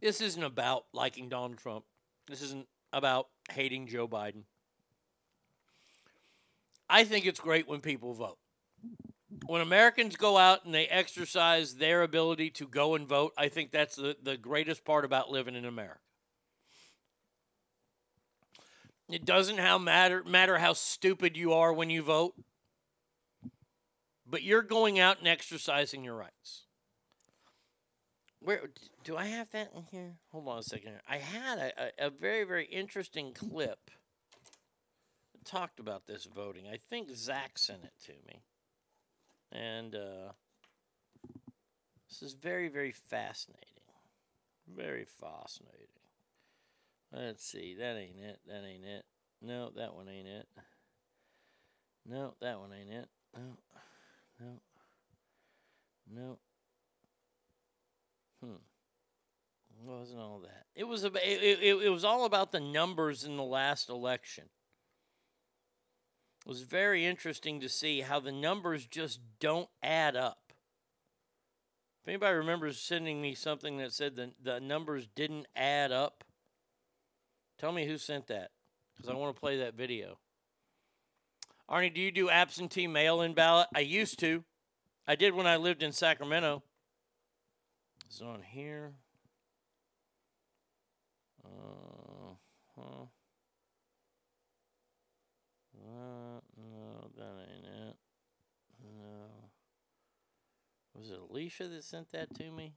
This 0.00 0.22
isn't 0.22 0.42
about 0.42 0.86
liking 0.94 1.28
Donald 1.28 1.58
Trump. 1.58 1.84
This 2.26 2.40
isn't 2.40 2.66
about 2.92 3.28
hating 3.50 3.86
Joe 3.86 4.08
Biden. 4.08 4.44
I 6.92 7.04
think 7.04 7.24
it's 7.24 7.40
great 7.40 7.66
when 7.66 7.80
people 7.80 8.12
vote. 8.12 8.36
When 9.46 9.62
Americans 9.62 10.14
go 10.14 10.36
out 10.36 10.66
and 10.66 10.74
they 10.74 10.86
exercise 10.86 11.76
their 11.76 12.02
ability 12.02 12.50
to 12.50 12.68
go 12.68 12.94
and 12.94 13.08
vote, 13.08 13.32
I 13.38 13.48
think 13.48 13.72
that's 13.72 13.96
the, 13.96 14.14
the 14.22 14.36
greatest 14.36 14.84
part 14.84 15.06
about 15.06 15.30
living 15.30 15.54
in 15.54 15.64
America. 15.64 16.00
It 19.08 19.24
doesn't 19.24 19.56
how 19.56 19.78
matter 19.78 20.22
matter 20.24 20.58
how 20.58 20.74
stupid 20.74 21.34
you 21.34 21.54
are 21.54 21.72
when 21.72 21.88
you 21.88 22.02
vote, 22.02 22.34
but 24.26 24.42
you're 24.42 24.62
going 24.62 24.98
out 24.98 25.18
and 25.18 25.26
exercising 25.26 26.04
your 26.04 26.14
rights. 26.14 26.66
Where 28.40 28.68
do 29.02 29.16
I 29.16 29.26
have 29.26 29.50
that 29.52 29.72
in 29.74 29.84
here? 29.90 30.12
Hold 30.30 30.46
on 30.48 30.58
a 30.58 30.62
second. 30.62 30.92
I 31.08 31.16
had 31.16 31.58
a, 31.58 32.04
a, 32.04 32.06
a 32.08 32.10
very 32.10 32.44
very 32.44 32.66
interesting 32.66 33.32
clip 33.32 33.90
talked 35.44 35.80
about 35.80 36.06
this 36.06 36.24
voting. 36.24 36.64
I 36.72 36.76
think 36.76 37.10
Zach 37.14 37.58
sent 37.58 37.84
it 37.84 37.92
to 38.06 38.12
me, 38.26 38.42
and 39.50 39.94
uh, 39.94 40.32
this 42.08 42.22
is 42.22 42.34
very 42.34 42.68
very 42.68 42.92
fascinating. 42.92 43.68
Very 44.66 45.04
fascinating. 45.04 45.88
Let's 47.12 47.44
see. 47.44 47.74
That 47.78 47.96
ain't 47.96 48.18
it. 48.18 48.40
That 48.46 48.64
ain't 48.64 48.84
it. 48.84 49.04
No, 49.42 49.70
that 49.76 49.94
one 49.94 50.08
ain't 50.08 50.28
it. 50.28 50.46
No, 52.08 52.34
that 52.40 52.58
one 52.58 52.70
ain't 52.72 52.90
it. 52.90 53.08
No. 53.36 53.58
No. 54.40 54.60
No. 56.14 56.38
Hmm. 58.42 58.54
It 59.70 59.88
wasn't 59.88 60.20
all 60.20 60.40
that. 60.40 60.66
It 60.74 60.84
was 60.84 61.04
about, 61.04 61.22
it, 61.22 61.42
it, 61.42 61.82
it 61.82 61.88
was 61.90 62.04
all 62.04 62.24
about 62.24 62.52
the 62.52 62.60
numbers 62.60 63.24
in 63.24 63.36
the 63.36 63.42
last 63.42 63.88
election. 63.88 64.44
It 66.44 66.48
was 66.48 66.62
very 66.62 67.06
interesting 67.06 67.60
to 67.60 67.68
see 67.68 68.00
how 68.00 68.20
the 68.20 68.32
numbers 68.32 68.86
just 68.86 69.20
don't 69.38 69.68
add 69.82 70.16
up. 70.16 70.52
If 72.02 72.08
anybody 72.08 72.36
remembers 72.36 72.80
sending 72.80 73.22
me 73.22 73.34
something 73.34 73.76
that 73.78 73.92
said 73.92 74.16
the, 74.16 74.32
the 74.42 74.58
numbers 74.58 75.06
didn't 75.14 75.46
add 75.54 75.92
up, 75.92 76.24
Tell 77.62 77.70
me 77.70 77.86
who 77.86 77.96
sent 77.96 78.26
that 78.26 78.50
because 78.96 79.08
I 79.08 79.14
want 79.14 79.36
to 79.36 79.40
play 79.40 79.58
that 79.58 79.74
video. 79.74 80.18
Arnie, 81.70 81.94
do 81.94 82.00
you 82.00 82.10
do 82.10 82.28
absentee 82.28 82.88
mail 82.88 83.22
in 83.22 83.34
ballot? 83.34 83.68
I 83.72 83.78
used 83.78 84.18
to. 84.18 84.42
I 85.06 85.14
did 85.14 85.32
when 85.32 85.46
I 85.46 85.54
lived 85.58 85.80
in 85.80 85.92
Sacramento. 85.92 86.64
It's 88.06 88.20
on 88.20 88.42
here. 88.42 88.94
Uh, 91.44 92.34
huh. 92.76 93.04
Uh, 95.78 96.40
no, 96.56 97.10
that 97.16 97.46
ain't 97.48 97.64
it. 97.64 97.96
No. 98.82 99.28
Was 101.02 101.10
it 101.10 101.18
Alicia 101.18 101.66
that 101.66 101.82
sent 101.82 102.12
that 102.12 102.32
to 102.36 102.48
me? 102.52 102.74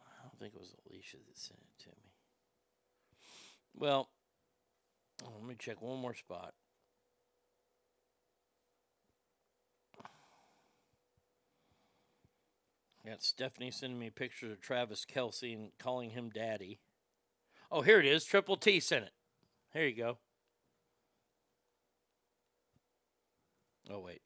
I 0.00 0.22
don't 0.22 0.38
think 0.38 0.54
it 0.54 0.58
was 0.58 0.74
Alicia 0.88 1.18
that 1.18 1.36
sent 1.36 1.60
it 1.60 1.82
to 1.84 1.90
me. 1.90 2.12
Well, 3.74 4.08
let 5.22 5.46
me 5.46 5.54
check 5.58 5.82
one 5.82 6.00
more 6.00 6.14
spot. 6.14 6.54
Got 13.04 13.22
Stephanie 13.22 13.70
sending 13.70 13.98
me 13.98 14.08
pictures 14.08 14.52
of 14.52 14.62
Travis 14.62 15.04
Kelce 15.04 15.54
and 15.54 15.72
calling 15.78 16.08
him 16.08 16.30
daddy. 16.34 16.80
Oh, 17.70 17.82
here 17.82 18.00
it 18.00 18.06
is. 18.06 18.24
Triple 18.24 18.56
T 18.56 18.80
sent 18.80 19.04
it. 19.04 19.12
Here 19.74 19.86
you 19.86 19.94
go. 19.94 20.16
Oh, 23.90 24.00
wait. 24.00 24.22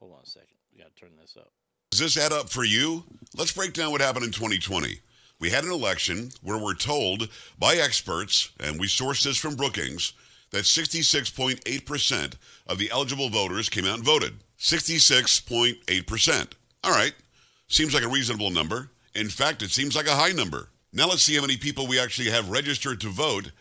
Hold 0.00 0.14
on 0.14 0.22
a 0.24 0.26
second. 0.26 0.59
Turn 1.00 1.16
this 1.18 1.34
up. 1.38 1.50
Does 1.90 2.00
this 2.00 2.18
add 2.18 2.32
up 2.32 2.50
for 2.50 2.62
you? 2.62 3.04
Let's 3.34 3.52
break 3.52 3.72
down 3.72 3.90
what 3.90 4.02
happened 4.02 4.26
in 4.26 4.32
2020. 4.32 5.00
We 5.38 5.48
had 5.48 5.64
an 5.64 5.72
election 5.72 6.30
where 6.42 6.58
we're 6.58 6.74
told 6.74 7.30
by 7.58 7.76
experts, 7.76 8.50
and 8.60 8.78
we 8.78 8.86
sourced 8.86 9.24
this 9.24 9.38
from 9.38 9.56
Brookings, 9.56 10.12
that 10.50 10.64
66.8% 10.64 12.34
of 12.66 12.76
the 12.76 12.90
eligible 12.90 13.30
voters 13.30 13.70
came 13.70 13.86
out 13.86 13.94
and 13.94 14.04
voted. 14.04 14.34
66.8%. 14.58 16.46
All 16.84 16.90
right. 16.90 17.14
Seems 17.68 17.94
like 17.94 18.04
a 18.04 18.08
reasonable 18.08 18.50
number. 18.50 18.90
In 19.14 19.30
fact, 19.30 19.62
it 19.62 19.70
seems 19.70 19.96
like 19.96 20.06
a 20.06 20.14
high 20.14 20.32
number. 20.32 20.68
Now 20.92 21.08
let's 21.08 21.22
see 21.22 21.34
how 21.36 21.40
many 21.40 21.56
people 21.56 21.86
we 21.86 21.98
actually 21.98 22.28
have 22.28 22.50
registered 22.50 23.00
to 23.00 23.08
vote 23.08 23.52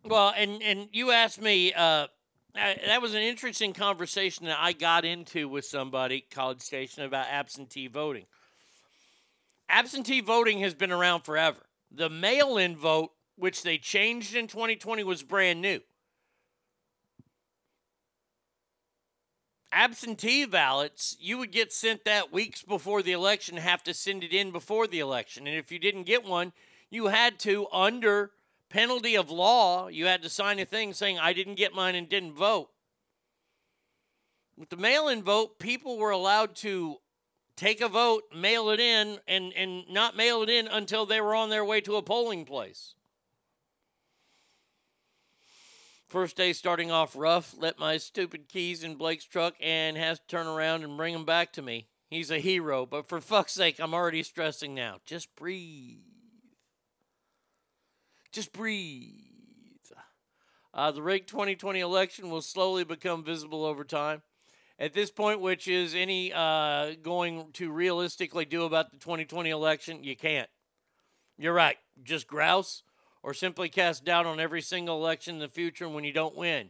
Well, 0.05 0.35
and 0.37 0.62
and 0.62 0.89
you 0.93 1.11
asked 1.11 1.41
me. 1.41 1.73
Uh, 1.73 2.09
that 2.55 3.03
was 3.03 3.15
an 3.15 3.23
interesting 3.23 3.73
conversation 3.73 4.47
that 4.47 4.59
I 4.61 4.73
got 4.73 5.05
into 5.05 5.49
with 5.49 5.65
somebody, 5.65 6.25
College 6.31 6.61
Station, 6.61 7.03
about 7.03 7.27
absentee 7.29 7.89
voting. 7.89 8.27
Absentee 9.69 10.21
voting 10.21 10.61
has 10.61 10.73
been 10.73 10.93
around 10.93 11.23
forever. 11.23 11.59
The 11.91 12.09
mail-in 12.09 12.77
vote, 12.77 13.11
which 13.37 13.65
they 13.65 13.79
changed 13.79 14.37
in 14.37 14.47
2020, 14.47 15.03
was 15.03 15.25
brand 15.25 15.61
new. 15.62 15.81
Absentee 19.75 20.47
ballots, 20.47 21.16
you 21.20 21.37
would 21.39 21.51
get 21.51 21.72
sent 21.72 22.05
that 22.05 22.33
weeks 22.33 22.62
before 22.62 23.03
the 23.03 23.12
election, 23.12 23.57
have 23.57 23.83
to 23.85 23.93
send 23.93 24.22
it 24.22 24.33
in 24.33 24.53
before 24.53 24.87
the 24.87 25.01
election. 25.01 25.47
And 25.47 25.57
if 25.57 25.72
you 25.72 25.79
didn't 25.79 26.05
get 26.05 26.25
one, 26.25 26.53
you 26.91 27.07
had 27.07 27.39
to, 27.41 27.66
under 27.72 28.31
penalty 28.70 29.16
of 29.16 29.31
law, 29.31 29.89
you 29.89 30.07
had 30.07 30.22
to 30.22 30.29
sign 30.29 30.59
a 30.61 30.64
thing 30.64 30.93
saying, 30.93 31.18
I 31.18 31.33
didn't 31.33 31.57
get 31.57 31.75
mine 31.75 31.97
and 31.97 32.09
didn't 32.09 32.35
vote. 32.35 32.70
With 34.57 34.68
the 34.68 34.77
mail 34.77 35.09
in 35.09 35.22
vote, 35.22 35.59
people 35.59 35.99
were 35.99 36.11
allowed 36.11 36.55
to 36.57 36.99
take 37.57 37.81
a 37.81 37.89
vote, 37.89 38.22
mail 38.35 38.70
it 38.70 38.81
in, 38.81 39.18
and, 39.27 39.53
and 39.55 39.85
not 39.91 40.16
mail 40.16 40.43
it 40.43 40.49
in 40.49 40.68
until 40.68 41.07
they 41.07 41.20
were 41.20 41.35
on 41.35 41.51
their 41.51 41.64
way 41.64 41.81
to 41.81 41.97
a 41.97 42.03
polling 42.03 42.45
place. 42.45 42.95
First 46.15 46.37
day 46.37 46.53
starting 46.53 46.93
off 46.93 47.17
rough, 47.17 47.57
let 47.59 47.81
my 47.81 47.97
stupid 47.97 48.49
keys 48.49 48.85
in 48.85 48.95
Blake's 48.95 49.25
truck 49.25 49.55
and 49.61 49.97
has 49.97 50.21
to 50.21 50.27
turn 50.29 50.47
around 50.47 50.85
and 50.85 50.97
bring 50.97 51.12
them 51.12 51.25
back 51.25 51.53
to 51.55 51.61
me. 51.61 51.89
He's 52.09 52.31
a 52.31 52.39
hero, 52.39 52.87
but 52.87 53.09
for 53.09 53.21
fuck's 53.21 53.51
sake, 53.51 53.81
I'm 53.81 53.93
already 53.93 54.23
stressing 54.23 54.77
now. 54.77 54.99
Just 55.05 55.35
breathe. 55.35 55.99
Just 58.31 58.53
breathe. 58.53 59.11
Uh, 60.73 60.93
the 60.93 61.03
rigged 61.03 61.29
2020 61.31 61.81
election 61.81 62.31
will 62.31 62.43
slowly 62.43 62.85
become 62.85 63.25
visible 63.25 63.65
over 63.65 63.83
time. 63.83 64.23
At 64.79 64.93
this 64.93 65.11
point, 65.11 65.41
which 65.41 65.67
is 65.67 65.97
any 65.97 66.33
uh, 66.33 66.93
going 67.03 67.51
to 67.55 67.73
realistically 67.73 68.45
do 68.45 68.62
about 68.62 68.93
the 68.93 68.99
2020 68.99 69.51
election, 69.51 70.05
you 70.05 70.15
can't. 70.15 70.49
You're 71.39 71.55
right. 71.55 71.79
Just 72.05 72.29
grouse 72.29 72.85
or 73.25 73.33
simply 73.33 73.70
cast 73.70 74.05
doubt 74.05 74.27
on 74.27 74.39
every 74.39 74.61
single 74.61 74.99
election 74.99 75.37
in 75.37 75.41
the 75.41 75.49
future 75.49 75.89
when 75.89 76.05
you 76.05 76.12
don't 76.12 76.37
win. 76.37 76.68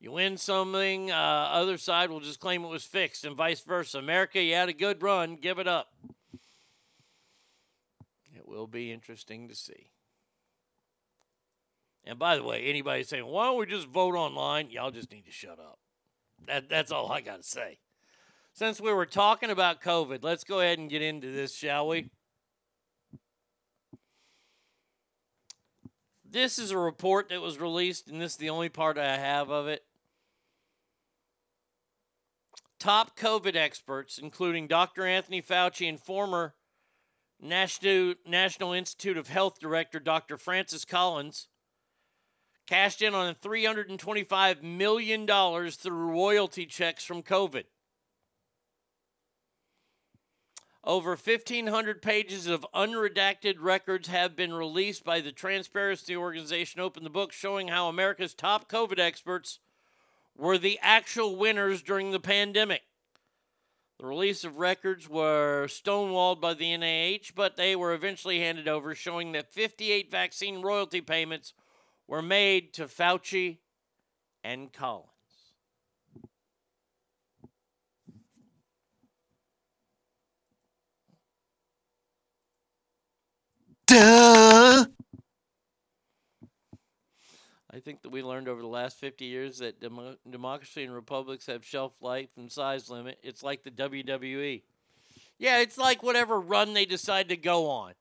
You 0.00 0.10
win 0.10 0.36
something, 0.36 1.12
uh, 1.12 1.14
other 1.14 1.78
side 1.78 2.10
will 2.10 2.18
just 2.18 2.40
claim 2.40 2.64
it 2.64 2.68
was 2.68 2.82
fixed, 2.82 3.24
and 3.24 3.36
vice 3.36 3.60
versa. 3.60 4.00
America, 4.00 4.42
you 4.42 4.54
had 4.54 4.68
a 4.68 4.72
good 4.72 5.00
run, 5.00 5.36
give 5.36 5.60
it 5.60 5.68
up. 5.68 5.92
It 8.34 8.48
will 8.48 8.66
be 8.66 8.90
interesting 8.90 9.48
to 9.48 9.54
see. 9.54 9.90
And 12.04 12.18
by 12.18 12.34
the 12.34 12.42
way, 12.42 12.64
anybody 12.64 13.04
saying, 13.04 13.24
why 13.24 13.44
don't 13.44 13.60
we 13.60 13.66
just 13.66 13.86
vote 13.86 14.16
online? 14.16 14.70
Y'all 14.70 14.90
just 14.90 15.12
need 15.12 15.24
to 15.26 15.30
shut 15.30 15.60
up. 15.60 15.78
That, 16.48 16.68
that's 16.68 16.90
all 16.90 17.12
I 17.12 17.20
got 17.20 17.42
to 17.42 17.48
say. 17.48 17.78
Since 18.54 18.80
we 18.80 18.92
were 18.92 19.06
talking 19.06 19.50
about 19.50 19.80
COVID, 19.80 20.24
let's 20.24 20.42
go 20.42 20.58
ahead 20.58 20.80
and 20.80 20.90
get 20.90 21.00
into 21.00 21.30
this, 21.30 21.54
shall 21.54 21.86
we? 21.86 22.10
This 26.32 26.58
is 26.58 26.70
a 26.70 26.78
report 26.78 27.28
that 27.28 27.42
was 27.42 27.60
released, 27.60 28.08
and 28.08 28.18
this 28.18 28.32
is 28.32 28.38
the 28.38 28.48
only 28.48 28.70
part 28.70 28.96
I 28.96 29.18
have 29.18 29.50
of 29.50 29.68
it. 29.68 29.84
Top 32.80 33.18
COVID 33.18 33.54
experts, 33.54 34.16
including 34.16 34.66
Dr. 34.66 35.06
Anthony 35.06 35.42
Fauci 35.42 35.86
and 35.86 36.00
former 36.00 36.54
National, 37.38 38.72
Institute 38.72 39.18
of 39.18 39.28
Health 39.28 39.60
Director 39.60 40.00
Dr. 40.00 40.38
Francis 40.38 40.86
Collins, 40.86 41.48
cashed 42.66 43.02
in 43.02 43.14
on 43.14 43.34
$325 43.34 44.62
million 44.62 45.26
through 45.26 45.92
royalty 45.92 46.64
checks 46.64 47.04
from 47.04 47.22
COVID. 47.22 47.64
Over 50.84 51.10
1,500 51.10 52.02
pages 52.02 52.48
of 52.48 52.66
unredacted 52.74 53.56
records 53.60 54.08
have 54.08 54.34
been 54.34 54.52
released 54.52 55.04
by 55.04 55.20
the 55.20 55.30
Transparency 55.30 56.16
Organization 56.16 56.80
Open 56.80 57.04
the 57.04 57.10
Book, 57.10 57.32
showing 57.32 57.68
how 57.68 57.88
America's 57.88 58.34
top 58.34 58.68
COVID 58.68 58.98
experts 58.98 59.60
were 60.36 60.58
the 60.58 60.80
actual 60.82 61.36
winners 61.36 61.82
during 61.82 62.10
the 62.10 62.18
pandemic. 62.18 62.82
The 64.00 64.06
release 64.06 64.42
of 64.42 64.56
records 64.56 65.08
were 65.08 65.68
stonewalled 65.68 66.40
by 66.40 66.54
the 66.54 66.74
NIH, 66.76 67.36
but 67.36 67.56
they 67.56 67.76
were 67.76 67.94
eventually 67.94 68.40
handed 68.40 68.66
over, 68.66 68.92
showing 68.96 69.30
that 69.32 69.52
58 69.52 70.10
vaccine 70.10 70.62
royalty 70.62 71.00
payments 71.00 71.52
were 72.08 72.22
made 72.22 72.72
to 72.74 72.86
Fauci 72.88 73.58
and 74.42 74.72
Collins. 74.72 75.11
I 83.94 84.86
think 87.80 88.02
that 88.02 88.10
we 88.10 88.22
learned 88.22 88.48
over 88.48 88.60
the 88.60 88.66
last 88.66 88.98
50 88.98 89.24
years 89.24 89.58
that 89.58 89.80
demo- 89.80 90.16
democracy 90.28 90.84
and 90.84 90.94
republics 90.94 91.46
have 91.46 91.64
shelf 91.64 91.92
life 92.00 92.30
and 92.36 92.50
size 92.50 92.88
limit. 92.88 93.18
It's 93.22 93.42
like 93.42 93.62
the 93.64 93.70
WWE. 93.70 94.62
Yeah, 95.38 95.58
it's 95.58 95.78
like 95.78 96.02
whatever 96.02 96.40
run 96.40 96.74
they 96.74 96.84
decide 96.84 97.28
to 97.30 97.36
go 97.36 97.68
on. 97.68 97.94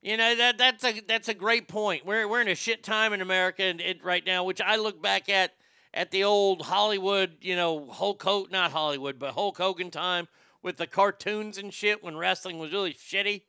You 0.00 0.16
know 0.16 0.36
that 0.36 0.58
that's 0.58 0.84
a 0.84 1.00
that's 1.00 1.28
a 1.28 1.34
great 1.34 1.66
point. 1.66 2.06
We're 2.06 2.28
we're 2.28 2.40
in 2.40 2.46
a 2.46 2.54
shit 2.54 2.84
time 2.84 3.12
in 3.12 3.20
America 3.20 3.64
and 3.64 3.80
it, 3.80 4.04
right 4.04 4.24
now, 4.24 4.44
which 4.44 4.60
I 4.60 4.76
look 4.76 5.02
back 5.02 5.28
at 5.28 5.54
at 5.92 6.12
the 6.12 6.22
old 6.22 6.62
Hollywood, 6.62 7.38
you 7.40 7.56
know, 7.56 7.90
Hulk 7.90 8.22
Hogan, 8.22 8.52
not 8.52 8.70
Hollywood, 8.70 9.18
but 9.18 9.34
Hulk 9.34 9.58
Hogan 9.58 9.90
time 9.90 10.28
with 10.62 10.76
the 10.76 10.86
cartoons 10.86 11.58
and 11.58 11.74
shit 11.74 12.04
when 12.04 12.16
wrestling 12.16 12.58
was 12.58 12.72
really 12.72 12.94
shitty. 12.94 13.42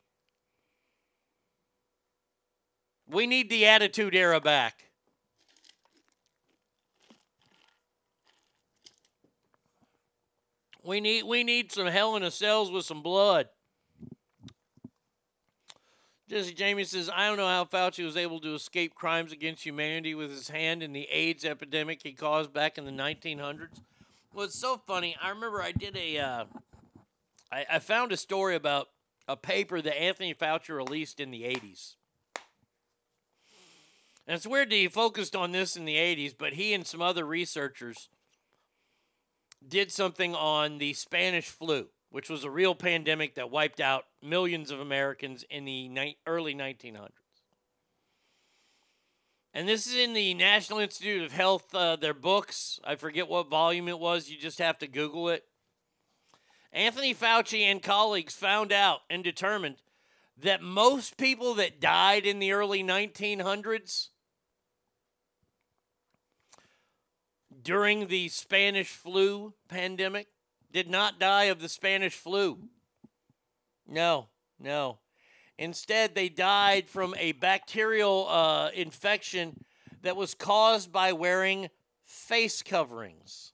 We 3.09 3.25
need 3.25 3.49
the 3.49 3.65
Attitude 3.65 4.15
Era 4.15 4.39
back. 4.39 4.85
We 10.83 11.01
need 11.01 11.23
we 11.23 11.43
need 11.43 11.71
some 11.71 11.87
hell 11.87 12.15
in 12.15 12.21
the 12.21 12.31
cells 12.31 12.71
with 12.71 12.85
some 12.85 13.01
blood. 13.01 13.49
Jesse 16.29 16.53
Jamie 16.53 16.83
says, 16.83 17.09
I 17.13 17.27
don't 17.27 17.37
know 17.37 17.47
how 17.47 17.65
Fauci 17.65 18.05
was 18.05 18.15
able 18.15 18.39
to 18.41 18.53
escape 18.53 18.93
crimes 18.93 19.31
against 19.31 19.65
humanity 19.65 20.13
with 20.13 20.29
his 20.29 20.47
hand 20.47 20.83
in 20.83 20.93
the 20.93 21.07
AIDS 21.11 21.43
epidemic 21.43 22.01
he 22.03 22.11
caused 22.11 22.53
back 22.53 22.77
in 22.77 22.85
the 22.85 22.91
1900s. 22.91 23.81
Well, 24.31 24.45
it's 24.45 24.59
so 24.59 24.79
funny. 24.85 25.15
I 25.19 25.29
remember 25.29 25.59
I 25.59 25.71
did 25.71 25.97
a, 25.97 26.19
uh, 26.19 26.45
I, 27.51 27.65
I 27.71 27.79
found 27.79 28.11
a 28.11 28.17
story 28.17 28.55
about 28.55 28.89
a 29.27 29.35
paper 29.35 29.81
that 29.81 29.99
Anthony 29.99 30.35
Fauci 30.35 30.69
released 30.69 31.19
in 31.19 31.31
the 31.31 31.41
80s. 31.41 31.95
And 34.29 34.35
it's 34.35 34.45
weird 34.45 34.69
that 34.69 34.75
he 34.75 34.87
focused 34.87 35.35
on 35.35 35.53
this 35.53 35.75
in 35.75 35.85
the 35.85 35.95
80s, 35.95 36.35
but 36.37 36.53
he 36.53 36.75
and 36.75 36.85
some 36.85 37.01
other 37.01 37.25
researchers 37.25 38.09
did 39.67 39.91
something 39.91 40.35
on 40.35 40.77
the 40.77 40.93
Spanish 40.93 41.47
flu, 41.47 41.87
which 42.11 42.29
was 42.29 42.43
a 42.43 42.51
real 42.51 42.75
pandemic 42.75 43.33
that 43.33 43.49
wiped 43.49 43.79
out 43.79 44.05
millions 44.21 44.69
of 44.69 44.79
Americans 44.79 45.43
in 45.49 45.65
the 45.65 45.87
ni- 45.87 46.17
early 46.27 46.53
1900s. 46.53 47.09
And 49.51 49.67
this 49.67 49.87
is 49.87 49.95
in 49.95 50.13
the 50.13 50.35
National 50.35 50.77
Institute 50.77 51.23
of 51.23 51.31
Health, 51.31 51.73
uh, 51.73 51.95
their 51.95 52.13
books. 52.13 52.79
I 52.83 52.97
forget 52.97 53.27
what 53.27 53.49
volume 53.49 53.87
it 53.87 53.97
was. 53.97 54.29
You 54.29 54.37
just 54.37 54.59
have 54.59 54.77
to 54.77 54.87
Google 54.87 55.29
it. 55.29 55.45
Anthony 56.71 57.15
Fauci 57.15 57.61
and 57.61 57.81
colleagues 57.81 58.35
found 58.35 58.71
out 58.71 58.99
and 59.09 59.23
determined 59.23 59.77
that 60.37 60.61
most 60.61 61.17
people 61.17 61.55
that 61.55 61.81
died 61.81 62.27
in 62.27 62.37
the 62.37 62.51
early 62.51 62.83
1900s 62.83 64.09
during 67.63 68.07
the 68.07 68.29
Spanish 68.29 68.89
flu 68.89 69.53
pandemic 69.67 70.27
did 70.71 70.89
not 70.89 71.19
die 71.19 71.45
of 71.45 71.61
the 71.61 71.69
Spanish 71.69 72.15
flu. 72.15 72.59
No, 73.87 74.27
no. 74.59 74.99
Instead, 75.57 76.15
they 76.15 76.29
died 76.29 76.89
from 76.89 77.13
a 77.17 77.33
bacterial 77.33 78.27
uh, 78.29 78.69
infection 78.73 79.65
that 80.03 80.15
was 80.15 80.33
caused 80.33 80.91
by 80.91 81.11
wearing 81.11 81.69
face 82.05 82.61
coverings. 82.61 83.51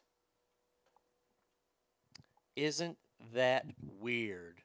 Isn't 2.56 2.98
that 3.34 3.66
weird? 4.00 4.62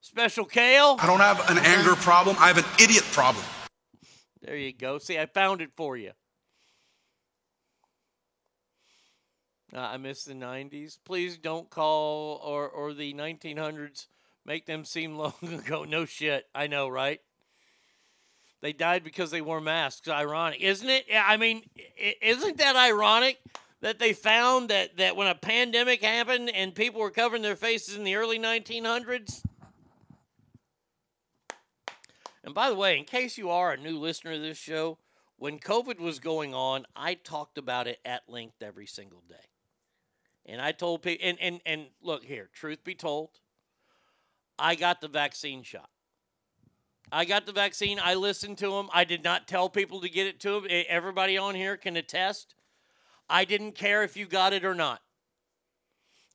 Special 0.00 0.44
Kale? 0.44 0.96
I 1.00 1.06
don't 1.06 1.20
have 1.20 1.48
an 1.48 1.58
anger 1.58 1.94
problem. 1.94 2.36
I 2.40 2.48
have 2.48 2.58
an 2.58 2.64
idiot 2.82 3.04
problem. 3.12 3.44
There 4.40 4.56
you 4.56 4.72
go. 4.72 4.98
See, 4.98 5.18
I 5.18 5.26
found 5.26 5.62
it 5.62 5.70
for 5.76 5.96
you. 5.96 6.10
Uh, 9.74 9.80
I 9.80 9.96
miss 9.96 10.24
the 10.24 10.34
90s. 10.34 10.98
Please 11.02 11.38
don't 11.38 11.70
call 11.70 12.40
or, 12.44 12.68
or 12.68 12.92
the 12.92 13.14
1900s 13.14 14.06
make 14.44 14.66
them 14.66 14.84
seem 14.84 15.16
long 15.16 15.34
ago. 15.42 15.84
No 15.84 16.04
shit. 16.04 16.46
I 16.54 16.66
know, 16.66 16.88
right? 16.88 17.20
They 18.60 18.72
died 18.72 19.02
because 19.02 19.30
they 19.30 19.40
wore 19.40 19.60
masks. 19.60 20.08
Ironic, 20.08 20.60
isn't 20.60 20.88
it? 20.88 21.06
I 21.12 21.36
mean, 21.36 21.62
isn't 22.20 22.58
that 22.58 22.76
ironic 22.76 23.38
that 23.80 23.98
they 23.98 24.12
found 24.12 24.68
that, 24.68 24.98
that 24.98 25.16
when 25.16 25.26
a 25.26 25.34
pandemic 25.34 26.02
happened 26.02 26.50
and 26.54 26.72
people 26.74 27.00
were 27.00 27.10
covering 27.10 27.42
their 27.42 27.56
faces 27.56 27.96
in 27.96 28.04
the 28.04 28.14
early 28.14 28.38
1900s? 28.38 29.42
And 32.44 32.54
by 32.54 32.68
the 32.68 32.76
way, 32.76 32.98
in 32.98 33.04
case 33.04 33.36
you 33.36 33.50
are 33.50 33.72
a 33.72 33.76
new 33.76 33.98
listener 33.98 34.34
to 34.34 34.38
this 34.38 34.58
show, 34.58 34.98
when 35.36 35.58
COVID 35.58 35.98
was 35.98 36.20
going 36.20 36.54
on, 36.54 36.86
I 36.94 37.14
talked 37.14 37.58
about 37.58 37.88
it 37.88 37.98
at 38.04 38.28
length 38.28 38.62
every 38.62 38.86
single 38.86 39.22
day. 39.28 39.51
And 40.46 40.60
I 40.60 40.72
told 40.72 41.02
people, 41.02 41.26
and, 41.26 41.38
and, 41.40 41.60
and 41.64 41.86
look 42.02 42.24
here, 42.24 42.48
truth 42.52 42.82
be 42.84 42.94
told, 42.94 43.30
I 44.58 44.74
got 44.74 45.00
the 45.00 45.08
vaccine 45.08 45.62
shot. 45.62 45.88
I 47.10 47.24
got 47.24 47.46
the 47.46 47.52
vaccine. 47.52 48.00
I 48.02 48.14
listened 48.14 48.58
to 48.58 48.70
them. 48.70 48.88
I 48.92 49.04
did 49.04 49.22
not 49.22 49.46
tell 49.46 49.68
people 49.68 50.00
to 50.00 50.08
get 50.08 50.26
it 50.26 50.40
to 50.40 50.60
them. 50.60 50.66
Everybody 50.88 51.36
on 51.36 51.54
here 51.54 51.76
can 51.76 51.96
attest. 51.96 52.54
I 53.28 53.44
didn't 53.44 53.72
care 53.72 54.02
if 54.02 54.16
you 54.16 54.26
got 54.26 54.52
it 54.52 54.64
or 54.64 54.74
not. 54.74 55.00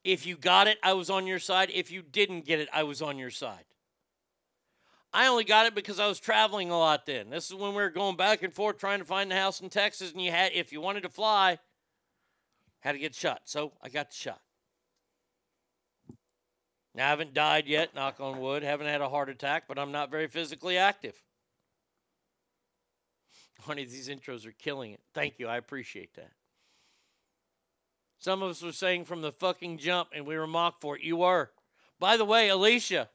If 0.04 0.26
you 0.26 0.38
got 0.38 0.68
it, 0.68 0.78
I 0.84 0.94
was 0.94 1.10
on 1.10 1.28
your 1.28 1.40
side. 1.40 1.70
If 1.74 1.92
you 1.92 2.02
didn't 2.02 2.46
get 2.46 2.60
it, 2.60 2.70
I 2.72 2.84
was 2.84 3.02
on 3.02 3.18
your 3.18 3.32
side. 3.32 3.66
I 5.14 5.28
only 5.28 5.44
got 5.44 5.66
it 5.66 5.74
because 5.74 6.00
I 6.00 6.08
was 6.08 6.20
traveling 6.20 6.70
a 6.70 6.78
lot 6.78 7.06
then. 7.06 7.30
This 7.30 7.50
is 7.50 7.56
when 7.56 7.72
we 7.72 7.82
were 7.82 7.90
going 7.90 8.16
back 8.16 8.44
and 8.44 8.54
forth 8.54 8.78
trying 8.78 9.00
to 9.00 9.06
find 9.06 9.32
the 9.32 9.36
house 9.36 9.62
in 9.62 9.70
Texas, 9.70 10.12
and 10.12 10.22
you 10.22 10.32
had, 10.32 10.52
if 10.54 10.72
you 10.72 10.80
wanted 10.80 11.04
to 11.04 11.10
fly, 11.10 11.60
had 12.80 12.94
to 12.94 13.00
get 13.00 13.16
shot. 13.16 13.42
So 13.46 13.74
I 13.82 13.90
got 13.90 14.12
the 14.12 14.16
shot. 14.16 14.42
Now, 16.96 17.06
I 17.06 17.10
haven't 17.10 17.34
died 17.34 17.68
yet, 17.68 17.94
knock 17.94 18.20
on 18.20 18.40
wood. 18.40 18.64
Haven't 18.64 18.88
had 18.88 19.02
a 19.02 19.10
heart 19.10 19.30
attack, 19.30 19.66
but 19.68 19.78
I'm 19.78 19.92
not 19.92 20.10
very 20.10 20.28
physically 20.28 20.78
active. 20.78 21.14
Honey, 23.62 23.86
these 23.86 24.10
intros 24.10 24.48
are 24.48 24.52
killing 24.52 24.94
it. 24.94 25.02
Thank 25.14 25.38
you. 25.38 25.48
I 25.48 25.58
appreciate 25.58 26.16
that. 26.16 26.32
Some 28.18 28.42
of 28.42 28.50
us 28.50 28.64
were 28.64 28.72
saying 28.72 29.06
from 29.06 29.22
the 29.22 29.32
fucking 29.32 29.78
jump, 29.78 30.10
and 30.16 30.26
we 30.26 30.38
were 30.38 30.48
mocked 30.48 30.82
for 30.82 30.96
it. 30.98 31.04
You 31.04 31.18
were. 31.18 31.52
By 32.00 32.18
the 32.18 32.26
way, 32.26 32.50
Alicia, 32.50 33.10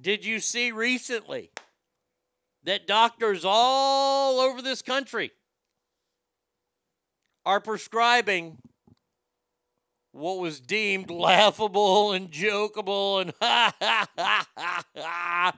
did 0.00 0.24
you 0.24 0.38
see 0.38 0.70
recently 0.70 1.50
that 2.62 2.86
doctors 2.86 3.44
all 3.44 4.38
over 4.38 4.62
this 4.62 4.82
country 4.82 5.32
are 7.48 7.60
prescribing 7.60 8.58
what 10.12 10.38
was 10.38 10.60
deemed 10.60 11.10
laughable 11.10 12.12
and 12.12 12.30
jokeable 12.30 13.22
and 13.22 13.32
ha 13.40 13.74
ha 13.80 14.06
ha 14.18 14.46
ha 14.54 14.84
ha 14.94 15.52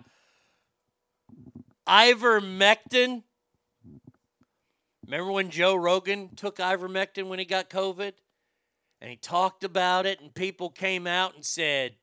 ivermectin? 1.89 3.25
Remember 5.05 5.33
when 5.33 5.51
Joe 5.51 5.75
Rogan 5.75 6.29
took 6.37 6.59
ivermectin 6.59 7.27
when 7.27 7.41
he 7.41 7.45
got 7.45 7.69
COVID? 7.69 8.12
And 9.01 9.11
he 9.11 9.17
talked 9.17 9.65
about 9.65 10.07
it, 10.07 10.21
and 10.21 10.33
people 10.33 10.71
came 10.71 11.09
out 11.09 11.35
and 11.35 11.45
said, 11.45 11.95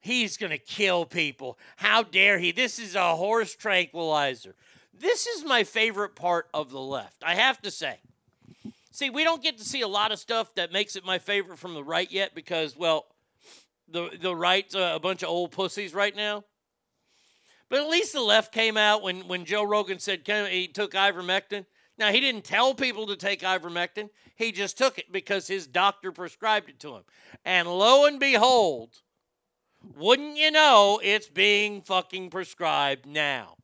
He's 0.00 0.38
going 0.38 0.52
to 0.52 0.58
kill 0.58 1.04
people. 1.04 1.58
How 1.76 2.02
dare 2.02 2.38
he? 2.38 2.50
This 2.50 2.78
is 2.78 2.94
a 2.94 3.14
horse 3.16 3.54
tranquilizer. 3.54 4.54
This 4.98 5.26
is 5.26 5.44
my 5.44 5.64
favorite 5.64 6.16
part 6.16 6.48
of 6.54 6.70
the 6.70 6.80
left, 6.80 7.22
I 7.22 7.34
have 7.34 7.60
to 7.62 7.70
say. 7.70 7.98
See, 8.98 9.10
we 9.10 9.22
don't 9.22 9.40
get 9.40 9.58
to 9.58 9.64
see 9.64 9.82
a 9.82 9.86
lot 9.86 10.10
of 10.10 10.18
stuff 10.18 10.52
that 10.56 10.72
makes 10.72 10.96
it 10.96 11.04
my 11.04 11.20
favorite 11.20 11.60
from 11.60 11.74
the 11.74 11.84
right 11.84 12.10
yet 12.10 12.34
because, 12.34 12.76
well, 12.76 13.06
the, 13.86 14.10
the 14.20 14.34
right's 14.34 14.74
a, 14.74 14.94
uh, 14.94 14.96
a 14.96 14.98
bunch 14.98 15.22
of 15.22 15.28
old 15.28 15.52
pussies 15.52 15.94
right 15.94 16.16
now. 16.16 16.42
But 17.68 17.78
at 17.78 17.88
least 17.88 18.12
the 18.12 18.20
left 18.20 18.52
came 18.52 18.76
out 18.76 19.04
when, 19.04 19.28
when 19.28 19.44
Joe 19.44 19.62
Rogan 19.62 20.00
said 20.00 20.26
he 20.26 20.66
took 20.66 20.94
ivermectin. 20.94 21.64
Now, 21.96 22.10
he 22.10 22.18
didn't 22.18 22.42
tell 22.42 22.74
people 22.74 23.06
to 23.06 23.14
take 23.14 23.42
ivermectin, 23.42 24.10
he 24.34 24.50
just 24.50 24.76
took 24.76 24.98
it 24.98 25.12
because 25.12 25.46
his 25.46 25.68
doctor 25.68 26.10
prescribed 26.10 26.68
it 26.68 26.80
to 26.80 26.96
him. 26.96 27.02
And 27.44 27.68
lo 27.68 28.04
and 28.04 28.18
behold, 28.18 28.96
wouldn't 29.96 30.36
you 30.36 30.50
know, 30.50 31.00
it's 31.04 31.28
being 31.28 31.82
fucking 31.82 32.30
prescribed 32.30 33.06
now. 33.06 33.58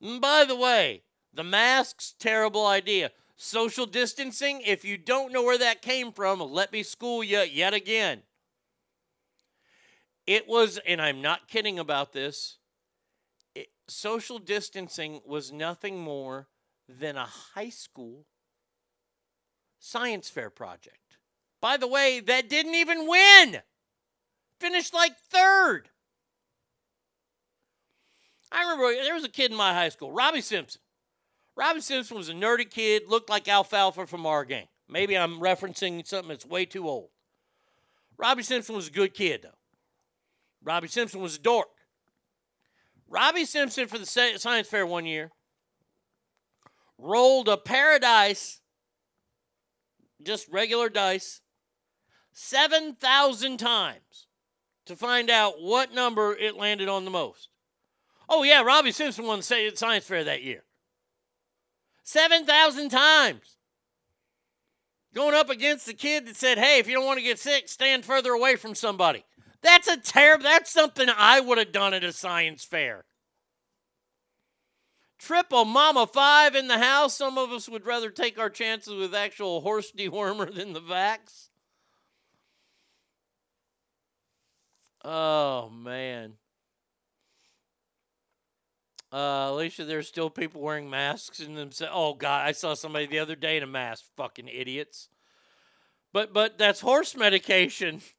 And 0.00 0.20
by 0.20 0.44
the 0.44 0.54
way, 0.54 1.02
the 1.34 1.42
mask's 1.42 2.14
terrible 2.20 2.66
idea. 2.66 3.10
Social 3.36 3.86
distancing, 3.86 4.60
if 4.64 4.84
you 4.84 4.96
don't 4.96 5.32
know 5.32 5.42
where 5.42 5.58
that 5.58 5.82
came 5.82 6.12
from, 6.12 6.40
let 6.40 6.72
me 6.72 6.82
school 6.82 7.24
you 7.24 7.40
yet 7.40 7.74
again. 7.74 8.22
It 10.26 10.46
was, 10.46 10.78
and 10.86 11.02
I'm 11.02 11.20
not 11.20 11.48
kidding 11.48 11.78
about 11.78 12.12
this, 12.12 12.58
social 13.88 14.38
distancing 14.38 15.20
was 15.26 15.52
nothing 15.52 16.00
more 16.00 16.48
than 16.88 17.16
a 17.16 17.26
high 17.26 17.68
school 17.68 18.26
science 19.78 20.28
fair 20.28 20.50
project. 20.50 21.18
By 21.60 21.76
the 21.76 21.86
way, 21.86 22.20
that 22.20 22.48
didn't 22.48 22.74
even 22.74 23.06
win. 23.06 23.62
Finished 24.58 24.94
like 24.94 25.16
third. 25.16 25.88
I 28.50 28.62
remember 28.62 29.02
there 29.02 29.14
was 29.14 29.24
a 29.24 29.28
kid 29.28 29.50
in 29.50 29.56
my 29.56 29.72
high 29.72 29.88
school, 29.88 30.12
Robbie 30.12 30.40
Simpson. 30.40 30.80
Robbie 31.54 31.80
Simpson 31.80 32.16
was 32.16 32.28
a 32.28 32.34
nerdy 32.34 32.68
kid, 32.68 33.02
looked 33.08 33.28
like 33.28 33.48
Alfalfa 33.48 34.06
from 34.06 34.26
our 34.26 34.44
gang. 34.44 34.68
Maybe 34.88 35.16
I'm 35.16 35.38
referencing 35.38 36.06
something 36.06 36.28
that's 36.28 36.46
way 36.46 36.64
too 36.64 36.88
old. 36.88 37.10
Robbie 38.16 38.42
Simpson 38.42 38.74
was 38.74 38.88
a 38.88 38.92
good 38.92 39.14
kid, 39.14 39.42
though. 39.42 39.50
Robbie 40.62 40.88
Simpson 40.88 41.20
was 41.20 41.36
a 41.36 41.40
dork. 41.40 41.68
Robbie 43.08 43.44
Simpson 43.44 43.88
for 43.88 43.98
the 43.98 44.06
science 44.06 44.68
fair 44.68 44.86
one 44.86 45.04
year 45.06 45.30
rolled 46.98 47.48
a 47.48 47.56
pair 47.56 47.96
of 47.96 48.02
dice, 48.02 48.60
just 50.22 50.48
regular 50.48 50.88
dice, 50.88 51.40
7,000 52.32 53.58
times 53.58 54.28
to 54.86 54.96
find 54.96 55.28
out 55.28 55.60
what 55.60 55.92
number 55.92 56.34
it 56.34 56.56
landed 56.56 56.88
on 56.88 57.04
the 57.04 57.10
most. 57.10 57.48
Oh, 58.28 58.44
yeah, 58.44 58.62
Robbie 58.62 58.92
Simpson 58.92 59.26
won 59.26 59.40
the 59.40 59.72
science 59.74 60.06
fair 60.06 60.24
that 60.24 60.42
year. 60.42 60.62
7,000 62.02 62.88
times. 62.88 63.56
Going 65.14 65.34
up 65.34 65.50
against 65.50 65.86
the 65.86 65.94
kid 65.94 66.26
that 66.26 66.36
said, 66.36 66.58
hey, 66.58 66.78
if 66.78 66.88
you 66.88 66.94
don't 66.94 67.04
want 67.04 67.18
to 67.18 67.24
get 67.24 67.38
sick, 67.38 67.68
stand 67.68 68.04
further 68.04 68.32
away 68.32 68.56
from 68.56 68.74
somebody. 68.74 69.24
That's 69.62 69.86
a 69.86 69.96
terrible, 69.96 70.44
that's 70.44 70.72
something 70.72 71.08
I 71.08 71.40
would 71.40 71.58
have 71.58 71.72
done 71.72 71.94
at 71.94 72.02
a 72.02 72.12
science 72.12 72.64
fair. 72.64 73.04
Triple 75.18 75.64
Mama 75.64 76.06
5 76.06 76.56
in 76.56 76.66
the 76.66 76.78
house. 76.78 77.16
Some 77.16 77.38
of 77.38 77.52
us 77.52 77.68
would 77.68 77.86
rather 77.86 78.10
take 78.10 78.40
our 78.40 78.50
chances 78.50 78.94
with 78.94 79.14
actual 79.14 79.60
horse 79.60 79.92
dewormer 79.92 80.52
than 80.52 80.72
the 80.72 80.80
vax. 80.80 81.50
Oh, 85.04 85.70
man. 85.70 86.34
Uh, 89.12 89.48
Alicia, 89.50 89.84
there's 89.84 90.08
still 90.08 90.30
people 90.30 90.62
wearing 90.62 90.88
masks 90.88 91.40
in 91.40 91.54
themselves. 91.54 91.92
Oh 91.94 92.14
God, 92.14 92.48
I 92.48 92.52
saw 92.52 92.72
somebody 92.72 93.06
the 93.06 93.18
other 93.18 93.36
day 93.36 93.58
in 93.58 93.62
a 93.62 93.66
mask. 93.66 94.04
Fucking 94.16 94.48
idiots. 94.48 95.08
But 96.12 96.32
but 96.32 96.58
that's 96.58 96.80
horse 96.80 97.16
medication. 97.16 98.00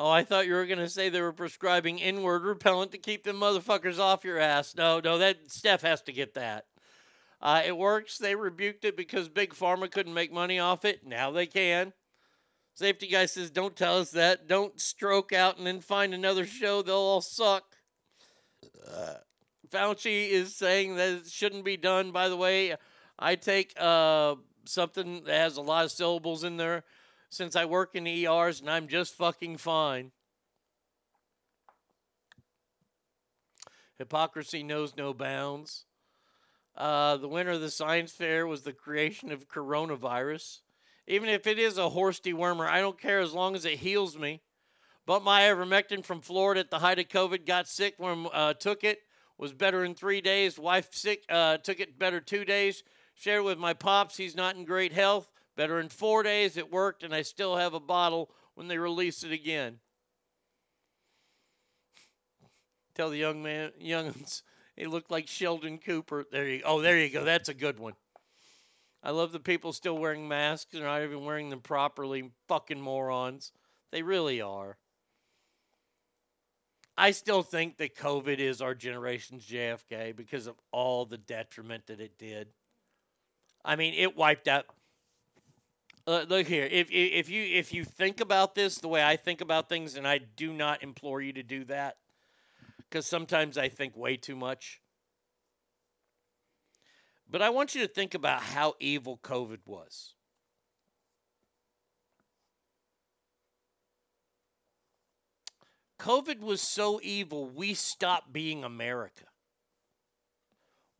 Oh, 0.00 0.08
I 0.08 0.22
thought 0.22 0.46
you 0.46 0.54
were 0.54 0.66
gonna 0.66 0.88
say 0.88 1.08
they 1.08 1.20
were 1.20 1.32
prescribing 1.32 1.98
inward 1.98 2.44
repellent 2.44 2.92
to 2.92 2.98
keep 2.98 3.24
them 3.24 3.40
motherfuckers 3.40 3.98
off 3.98 4.22
your 4.22 4.38
ass. 4.38 4.76
No, 4.76 5.00
no, 5.00 5.18
that 5.18 5.50
Steph 5.50 5.82
has 5.82 6.02
to 6.02 6.12
get 6.12 6.34
that. 6.34 6.66
Uh, 7.42 7.62
it 7.66 7.76
works. 7.76 8.16
They 8.16 8.36
rebuked 8.36 8.84
it 8.84 8.96
because 8.96 9.28
Big 9.28 9.54
Pharma 9.54 9.90
couldn't 9.90 10.14
make 10.14 10.32
money 10.32 10.60
off 10.60 10.84
it. 10.84 11.04
Now 11.04 11.32
they 11.32 11.46
can. 11.46 11.92
Safety 12.74 13.08
guy 13.08 13.26
says, 13.26 13.50
"Don't 13.50 13.74
tell 13.74 13.98
us 13.98 14.12
that. 14.12 14.46
Don't 14.46 14.80
stroke 14.80 15.32
out 15.32 15.58
and 15.58 15.66
then 15.66 15.80
find 15.80 16.14
another 16.14 16.46
show. 16.46 16.80
They'll 16.80 16.94
all 16.94 17.20
suck." 17.20 17.74
Uh, 18.88 19.14
Fauci 19.70 20.30
is 20.30 20.54
saying 20.54 20.96
that 20.96 21.08
it 21.08 21.26
shouldn't 21.26 21.64
be 21.64 21.76
done. 21.76 22.10
By 22.10 22.28
the 22.28 22.36
way, 22.36 22.76
I 23.18 23.34
take 23.34 23.74
uh, 23.78 24.36
something 24.64 25.24
that 25.24 25.34
has 25.34 25.56
a 25.56 25.62
lot 25.62 25.84
of 25.84 25.90
syllables 25.90 26.44
in 26.44 26.56
there 26.56 26.84
since 27.30 27.56
I 27.56 27.64
work 27.64 27.94
in 27.94 28.06
ERs 28.06 28.60
and 28.60 28.70
I'm 28.70 28.88
just 28.88 29.14
fucking 29.14 29.58
fine. 29.58 30.12
Hypocrisy 33.98 34.62
knows 34.62 34.96
no 34.96 35.12
bounds. 35.12 35.84
Uh, 36.76 37.16
the 37.16 37.28
winner 37.28 37.50
of 37.50 37.60
the 37.60 37.70
science 37.70 38.12
fair 38.12 38.46
was 38.46 38.62
the 38.62 38.72
creation 38.72 39.32
of 39.32 39.48
coronavirus. 39.48 40.60
Even 41.08 41.28
if 41.28 41.46
it 41.46 41.58
is 41.58 41.78
a 41.78 41.88
horse 41.88 42.20
dewormer, 42.20 42.68
I 42.68 42.80
don't 42.80 43.00
care 43.00 43.18
as 43.18 43.32
long 43.32 43.56
as 43.56 43.64
it 43.64 43.80
heals 43.80 44.16
me. 44.16 44.42
But 45.04 45.24
my 45.24 45.42
ivermectin 45.42 46.04
from 46.04 46.20
Florida 46.20 46.60
at 46.60 46.70
the 46.70 46.78
height 46.78 46.98
of 46.98 47.08
COVID 47.08 47.46
got 47.46 47.66
sick 47.66 47.94
when 47.96 48.28
uh, 48.32 48.52
took 48.54 48.84
it. 48.84 49.00
Was 49.38 49.52
better 49.52 49.84
in 49.84 49.94
three 49.94 50.20
days. 50.20 50.58
Wife 50.58 50.88
sick, 50.92 51.24
uh, 51.28 51.58
took 51.58 51.78
it 51.78 51.98
better 51.98 52.20
two 52.20 52.44
days. 52.44 52.82
Shared 53.14 53.44
with 53.44 53.58
my 53.58 53.72
pops. 53.72 54.16
He's 54.16 54.36
not 54.36 54.56
in 54.56 54.64
great 54.64 54.92
health. 54.92 55.30
Better 55.56 55.78
in 55.78 55.88
four 55.88 56.24
days. 56.24 56.56
It 56.56 56.72
worked, 56.72 57.04
and 57.04 57.14
I 57.14 57.22
still 57.22 57.56
have 57.56 57.72
a 57.72 57.80
bottle 57.80 58.30
when 58.54 58.66
they 58.66 58.78
release 58.78 59.22
it 59.22 59.30
again. 59.30 59.78
Tell 62.94 63.10
the 63.10 63.16
young 63.16 63.42
man, 63.42 63.70
youngins, 63.80 64.42
he 64.76 64.86
looked 64.86 65.10
like 65.10 65.28
Sheldon 65.28 65.78
Cooper. 65.78 66.24
There 66.30 66.48
you, 66.48 66.62
oh, 66.64 66.80
there 66.80 66.98
you 66.98 67.08
go. 67.08 67.24
That's 67.24 67.48
a 67.48 67.54
good 67.54 67.78
one. 67.78 67.94
I 69.02 69.10
love 69.10 69.30
the 69.30 69.40
people 69.40 69.72
still 69.72 69.96
wearing 69.96 70.26
masks 70.26 70.74
and 70.74 70.82
not 70.82 71.02
even 71.02 71.24
wearing 71.24 71.50
them 71.50 71.60
properly. 71.60 72.32
Fucking 72.48 72.80
morons. 72.80 73.52
They 73.92 74.02
really 74.02 74.40
are. 74.40 74.76
I 77.00 77.12
still 77.12 77.44
think 77.44 77.76
that 77.76 77.94
COVID 77.94 78.40
is 78.40 78.60
our 78.60 78.74
generation's 78.74 79.46
JFK 79.46 80.16
because 80.16 80.48
of 80.48 80.56
all 80.72 81.04
the 81.04 81.16
detriment 81.16 81.86
that 81.86 82.00
it 82.00 82.18
did. 82.18 82.48
I 83.64 83.76
mean, 83.76 83.94
it 83.94 84.16
wiped 84.16 84.48
out. 84.48 84.66
Uh, 86.08 86.24
look 86.28 86.48
here, 86.48 86.64
if 86.64 86.90
if 86.90 87.28
you 87.28 87.42
if 87.42 87.72
you 87.72 87.84
think 87.84 88.20
about 88.20 88.56
this 88.56 88.78
the 88.78 88.88
way 88.88 89.04
I 89.04 89.14
think 89.14 89.40
about 89.40 89.68
things, 89.68 89.94
and 89.94 90.08
I 90.08 90.18
do 90.18 90.52
not 90.52 90.82
implore 90.82 91.20
you 91.20 91.32
to 91.34 91.42
do 91.44 91.64
that, 91.66 91.98
because 92.78 93.06
sometimes 93.06 93.56
I 93.56 93.68
think 93.68 93.96
way 93.96 94.16
too 94.16 94.34
much. 94.34 94.80
But 97.30 97.42
I 97.42 97.50
want 97.50 97.76
you 97.76 97.82
to 97.82 97.88
think 97.88 98.14
about 98.14 98.40
how 98.42 98.74
evil 98.80 99.20
COVID 99.22 99.58
was. 99.66 100.14
COVID 105.98 106.40
was 106.40 106.60
so 106.60 107.00
evil, 107.02 107.48
we 107.48 107.74
stopped 107.74 108.32
being 108.32 108.62
America. 108.62 109.24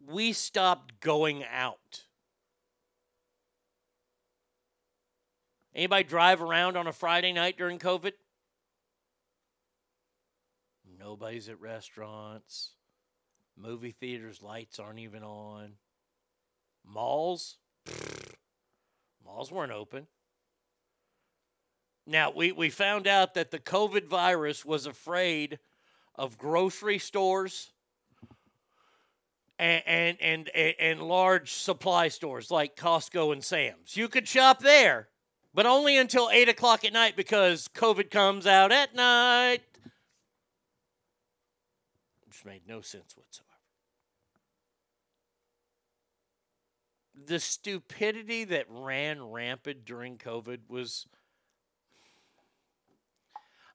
We 0.06 0.32
stopped 0.32 1.00
going 1.00 1.44
out. 1.44 2.04
Anybody 5.74 6.04
drive 6.04 6.42
around 6.42 6.76
on 6.76 6.88
a 6.88 6.92
Friday 6.92 7.32
night 7.32 7.56
during 7.56 7.78
COVID? 7.78 8.12
Nobody's 10.98 11.48
at 11.48 11.60
restaurants. 11.60 12.72
Movie 13.56 13.92
theaters' 13.92 14.42
lights 14.42 14.80
aren't 14.80 14.98
even 14.98 15.22
on. 15.22 15.74
Malls? 16.84 17.58
Malls 19.24 19.52
weren't 19.52 19.72
open. 19.72 20.08
Now, 22.08 22.30
we, 22.30 22.52
we 22.52 22.70
found 22.70 23.06
out 23.06 23.34
that 23.34 23.50
the 23.50 23.58
COVID 23.58 24.06
virus 24.06 24.64
was 24.64 24.86
afraid 24.86 25.58
of 26.14 26.38
grocery 26.38 26.98
stores 26.98 27.70
and, 29.58 29.82
and, 29.86 30.48
and, 30.54 30.74
and 30.80 31.02
large 31.02 31.52
supply 31.52 32.08
stores 32.08 32.50
like 32.50 32.76
Costco 32.76 33.34
and 33.34 33.44
Sam's. 33.44 33.94
You 33.94 34.08
could 34.08 34.26
shop 34.26 34.60
there, 34.60 35.08
but 35.52 35.66
only 35.66 35.98
until 35.98 36.30
8 36.32 36.48
o'clock 36.48 36.82
at 36.82 36.94
night 36.94 37.14
because 37.14 37.68
COVID 37.74 38.10
comes 38.10 38.46
out 38.46 38.72
at 38.72 38.94
night. 38.94 39.60
Which 42.26 42.42
made 42.46 42.62
no 42.66 42.80
sense 42.80 43.14
whatsoever. 43.18 43.44
The 47.26 47.38
stupidity 47.38 48.44
that 48.44 48.64
ran 48.70 49.22
rampant 49.22 49.84
during 49.84 50.16
COVID 50.16 50.60
was 50.68 51.06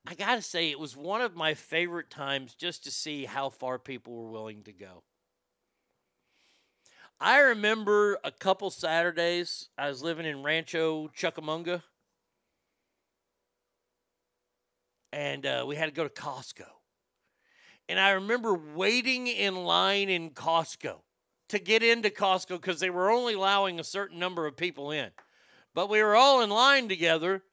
I 0.05 0.15
got 0.15 0.35
to 0.35 0.41
say, 0.41 0.69
it 0.69 0.79
was 0.79 0.97
one 0.97 1.21
of 1.21 1.35
my 1.35 1.53
favorite 1.53 2.09
times 2.09 2.55
just 2.55 2.83
to 2.83 2.91
see 2.91 3.25
how 3.25 3.49
far 3.49 3.79
people 3.79 4.13
were 4.13 4.31
willing 4.31 4.63
to 4.63 4.73
go. 4.73 5.03
I 7.21 7.39
remember 7.39 8.17
a 8.23 8.31
couple 8.31 8.69
Saturdays, 8.69 9.69
I 9.77 9.87
was 9.87 10.03
living 10.03 10.25
in 10.25 10.43
Rancho 10.43 11.09
Cucamonga, 11.17 11.83
and 15.13 15.45
uh, 15.45 15.63
we 15.65 15.77
had 15.77 15.85
to 15.85 15.93
go 15.93 16.03
to 16.03 16.09
Costco. 16.09 16.65
And 17.87 17.97
I 17.97 18.11
remember 18.11 18.55
waiting 18.75 19.27
in 19.27 19.55
line 19.55 20.09
in 20.09 20.31
Costco 20.31 20.97
to 21.49 21.59
get 21.59 21.81
into 21.81 22.09
Costco 22.09 22.59
because 22.59 22.79
they 22.81 22.89
were 22.89 23.09
only 23.09 23.35
allowing 23.35 23.79
a 23.79 23.83
certain 23.85 24.19
number 24.19 24.45
of 24.47 24.57
people 24.57 24.91
in. 24.91 25.11
But 25.73 25.89
we 25.89 26.01
were 26.01 26.15
all 26.15 26.41
in 26.41 26.49
line 26.49 26.89
together 26.89 27.43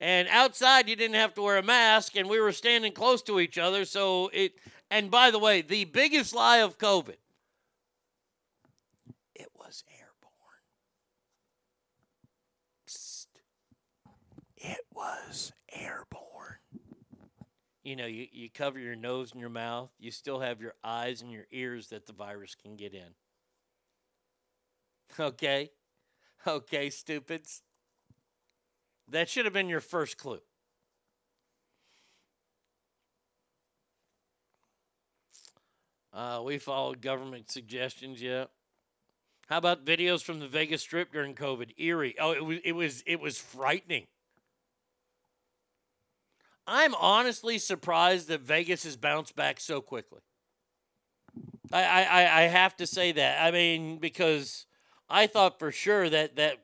and 0.00 0.28
outside, 0.28 0.88
you 0.88 0.96
didn't 0.96 1.16
have 1.16 1.34
to 1.34 1.42
wear 1.42 1.58
a 1.58 1.62
mask, 1.62 2.16
and 2.16 2.28
we 2.28 2.40
were 2.40 2.52
standing 2.52 2.92
close 2.92 3.20
to 3.22 3.38
each 3.38 3.58
other. 3.58 3.84
So 3.84 4.30
it, 4.32 4.54
and 4.90 5.10
by 5.10 5.30
the 5.30 5.38
way, 5.38 5.60
the 5.60 5.84
biggest 5.84 6.34
lie 6.34 6.58
of 6.58 6.78
COVID, 6.78 7.16
it 9.34 9.48
was 9.54 9.84
airborne. 9.90 10.64
Psst. 12.88 13.26
It 14.56 14.86
was 14.94 15.52
airborne. 15.70 16.56
You 17.82 17.96
know, 17.96 18.06
you, 18.06 18.26
you 18.32 18.48
cover 18.50 18.78
your 18.78 18.96
nose 18.96 19.32
and 19.32 19.40
your 19.40 19.50
mouth, 19.50 19.90
you 19.98 20.10
still 20.10 20.40
have 20.40 20.60
your 20.60 20.74
eyes 20.84 21.22
and 21.22 21.30
your 21.30 21.46
ears 21.50 21.88
that 21.88 22.06
the 22.06 22.12
virus 22.12 22.54
can 22.54 22.76
get 22.76 22.94
in. 22.94 23.14
Okay? 25.18 25.70
Okay, 26.46 26.88
stupids. 26.88 27.62
That 29.10 29.28
should 29.28 29.44
have 29.44 29.54
been 29.54 29.68
your 29.68 29.80
first 29.80 30.16
clue. 30.18 30.40
Uh, 36.12 36.42
we 36.44 36.58
followed 36.58 37.00
government 37.00 37.50
suggestions, 37.50 38.20
yeah. 38.20 38.44
How 39.48 39.58
about 39.58 39.84
videos 39.84 40.22
from 40.22 40.38
the 40.38 40.46
Vegas 40.46 40.82
Strip 40.82 41.12
during 41.12 41.34
COVID? 41.34 41.70
Eerie. 41.76 42.14
Oh, 42.20 42.32
it 42.32 42.44
was 42.44 42.58
it 42.64 42.72
was 42.72 43.02
it 43.06 43.20
was 43.20 43.38
frightening. 43.38 44.06
I'm 46.66 46.94
honestly 46.94 47.58
surprised 47.58 48.28
that 48.28 48.42
Vegas 48.42 48.84
has 48.84 48.96
bounced 48.96 49.34
back 49.34 49.58
so 49.58 49.80
quickly. 49.80 50.20
I, 51.72 51.82
I, 51.82 52.38
I 52.38 52.42
have 52.42 52.76
to 52.76 52.86
say 52.86 53.10
that. 53.12 53.44
I 53.44 53.50
mean, 53.50 53.98
because 53.98 54.66
I 55.08 55.26
thought 55.26 55.58
for 55.58 55.72
sure 55.72 56.08
that 56.08 56.36
that 56.36 56.58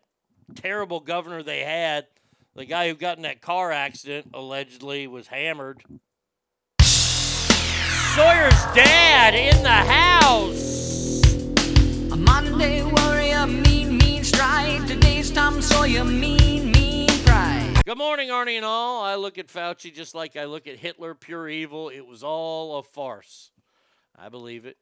terrible 0.54 1.00
governor 1.00 1.42
they 1.42 1.60
had 1.60 2.06
the 2.56 2.64
guy 2.64 2.88
who 2.88 2.94
got 2.94 3.18
in 3.18 3.22
that 3.24 3.42
car 3.42 3.70
accident 3.70 4.30
allegedly 4.32 5.06
was 5.06 5.26
hammered. 5.26 5.84
Sawyer's 6.80 8.64
dad 8.74 9.34
in 9.34 9.62
the 9.62 9.68
house. 9.68 11.22
A 12.10 12.16
Monday 12.16 12.82
warrior, 12.82 13.46
mean, 13.46 13.98
mean 13.98 14.24
strike. 14.24 14.86
Today's 14.86 15.30
Tom 15.30 15.60
Sawyer, 15.60 16.04
mean, 16.04 16.72
mean 16.72 17.10
pride. 17.26 17.82
Good 17.84 17.98
morning, 17.98 18.30
Arnie 18.30 18.56
and 18.56 18.64
all. 18.64 19.02
I 19.04 19.16
look 19.16 19.36
at 19.36 19.48
Fauci 19.48 19.92
just 19.92 20.14
like 20.14 20.34
I 20.34 20.46
look 20.46 20.66
at 20.66 20.78
Hitler, 20.78 21.14
pure 21.14 21.50
evil. 21.50 21.90
It 21.90 22.06
was 22.06 22.22
all 22.22 22.78
a 22.78 22.82
farce. 22.82 23.50
I 24.18 24.30
believe 24.30 24.64
it. 24.64 24.78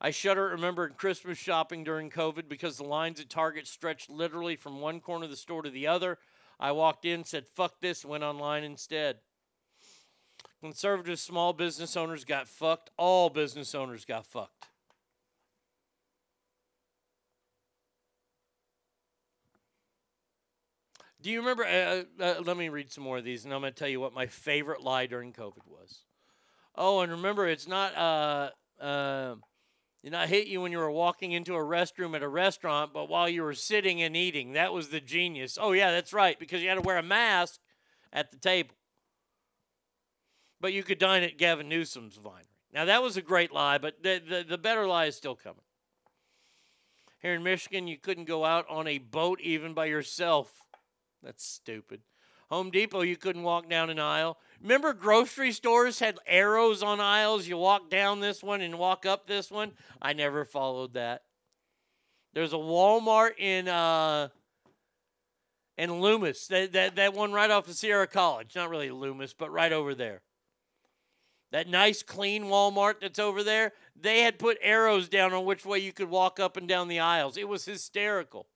I 0.00 0.12
shudder 0.12 0.46
at 0.46 0.52
remembering 0.52 0.94
Christmas 0.94 1.36
shopping 1.36 1.82
during 1.82 2.10
COVID 2.10 2.48
because 2.48 2.76
the 2.76 2.84
lines 2.84 3.18
at 3.18 3.28
Target 3.28 3.66
stretched 3.66 4.08
literally 4.08 4.54
from 4.54 4.80
one 4.80 5.00
corner 5.00 5.24
of 5.24 5.32
the 5.32 5.36
store 5.36 5.62
to 5.62 5.70
the 5.70 5.88
other. 5.88 6.18
I 6.60 6.72
walked 6.72 7.04
in, 7.04 7.24
said, 7.24 7.46
fuck 7.46 7.80
this, 7.80 8.04
went 8.04 8.24
online 8.24 8.64
instead. 8.64 9.18
Conservative 10.60 11.20
small 11.20 11.52
business 11.52 11.96
owners 11.96 12.24
got 12.24 12.48
fucked. 12.48 12.90
All 12.96 13.30
business 13.30 13.74
owners 13.74 14.04
got 14.04 14.26
fucked. 14.26 14.66
Do 21.20 21.30
you 21.30 21.40
remember? 21.40 21.64
Uh, 21.64 22.02
uh, 22.22 22.40
let 22.44 22.56
me 22.56 22.68
read 22.68 22.90
some 22.90 23.04
more 23.04 23.18
of 23.18 23.24
these, 23.24 23.44
and 23.44 23.52
I'm 23.52 23.60
going 23.60 23.72
to 23.72 23.78
tell 23.78 23.88
you 23.88 24.00
what 24.00 24.14
my 24.14 24.26
favorite 24.26 24.82
lie 24.82 25.06
during 25.06 25.32
COVID 25.32 25.66
was. 25.66 26.04
Oh, 26.76 27.00
and 27.00 27.10
remember, 27.10 27.48
it's 27.48 27.66
not. 27.66 27.96
Uh, 27.96 28.50
uh, 28.80 29.34
did 30.02 30.12
not 30.12 30.28
hit 30.28 30.46
you 30.46 30.60
when 30.60 30.72
you 30.72 30.78
were 30.78 30.90
walking 30.90 31.32
into 31.32 31.54
a 31.54 31.58
restroom 31.58 32.14
at 32.14 32.22
a 32.22 32.28
restaurant, 32.28 32.92
but 32.92 33.08
while 33.08 33.28
you 33.28 33.42
were 33.42 33.54
sitting 33.54 34.00
and 34.00 34.16
eating. 34.16 34.52
That 34.52 34.72
was 34.72 34.88
the 34.88 35.00
genius. 35.00 35.58
Oh, 35.60 35.72
yeah, 35.72 35.90
that's 35.90 36.12
right, 36.12 36.38
because 36.38 36.62
you 36.62 36.68
had 36.68 36.76
to 36.76 36.80
wear 36.82 36.98
a 36.98 37.02
mask 37.02 37.60
at 38.12 38.30
the 38.30 38.38
table. 38.38 38.74
But 40.60 40.72
you 40.72 40.82
could 40.82 40.98
dine 40.98 41.22
at 41.22 41.36
Gavin 41.36 41.68
Newsom's 41.68 42.18
winery. 42.18 42.44
Now, 42.72 42.84
that 42.84 43.02
was 43.02 43.16
a 43.16 43.22
great 43.22 43.52
lie, 43.52 43.78
but 43.78 44.02
the, 44.02 44.20
the, 44.26 44.44
the 44.48 44.58
better 44.58 44.86
lie 44.86 45.06
is 45.06 45.16
still 45.16 45.34
coming. 45.34 45.62
Here 47.20 47.34
in 47.34 47.42
Michigan, 47.42 47.88
you 47.88 47.96
couldn't 47.96 48.26
go 48.26 48.44
out 48.44 48.66
on 48.68 48.86
a 48.86 48.98
boat 48.98 49.40
even 49.40 49.74
by 49.74 49.86
yourself. 49.86 50.62
That's 51.22 51.44
stupid. 51.44 52.02
Home 52.50 52.70
Depot, 52.70 53.02
you 53.02 53.16
couldn't 53.16 53.42
walk 53.42 53.68
down 53.68 53.90
an 53.90 53.98
aisle. 53.98 54.38
Remember, 54.60 54.92
grocery 54.92 55.52
stores 55.52 56.00
had 56.00 56.18
arrows 56.26 56.82
on 56.82 57.00
aisles. 57.00 57.46
You 57.46 57.56
walk 57.56 57.90
down 57.90 58.20
this 58.20 58.42
one 58.42 58.60
and 58.60 58.78
walk 58.78 59.06
up 59.06 59.26
this 59.26 59.50
one. 59.50 59.72
I 60.02 60.12
never 60.12 60.44
followed 60.44 60.94
that. 60.94 61.22
There's 62.34 62.52
a 62.52 62.56
Walmart 62.56 63.38
in 63.38 63.68
uh, 63.68 64.28
in 65.76 66.00
Loomis. 66.00 66.48
That, 66.48 66.72
that 66.72 66.96
that 66.96 67.14
one 67.14 67.32
right 67.32 67.50
off 67.50 67.68
of 67.68 67.74
Sierra 67.74 68.06
College. 68.06 68.54
Not 68.56 68.70
really 68.70 68.90
Loomis, 68.90 69.32
but 69.32 69.52
right 69.52 69.72
over 69.72 69.94
there. 69.94 70.22
That 71.50 71.68
nice, 71.68 72.02
clean 72.02 72.44
Walmart 72.44 73.00
that's 73.00 73.18
over 73.18 73.42
there. 73.42 73.72
They 73.96 74.20
had 74.20 74.38
put 74.38 74.58
arrows 74.60 75.08
down 75.08 75.32
on 75.32 75.46
which 75.46 75.64
way 75.64 75.78
you 75.78 75.92
could 75.92 76.10
walk 76.10 76.38
up 76.38 76.56
and 76.56 76.68
down 76.68 76.88
the 76.88 77.00
aisles. 77.00 77.36
It 77.36 77.48
was 77.48 77.64
hysterical. 77.64 78.46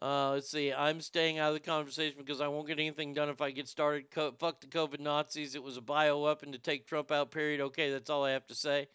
Uh, 0.00 0.30
let's 0.32 0.50
see. 0.50 0.72
I'm 0.72 1.00
staying 1.00 1.38
out 1.38 1.48
of 1.48 1.54
the 1.54 1.60
conversation 1.60 2.16
because 2.18 2.40
I 2.40 2.48
won't 2.48 2.68
get 2.68 2.78
anything 2.78 3.14
done 3.14 3.28
if 3.28 3.40
I 3.40 3.50
get 3.50 3.68
started. 3.68 4.10
Co- 4.10 4.32
fuck 4.38 4.60
the 4.60 4.68
COVID 4.68 5.00
Nazis. 5.00 5.54
It 5.54 5.62
was 5.62 5.76
a 5.76 5.82
bioweapon 5.82 6.52
to 6.52 6.58
take 6.58 6.86
Trump 6.86 7.10
out, 7.10 7.32
period. 7.32 7.60
Okay, 7.60 7.90
that's 7.90 8.08
all 8.08 8.24
I 8.24 8.30
have 8.30 8.46
to 8.46 8.54
say. 8.54 8.88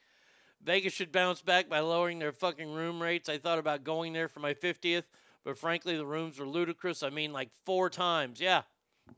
Vegas 0.64 0.94
should 0.94 1.12
bounce 1.12 1.42
back 1.42 1.68
by 1.68 1.82
lowering 1.82 2.20
their 2.20 2.32
fucking 2.32 2.74
room 2.74 3.02
rates. 3.02 3.28
I 3.28 3.38
thought 3.38 3.60
about 3.60 3.84
going 3.84 4.14
there 4.14 4.30
for 4.30 4.40
my 4.40 4.54
50th, 4.54 5.04
but 5.44 5.58
frankly, 5.58 5.98
the 5.98 6.06
rooms 6.06 6.40
were 6.40 6.48
ludicrous. 6.48 7.04
I 7.04 7.10
mean, 7.10 7.34
like 7.34 7.50
four 7.66 7.90
times. 7.90 8.40
Yeah. 8.40 8.62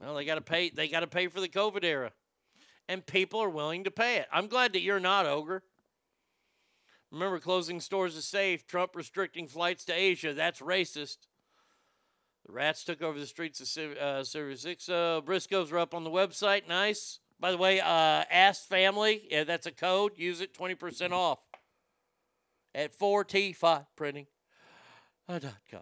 Well, 0.01 0.15
they 0.15 0.25
got 0.25 0.35
to 0.35 0.41
pay. 0.41 0.69
They 0.69 0.87
got 0.87 1.01
to 1.01 1.07
pay 1.07 1.27
for 1.27 1.39
the 1.39 1.47
COVID 1.47 1.83
era, 1.83 2.11
and 2.89 3.05
people 3.05 3.39
are 3.41 3.49
willing 3.49 3.83
to 3.83 3.91
pay 3.91 4.17
it. 4.17 4.27
I'm 4.31 4.47
glad 4.47 4.73
that 4.73 4.81
you're 4.81 4.99
not 4.99 5.27
ogre. 5.27 5.61
Remember, 7.11 7.37
closing 7.39 7.79
stores 7.79 8.15
is 8.15 8.25
safe. 8.25 8.65
Trump 8.65 8.95
restricting 8.95 9.47
flights 9.47 9.85
to 9.85 9.93
Asia. 9.93 10.33
That's 10.33 10.59
racist. 10.59 11.17
The 12.45 12.51
rats 12.51 12.83
took 12.83 13.01
over 13.01 13.17
the 13.19 13.25
streets 13.25 13.59
of 13.59 13.67
Civ- 13.67 13.97
uh, 13.97 14.23
Silver 14.23 14.55
Six. 14.55 14.87
Uh, 14.87 15.21
Briscoes 15.25 15.71
are 15.71 15.79
up 15.79 15.93
on 15.95 16.03
the 16.03 16.11
website. 16.11 16.67
Nice. 16.67 17.19
By 17.39 17.51
the 17.51 17.57
way, 17.57 17.79
uh, 17.81 17.85
Ask 18.31 18.67
Family, 18.67 19.23
yeah, 19.29 19.43
that's 19.43 19.65
a 19.65 19.71
code. 19.71 20.13
Use 20.15 20.39
it 20.41 20.53
20% 20.53 21.11
off 21.11 21.39
at 22.73 22.97
4T5 22.97 23.85
printing. 23.95 24.27
Uh, 25.27 25.39
dot 25.39 25.55
com. 25.69 25.81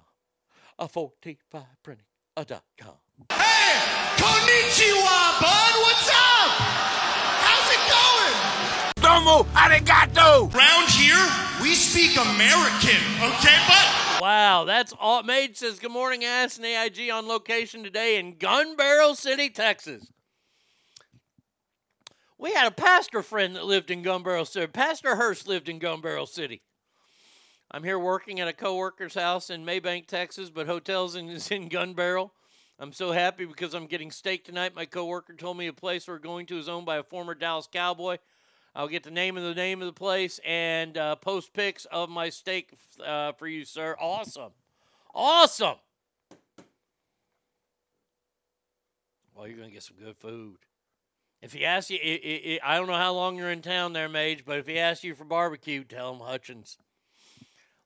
A 0.80 0.88
4T5 0.88 1.66
printing. 1.84 2.06
A 2.38 2.46
dot 2.46 2.64
com. 2.78 2.96
Konnichiwa, 4.18 5.42
bud. 5.42 5.74
What's 5.84 6.10
up? 6.10 6.52
How's 7.44 7.70
it 7.76 7.84
going? 7.92 9.04
Domo 9.04 9.44
arigato. 9.54 10.52
Round 10.54 10.90
here, 10.90 11.28
we 11.62 11.76
speak 11.76 12.16
American, 12.18 13.04
okay, 13.22 13.58
bud? 13.68 14.03
Wow, 14.24 14.64
that's 14.64 14.94
all. 15.02 15.22
Mage 15.22 15.58
says, 15.58 15.80
Good 15.80 15.92
morning, 15.92 16.24
Ass 16.24 16.56
and 16.56 16.66
AIG 16.66 17.12
on 17.12 17.28
location 17.28 17.84
today 17.84 18.18
in 18.18 18.38
Gun 18.38 18.78
Barrel 18.78 19.16
City, 19.16 19.50
Texas. 19.50 20.10
We 22.38 22.54
had 22.54 22.66
a 22.66 22.72
pastor 22.72 23.22
friend 23.22 23.54
that 23.58 23.66
lived 23.66 23.92
in 23.92 24.02
Gun 24.02 24.24
Barrel 24.24 24.46
City. 24.46 24.68
Pastor 24.68 25.18
Hurst 25.18 25.46
lived 25.46 25.68
in 25.68 25.78
Gun 25.78 26.00
Barrel 26.00 26.26
City. 26.26 26.62
I'm 27.70 27.84
here 27.84 28.00
working 28.00 28.40
at 28.40 28.48
a 28.48 28.54
coworker's 28.54 29.14
house 29.14 29.50
in 29.50 29.66
Mabank, 29.66 30.08
Texas, 30.08 30.50
but 30.50 30.68
hotels 30.68 31.18
in, 31.18 31.28
is 31.30 31.52
in 31.52 31.68
Gun 31.68 31.92
Barrel. 31.92 32.32
I'm 32.80 32.94
so 32.94 33.12
happy 33.12 33.44
because 33.44 33.74
I'm 33.74 33.88
getting 33.88 34.10
steak 34.10 34.46
tonight. 34.46 34.74
My 34.74 34.86
coworker 34.86 35.34
told 35.34 35.58
me 35.58 35.68
a 35.68 35.74
place 35.74 36.08
we're 36.08 36.20
going 36.20 36.46
to 36.46 36.58
is 36.58 36.70
owned 36.70 36.86
by 36.86 36.96
a 36.96 37.04
former 37.04 37.36
Dallas 37.36 37.68
Cowboy. 37.70 38.20
I'll 38.76 38.88
get 38.88 39.04
the 39.04 39.12
name 39.12 39.38
of 39.38 39.44
the 39.44 39.54
name 39.54 39.82
of 39.82 39.86
the 39.86 39.94
place 39.94 40.40
and 40.44 40.98
uh, 40.98 41.16
post 41.16 41.54
pics 41.54 41.86
of 41.86 42.10
my 42.10 42.30
steak 42.30 42.72
uh, 43.06 43.34
for 43.34 43.48
you, 43.48 43.66
sir. 43.66 43.96
Awesome, 44.00 44.52
awesome. 45.14 45.76
Well, 49.36 49.48
you're 49.48 49.58
gonna 49.58 49.70
get 49.70 49.84
some 49.84 49.98
good 49.98 50.18
food. 50.18 50.58
If 51.42 51.54
he 51.54 51.66
asks 51.66 51.92
you, 51.92 52.00
i 52.04 52.20
i 52.24 52.60
i 52.64 52.74
I 52.74 52.78
don't 52.78 52.88
know 52.88 52.94
how 52.94 53.14
long 53.14 53.36
you're 53.36 53.52
in 53.52 53.62
town 53.62 53.94
there, 53.94 54.10
Mage, 54.10 54.44
but 54.46 54.60
if 54.60 54.68
he 54.68 54.80
asks 54.80 55.04
you 55.04 55.14
for 55.14 55.26
barbecue, 55.26 55.84
tell 55.84 56.14
him 56.14 56.22
Hutchins. 56.22 56.78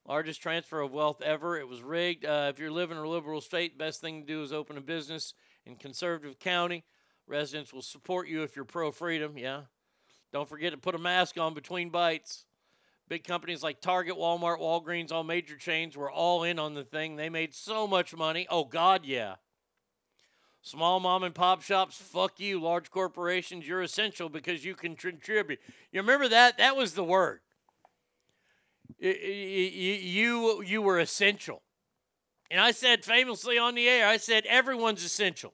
Largest 0.08 0.42
transfer 0.42 0.80
of 0.80 0.94
wealth 0.94 1.22
ever. 1.22 1.58
It 1.58 1.68
was 1.68 1.82
rigged. 1.82 2.24
Uh, 2.24 2.50
if 2.50 2.60
you're 2.60 2.72
living 2.72 2.98
in 2.98 3.04
a 3.04 3.10
liberal 3.10 3.42
state, 3.42 3.78
best 3.78 4.00
thing 4.00 4.22
to 4.22 4.28
do 4.28 4.42
is 4.42 4.54
open 4.54 4.78
a 4.78 4.82
business 4.82 5.34
in 5.66 5.76
conservative 5.76 6.40
county. 6.40 6.86
Residents 7.28 7.74
will 7.74 7.82
support 7.82 8.30
you 8.30 8.44
if 8.44 8.56
you're 8.56 8.64
pro 8.64 8.92
freedom. 8.92 9.38
Yeah. 9.38 9.64
Don't 10.34 10.48
forget 10.48 10.72
to 10.72 10.78
put 10.78 10.96
a 10.96 11.00
mask 11.00 11.38
on 11.38 11.54
between 11.54 11.90
bites. 11.90 12.46
Big 13.08 13.24
companies 13.24 13.64
like 13.64 13.80
Target, 13.80 14.16
Walmart, 14.16 14.60
Walgreens, 14.60 15.12
all 15.12 15.24
major 15.24 15.56
chains 15.56 15.96
were 15.96 16.12
all 16.12 16.44
in 16.44 16.60
on 16.60 16.74
the 16.74 16.84
thing. 16.84 17.16
They 17.16 17.30
made 17.30 17.54
so 17.56 17.88
much 17.88 18.14
money. 18.14 18.46
Oh, 18.50 18.66
God, 18.66 19.06
yeah. 19.06 19.36
Small 20.62 21.00
mom 21.00 21.24
and 21.24 21.34
pop 21.34 21.62
shops, 21.62 21.96
fuck 21.96 22.42
you. 22.42 22.60
Large 22.60 22.92
corporations, 22.92 23.66
you're 23.66 23.82
essential 23.82 24.28
because 24.28 24.66
you 24.66 24.76
can 24.76 24.98
contribute. 24.98 25.60
You 25.94 26.02
remember 26.02 26.28
that? 26.28 26.58
That 26.58 26.76
was 26.76 26.94
the 26.94 27.06
word. 27.06 27.40
You, 29.00 30.62
you 30.62 30.82
were 30.82 31.00
essential. 31.00 31.62
And 32.52 32.60
I 32.60 32.72
said 32.72 33.06
famously 33.06 33.58
on 33.58 33.76
the 33.76 33.88
air, 33.88 34.08
I 34.08 34.18
said, 34.18 34.46
everyone's 34.46 35.06
essential. 35.06 35.54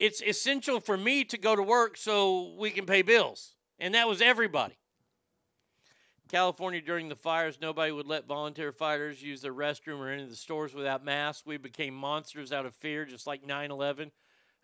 It's 0.00 0.22
essential 0.22 0.80
for 0.80 0.96
me 0.96 1.24
to 1.24 1.36
go 1.36 1.54
to 1.54 1.62
work 1.62 1.98
so 1.98 2.54
we 2.58 2.70
can 2.70 2.86
pay 2.86 3.02
bills. 3.02 3.54
And 3.78 3.94
that 3.94 4.08
was 4.08 4.22
everybody. 4.22 4.78
California 6.30 6.80
during 6.80 7.08
the 7.08 7.16
fires, 7.16 7.58
nobody 7.60 7.92
would 7.92 8.06
let 8.06 8.26
volunteer 8.26 8.72
fighters 8.72 9.22
use 9.22 9.42
their 9.42 9.52
restroom 9.52 9.98
or 9.98 10.10
into 10.10 10.26
the 10.26 10.36
stores 10.36 10.72
without 10.72 11.04
masks. 11.04 11.44
We 11.44 11.58
became 11.58 11.92
monsters 11.92 12.50
out 12.50 12.64
of 12.64 12.74
fear, 12.74 13.04
just 13.04 13.26
like 13.26 13.46
9 13.46 13.70
11. 13.70 14.10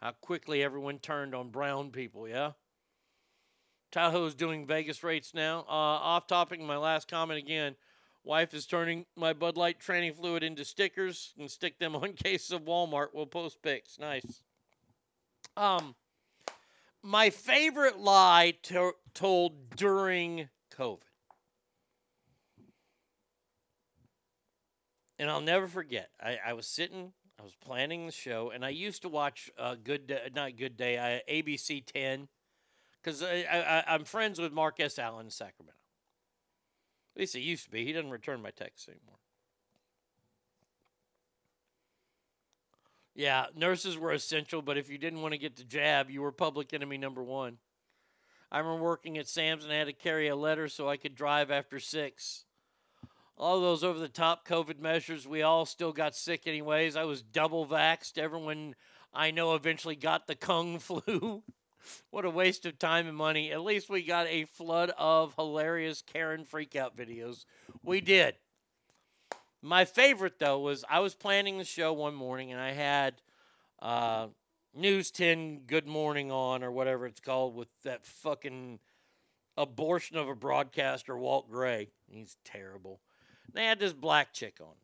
How 0.01 0.13
quickly 0.13 0.63
everyone 0.63 0.99
turned 1.01 1.35
on 1.35 1.51
brown 1.51 1.91
people, 1.91 2.27
yeah? 2.29 2.53
Tahoe's 3.93 4.35
doing 4.35 4.67
Vegas 4.67 5.03
rates 5.03 5.35
now. 5.35 5.61
Uh, 5.69 5.71
off 5.71 6.27
topic, 6.27 6.61
my 6.61 6.77
last 6.77 7.09
comment 7.09 7.39
again. 7.39 7.77
Wife 8.25 8.55
is 8.55 8.67
turning 8.67 9.05
my 9.17 9.33
Bud 9.33 9.57
Light 9.57 9.81
training 9.81 10.15
fluid 10.15 10.43
into 10.43 10.65
stickers 10.65 11.35
and 11.39 11.51
stick 11.51 11.79
them 11.79 11.95
on 11.97 12.15
cases 12.15 12.53
of 12.53 12.63
Walmart. 12.63 13.09
We'll 13.13 13.27
post 13.27 13.61
pics. 13.63 13.99
Nice. 13.99 14.43
Um, 15.57 15.95
my 17.03 17.31
favorite 17.31 17.99
lie 17.99 18.55
to- 18.65 18.97
told 19.15 19.71
during 19.77 20.49
COVID. 20.75 21.01
and 25.19 25.31
I'll 25.31 25.41
never 25.41 25.67
forget. 25.67 26.11
I, 26.21 26.39
I 26.49 26.53
was 26.53 26.67
sitting, 26.67 27.13
I 27.39 27.43
was 27.43 27.55
planning 27.55 28.07
the 28.07 28.13
show, 28.13 28.51
and 28.51 28.65
I 28.65 28.71
used 28.71 29.03
to 29.03 29.09
watch 29.09 29.51
uh, 29.59 29.77
Good 29.83 30.07
Day, 30.07 30.31
not 30.35 30.57
Good 30.57 30.77
Day, 30.77 30.99
uh, 30.99 31.33
ABC 31.33 31.85
10, 31.87 32.29
because 33.03 33.23
I, 33.23 33.47
I, 33.51 33.95
I'm 33.95 34.05
friends 34.05 34.39
with 34.39 34.53
Mark 34.53 34.81
S. 34.81 34.99
Allen 34.99 35.27
in 35.27 35.31
Sacramento. 35.31 35.79
At 37.15 37.21
least 37.21 37.35
he 37.35 37.41
used 37.41 37.65
to 37.65 37.71
be. 37.71 37.85
He 37.85 37.93
doesn't 37.93 38.11
return 38.11 38.43
my 38.43 38.51
texts 38.51 38.89
anymore. 38.89 39.19
Yeah, 43.17 43.47
nurses 43.57 43.99
were 43.99 44.13
essential, 44.13 44.63
but 44.63 44.79
if 44.79 44.89
you 44.89 44.99
didn't 44.99 45.23
want 45.23 45.33
to 45.33 45.39
get 45.39 45.57
the 45.57 45.65
jab, 45.65 46.11
you 46.11 46.23
were 46.23 46.31
public 46.31 46.73
enemy 46.73 46.99
number 46.99 47.25
one. 47.25 47.59
I 48.53 48.59
remember 48.59 48.85
working 48.85 49.19
at 49.19 49.27
Sam's 49.27 49.65
and 49.65 49.73
I 49.73 49.77
had 49.77 49.89
to 49.89 49.93
carry 49.93 50.29
a 50.29 50.37
letter 50.37 50.69
so 50.69 50.89
I 50.89 50.97
could 50.97 51.17
drive 51.17 51.51
after 51.51 51.81
six 51.81 52.45
all 53.39 53.61
those 53.61 53.85
over 53.85 53.99
the 53.99 54.09
top 54.09 54.47
COVID 54.47 54.81
measures, 54.81 55.27
we 55.27 55.43
all 55.43 55.67
still 55.67 55.93
got 55.93 56.15
sick 56.15 56.47
anyways. 56.47 56.97
I 56.97 57.05
was 57.05 57.23
double 57.23 57.67
vaxxed. 57.67 58.19
Everyone 58.19 58.75
I 59.13 59.31
know 59.31 59.55
eventually 59.55 59.97
got 59.97 60.27
the 60.27 60.35
kung 60.35 60.79
flu. 60.81 61.43
what 62.11 62.25
a 62.25 62.31
waste 62.31 62.67
of 62.67 62.79
time 62.79 63.07
and 63.07 63.17
money. 63.17 63.53
At 63.53 63.63
least 63.63 63.91
we 63.91 64.03
got 64.03 64.27
a 64.29 64.45
flood 64.45 64.93
of 64.97 65.35
hilarious 65.35 66.03
Karen 66.03 66.45
freakout 66.45 66.97
videos. 66.97 67.45
We 67.83 68.01
did. 68.01 68.37
My 69.63 69.85
favorite 69.85 70.39
though 70.39 70.61
was 70.61 70.85
I 70.89 71.01
was 71.01 71.15
planning 71.15 71.59
the 71.59 71.65
show 71.65 71.93
one 71.93 72.15
morning 72.15 72.53
and 72.53 72.61
I 72.61 72.73
had 72.73 73.15
uh, 73.81 74.29
News 74.75 75.11
10 75.11 75.63
Good 75.67 75.87
Morning 75.87 76.31
on 76.31 76.63
or 76.63 76.71
whatever 76.71 77.07
it's 77.07 77.21
called 77.21 77.55
with 77.55 77.69
that 77.83 78.05
fucking 78.05 78.79
abortion 79.57 80.17
of 80.17 80.29
a 80.29 80.35
broadcaster, 80.35 81.17
Walt 81.17 81.51
Gray. 81.51 81.89
He's 82.09 82.37
terrible. 82.45 83.01
They 83.53 83.65
had 83.65 83.79
this 83.79 83.93
black 83.93 84.33
chick 84.33 84.59
on 84.61 84.75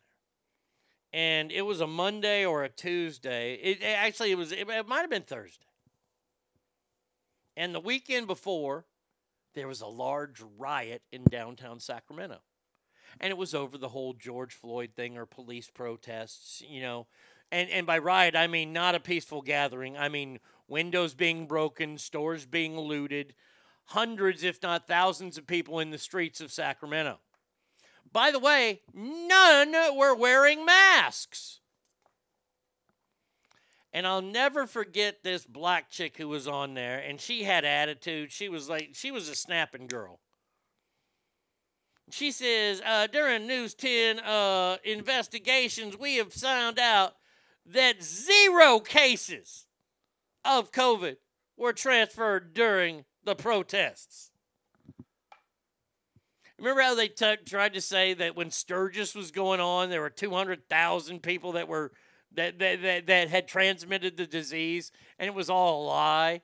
there, 1.12 1.20
and 1.20 1.52
it 1.52 1.62
was 1.62 1.80
a 1.80 1.86
Monday 1.86 2.46
or 2.46 2.64
a 2.64 2.68
Tuesday. 2.68 3.54
It, 3.54 3.82
actually 3.82 4.30
it 4.30 4.38
was 4.38 4.52
it, 4.52 4.68
it 4.68 4.88
might 4.88 5.00
have 5.00 5.10
been 5.10 5.22
Thursday. 5.22 5.66
And 7.56 7.74
the 7.74 7.80
weekend 7.80 8.26
before, 8.26 8.86
there 9.54 9.68
was 9.68 9.82
a 9.82 9.86
large 9.86 10.42
riot 10.56 11.02
in 11.12 11.24
downtown 11.24 11.80
Sacramento, 11.80 12.38
and 13.20 13.30
it 13.30 13.36
was 13.36 13.54
over 13.54 13.78
the 13.78 13.88
whole 13.88 14.14
George 14.14 14.54
Floyd 14.54 14.90
thing 14.94 15.16
or 15.16 15.26
police 15.26 15.70
protests, 15.70 16.62
you 16.68 16.80
know. 16.80 17.06
And 17.50 17.68
and 17.70 17.86
by 17.86 17.98
riot 17.98 18.36
I 18.36 18.46
mean 18.46 18.72
not 18.72 18.94
a 18.94 19.00
peaceful 19.00 19.42
gathering. 19.42 19.96
I 19.96 20.08
mean 20.08 20.40
windows 20.68 21.14
being 21.14 21.46
broken, 21.46 21.98
stores 21.98 22.46
being 22.46 22.78
looted, 22.78 23.34
hundreds 23.86 24.42
if 24.42 24.62
not 24.62 24.86
thousands 24.86 25.36
of 25.36 25.46
people 25.46 25.78
in 25.80 25.90
the 25.90 25.98
streets 25.98 26.40
of 26.40 26.52
Sacramento. 26.52 27.18
By 28.12 28.30
the 28.30 28.38
way, 28.38 28.80
none 28.92 29.72
were 29.96 30.14
wearing 30.14 30.64
masks. 30.64 31.60
And 33.94 34.06
I'll 34.06 34.22
never 34.22 34.66
forget 34.66 35.22
this 35.22 35.44
black 35.44 35.90
chick 35.90 36.16
who 36.16 36.28
was 36.28 36.48
on 36.48 36.72
there, 36.72 36.98
and 36.98 37.20
she 37.20 37.42
had 37.42 37.64
attitude. 37.64 38.32
She 38.32 38.48
was 38.48 38.68
like, 38.68 38.90
she 38.94 39.10
was 39.10 39.28
a 39.28 39.34
snapping 39.34 39.86
girl. 39.86 40.20
She 42.12 42.30
says, 42.30 42.82
uh, 42.84 43.06
during 43.06 43.46
News 43.46 43.72
10 43.72 44.18
uh, 44.20 44.76
investigations, 44.84 45.96
we 45.96 46.16
have 46.16 46.30
found 46.30 46.78
out 46.78 47.14
that 47.64 48.02
zero 48.02 48.80
cases 48.80 49.64
of 50.44 50.72
COVID 50.72 51.16
were 51.56 51.72
transferred 51.72 52.52
during 52.52 53.06
the 53.24 53.34
protests. 53.34 54.30
Remember 56.58 56.82
how 56.82 56.94
they 56.94 57.08
t- 57.08 57.36
tried 57.46 57.72
to 57.72 57.80
say 57.80 58.12
that 58.12 58.36
when 58.36 58.50
Sturgis 58.50 59.14
was 59.14 59.30
going 59.30 59.60
on, 59.60 59.88
there 59.88 60.02
were 60.02 60.10
200,000 60.10 61.22
people 61.22 61.52
that 61.52 61.66
were 61.66 61.92
that, 62.34 62.58
that, 62.58 62.82
that, 62.82 63.06
that 63.06 63.30
had 63.30 63.48
transmitted 63.48 64.18
the 64.18 64.26
disease, 64.26 64.92
and 65.18 65.28
it 65.28 65.34
was 65.34 65.48
all 65.48 65.82
a 65.82 65.86
lie. 65.86 66.42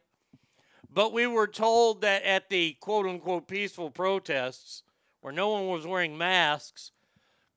But 0.91 1.13
we 1.13 1.27
were 1.27 1.47
told 1.47 2.01
that 2.01 2.23
at 2.23 2.49
the 2.49 2.79
quote 2.81 3.05
unquote 3.05 3.49
peaceful 3.49 3.91
protests, 3.91 4.83
no 5.33 5.49
one 5.49 5.69
was 5.69 5.87
wearing 5.87 6.17
masks, 6.17 6.93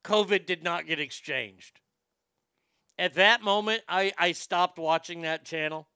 COVID 0.04 0.46
did 0.46 0.64
not 0.64 0.88
get 0.88 1.00
exchanged. 1.00 1.80
At 2.98 3.16
that 3.16 3.42
moment, 3.42 3.84
I, 3.88 4.12
I 4.18 4.32
stopped 4.32 4.78
watching 4.78 5.22
that 5.22 5.46
channel 5.46 5.88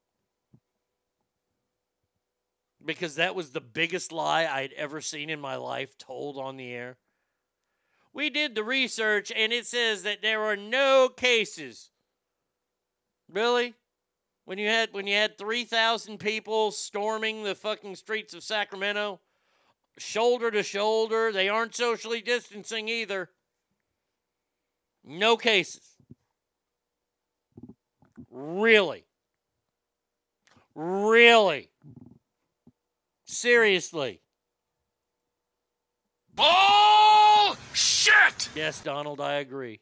because 2.84 3.16
that 3.16 3.36
was 3.36 3.52
the 3.52 3.62
biggest 3.62 4.12
lie 4.12 4.46
I'd 4.46 4.74
ever 4.74 5.02
seen 5.02 5.30
in 5.30 5.40
my 5.40 5.56
life 5.56 5.98
told 5.98 6.38
on 6.38 6.58
the 6.58 6.72
air. 6.72 6.98
We 8.14 8.30
did 8.30 8.56
the 8.56 8.64
research 8.64 9.32
and 9.36 9.52
it 9.52 9.66
says 9.66 10.04
that 10.04 10.22
there 10.22 10.44
are 10.44 10.56
no 10.56 11.10
cases. 11.10 11.90
Really? 13.28 13.74
When 14.46 14.60
you 14.60 14.68
had 14.68 14.90
when 14.94 15.08
you 15.08 15.16
had 15.16 15.38
3,000 15.38 16.20
people 16.20 16.72
storming 16.72 17.44
the 17.44 17.56
fucking 17.56 17.96
streets 17.96 18.34
of 18.34 18.44
Sacramento, 18.44 19.20
shoulder 19.98 20.52
to 20.52 20.64
shoulder, 20.64 21.32
they 21.32 21.50
aren't 21.50 21.76
socially 21.76 22.22
distancing 22.22 22.88
either. 22.88 23.30
No 25.04 25.38
cases. 25.38 25.96
Really? 28.30 29.06
Really? 30.74 31.70
Seriously. 33.26 34.22
Bullshit! 36.34 36.50
Yes, 38.56 38.82
Donald, 38.82 39.22
I 39.22 39.36
agree. 39.36 39.80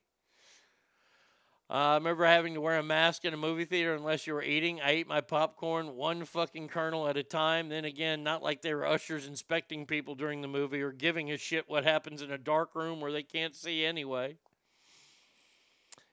Uh, 1.74 1.78
I 1.78 1.94
remember 1.96 2.24
having 2.24 2.54
to 2.54 2.62
wear 2.62 2.78
a 2.78 2.84
mask 2.84 3.26
in 3.26 3.34
a 3.34 3.38
movie 3.38 3.66
theater 3.66 3.96
unless 3.96 4.28
you 4.28 4.36
were 4.36 4.44
eating. 4.44 4.80
I 4.80 4.92
ate 4.92 5.08
my 5.08 5.22
popcorn 5.22 5.96
one 5.96 6.24
fucking 6.24 6.68
kernel 6.68 7.08
at 7.08 7.18
a 7.18 7.24
time. 7.24 7.70
Then 7.70 7.84
again, 7.84 8.22
not 8.22 8.44
like 8.44 8.62
they 8.62 8.76
were 8.76 8.86
ushers 8.86 9.26
inspecting 9.26 9.88
people 9.88 10.14
during 10.14 10.42
the 10.42 10.48
movie 10.48 10.84
or 10.84 10.92
giving 10.92 11.32
a 11.32 11.38
shit 11.38 11.68
what 11.68 11.84
happens 11.84 12.22
in 12.22 12.30
a 12.30 12.38
dark 12.38 12.76
room 12.76 13.02
where 13.02 13.12
they 13.12 13.24
can't 13.24 13.56
see 13.56 13.84
anyway. 13.84 14.38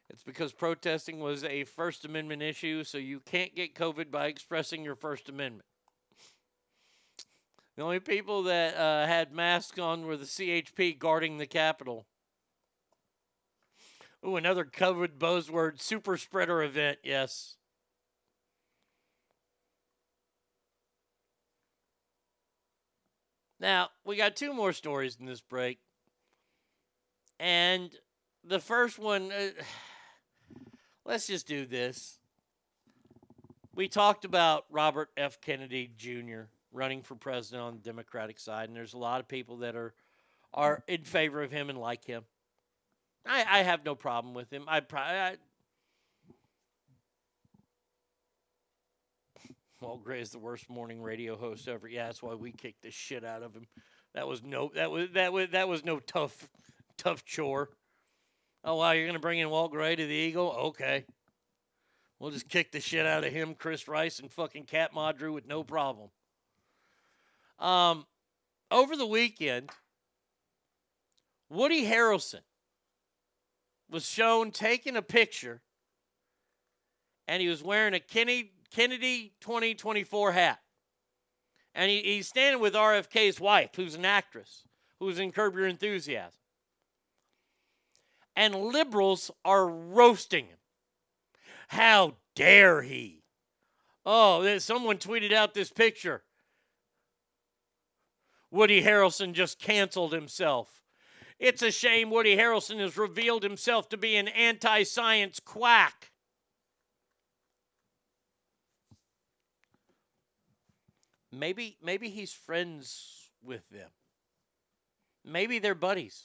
It's 0.08 0.22
because 0.22 0.54
protesting 0.54 1.20
was 1.20 1.44
a 1.44 1.64
First 1.64 2.06
Amendment 2.06 2.40
issue, 2.40 2.82
so 2.82 2.96
you 2.96 3.20
can't 3.20 3.54
get 3.54 3.74
COVID 3.74 4.10
by 4.10 4.28
expressing 4.28 4.82
your 4.82 4.96
First 4.96 5.28
Amendment. 5.28 5.66
The 7.76 7.82
only 7.82 8.00
people 8.00 8.44
that 8.44 8.76
uh, 8.78 9.06
had 9.06 9.30
masks 9.30 9.78
on 9.78 10.06
were 10.06 10.16
the 10.16 10.24
CHP 10.24 10.98
guarding 10.98 11.36
the 11.36 11.46
Capitol. 11.46 12.06
Ooh, 14.26 14.36
another 14.36 14.64
COVID 14.64 15.18
buzzword 15.18 15.80
super 15.80 16.16
spreader 16.16 16.62
event, 16.62 16.98
yes. 17.02 17.56
Now, 23.58 23.88
we 24.04 24.16
got 24.16 24.36
two 24.36 24.52
more 24.52 24.72
stories 24.72 25.16
in 25.20 25.26
this 25.26 25.40
break. 25.40 25.78
And 27.38 27.90
the 28.44 28.58
first 28.58 28.98
one, 28.98 29.32
uh, 29.32 29.48
let's 31.04 31.26
just 31.26 31.46
do 31.46 31.64
this. 31.64 32.18
We 33.74 33.88
talked 33.88 34.24
about 34.24 34.64
Robert 34.70 35.08
F. 35.16 35.40
Kennedy 35.40 35.90
Jr. 35.96 36.42
running 36.72 37.02
for 37.02 37.14
president 37.14 37.62
on 37.62 37.72
the 37.74 37.82
Democratic 37.82 38.38
side, 38.38 38.68
and 38.68 38.76
there's 38.76 38.94
a 38.94 38.98
lot 38.98 39.20
of 39.20 39.28
people 39.28 39.58
that 39.58 39.76
are 39.76 39.94
are 40.52 40.82
in 40.88 41.04
favor 41.04 41.42
of 41.42 41.52
him 41.52 41.70
and 41.70 41.78
like 41.78 42.04
him. 42.04 42.24
I, 43.26 43.44
I 43.48 43.62
have 43.62 43.84
no 43.84 43.94
problem 43.94 44.34
with 44.34 44.52
him. 44.52 44.64
I, 44.66 44.80
probably. 44.80 45.38
Walt 49.80 50.04
Gray 50.04 50.20
is 50.20 50.30
the 50.30 50.38
worst 50.38 50.68
morning 50.68 51.02
radio 51.02 51.36
host 51.36 51.68
ever. 51.68 51.88
Yeah, 51.88 52.06
that's 52.06 52.22
why 52.22 52.34
we 52.34 52.52
kicked 52.52 52.82
the 52.82 52.90
shit 52.90 53.24
out 53.24 53.42
of 53.42 53.54
him. 53.54 53.66
That 54.14 54.26
was 54.26 54.42
no 54.42 54.70
that 54.74 54.90
was 54.90 55.08
that 55.14 55.32
was 55.32 55.50
that 55.52 55.68
was 55.68 55.84
no 55.84 56.00
tough 56.00 56.48
tough 56.98 57.24
chore. 57.24 57.70
Oh 58.64 58.76
wow, 58.76 58.92
you're 58.92 59.06
gonna 59.06 59.18
bring 59.18 59.38
in 59.38 59.48
Walt 59.50 59.70
Gray 59.70 59.96
to 59.96 60.06
the 60.06 60.12
Eagle? 60.12 60.50
Okay. 60.50 61.04
We'll 62.18 62.30
just 62.30 62.50
kick 62.50 62.70
the 62.70 62.80
shit 62.80 63.06
out 63.06 63.24
of 63.24 63.32
him, 63.32 63.54
Chris 63.54 63.88
Rice, 63.88 64.18
and 64.18 64.30
fucking 64.30 64.64
Cat 64.64 64.92
Madru 64.92 65.32
with 65.32 65.46
no 65.46 65.64
problem. 65.64 66.10
Um, 67.58 68.04
over 68.70 68.94
the 68.94 69.06
weekend, 69.06 69.70
Woody 71.48 71.86
Harrelson 71.86 72.40
was 73.90 74.08
shown 74.08 74.50
taking 74.50 74.96
a 74.96 75.02
picture, 75.02 75.60
and 77.26 77.42
he 77.42 77.48
was 77.48 77.62
wearing 77.62 77.94
a 77.94 78.00
Kennedy, 78.00 78.52
Kennedy 78.70 79.32
2024 79.40 80.32
hat. 80.32 80.60
And 81.74 81.90
he, 81.90 82.02
he's 82.02 82.28
standing 82.28 82.60
with 82.60 82.74
RFK's 82.74 83.40
wife, 83.40 83.70
who's 83.76 83.94
an 83.94 84.04
actress, 84.04 84.64
who's 84.98 85.18
in 85.18 85.32
Curb 85.32 85.54
Your 85.56 85.66
Enthusiasm. 85.66 86.38
And 88.36 88.54
liberals 88.54 89.30
are 89.44 89.68
roasting 89.68 90.46
him. 90.46 90.56
How 91.68 92.14
dare 92.34 92.82
he? 92.82 93.22
Oh, 94.06 94.58
someone 94.58 94.98
tweeted 94.98 95.32
out 95.32 95.54
this 95.54 95.70
picture. 95.70 96.22
Woody 98.50 98.82
Harrelson 98.82 99.32
just 99.32 99.60
canceled 99.60 100.12
himself. 100.12 100.79
It's 101.40 101.62
a 101.62 101.70
shame 101.70 102.10
Woody 102.10 102.36
Harrelson 102.36 102.78
has 102.80 102.98
revealed 102.98 103.42
himself 103.42 103.88
to 103.88 103.96
be 103.96 104.14
an 104.16 104.28
anti 104.28 104.82
science 104.82 105.40
quack. 105.40 106.12
Maybe, 111.32 111.78
maybe 111.82 112.10
he's 112.10 112.32
friends 112.32 113.30
with 113.42 113.66
them. 113.70 113.88
Maybe 115.24 115.58
they're 115.58 115.74
buddies. 115.74 116.24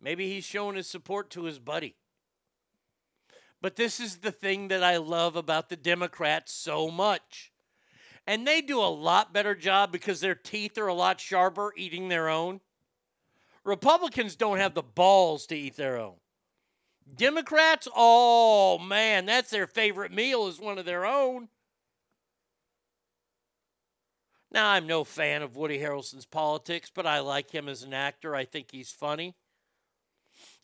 Maybe 0.00 0.32
he's 0.32 0.44
showing 0.44 0.76
his 0.76 0.86
support 0.86 1.30
to 1.30 1.44
his 1.44 1.58
buddy. 1.58 1.96
But 3.60 3.74
this 3.76 3.98
is 3.98 4.18
the 4.18 4.30
thing 4.30 4.68
that 4.68 4.84
I 4.84 4.98
love 4.98 5.34
about 5.34 5.70
the 5.70 5.76
Democrats 5.76 6.52
so 6.52 6.88
much. 6.88 7.50
And 8.26 8.46
they 8.46 8.60
do 8.60 8.78
a 8.78 8.86
lot 8.86 9.32
better 9.32 9.56
job 9.56 9.90
because 9.90 10.20
their 10.20 10.34
teeth 10.36 10.78
are 10.78 10.86
a 10.86 10.94
lot 10.94 11.20
sharper 11.20 11.72
eating 11.76 12.08
their 12.08 12.28
own. 12.28 12.60
Republicans 13.64 14.36
don't 14.36 14.58
have 14.58 14.74
the 14.74 14.82
balls 14.82 15.46
to 15.46 15.56
eat 15.56 15.76
their 15.76 15.98
own. 15.98 16.16
Democrats, 17.14 17.88
oh 17.94 18.78
man, 18.78 19.26
that's 19.26 19.50
their 19.50 19.66
favorite 19.66 20.12
meal 20.12 20.46
is 20.46 20.60
one 20.60 20.78
of 20.78 20.84
their 20.84 21.04
own. 21.04 21.48
Now, 24.52 24.70
I'm 24.70 24.86
no 24.86 25.04
fan 25.04 25.42
of 25.42 25.56
Woody 25.56 25.78
Harrelson's 25.78 26.26
politics, 26.26 26.90
but 26.92 27.06
I 27.06 27.20
like 27.20 27.50
him 27.50 27.68
as 27.68 27.82
an 27.82 27.94
actor. 27.94 28.34
I 28.34 28.44
think 28.44 28.68
he's 28.72 28.90
funny. 28.90 29.36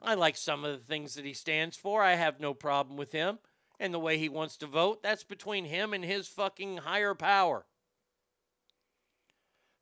I 0.03 0.15
like 0.15 0.37
some 0.37 0.65
of 0.65 0.73
the 0.73 0.85
things 0.85 1.15
that 1.15 1.25
he 1.25 1.33
stands 1.33 1.77
for. 1.77 2.03
I 2.03 2.15
have 2.15 2.41
no 2.41 2.53
problem 2.53 2.97
with 2.97 3.13
him 3.13 3.39
and 3.79 3.95
the 3.95 4.01
way 4.01 4.19
he 4.19 4.29
wants 4.29 4.57
to 4.59 4.67
vote. 4.67 5.03
That's 5.03 5.25
between 5.25 5.67
him 5.67 5.93
and 5.93 6.05
his 6.05 6.27
fucking 6.27 6.79
higher 6.79 7.15
power. 7.15 7.67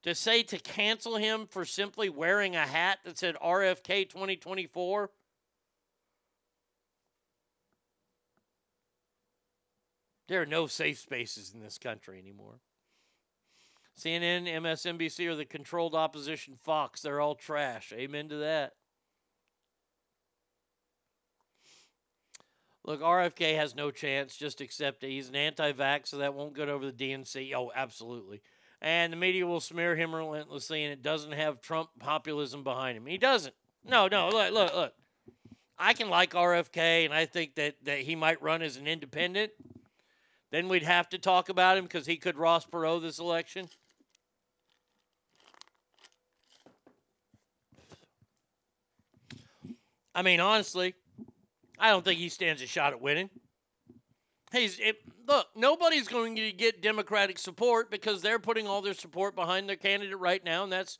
To 0.04 0.14
say 0.14 0.42
to 0.44 0.58
cancel 0.58 1.16
him 1.16 1.46
for 1.46 1.64
simply 1.64 2.10
wearing 2.10 2.54
a 2.54 2.66
hat 2.66 2.98
that 3.04 3.18
said 3.18 3.36
RFK 3.42 4.08
2024. 4.08 5.10
There 10.28 10.42
are 10.42 10.46
no 10.46 10.66
safe 10.66 10.98
spaces 10.98 11.52
in 11.54 11.60
this 11.60 11.78
country 11.78 12.18
anymore. 12.18 12.60
CNN, 13.98 14.46
MSNBC 14.46 15.26
are 15.26 15.36
the 15.36 15.44
controlled 15.46 15.94
opposition 15.94 16.56
Fox. 16.62 17.00
They're 17.00 17.20
all 17.20 17.34
trash. 17.34 17.92
Amen 17.96 18.28
to 18.28 18.36
that. 18.36 18.72
Look, 22.84 23.00
RFK 23.00 23.56
has 23.56 23.74
no 23.74 23.90
chance. 23.90 24.36
Just 24.36 24.60
accept 24.60 25.02
it. 25.04 25.10
He's 25.10 25.30
an 25.30 25.36
anti-vax, 25.36 26.08
so 26.08 26.18
that 26.18 26.34
won't 26.34 26.54
get 26.54 26.68
over 26.68 26.84
the 26.84 26.92
DNC. 26.92 27.54
Oh, 27.54 27.72
absolutely. 27.74 28.42
And 28.82 29.12
the 29.12 29.16
media 29.16 29.46
will 29.46 29.60
smear 29.60 29.96
him 29.96 30.14
relentlessly, 30.14 30.84
and 30.84 30.92
it 30.92 31.02
doesn't 31.02 31.32
have 31.32 31.60
Trump 31.60 31.90
populism 31.98 32.62
behind 32.62 32.96
him. 32.96 33.06
He 33.06 33.18
doesn't. 33.18 33.54
No, 33.84 34.08
no, 34.08 34.28
look, 34.28 34.52
look, 34.52 34.74
look. 34.74 34.94
I 35.78 35.92
can 35.92 36.08
like 36.08 36.32
RFK, 36.32 37.04
and 37.04 37.12
I 37.12 37.26
think 37.26 37.56
that, 37.56 37.76
that 37.84 38.00
he 38.00 38.14
might 38.14 38.42
run 38.42 38.62
as 38.62 38.76
an 38.76 38.86
independent. 38.86 39.52
Then 40.50 40.68
we'd 40.68 40.82
have 40.84 41.08
to 41.10 41.18
talk 41.18 41.48
about 41.48 41.76
him 41.76 41.84
because 41.84 42.06
he 42.06 42.16
could 42.16 42.36
Ross 42.36 42.64
Perot 42.64 43.02
this 43.02 43.18
election. 43.18 43.68
I 50.14 50.22
mean, 50.22 50.38
honestly, 50.38 50.94
I 51.78 51.90
don't 51.90 52.04
think 52.04 52.20
he 52.20 52.28
stands 52.28 52.62
a 52.62 52.66
shot 52.66 52.92
at 52.92 53.00
winning. 53.00 53.30
He's 54.52 54.78
it, 54.78 54.96
look. 55.26 55.48
Nobody's 55.54 56.08
going 56.08 56.36
to 56.36 56.52
get 56.52 56.82
Democratic 56.82 57.38
support 57.38 57.90
because 57.90 58.22
they're 58.22 58.38
putting 58.38 58.66
all 58.66 58.82
their 58.82 58.94
support 58.94 59.34
behind 59.34 59.68
their 59.68 59.76
candidate 59.76 60.18
right 60.18 60.44
now, 60.44 60.64
and 60.64 60.72
that's 60.72 60.98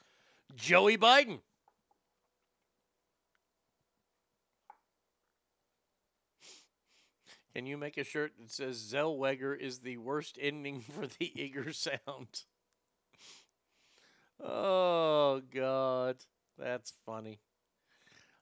Joey 0.56 0.96
Biden. 0.96 1.40
Can 7.54 7.66
you 7.66 7.76
make 7.76 7.96
a 7.98 8.04
shirt 8.04 8.32
that 8.40 8.50
says 8.50 8.92
Zellweger 8.92 9.56
is 9.56 9.78
the 9.78 9.96
worst 9.98 10.38
ending 10.40 10.80
for 10.98 11.06
the 11.06 11.32
eager 11.40 11.72
sound? 11.72 12.42
Oh 14.42 15.40
God, 15.54 16.16
that's 16.58 16.92
funny. 17.06 17.38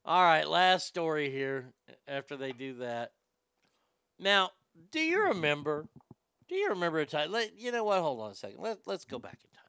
All 0.05 0.23
right, 0.23 0.49
last 0.49 0.87
story 0.87 1.31
here 1.31 1.75
after 2.09 2.37
they 2.37 2.53
do 2.53 2.75
that. 2.79 3.13
Now, 4.19 4.51
do 4.91 5.01
you 5.01 5.25
remember? 5.29 5.89
Do 6.49 6.55
you 6.55 6.69
remember 6.71 7.01
a 7.01 7.07
time? 7.07 7.33
Let, 7.33 7.59
you 7.59 7.73
know 7.73 7.85
what? 7.85 8.01
Hold 8.01 8.21
on 8.21 8.31
a 8.31 8.35
second. 8.35 8.63
Let, 8.63 8.79
let's 8.87 9.05
go 9.05 9.19
back 9.19 9.39
in 9.43 9.51
time. 9.51 9.63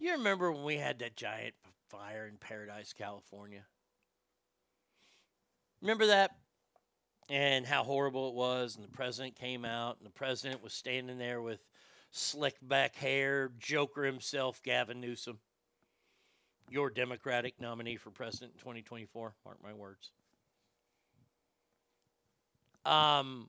You 0.00 0.12
remember 0.12 0.52
when 0.52 0.64
we 0.64 0.76
had 0.76 0.98
that 1.00 1.16
giant 1.16 1.54
fire 1.88 2.26
in 2.26 2.36
Paradise, 2.36 2.92
California? 2.92 3.64
Remember 5.80 6.06
that? 6.06 6.32
And 7.30 7.66
how 7.66 7.84
horrible 7.84 8.28
it 8.28 8.34
was, 8.34 8.76
and 8.76 8.84
the 8.84 8.90
president 8.90 9.36
came 9.36 9.64
out, 9.64 9.98
and 9.98 10.06
the 10.06 10.12
president 10.12 10.62
was 10.62 10.72
standing 10.72 11.18
there 11.18 11.42
with 11.42 11.60
slick 12.10 12.56
back 12.62 12.96
hair, 12.96 13.50
Joker 13.58 14.04
himself, 14.04 14.62
Gavin 14.62 15.00
Newsom, 15.00 15.38
your 16.70 16.90
Democratic 16.90 17.60
nominee 17.60 17.96
for 17.96 18.10
president 18.10 18.52
in 18.54 18.58
2024. 18.60 19.34
Mark 19.44 19.58
my 19.62 19.72
words. 19.72 20.10
Um, 22.84 23.48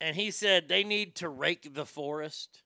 and 0.00 0.16
he 0.16 0.30
said 0.30 0.68
they 0.68 0.84
need 0.84 1.14
to 1.16 1.28
rake 1.28 1.74
the 1.74 1.86
forest. 1.86 2.62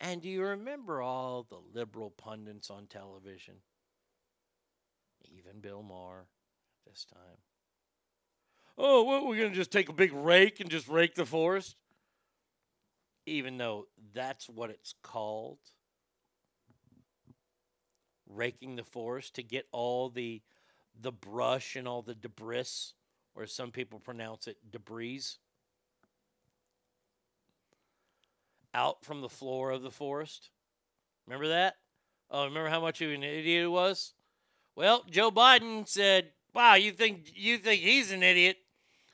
And 0.00 0.22
do 0.22 0.28
you 0.28 0.42
remember 0.42 1.02
all 1.02 1.46
the 1.48 1.58
liberal 1.78 2.10
pundits 2.10 2.70
on 2.70 2.86
television? 2.86 3.54
Even 5.36 5.60
Bill 5.60 5.82
Maher 5.82 6.26
this 6.86 7.04
time. 7.04 7.38
Oh, 8.78 9.02
what, 9.02 9.26
we're 9.26 9.36
going 9.36 9.50
to 9.50 9.56
just 9.56 9.70
take 9.70 9.90
a 9.90 9.92
big 9.92 10.12
rake 10.12 10.60
and 10.60 10.70
just 10.70 10.88
rake 10.88 11.14
the 11.14 11.26
forest? 11.26 11.76
Even 13.30 13.58
though 13.58 13.86
that's 14.12 14.48
what 14.48 14.70
it's 14.70 14.94
called. 15.02 15.58
Raking 18.26 18.76
the 18.76 18.84
forest 18.84 19.34
to 19.36 19.42
get 19.42 19.66
all 19.72 20.08
the 20.08 20.42
the 21.00 21.12
brush 21.12 21.76
and 21.76 21.86
all 21.88 22.02
the 22.02 22.14
debris, 22.14 22.92
or 23.34 23.46
some 23.46 23.70
people 23.70 24.00
pronounce 24.00 24.46
it 24.48 24.56
debris, 24.70 25.22
out 28.74 29.04
from 29.04 29.20
the 29.20 29.28
floor 29.28 29.70
of 29.70 29.82
the 29.82 29.90
forest. 29.90 30.50
Remember 31.26 31.48
that? 31.48 31.76
Oh, 32.30 32.44
remember 32.44 32.68
how 32.68 32.80
much 32.80 33.00
of 33.00 33.10
an 33.10 33.22
idiot 33.22 33.64
it 33.64 33.68
was? 33.68 34.12
Well, 34.74 35.04
Joe 35.08 35.30
Biden 35.30 35.86
said, 35.88 36.32
"Wow, 36.52 36.74
you 36.74 36.92
think 36.92 37.30
you 37.34 37.58
think 37.58 37.80
he's 37.80 38.10
an 38.10 38.22
idiot? 38.22 38.58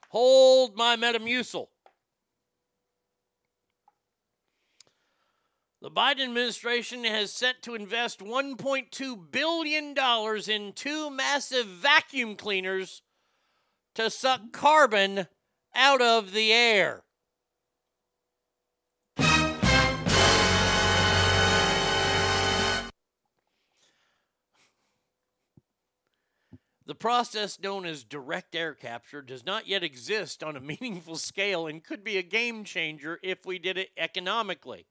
Hold 0.08 0.74
my 0.76 0.96
Metamucil." 0.96 1.68
The 5.86 5.92
Biden 5.92 6.24
administration 6.24 7.04
has 7.04 7.32
set 7.32 7.62
to 7.62 7.76
invest 7.76 8.18
$1.2 8.18 9.30
billion 9.30 9.94
in 10.48 10.72
two 10.72 11.10
massive 11.10 11.66
vacuum 11.68 12.34
cleaners 12.34 13.02
to 13.94 14.10
suck 14.10 14.50
carbon 14.50 15.28
out 15.76 16.02
of 16.02 16.32
the 16.32 16.52
air. 16.52 17.04
The 26.84 26.96
process 26.98 27.60
known 27.60 27.86
as 27.86 28.02
direct 28.02 28.56
air 28.56 28.74
capture 28.74 29.22
does 29.22 29.46
not 29.46 29.68
yet 29.68 29.84
exist 29.84 30.42
on 30.42 30.56
a 30.56 30.60
meaningful 30.80 31.14
scale 31.14 31.68
and 31.68 31.84
could 31.84 32.02
be 32.02 32.18
a 32.18 32.24
game 32.24 32.64
changer 32.64 33.20
if 33.22 33.46
we 33.46 33.60
did 33.60 33.78
it 33.78 33.90
economically. 33.96 34.86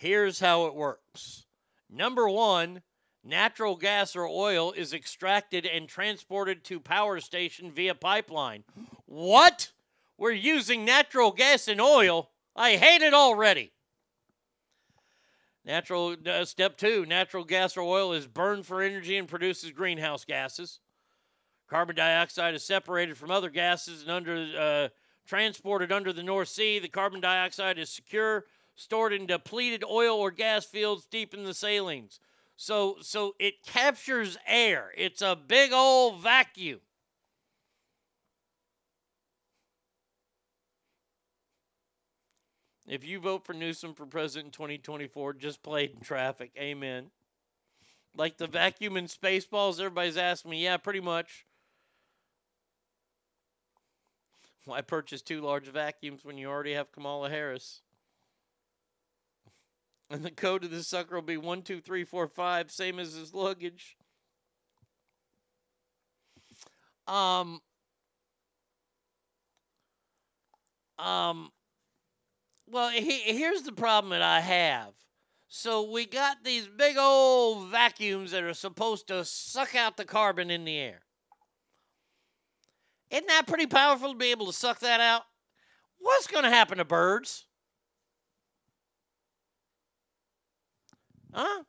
Here's 0.00 0.40
how 0.40 0.64
it 0.64 0.74
works 0.74 1.44
number 1.90 2.26
one, 2.26 2.80
natural 3.22 3.76
gas 3.76 4.16
or 4.16 4.26
oil 4.26 4.72
is 4.72 4.94
extracted 4.94 5.66
and 5.66 5.86
transported 5.86 6.64
to 6.64 6.80
power 6.80 7.20
station 7.20 7.70
via 7.70 7.94
pipeline. 7.94 8.64
What? 9.04 9.72
We're 10.16 10.30
using 10.30 10.86
natural 10.86 11.32
gas 11.32 11.68
and 11.68 11.82
oil? 11.82 12.30
I 12.56 12.76
hate 12.76 13.02
it 13.02 13.12
already. 13.12 13.72
Natural 15.66 16.16
uh, 16.26 16.46
step 16.46 16.78
two: 16.78 17.04
natural 17.04 17.44
gas 17.44 17.76
or 17.76 17.82
oil 17.82 18.14
is 18.14 18.26
burned 18.26 18.64
for 18.64 18.80
energy 18.80 19.18
and 19.18 19.28
produces 19.28 19.70
greenhouse 19.70 20.24
gases. 20.24 20.80
Carbon 21.68 21.94
dioxide 21.94 22.54
is 22.54 22.64
separated 22.64 23.18
from 23.18 23.30
other 23.30 23.50
gases 23.50 24.00
and 24.00 24.10
under 24.10 24.48
uh, 24.58 24.88
transported 25.26 25.92
under 25.92 26.10
the 26.10 26.22
North 26.22 26.48
Sea. 26.48 26.78
The 26.78 26.88
carbon 26.88 27.20
dioxide 27.20 27.78
is 27.78 27.90
secure, 27.90 28.46
stored 28.80 29.12
in 29.12 29.26
depleted 29.26 29.84
oil 29.84 30.16
or 30.16 30.30
gas 30.30 30.64
fields 30.64 31.04
deep 31.04 31.34
in 31.34 31.44
the 31.44 31.50
salines. 31.50 32.18
So, 32.56 32.96
so 33.02 33.34
it 33.38 33.62
captures 33.62 34.38
air. 34.46 34.90
It's 34.96 35.20
a 35.20 35.36
big 35.36 35.70
old 35.72 36.20
vacuum. 36.20 36.80
If 42.88 43.04
you 43.04 43.20
vote 43.20 43.44
for 43.44 43.52
Newsom 43.52 43.92
for 43.92 44.06
president 44.06 44.46
in 44.46 44.52
2024, 44.52 45.34
just 45.34 45.62
played 45.62 45.90
in 45.90 46.00
traffic. 46.00 46.50
Amen. 46.58 47.10
Like 48.16 48.38
the 48.38 48.46
vacuum 48.46 48.96
in 48.96 49.04
Spaceballs, 49.04 49.78
everybody's 49.78 50.16
asking 50.16 50.52
me, 50.52 50.64
yeah, 50.64 50.78
pretty 50.78 51.00
much. 51.00 51.44
Why 54.64 54.80
purchase 54.80 55.20
two 55.20 55.42
large 55.42 55.68
vacuums 55.68 56.24
when 56.24 56.38
you 56.38 56.48
already 56.48 56.72
have 56.72 56.90
Kamala 56.92 57.28
Harris? 57.28 57.82
And 60.10 60.24
the 60.24 60.30
code 60.32 60.64
of 60.64 60.72
this 60.72 60.88
sucker 60.88 61.14
will 61.14 61.22
be 61.22 61.36
12345, 61.36 62.72
same 62.72 62.98
as 62.98 63.14
his 63.14 63.32
luggage. 63.32 63.96
Um, 67.06 67.60
um, 70.98 71.50
well, 72.68 72.90
he, 72.90 73.20
here's 73.20 73.62
the 73.62 73.72
problem 73.72 74.10
that 74.10 74.22
I 74.22 74.40
have. 74.40 74.92
So 75.46 75.90
we 75.90 76.06
got 76.06 76.44
these 76.44 76.68
big 76.68 76.96
old 76.96 77.68
vacuums 77.70 78.32
that 78.32 78.42
are 78.42 78.54
supposed 78.54 79.08
to 79.08 79.24
suck 79.24 79.74
out 79.74 79.96
the 79.96 80.04
carbon 80.04 80.50
in 80.50 80.64
the 80.64 80.76
air. 80.76 81.00
Isn't 83.10 83.26
that 83.26 83.48
pretty 83.48 83.66
powerful 83.66 84.12
to 84.12 84.18
be 84.18 84.30
able 84.30 84.46
to 84.46 84.52
suck 84.52 84.80
that 84.80 85.00
out? 85.00 85.22
What's 85.98 86.28
going 86.28 86.44
to 86.44 86.50
happen 86.50 86.78
to 86.78 86.84
birds? 86.84 87.46
Huh? 91.32 91.62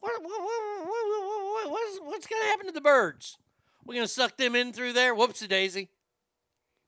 What, 0.00 0.22
what, 0.22 0.40
what, 0.40 0.84
what, 0.84 1.70
what's 1.70 1.98
what's 2.02 2.26
going 2.26 2.42
to 2.42 2.48
happen 2.48 2.66
to 2.66 2.72
the 2.72 2.80
birds? 2.80 3.36
We're 3.84 3.94
going 3.94 4.06
to 4.06 4.12
suck 4.12 4.36
them 4.36 4.54
in 4.54 4.72
through 4.72 4.92
there? 4.92 5.14
Whoopsie 5.14 5.48
daisy. 5.48 5.90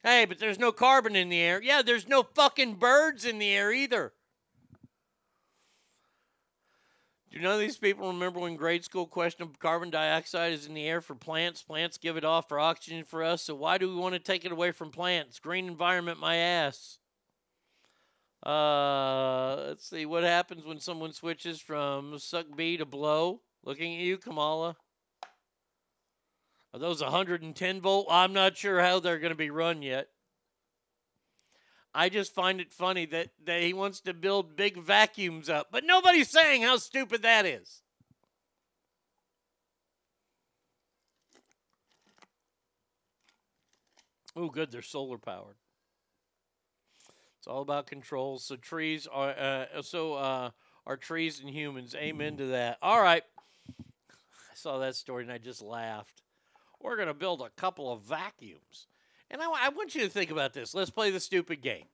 Hey, 0.02 0.24
but 0.24 0.38
there's 0.38 0.58
no 0.58 0.72
carbon 0.72 1.14
in 1.14 1.28
the 1.28 1.40
air. 1.40 1.62
Yeah, 1.62 1.82
there's 1.82 2.08
no 2.08 2.22
fucking 2.22 2.74
birds 2.74 3.24
in 3.24 3.38
the 3.38 3.50
air 3.50 3.72
either. 3.72 4.12
Do 7.30 7.38
none 7.38 7.54
of 7.54 7.60
these 7.60 7.78
people 7.78 8.08
remember 8.08 8.40
when 8.40 8.56
grade 8.56 8.84
school 8.84 9.06
question 9.06 9.42
of 9.42 9.58
carbon 9.58 9.88
dioxide 9.88 10.52
is 10.52 10.66
in 10.66 10.74
the 10.74 10.86
air 10.86 11.00
for 11.00 11.14
plants? 11.14 11.62
Plants 11.62 11.96
give 11.96 12.18
it 12.18 12.26
off 12.26 12.46
for 12.46 12.60
oxygen 12.60 13.04
for 13.04 13.24
us, 13.24 13.42
so 13.42 13.54
why 13.54 13.78
do 13.78 13.88
we 13.88 13.94
want 13.94 14.14
to 14.14 14.18
take 14.18 14.44
it 14.44 14.52
away 14.52 14.70
from 14.70 14.90
plants? 14.90 15.38
Green 15.38 15.66
environment, 15.66 16.20
my 16.20 16.36
ass. 16.36 16.98
Uh, 18.44 19.54
let's 19.68 19.88
see 19.88 20.04
what 20.04 20.24
happens 20.24 20.64
when 20.64 20.80
someone 20.80 21.12
switches 21.12 21.60
from 21.60 22.18
suck 22.18 22.46
B 22.56 22.76
to 22.76 22.84
blow. 22.84 23.40
Looking 23.62 23.94
at 23.94 24.00
you, 24.00 24.18
Kamala. 24.18 24.76
Are 26.74 26.80
those 26.80 27.02
110 27.02 27.80
volt? 27.80 28.06
I'm 28.10 28.32
not 28.32 28.56
sure 28.56 28.80
how 28.80 28.98
they're 28.98 29.18
going 29.18 29.30
to 29.30 29.36
be 29.36 29.50
run 29.50 29.82
yet. 29.82 30.08
I 31.94 32.08
just 32.08 32.34
find 32.34 32.60
it 32.60 32.72
funny 32.72 33.04
that, 33.06 33.28
that 33.44 33.60
he 33.60 33.74
wants 33.74 34.00
to 34.00 34.14
build 34.14 34.56
big 34.56 34.78
vacuums 34.78 35.50
up, 35.50 35.68
but 35.70 35.84
nobody's 35.84 36.30
saying 36.30 36.62
how 36.62 36.78
stupid 36.78 37.22
that 37.22 37.44
is. 37.44 37.82
Oh, 44.34 44.48
good, 44.48 44.72
they're 44.72 44.80
solar 44.80 45.18
powered. 45.18 45.56
It's 47.42 47.48
all 47.48 47.62
about 47.62 47.88
control. 47.88 48.38
So 48.38 48.54
trees 48.54 49.08
are 49.10 49.30
uh, 49.30 49.82
so 49.82 50.14
uh, 50.14 50.50
are 50.86 50.96
trees 50.96 51.40
and 51.40 51.50
humans. 51.50 51.92
Amen 51.96 52.36
to 52.36 52.46
that. 52.46 52.78
All 52.80 53.02
right. 53.02 53.24
I 53.68 54.54
saw 54.54 54.78
that 54.78 54.94
story 54.94 55.24
and 55.24 55.32
I 55.32 55.38
just 55.38 55.60
laughed. 55.60 56.22
We're 56.80 56.96
gonna 56.96 57.12
build 57.12 57.40
a 57.40 57.50
couple 57.60 57.92
of 57.92 58.02
vacuums, 58.02 58.86
and 59.28 59.42
I, 59.42 59.46
I 59.46 59.70
want 59.70 59.96
you 59.96 60.02
to 60.02 60.08
think 60.08 60.30
about 60.30 60.52
this. 60.52 60.72
Let's 60.72 60.90
play 60.90 61.10
the 61.10 61.18
stupid 61.18 61.62
game, 61.62 61.86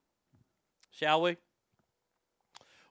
shall 0.91 1.23
we? 1.23 1.39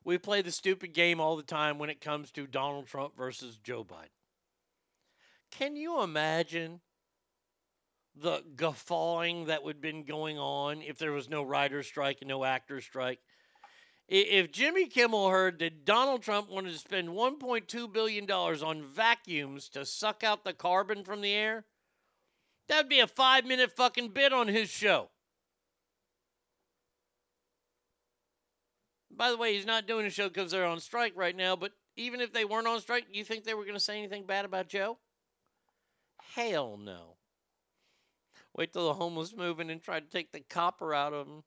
We 0.03 0.17
play 0.17 0.41
the 0.41 0.51
stupid 0.51 0.95
game 0.95 1.19
all 1.19 1.37
the 1.37 1.43
time 1.43 1.77
when 1.77 1.91
it 1.91 2.01
comes 2.01 2.31
to 2.31 2.47
Donald 2.47 2.87
Trump 2.87 3.15
versus 3.15 3.59
Joe 3.63 3.83
Biden. 3.83 4.09
Can 5.51 5.75
you 5.75 6.01
imagine 6.01 6.79
the 8.21 8.43
guffawing 8.55 9.45
that 9.45 9.63
would 9.63 9.77
have 9.77 9.81
been 9.81 10.03
going 10.03 10.37
on 10.37 10.81
if 10.81 10.97
there 10.97 11.11
was 11.11 11.29
no 11.29 11.43
writer's 11.43 11.87
strike 11.87 12.17
and 12.21 12.29
no 12.29 12.43
actor 12.43 12.81
strike. 12.81 13.19
If 14.07 14.51
Jimmy 14.51 14.87
Kimmel 14.87 15.29
heard 15.29 15.59
that 15.59 15.83
Donald 15.83 16.21
Trump 16.21 16.49
wanted 16.49 16.71
to 16.71 16.79
spend 16.79 17.09
$1.2 17.09 17.93
billion 17.93 18.31
on 18.31 18.83
vacuums 18.83 19.67
to 19.69 19.85
suck 19.85 20.23
out 20.23 20.45
the 20.45 20.53
carbon 20.53 21.03
from 21.03 21.19
the 21.19 21.33
air, 21.33 21.65
that'd 22.69 22.87
be 22.87 23.01
a 23.01 23.07
five 23.07 23.45
minute 23.45 23.75
fucking 23.75 24.09
bit 24.09 24.31
on 24.31 24.47
his 24.47 24.69
show. 24.69 25.09
By 29.11 29.29
the 29.31 29.37
way, 29.37 29.55
he's 29.55 29.65
not 29.65 29.87
doing 29.87 30.05
a 30.05 30.11
show 30.11 30.29
because 30.29 30.51
they're 30.51 30.65
on 30.65 30.79
strike 30.79 31.13
right 31.15 31.35
now, 31.35 31.55
but 31.57 31.73
even 31.97 32.21
if 32.21 32.31
they 32.31 32.45
weren't 32.45 32.67
on 32.67 32.79
strike, 32.79 33.07
you 33.11 33.25
think 33.25 33.43
they 33.43 33.55
were 33.55 33.63
going 33.63 33.73
to 33.73 33.79
say 33.79 33.97
anything 33.97 34.25
bad 34.25 34.45
about 34.45 34.69
Joe? 34.69 34.99
Hell 36.35 36.77
no. 36.77 37.16
Wait 38.57 38.73
till 38.73 38.87
the 38.87 38.93
homeless 38.95 39.35
move 39.35 39.59
in 39.59 39.69
and 39.69 39.81
try 39.81 39.99
to 39.99 40.05
take 40.05 40.31
the 40.31 40.39
copper 40.39 40.93
out 40.93 41.13
of 41.13 41.27
them. 41.27 41.43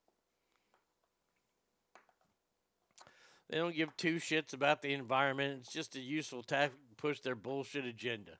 They 3.48 3.58
don't 3.58 3.74
give 3.74 3.96
two 3.96 4.16
shits 4.16 4.54
about 4.54 4.80
the 4.80 4.92
environment. 4.92 5.58
It's 5.60 5.72
just 5.72 5.96
a 5.96 6.00
useful 6.00 6.44
tactic 6.44 6.78
to 6.88 6.94
push 6.96 7.18
their 7.18 7.34
bullshit 7.34 7.84
agenda. 7.84 8.32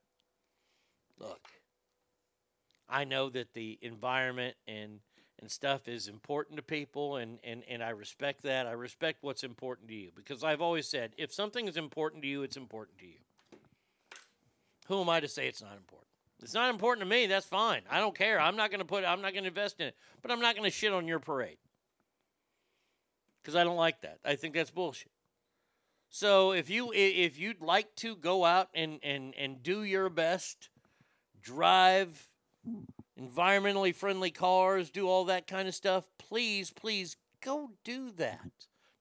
Look, 1.18 1.40
I 2.88 3.02
know 3.02 3.28
that 3.30 3.55
the 3.55 3.78
environment 3.82 4.55
and 4.68 5.01
and 5.40 5.51
stuff 5.51 5.88
is 5.88 6.06
important 6.06 6.59
to 6.59 6.62
people 6.62 7.16
and, 7.16 7.38
and, 7.42 7.62
and 7.66 7.82
I 7.82 7.90
respect 7.90 8.42
that. 8.42 8.66
I 8.66 8.72
respect 8.72 9.22
what's 9.22 9.42
important 9.42 9.88
to 9.88 9.94
you 9.94 10.10
because 10.14 10.44
I've 10.44 10.60
always 10.60 10.86
said 10.86 11.14
if 11.16 11.32
something 11.32 11.66
is 11.66 11.78
important 11.78 12.22
to 12.22 12.28
you, 12.28 12.42
it's 12.42 12.59
important 12.59 12.98
to 12.98 13.06
you. 13.06 13.14
Who 14.88 15.01
am 15.01 15.09
I 15.09 15.20
to 15.20 15.28
say 15.28 15.48
it's 15.48 15.62
not 15.62 15.76
important? 15.78 16.10
It's 16.43 16.55
not 16.55 16.71
important 16.71 17.05
to 17.05 17.11
me. 17.11 17.27
That's 17.27 17.47
fine. 17.47 17.83
I 17.91 17.99
don't 18.01 18.17
care. 18.17 18.41
I'm 18.41 18.57
not 18.57 18.71
going 18.71 18.81
to 18.81 18.85
put. 18.85 19.05
I'm 19.05 19.21
not 19.21 19.33
going 19.33 19.45
to 19.45 19.49
invest 19.49 19.81
in 19.81 19.89
it. 19.89 19.97
But 20.23 20.31
I'm 20.31 20.41
not 20.41 20.57
going 20.57 20.69
to 20.69 20.75
shit 20.75 20.93
on 20.93 21.07
your 21.07 21.19
parade 21.19 21.59
because 23.43 23.57
I 23.57 23.65
don't 23.65 23.77
like 23.77 24.03
that. 24.03 24.19
I 24.25 24.37
think 24.37 24.55
that's 24.55 24.71
bullshit. 24.71 25.12
So 26.09 26.53
if 26.53 26.69
you 26.69 26.93
if 26.93 27.39
you'd 27.39 27.61
like 27.61 27.95
to 27.97 28.17
go 28.17 28.45
out 28.45 28.69
and 28.75 28.99
and 29.03 29.35
and 29.37 29.62
do 29.62 29.85
your 29.85 30.09
best, 30.09 30.71
drive 31.41 32.29
environmentally 33.19 33.95
friendly 33.95 34.31
cars, 34.31 34.91
do 34.91 35.09
all 35.09 35.27
that 35.27 35.47
kind 35.47 35.69
of 35.69 35.75
stuff, 35.75 36.05
please, 36.19 36.71
please 36.71 37.17
go 37.41 37.71
do 37.85 38.11
that. 38.12 38.51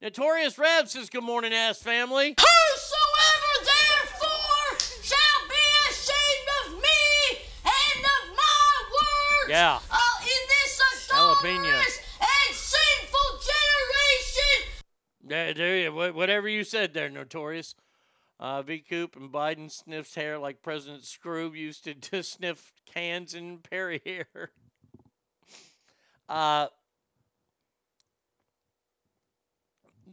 Notorious 0.02 0.58
Rev 0.58 0.90
says, 0.90 1.10
"Good 1.10 1.24
morning, 1.24 1.54
ass 1.54 1.82
family" 1.82 2.36
therefore 3.66 4.78
shall 5.02 5.42
be 5.50 5.66
ashamed 5.90 6.50
of 6.66 6.74
me 6.74 7.40
and 7.66 8.06
of 8.06 8.38
my 8.38 8.72
words 8.94 9.30
Yeah. 9.50 9.80
uh, 9.92 9.98
in 10.22 10.28
this 10.48 10.82
adulterous 11.10 12.00
and 12.20 12.56
sinful 12.56 13.40
generation. 13.40 14.84
There, 15.24 15.54
there 15.54 15.78
you, 15.78 16.14
whatever 16.14 16.48
you 16.48 16.64
said 16.64 16.94
there, 16.94 17.10
Notorious. 17.10 17.76
Uh, 18.40 18.62
V. 18.62 18.80
Coop 18.80 19.18
and 19.18 19.32
Biden 19.32 19.70
sniffs 19.70 20.16
hair 20.16 20.38
like 20.38 20.62
President 20.62 21.04
Scrooge 21.04 21.56
used 21.56 21.84
to 21.84 21.94
just 21.96 22.34
sniff 22.34 22.72
cans 22.86 23.34
and 23.34 23.64
Perry 23.64 24.02
hair. 24.06 24.28
Uh, 26.30 26.68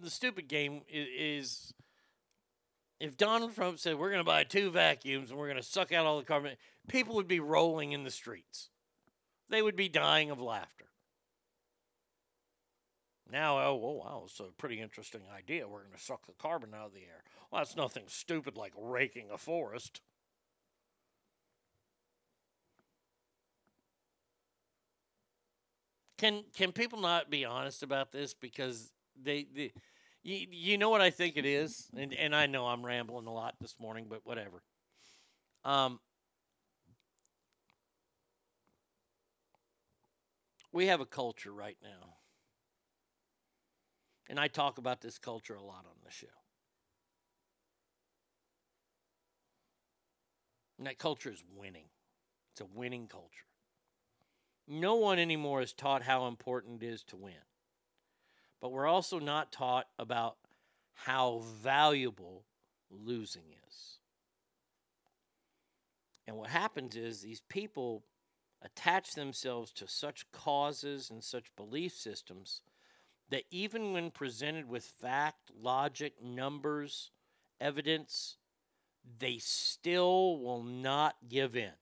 the 0.01 0.09
stupid 0.09 0.49
game 0.49 0.81
is, 0.91 1.09
is 1.19 1.75
if 2.99 3.19
Donald 3.19 3.55
Trump 3.55 3.79
said 3.79 3.97
we're 3.99 4.09
going 4.09 4.21
to 4.21 4.25
buy 4.25 4.43
two 4.43 4.71
vacuums 4.71 5.29
and 5.31 5.39
we're 5.39 5.47
going 5.47 5.59
to 5.59 5.63
suck 5.63 5.93
out 5.93 6.07
all 6.07 6.17
the 6.17 6.25
carbon, 6.25 6.57
people 6.89 7.15
would 7.17 7.29
be 7.29 7.39
rolling 7.39 7.93
in 7.93 8.03
the 8.03 8.11
streets. 8.11 8.71
They 9.49 9.63
would 9.63 9.77
be 9.77 9.89
dying 9.89 10.31
of 10.31 10.41
laughter. 10.41 10.87
Now, 13.31 13.59
oh, 13.59 13.81
oh 13.83 14.03
wow, 14.05 14.23
it's 14.25 14.39
a 14.41 14.45
pretty 14.57 14.81
interesting 14.81 15.23
idea. 15.37 15.67
We're 15.67 15.81
going 15.81 15.93
to 15.97 16.01
suck 16.01 16.27
the 16.27 16.33
carbon 16.35 16.71
out 16.75 16.87
of 16.87 16.93
the 16.95 17.01
air. 17.01 17.25
Well, 17.51 17.61
that's 17.61 17.77
nothing 17.77 18.05
stupid 18.07 18.57
like 18.57 18.73
raking 18.77 19.31
a 19.33 19.39
forest. 19.39 20.01
Can 26.19 26.45
can 26.57 26.73
people 26.73 27.01
not 27.01 27.31
be 27.31 27.45
honest 27.45 27.83
about 27.83 28.11
this 28.11 28.33
because 28.33 28.91
they, 29.23 29.47
they 29.55 29.73
you, 30.23 30.47
you 30.51 30.79
know 30.79 30.89
what 30.89 31.03
I 31.03 31.11
think 31.11 31.37
it 31.37 31.45
is, 31.45 31.89
and 31.97 32.15
and 32.15 32.35
I 32.35 32.47
know 32.47 32.67
I'm 32.67 32.87
rambling 32.87 33.27
a 33.27 33.33
lot 33.33 33.55
this 33.61 33.75
morning, 33.79 34.07
but 34.09 34.21
whatever. 34.25 34.63
Um, 35.65 36.01
we 40.77 40.89
have 40.89 41.01
a 41.01 41.07
culture 41.07 41.53
right 41.53 41.79
now 41.83 42.17
and 44.29 44.39
I 44.39 44.47
talk 44.47 44.77
about 44.77 45.01
this 45.01 45.17
culture 45.17 45.55
a 45.55 45.63
lot 45.63 45.87
on 45.87 45.97
the 46.05 46.11
show. 46.11 46.27
And 50.77 50.87
that 50.87 50.99
culture 50.99 51.31
is 51.31 51.43
winning. 51.57 51.87
It's 52.53 52.61
a 52.61 52.67
winning 52.67 53.07
culture. 53.07 53.47
No 54.69 54.97
one 54.97 55.19
anymore 55.19 55.63
is 55.63 55.73
taught 55.73 56.03
how 56.03 56.27
important 56.27 56.83
it 56.83 56.87
is 56.87 57.03
to 57.05 57.17
win. 57.17 57.33
But 58.61 58.71
we're 58.71 58.87
also 58.87 59.19
not 59.19 59.53
taught 59.53 59.87
about 59.99 60.37
how 60.93 61.43
valuable 61.63 62.45
losing 62.91 63.45
is. 63.67 63.99
And 66.27 66.37
what 66.37 66.51
happens 66.51 66.97
is 66.97 67.23
these 67.23 67.41
people 67.49 68.03
attach 68.67 69.15
themselves 69.15 69.73
to 69.73 69.87
such 69.87 70.31
causes 70.33 71.09
and 71.11 71.23
such 71.23 71.55
belief 71.57 71.93
systems 71.93 72.63
that 73.31 73.45
even 73.51 73.93
when 73.93 74.11
presented 74.11 74.69
with 74.69 74.85
fact, 74.85 75.51
logic, 75.59 76.15
numbers, 76.23 77.11
evidence, 77.61 78.37
they 79.19 79.39
still 79.39 80.39
will 80.39 80.63
not 80.63 81.15
give 81.29 81.57
in. 81.57 81.73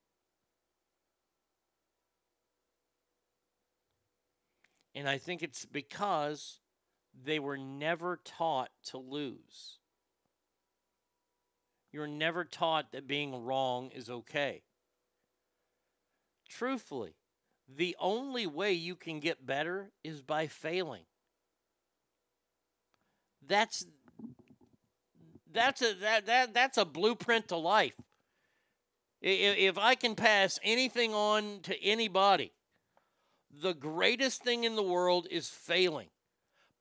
And 4.94 5.08
I 5.08 5.18
think 5.18 5.42
it's 5.42 5.64
because 5.64 6.60
they 7.24 7.38
were 7.38 7.58
never 7.58 8.20
taught 8.24 8.70
to 8.86 8.98
lose. 8.98 9.78
You're 11.92 12.06
never 12.06 12.44
taught 12.44 12.92
that 12.92 13.06
being 13.06 13.44
wrong 13.44 13.90
is 13.90 14.10
okay. 14.10 14.62
Truthfully, 16.56 17.14
the 17.68 17.96
only 17.98 18.46
way 18.46 18.72
you 18.72 18.94
can 18.94 19.20
get 19.20 19.46
better 19.46 19.90
is 20.02 20.22
by 20.22 20.46
failing 20.46 21.04
that's 23.48 23.86
that's 25.52 25.82
a 25.82 25.94
that, 26.00 26.26
that 26.26 26.54
that's 26.54 26.78
a 26.78 26.84
blueprint 26.84 27.48
to 27.48 27.56
life. 27.56 27.94
If 29.20 29.78
I 29.78 29.94
can 29.94 30.14
pass 30.16 30.58
anything 30.62 31.14
on 31.14 31.60
to 31.62 31.82
anybody, 31.82 32.52
the 33.62 33.72
greatest 33.72 34.42
thing 34.42 34.64
in 34.64 34.76
the 34.76 34.82
world 34.82 35.26
is 35.30 35.48
failing. 35.48 36.08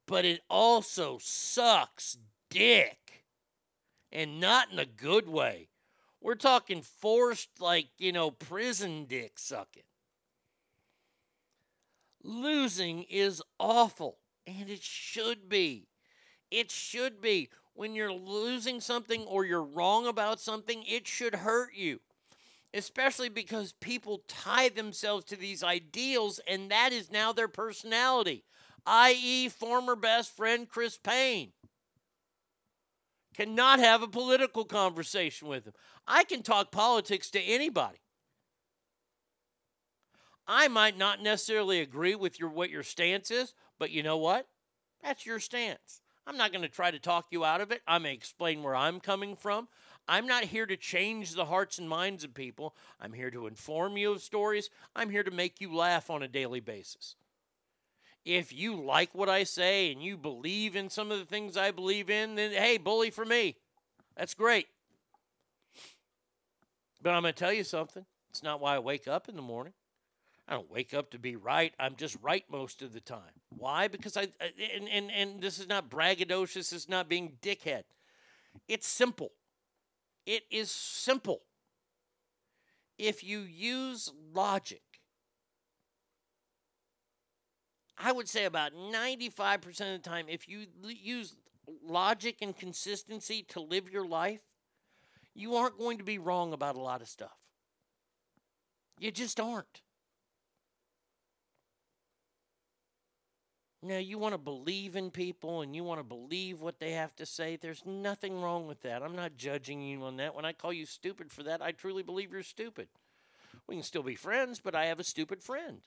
But 0.07 0.25
it 0.25 0.41
also 0.49 1.19
sucks 1.21 2.17
dick. 2.49 2.97
And 4.11 4.41
not 4.41 4.71
in 4.71 4.77
a 4.77 4.85
good 4.85 5.27
way. 5.29 5.69
We're 6.23 6.35
talking 6.35 6.81
forced, 6.81 7.49
like, 7.59 7.89
you 7.97 8.13
know, 8.13 8.31
prison 8.31 9.03
dick 9.09 9.37
sucking. 9.37 9.83
Losing 12.23 13.03
is 13.09 13.41
awful, 13.59 14.19
and 14.47 14.69
it 14.69 14.81
should 14.81 15.49
be. 15.49 15.89
It 16.49 16.71
should 16.71 17.19
be. 17.19 17.49
When 17.73 17.93
you're 17.93 18.13
losing 18.13 18.79
something 18.79 19.23
or 19.23 19.43
you're 19.43 19.61
wrong 19.61 20.07
about 20.07 20.39
something, 20.39 20.85
it 20.87 21.09
should 21.09 21.35
hurt 21.35 21.75
you. 21.75 21.99
Especially 22.73 23.27
because 23.27 23.73
people 23.73 24.23
tie 24.29 24.69
themselves 24.69 25.25
to 25.25 25.35
these 25.35 25.61
ideals 25.61 26.39
and 26.47 26.71
that 26.71 26.93
is 26.93 27.11
now 27.11 27.33
their 27.33 27.49
personality. 27.49 28.45
i.e., 28.85 29.49
former 29.49 29.95
best 29.95 30.33
friend 30.35 30.69
Chris 30.69 30.97
Payne. 30.97 31.51
Cannot 33.33 33.79
have 33.79 34.03
a 34.03 34.07
political 34.07 34.65
conversation 34.65 35.47
with 35.47 35.65
him. 35.65 35.73
I 36.07 36.23
can 36.23 36.43
talk 36.43 36.71
politics 36.71 37.29
to 37.31 37.41
anybody. 37.41 37.97
I 40.47 40.67
might 40.67 40.97
not 40.97 41.21
necessarily 41.21 41.79
agree 41.79 42.15
with 42.15 42.39
your 42.39 42.49
what 42.49 42.69
your 42.69 42.83
stance 42.83 43.31
is, 43.31 43.53
but 43.79 43.91
you 43.91 44.03
know 44.03 44.17
what? 44.17 44.47
That's 45.01 45.25
your 45.25 45.39
stance. 45.39 46.01
I'm 46.25 46.37
not 46.37 46.51
going 46.51 46.61
to 46.61 46.69
try 46.69 46.91
to 46.91 46.99
talk 46.99 47.27
you 47.31 47.43
out 47.43 47.61
of 47.61 47.71
it. 47.71 47.81
I 47.87 47.97
may 47.97 48.13
explain 48.13 48.63
where 48.63 48.75
I'm 48.75 48.99
coming 48.99 49.35
from. 49.35 49.67
I'm 50.07 50.27
not 50.27 50.45
here 50.45 50.65
to 50.65 50.77
change 50.77 51.31
the 51.31 51.45
hearts 51.45 51.79
and 51.79 51.87
minds 51.87 52.23
of 52.23 52.33
people. 52.33 52.75
I'm 52.99 53.13
here 53.13 53.31
to 53.31 53.47
inform 53.47 53.97
you 53.97 54.11
of 54.13 54.21
stories. 54.21 54.69
I'm 54.95 55.09
here 55.09 55.23
to 55.23 55.31
make 55.31 55.61
you 55.61 55.73
laugh 55.73 56.09
on 56.09 56.23
a 56.23 56.27
daily 56.27 56.59
basis. 56.59 57.15
If 58.25 58.53
you 58.53 58.75
like 58.75 59.13
what 59.13 59.29
I 59.29 59.43
say 59.43 59.91
and 59.91 60.01
you 60.01 60.17
believe 60.17 60.75
in 60.75 60.89
some 60.89 61.11
of 61.11 61.19
the 61.19 61.25
things 61.25 61.57
I 61.57 61.71
believe 61.71 62.09
in, 62.09 62.35
then 62.35 62.51
hey, 62.51 62.77
bully 62.77 63.09
for 63.09 63.25
me. 63.25 63.57
That's 64.15 64.33
great. 64.33 64.67
But 67.01 67.13
I'm 67.13 67.23
going 67.23 67.33
to 67.33 67.39
tell 67.39 67.51
you 67.51 67.65
something. 67.65 68.05
It's 68.29 68.43
not 68.43 68.61
why 68.61 68.75
I 68.75 68.79
wake 68.79 69.07
up 69.07 69.27
in 69.27 69.35
the 69.35 69.41
morning. 69.41 69.73
I 70.47 70.53
don't 70.53 70.71
wake 70.71 70.93
up 70.93 71.11
to 71.11 71.19
be 71.19 71.35
right. 71.35 71.73
I'm 71.79 71.95
just 71.95 72.17
right 72.21 72.43
most 72.49 72.81
of 72.81 72.93
the 72.93 72.99
time. 72.99 73.41
Why? 73.49 73.87
Because 73.87 74.17
I 74.17 74.27
and 74.75 74.89
and, 74.89 75.11
and 75.11 75.41
this 75.41 75.57
is 75.57 75.67
not 75.67 75.89
braggadocious. 75.89 76.73
Is 76.73 76.89
not 76.89 77.07
being 77.07 77.33
dickhead. 77.41 77.83
It's 78.67 78.87
simple. 78.87 79.31
It 80.25 80.43
is 80.51 80.69
simple. 80.69 81.41
If 82.97 83.23
you 83.23 83.39
use 83.39 84.11
logic, 84.33 84.81
I 87.97 88.11
would 88.11 88.27
say 88.27 88.45
about 88.45 88.73
95% 88.73 89.67
of 89.95 90.03
the 90.03 90.09
time, 90.09 90.25
if 90.27 90.47
you 90.47 90.65
l- 90.83 90.91
use 90.91 91.35
logic 91.85 92.37
and 92.41 92.55
consistency 92.55 93.43
to 93.49 93.59
live 93.59 93.89
your 93.89 94.05
life, 94.05 94.41
you 95.35 95.55
aren't 95.55 95.77
going 95.77 95.97
to 95.97 96.03
be 96.03 96.17
wrong 96.17 96.53
about 96.53 96.75
a 96.75 96.81
lot 96.81 97.01
of 97.01 97.07
stuff. 97.07 97.37
You 98.99 99.11
just 99.11 99.39
aren't. 99.39 99.81
Now, 103.81 103.97
you 103.97 104.17
want 104.17 104.33
to 104.33 104.37
believe 104.37 104.95
in 104.95 105.11
people 105.11 105.61
and 105.61 105.75
you 105.75 105.83
want 105.83 105.99
to 105.99 106.05
believe 106.05 106.61
what 106.61 106.79
they 106.79 106.91
have 106.91 107.13
to 107.17 107.25
say. 107.25 107.57
There's 107.57 107.85
nothing 107.85 108.39
wrong 108.39 108.65
with 108.65 108.81
that. 108.83 109.03
I'm 109.03 109.15
not 109.15 109.35
judging 109.35 109.81
you 109.81 110.03
on 110.03 110.15
that. 110.17 110.33
When 110.33 110.45
I 110.45 110.53
call 110.53 110.71
you 110.71 110.85
stupid 110.85 111.31
for 111.31 111.43
that, 111.43 111.61
I 111.61 111.73
truly 111.73 112.01
believe 112.01 112.31
you're 112.31 112.43
stupid. 112.43 112.87
We 113.67 113.75
can 113.75 113.83
still 113.83 114.03
be 114.03 114.15
friends, 114.15 114.61
but 114.63 114.73
I 114.73 114.85
have 114.85 115.01
a 115.01 115.03
stupid 115.03 115.43
friend. 115.43 115.81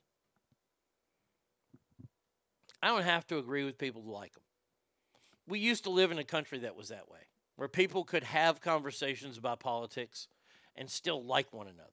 I 2.82 2.88
don't 2.88 3.02
have 3.02 3.26
to 3.28 3.38
agree 3.38 3.64
with 3.64 3.78
people 3.78 4.02
to 4.02 4.10
like 4.10 4.34
them. 4.34 4.42
We 5.48 5.58
used 5.58 5.84
to 5.84 5.90
live 5.90 6.10
in 6.10 6.18
a 6.18 6.24
country 6.24 6.58
that 6.58 6.76
was 6.76 6.88
that 6.88 7.08
way, 7.08 7.20
where 7.56 7.68
people 7.68 8.04
could 8.04 8.24
have 8.24 8.60
conversations 8.60 9.38
about 9.38 9.60
politics 9.60 10.28
and 10.74 10.90
still 10.90 11.24
like 11.24 11.52
one 11.52 11.68
another. 11.68 11.90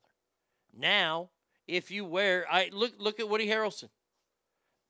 Now, 0.76 1.30
if 1.66 1.90
you 1.90 2.04
wear, 2.04 2.46
I 2.50 2.70
look 2.72 2.94
look 2.98 3.20
at 3.20 3.28
Woody 3.28 3.46
Harrelson 3.46 3.88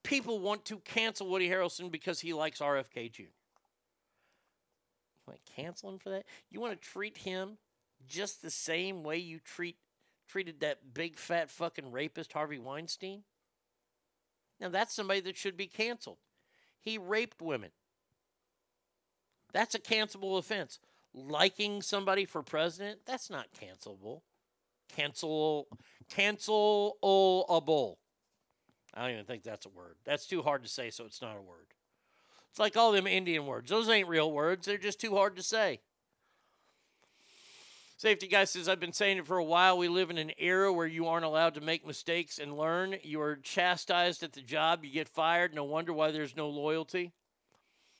people 0.05 0.39
want 0.39 0.65
to 0.67 0.79
cancel 0.79 1.27
Woody 1.27 1.49
Harrelson 1.49 1.91
because 1.91 2.21
he 2.21 2.33
likes 2.33 2.61
RFK 2.61 3.11
Jr. 3.11 3.23
To 5.27 5.53
cancel 5.57 5.89
him 5.91 5.99
for 5.99 6.11
that? 6.11 6.27
You 6.51 6.61
want 6.61 6.81
to 6.81 6.89
treat 6.89 7.17
him 7.17 7.57
just 8.07 8.43
the 8.43 8.51
same 8.51 9.03
way 9.03 9.17
you 9.17 9.41
treat 9.41 9.77
treated 10.29 10.61
that 10.61 10.95
big 10.95 11.17
fat 11.19 11.51
fucking 11.51 11.91
rapist 11.91 12.33
Harvey 12.33 12.59
Weinstein? 12.59 13.23
Now 14.61 14.69
that's 14.69 14.95
somebody 14.95 15.21
that 15.21 15.37
should 15.37 15.57
be 15.57 15.67
canceled. 15.67 16.19
He 16.81 16.99
raped 16.99 17.41
women. 17.41 17.71
That's 19.53 19.75
a 19.75 19.81
cancelable 19.81 20.39
offense. 20.39 20.81
Liking 21.15 21.81
somebody 21.81 22.25
for 22.25 22.43
president, 22.43 23.01
that's 23.07 23.31
not 23.31 23.47
cancelable. 23.53 24.23
Cancel 24.95 25.69
cancelable. 26.13 27.97
I 28.93 29.03
don't 29.03 29.13
even 29.13 29.25
think 29.25 29.43
that's 29.43 29.67
a 29.67 29.71
word. 29.71 29.97
That's 30.05 30.27
too 30.27 30.43
hard 30.43 30.63
to 30.65 30.69
say, 30.69 30.91
so 30.91 31.05
it's 31.05 31.23
not 31.23 31.37
a 31.37 31.43
word. 31.43 31.67
It's 32.51 32.59
like 32.59 32.77
all 32.77 32.93
them 32.93 33.07
Indian 33.07 33.47
words. 33.47 33.71
Those 33.71 33.89
ain't 33.89 34.09
real 34.09 34.31
words. 34.31 34.67
They're 34.67 34.79
just 34.79 35.01
too 35.01 35.15
hard 35.17 35.37
to 35.37 35.43
say. 35.43 35.81
Safety 37.97 38.27
guy 38.27 38.45
says, 38.45 38.69
I've 38.69 38.81
been 38.81 38.93
saying 38.93 39.19
it 39.19 39.27
for 39.27 39.39
a 39.39 39.45
while. 39.45 39.79
We 39.79 39.89
live 39.89 40.11
in 40.11 40.19
an 40.19 40.33
era 40.37 40.73
where 40.73 40.87
you 40.87 41.07
aren't 41.07 41.25
allowed 41.25 41.55
to 41.55 41.61
make 41.61 41.87
mistakes 41.87 42.39
and 42.39 42.57
learn. 42.57 42.97
You 43.03 43.21
are 43.21 43.37
chastised 43.37 44.23
at 44.23 44.33
the 44.33 44.43
job. 44.43 44.85
You 44.85 44.91
get 44.91 45.09
fired. 45.09 45.55
No 45.55 45.65
wonder 45.65 45.93
why 45.93 46.11
there's 46.11 46.37
no 46.37 46.49
loyalty. 46.49 47.13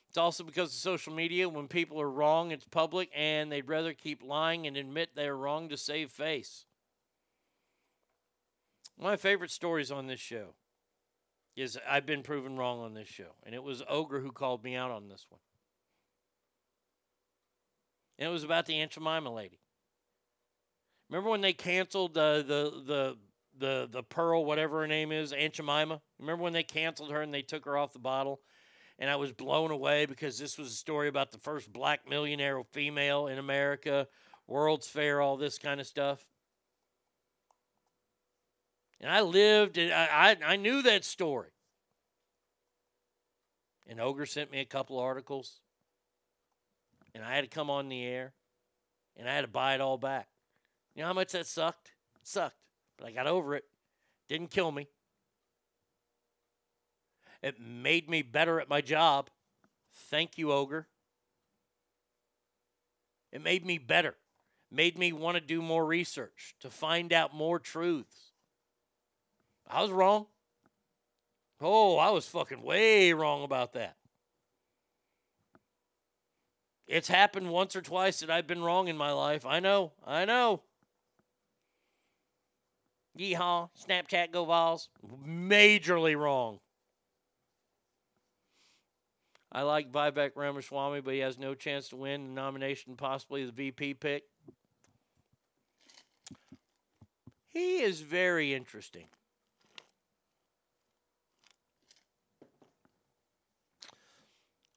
It's 0.09 0.17
also 0.17 0.43
because 0.43 0.69
of 0.69 0.75
social 0.75 1.13
media. 1.13 1.47
When 1.47 1.67
people 1.67 1.99
are 2.01 2.09
wrong, 2.09 2.51
it's 2.51 2.65
public, 2.65 3.09
and 3.15 3.51
they'd 3.51 3.69
rather 3.69 3.93
keep 3.93 4.21
lying 4.21 4.67
and 4.67 4.75
admit 4.75 5.11
they're 5.15 5.35
wrong 5.35 5.69
to 5.69 5.77
save 5.77 6.11
face. 6.11 6.65
My 8.99 9.15
favorite 9.15 9.51
stories 9.51 9.91
on 9.91 10.07
this 10.07 10.19
show 10.19 10.55
is 11.55 11.77
I've 11.89 12.05
been 12.05 12.21
proven 12.21 12.57
wrong 12.57 12.81
on 12.81 12.93
this 12.93 13.07
show. 13.07 13.35
And 13.43 13.55
it 13.55 13.63
was 13.63 13.81
Ogre 13.89 14.19
who 14.19 14.31
called 14.31 14.63
me 14.63 14.75
out 14.75 14.91
on 14.91 15.07
this 15.07 15.25
one. 15.29 15.39
And 18.17 18.29
it 18.29 18.31
was 18.31 18.43
about 18.43 18.65
the 18.65 18.75
Aunt 18.75 18.91
Jemima 18.91 19.33
lady. 19.33 19.59
Remember 21.09 21.29
when 21.29 21.41
they 21.41 21.53
canceled 21.53 22.13
the 22.13 22.43
the 22.85 23.17
the 23.57 23.89
the 23.91 24.03
Pearl, 24.03 24.43
whatever 24.45 24.81
her 24.81 24.87
name 24.87 25.11
is, 25.11 25.31
Aunt 25.31 25.53
Jemima? 25.53 26.01
Remember 26.19 26.43
when 26.43 26.53
they 26.53 26.63
canceled 26.63 27.11
her 27.11 27.21
and 27.21 27.33
they 27.33 27.41
took 27.41 27.65
her 27.65 27.77
off 27.77 27.93
the 27.93 27.99
bottle? 27.99 28.41
And 28.97 29.09
I 29.09 29.15
was 29.17 29.31
blown 29.31 29.71
away 29.71 30.05
because 30.05 30.37
this 30.37 30.57
was 30.57 30.69
a 30.69 30.75
story 30.75 31.07
about 31.07 31.31
the 31.31 31.37
first 31.37 31.71
black 31.71 32.09
millionaire 32.09 32.61
female 32.71 33.27
in 33.27 33.37
America, 33.37 34.07
World's 34.47 34.87
Fair, 34.87 35.21
all 35.21 35.35
this 35.37 35.57
kind 35.57 35.81
of 35.81 35.87
stuff. 35.87 36.25
And 39.01 39.11
I 39.11 39.21
lived, 39.21 39.77
and 39.77 39.91
I, 39.91 40.37
I 40.45 40.55
knew 40.55 40.81
that 40.83 41.03
story. 41.03 41.49
And 43.87 43.99
Ogre 43.99 44.25
sent 44.25 44.49
me 44.49 44.61
a 44.61 44.65
couple 44.65 44.97
articles, 44.97 45.59
and 47.13 47.23
I 47.23 47.35
had 47.35 47.41
to 47.41 47.49
come 47.49 47.69
on 47.69 47.89
the 47.89 48.03
air, 48.03 48.33
and 49.17 49.29
I 49.29 49.35
had 49.35 49.41
to 49.41 49.47
buy 49.47 49.75
it 49.75 49.81
all 49.81 49.97
back. 49.97 50.27
You 50.95 51.01
know 51.01 51.07
how 51.07 51.13
much 51.13 51.33
that 51.33 51.45
sucked? 51.45 51.91
It 52.21 52.27
sucked, 52.27 52.55
but 52.97 53.07
I 53.07 53.11
got 53.11 53.27
over 53.27 53.55
it. 53.55 53.65
Didn't 54.29 54.49
kill 54.49 54.71
me. 54.71 54.87
It 57.43 57.59
made 57.59 58.09
me 58.09 58.21
better 58.21 58.59
at 58.59 58.69
my 58.69 58.81
job. 58.81 59.29
Thank 60.09 60.37
you, 60.37 60.51
Ogre. 60.51 60.87
It 63.31 63.43
made 63.43 63.65
me 63.65 63.77
better. 63.77 64.15
Made 64.71 64.97
me 64.97 65.11
want 65.13 65.35
to 65.35 65.41
do 65.41 65.61
more 65.61 65.85
research, 65.85 66.55
to 66.61 66.69
find 66.69 67.13
out 67.13 67.35
more 67.35 67.59
truths. 67.59 68.31
I 69.69 69.81
was 69.81 69.91
wrong. 69.91 70.25
Oh, 71.61 71.97
I 71.97 72.09
was 72.09 72.27
fucking 72.27 72.61
way 72.61 73.13
wrong 73.13 73.43
about 73.43 73.73
that. 73.73 73.95
It's 76.87 77.07
happened 77.07 77.51
once 77.51 77.75
or 77.75 77.81
twice 77.81 78.19
that 78.19 78.29
I've 78.29 78.47
been 78.47 78.61
wrong 78.61 78.87
in 78.87 78.97
my 78.97 79.11
life. 79.11 79.45
I 79.45 79.59
know. 79.59 79.93
I 80.05 80.25
know. 80.25 80.61
Yeehaw. 83.17 83.69
Snapchat 83.87 84.31
go 84.31 84.45
Vols. 84.45 84.89
Majorly 85.25 86.17
wrong. 86.17 86.59
I 89.51 89.61
like 89.61 89.91
Vivek 89.91 90.31
Ramaswamy, 90.35 90.99
but 90.99 91.13
he 91.13 91.21
has 91.21 91.39
no 91.39 91.55
chance 91.55 91.87
to 91.89 91.95
win 91.95 92.27
the 92.27 92.33
nomination, 92.33 92.95
possibly 92.97 93.45
the 93.45 93.53
VP 93.53 93.93
pick. 93.93 94.23
He 97.47 97.77
is 97.77 98.01
very 98.01 98.53
interesting. 98.53 99.05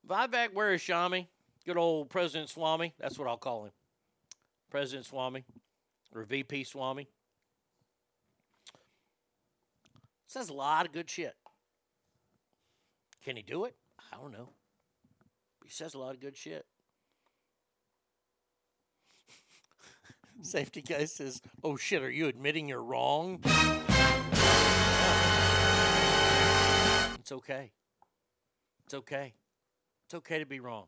Vivek 0.09 0.55
Weeraswamy, 0.55 1.27
good 1.66 1.77
old 1.77 2.09
President 2.09 2.48
Swami. 2.48 2.94
That's 3.01 3.19
what 3.19 3.27
I'll 3.27 3.36
call 3.36 3.65
him. 3.65 3.73
President 4.70 5.06
Swami 5.06 5.44
or 6.15 6.23
VP 6.23 6.62
Swami. 6.65 7.09
Says 10.28 10.50
a 10.50 10.55
lot 10.55 10.84
of 10.84 10.92
good 10.92 11.09
shit. 11.09 11.34
Can 13.24 13.34
he 13.36 13.42
do 13.42 13.64
it? 13.64 13.74
I 14.12 14.16
don't 14.16 14.30
know. 14.30 14.50
He 15.64 15.70
says 15.70 15.94
a 15.94 15.98
lot 15.98 16.14
of 16.14 16.20
good 16.20 16.36
shit. 16.36 16.66
Safety 20.42 20.82
guy 20.82 21.06
says, 21.06 21.40
Oh 21.64 21.76
shit, 21.76 22.02
are 22.02 22.10
you 22.10 22.26
admitting 22.26 22.68
you're 22.68 22.82
wrong? 22.82 23.40
It's 27.18 27.32
okay. 27.32 27.72
It's 28.84 28.94
okay. 28.94 29.32
It's 30.06 30.14
okay 30.14 30.38
to 30.38 30.46
be 30.46 30.60
wrong. 30.60 30.86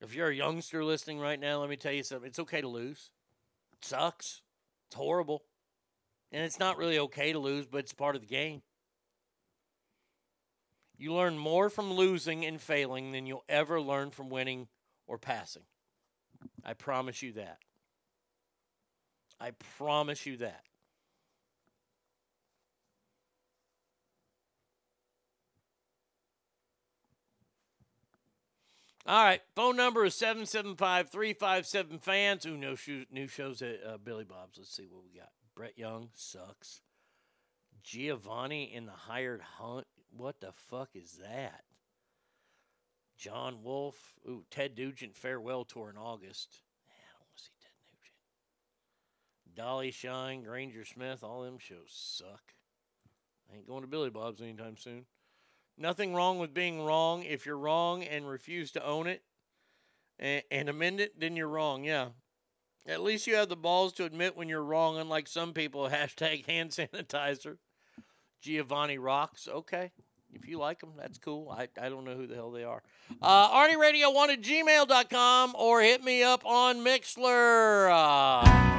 If 0.00 0.14
you're 0.14 0.28
a 0.28 0.34
youngster 0.34 0.84
listening 0.84 1.18
right 1.18 1.38
now, 1.38 1.60
let 1.60 1.68
me 1.68 1.76
tell 1.76 1.92
you 1.92 2.04
something. 2.04 2.28
It's 2.28 2.38
okay 2.38 2.60
to 2.60 2.68
lose. 2.68 3.10
It 3.72 3.84
sucks. 3.84 4.42
It's 4.86 4.96
horrible. 4.96 5.42
And 6.32 6.42
it's 6.42 6.58
not 6.58 6.78
really 6.78 6.98
okay 6.98 7.32
to 7.32 7.38
lose, 7.38 7.66
but 7.66 7.78
it's 7.78 7.92
part 7.92 8.16
of 8.16 8.22
the 8.22 8.26
game. 8.26 8.62
You 10.96 11.12
learn 11.12 11.36
more 11.36 11.68
from 11.68 11.92
losing 11.92 12.44
and 12.44 12.60
failing 12.60 13.12
than 13.12 13.26
you'll 13.26 13.44
ever 13.48 13.80
learn 13.80 14.10
from 14.10 14.30
winning 14.30 14.68
or 15.06 15.18
passing. 15.18 15.64
I 16.64 16.72
promise 16.74 17.22
you 17.22 17.32
that. 17.32 17.58
I 19.38 19.50
promise 19.76 20.24
you 20.24 20.38
that. 20.38 20.62
All 29.04 29.24
right. 29.24 29.40
Phone 29.56 29.76
number 29.76 30.04
is 30.04 30.14
775 30.14 31.10
357 31.10 31.98
fans. 31.98 32.46
No 32.46 32.76
shoes, 32.76 33.06
new 33.10 33.26
shows 33.26 33.60
at 33.60 33.80
uh, 33.84 33.98
Billy 33.98 34.24
Bob's. 34.24 34.58
Let's 34.58 34.74
see 34.74 34.86
what 34.88 35.02
we 35.02 35.18
got. 35.18 35.30
Brett 35.54 35.78
Young 35.78 36.10
sucks. 36.14 36.80
Giovanni 37.82 38.72
in 38.74 38.86
the 38.86 38.92
hired 38.92 39.40
hunt. 39.40 39.86
What 40.16 40.40
the 40.40 40.52
fuck 40.52 40.90
is 40.94 41.18
that? 41.22 41.64
John 43.16 43.62
Wolf. 43.62 44.14
Ooh, 44.28 44.44
Ted 44.50 44.76
Nugent 44.76 45.16
farewell 45.16 45.64
tour 45.64 45.90
in 45.90 45.96
August. 45.96 46.62
Man, 46.88 46.96
I 46.98 47.12
don't 47.12 47.26
want 47.26 47.36
to 47.36 47.42
see 47.42 47.52
Ted 47.60 47.72
Nugent. 47.90 49.56
Dolly 49.56 49.90
Shine, 49.90 50.42
Granger 50.42 50.84
Smith. 50.84 51.22
All 51.22 51.42
them 51.42 51.58
shows 51.58 51.88
suck. 51.88 52.54
I 53.50 53.56
ain't 53.56 53.66
going 53.66 53.82
to 53.82 53.88
Billy 53.88 54.10
Bob's 54.10 54.40
anytime 54.40 54.76
soon. 54.76 55.04
Nothing 55.78 56.14
wrong 56.14 56.38
with 56.38 56.54
being 56.54 56.82
wrong. 56.82 57.22
If 57.22 57.46
you're 57.46 57.58
wrong 57.58 58.02
and 58.02 58.28
refuse 58.28 58.72
to 58.72 58.84
own 58.84 59.06
it 59.06 59.22
and, 60.18 60.42
and 60.50 60.68
amend 60.68 61.00
it, 61.00 61.18
then 61.18 61.36
you're 61.36 61.48
wrong. 61.48 61.84
Yeah. 61.84 62.08
At 62.86 63.02
least 63.02 63.26
you 63.26 63.36
have 63.36 63.48
the 63.48 63.56
balls 63.56 63.92
to 63.94 64.04
admit 64.04 64.36
when 64.36 64.48
you're 64.48 64.64
wrong, 64.64 64.98
unlike 64.98 65.28
some 65.28 65.52
people. 65.52 65.88
Hashtag 65.92 66.46
hand 66.46 66.70
sanitizer. 66.70 67.58
Giovanni 68.40 68.98
rocks. 68.98 69.48
Okay. 69.48 69.92
If 70.34 70.48
you 70.48 70.58
like 70.58 70.80
them, 70.80 70.92
that's 70.96 71.18
cool. 71.18 71.50
I, 71.50 71.68
I 71.80 71.90
don't 71.90 72.04
know 72.04 72.16
who 72.16 72.26
the 72.26 72.34
hell 72.34 72.50
they 72.50 72.64
are. 72.64 72.82
Uh, 73.20 73.50
Arnie 73.50 73.76
Radio 73.76 74.10
1 74.10 74.30
at 74.30 74.40
gmail.com 74.40 75.54
or 75.58 75.82
hit 75.82 76.02
me 76.02 76.22
up 76.22 76.44
on 76.46 76.78
Mixlr. 76.78 77.90
Uh, 77.90 78.71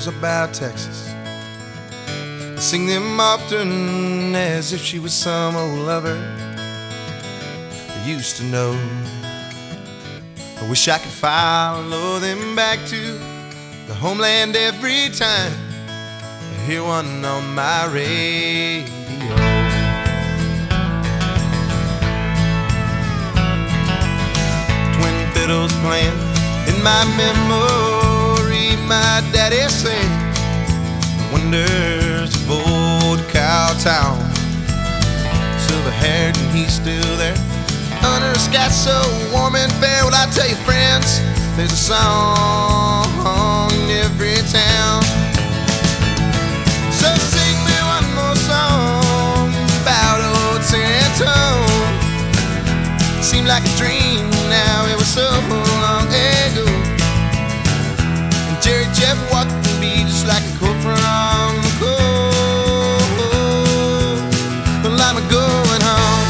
songs 0.00 0.06
about 0.06 0.52
Texas. 0.52 1.14
Sing 2.56 2.86
them 2.86 3.20
often 3.20 4.34
as 4.34 4.72
if 4.72 4.80
she 4.80 4.98
was 4.98 5.12
some 5.12 5.56
old 5.56 5.78
lover 5.78 6.16
I 7.90 8.04
used 8.06 8.36
to 8.38 8.44
know. 8.44 8.72
I 10.60 10.68
wish 10.68 10.88
I 10.88 10.98
could 10.98 11.10
follow 11.10 12.18
them 12.18 12.56
back 12.56 12.78
to 12.86 13.18
the 13.86 13.94
homeland 13.94 14.56
every 14.56 15.10
time 15.10 15.52
I 16.52 16.66
hear 16.66 16.82
one 16.82 17.24
on 17.24 17.54
my 17.54 17.86
radio. 17.86 18.86
Twin 24.94 25.16
fiddles 25.34 25.72
playing 25.82 26.18
in 26.68 26.82
my 26.82 27.04
memory. 27.16 27.93
My 28.86 29.22
daddy 29.32 29.66
"The 31.16 31.24
wonders 31.32 32.34
of 32.34 32.50
old 32.50 33.20
Cowtown." 33.32 34.20
Silver 35.58 35.90
haired 35.90 36.36
and 36.36 36.50
he's 36.56 36.74
still 36.74 37.16
there. 37.16 37.36
A 38.34 38.38
sky 38.38 38.68
so 38.68 38.96
warm 39.32 39.54
and 39.54 39.72
fair. 39.74 40.04
Well, 40.04 40.14
I 40.14 40.26
tell 40.34 40.48
you, 40.48 40.56
friends, 40.66 41.20
there's 41.56 41.72
a 41.72 41.76
song 41.76 43.70
in 43.72 43.90
every 44.04 44.36
town. 44.50 45.02
So 46.90 47.08
sing 47.32 47.56
me 47.68 47.78
one 47.94 48.08
more 48.18 48.36
song 48.36 49.54
about 49.80 50.18
old 50.20 50.62
Seemed 53.22 53.46
like 53.46 53.64
a 53.64 53.76
dream 53.76 54.28
now, 54.50 54.86
it 54.86 54.96
was 54.96 55.08
so 55.08 55.28
Jeff 59.04 59.20
walked 59.30 59.50
the 59.50 59.72
beat 59.82 60.06
just 60.06 60.26
like 60.26 60.42
a 60.42 60.52
quote 60.56 60.80
from 60.80 60.96
the 61.60 61.72
cold. 61.78 63.04
Well, 64.82 64.98
I'm 64.98 65.16
going 65.28 65.82
home. 65.84 66.24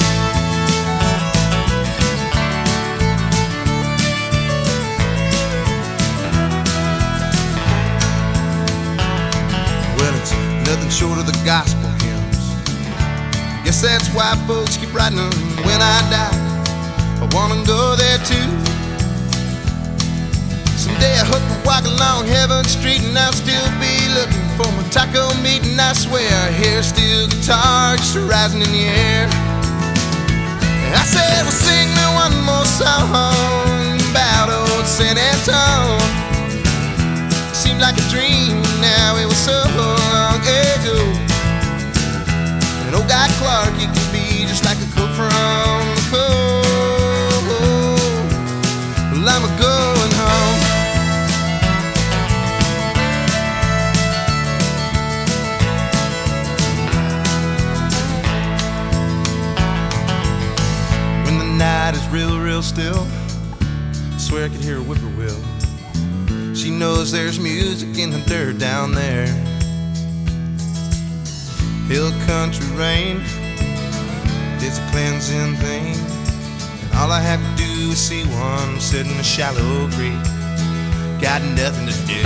Well, 9.96 10.14
it's 10.18 10.32
nothing 10.66 10.90
short 10.90 11.18
of 11.20 11.26
the 11.26 11.38
gospel 11.44 11.90
hymns. 12.02 12.42
Guess 13.64 13.82
that's 13.82 14.08
why 14.08 14.34
folks 14.48 14.76
keep 14.78 14.92
writing 14.92 15.18
them 15.18 15.30
when 15.64 15.80
I 15.80 16.00
die. 16.10 16.38
I 17.22 17.26
wanna 17.32 17.64
go 17.64 17.94
there 17.94 18.18
too. 18.26 18.50
Someday 20.76 21.14
I 21.20 21.24
hope 21.24 21.53
walk 21.64 21.84
along 21.84 22.26
Heaven 22.26 22.64
Street 22.64 23.02
and 23.02 23.18
I'll 23.18 23.32
still 23.32 23.68
be 23.80 24.08
looking 24.14 24.46
for 24.56 24.70
my 24.76 24.84
taco 24.90 25.34
meat. 25.42 25.64
And 25.66 25.80
I 25.80 25.92
swear 25.92 26.28
I 26.28 26.52
hear 26.52 26.82
steel 26.82 27.28
guitar 27.28 27.96
just 27.96 28.16
rising 28.16 28.62
in 28.62 28.70
the 28.70 28.86
air. 28.86 29.28
I 30.94 31.02
said, 31.04 31.42
well, 31.42 31.50
sing 31.50 31.90
me 31.90 32.06
one 32.14 32.36
more 32.46 32.64
song 32.64 33.98
about 34.10 34.48
old 34.48 34.86
San 34.86 35.18
Antone. 35.18 36.00
Seemed 37.52 37.80
like 37.80 37.98
a 37.98 38.06
dream 38.14 38.62
now, 38.80 39.16
it 39.16 39.26
was 39.26 39.36
so 39.36 39.58
long 39.74 40.38
ago. 40.40 40.96
And 42.86 42.94
old 42.94 43.08
Guy 43.08 43.26
Clark, 43.42 43.74
he 43.74 43.86
could 43.86 44.12
be 44.12 44.46
just 44.46 44.64
like 44.64 44.78
a 44.78 44.88
cook 44.94 45.10
from 45.18 45.82
the 45.98 46.04
cold. 46.14 47.44
Well, 49.10 49.28
I'm 49.28 49.44
a 49.44 49.58
going 49.58 49.73
real, 62.54 62.62
still, 62.62 63.06
I 64.14 64.16
swear 64.16 64.44
I 64.44 64.48
could 64.48 64.60
hear 64.60 64.78
a 64.78 64.80
whippoorwill. 64.80 65.42
She 66.54 66.70
knows 66.70 67.10
there's 67.10 67.40
music 67.40 67.98
in 67.98 68.10
the 68.10 68.20
dirt 68.28 68.58
down 68.58 68.92
there. 68.92 69.26
Hill 71.88 72.12
country 72.26 72.64
rain 72.76 73.16
is 74.62 74.78
a 74.78 74.86
cleansing 74.92 75.56
thing. 75.56 75.96
And 76.82 76.94
all 76.94 77.10
I 77.10 77.20
have 77.20 77.40
to 77.42 77.52
do 77.56 77.90
is 77.90 77.98
see 77.98 78.22
one 78.22 78.78
sitting 78.78 79.10
in 79.10 79.18
a 79.18 79.24
shallow 79.24 79.88
creek. 79.96 80.22
Got 81.20 81.42
nothing 81.58 81.86
to 81.90 81.96
do. 82.06 82.22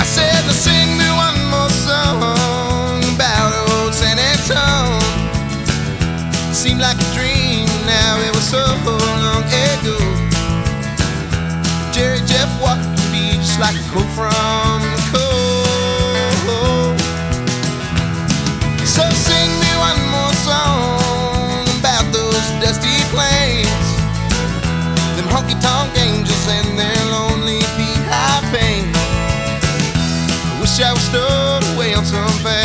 I 0.00 0.04
said, 0.08 0.40
now 0.46 0.56
sing 0.56 0.96
me 0.96 1.08
one 1.26 1.36
more 1.52 1.68
song 1.68 3.04
about 3.14 3.52
old 3.68 3.92
San 3.92 4.16
Antone. 4.16 5.02
Seemed 6.54 6.80
like 6.80 6.96
a 6.96 7.14
dream, 7.14 7.31
so 8.52 8.60
long 8.84 9.44
ago. 9.48 9.96
Jerry 11.90 12.20
Jeff 12.28 12.50
Walker 12.60 12.84
could 12.84 13.08
be 13.08 13.32
just 13.40 13.58
like 13.58 13.72
a 13.72 13.84
quote 13.88 14.12
from 14.12 14.84
the 14.92 15.00
cold. 15.08 17.00
So 18.84 19.08
sing 19.08 19.48
me 19.56 19.72
one 19.88 20.00
more 20.12 20.34
song 20.44 21.64
about 21.80 22.04
those 22.12 22.44
dusty 22.60 23.00
plains, 23.08 23.88
them 25.16 25.28
honky 25.32 25.56
tonk 25.64 25.96
angels 25.96 26.46
and 26.52 26.76
their 26.76 27.02
lonely 27.08 27.64
beehive 27.80 28.44
pain. 28.52 28.84
I 30.52 30.60
wish 30.60 30.76
I 30.78 30.92
was 30.92 31.04
stowed 31.08 31.64
away 31.72 31.94
on 31.94 32.04
some 32.04 32.28
fast 32.44 32.61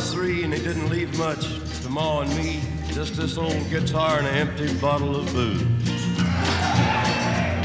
was 0.00 0.14
three, 0.14 0.44
and 0.44 0.54
he 0.54 0.62
didn't 0.62 0.88
leave 0.88 1.16
much 1.18 1.44
to 1.82 1.90
Ma 1.90 2.20
and 2.20 2.34
me. 2.34 2.62
Just 2.92 3.16
this 3.16 3.36
old 3.36 3.68
guitar 3.68 4.18
and 4.18 4.26
an 4.26 4.34
empty 4.34 4.72
bottle 4.78 5.14
of 5.14 5.30
booze. 5.34 5.62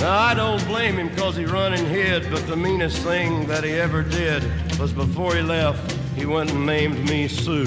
Now, 0.02 0.20
I 0.20 0.34
don't 0.36 0.66
blame 0.68 0.98
him 0.98 1.07
because 1.07 1.38
he 1.38 1.45
run 1.45 1.74
and 1.74 1.88
hid, 1.88 2.30
but 2.30 2.45
the 2.48 2.57
meanest 2.57 2.98
thing 3.03 3.48
that 3.48 3.64
he 3.64 3.72
ever 3.74 4.03
did 4.03 4.44
was 4.78 4.91
before 4.91 5.34
he 5.36 5.41
left, 5.41 5.94
he 6.16 6.26
went 6.26 6.52
and 6.52 6.66
named 6.66 7.07
me 7.10 7.30
Sue. 7.30 7.64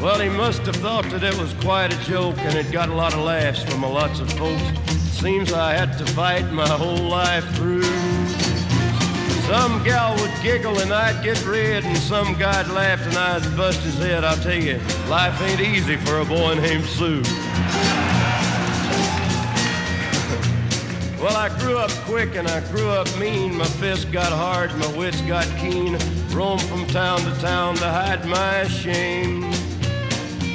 Well, 0.00 0.20
he 0.20 0.28
must 0.28 0.62
have 0.62 0.76
thought 0.76 1.06
that 1.10 1.24
it 1.24 1.36
was 1.38 1.52
quite 1.54 1.92
a 1.92 2.04
joke, 2.04 2.38
and 2.38 2.56
it 2.56 2.70
got 2.70 2.88
a 2.88 2.94
lot 2.94 3.14
of 3.14 3.20
laughs 3.20 3.64
from 3.64 3.82
a 3.82 3.90
lots 3.90 4.20
of 4.20 4.30
folks. 4.34 4.62
Seems 5.18 5.52
I 5.52 5.72
had 5.72 5.98
to 5.98 6.06
fight 6.12 6.52
my 6.52 6.68
whole 6.68 7.08
life 7.08 7.48
through. 7.56 8.19
Some 9.50 9.82
gal 9.82 10.14
would 10.20 10.30
giggle 10.44 10.78
and 10.78 10.92
I'd 10.92 11.24
get 11.24 11.44
red, 11.44 11.84
and 11.84 11.98
some 11.98 12.34
guy'd 12.34 12.68
laugh 12.68 13.04
and 13.04 13.16
I'd 13.16 13.56
bust 13.56 13.80
his 13.80 13.98
head. 13.98 14.22
I'll 14.22 14.36
tell 14.36 14.54
you, 14.54 14.78
life 15.08 15.42
ain't 15.42 15.60
easy 15.60 15.96
for 15.96 16.20
a 16.20 16.24
boy 16.24 16.54
named 16.54 16.84
Sue. 16.84 17.20
Well, 21.20 21.36
I 21.36 21.48
grew 21.58 21.78
up 21.78 21.90
quick 22.06 22.36
and 22.36 22.46
I 22.46 22.60
grew 22.70 22.90
up 22.90 23.08
mean. 23.18 23.56
My 23.56 23.64
fists 23.64 24.04
got 24.04 24.30
hard, 24.30 24.70
my 24.78 24.86
wits 24.96 25.20
got 25.22 25.46
keen. 25.58 25.98
Roamed 26.28 26.62
from 26.62 26.86
town 26.86 27.18
to 27.18 27.40
town 27.40 27.74
to 27.78 27.88
hide 27.88 28.24
my 28.26 28.68
shame. 28.68 29.40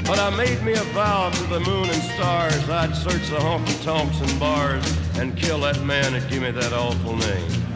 But 0.06 0.20
I 0.20 0.34
made 0.38 0.64
me 0.64 0.72
a 0.72 0.84
vow 0.96 1.32
to 1.32 1.44
the 1.48 1.60
moon 1.60 1.90
and 1.90 2.02
stars 2.16 2.70
I'd 2.70 2.96
search 2.96 3.30
the 3.30 3.40
honky 3.40 3.84
tonks 3.84 4.22
and 4.22 4.40
bars 4.40 4.86
and 5.18 5.36
kill 5.36 5.60
that 5.62 5.84
man 5.84 6.14
that 6.14 6.30
gave 6.30 6.44
me 6.44 6.52
that 6.52 6.72
awful 6.72 7.18
name. 7.18 7.75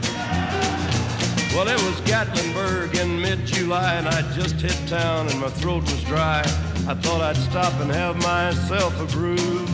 Well, 1.56 1.68
it 1.68 1.82
was 1.84 2.00
Gatlinburg 2.02 3.00
in 3.02 3.20
mid-July, 3.20 3.96
and 3.96 4.08
I'd 4.08 4.34
just 4.34 4.62
hit 4.62 4.78
town, 4.88 5.28
and 5.28 5.40
my 5.40 5.50
throat 5.50 5.82
was 5.82 6.04
dry. 6.04 6.42
I 6.88 6.94
thought 6.94 7.22
I'd 7.22 7.38
stop 7.38 7.74
and 7.82 7.92
have 7.92 8.16
myself 8.18 9.00
a 9.02 9.06
brew. 9.06 9.66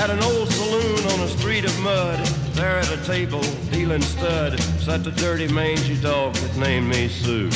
At 0.00 0.08
an 0.08 0.22
old 0.22 0.48
saloon 0.48 1.04
on 1.12 1.20
a 1.20 1.28
street 1.28 1.64
of 1.64 1.78
mud, 1.80 2.18
there 2.54 2.78
at 2.78 2.90
a 2.90 3.04
table, 3.04 3.42
dealing 3.70 4.02
stud, 4.02 4.58
sat 4.80 5.02
the 5.02 5.10
dirty 5.10 5.48
mangy 5.48 6.00
dog 6.00 6.34
that 6.34 6.56
named 6.56 6.88
me 6.88 7.08
Sue. 7.08 7.50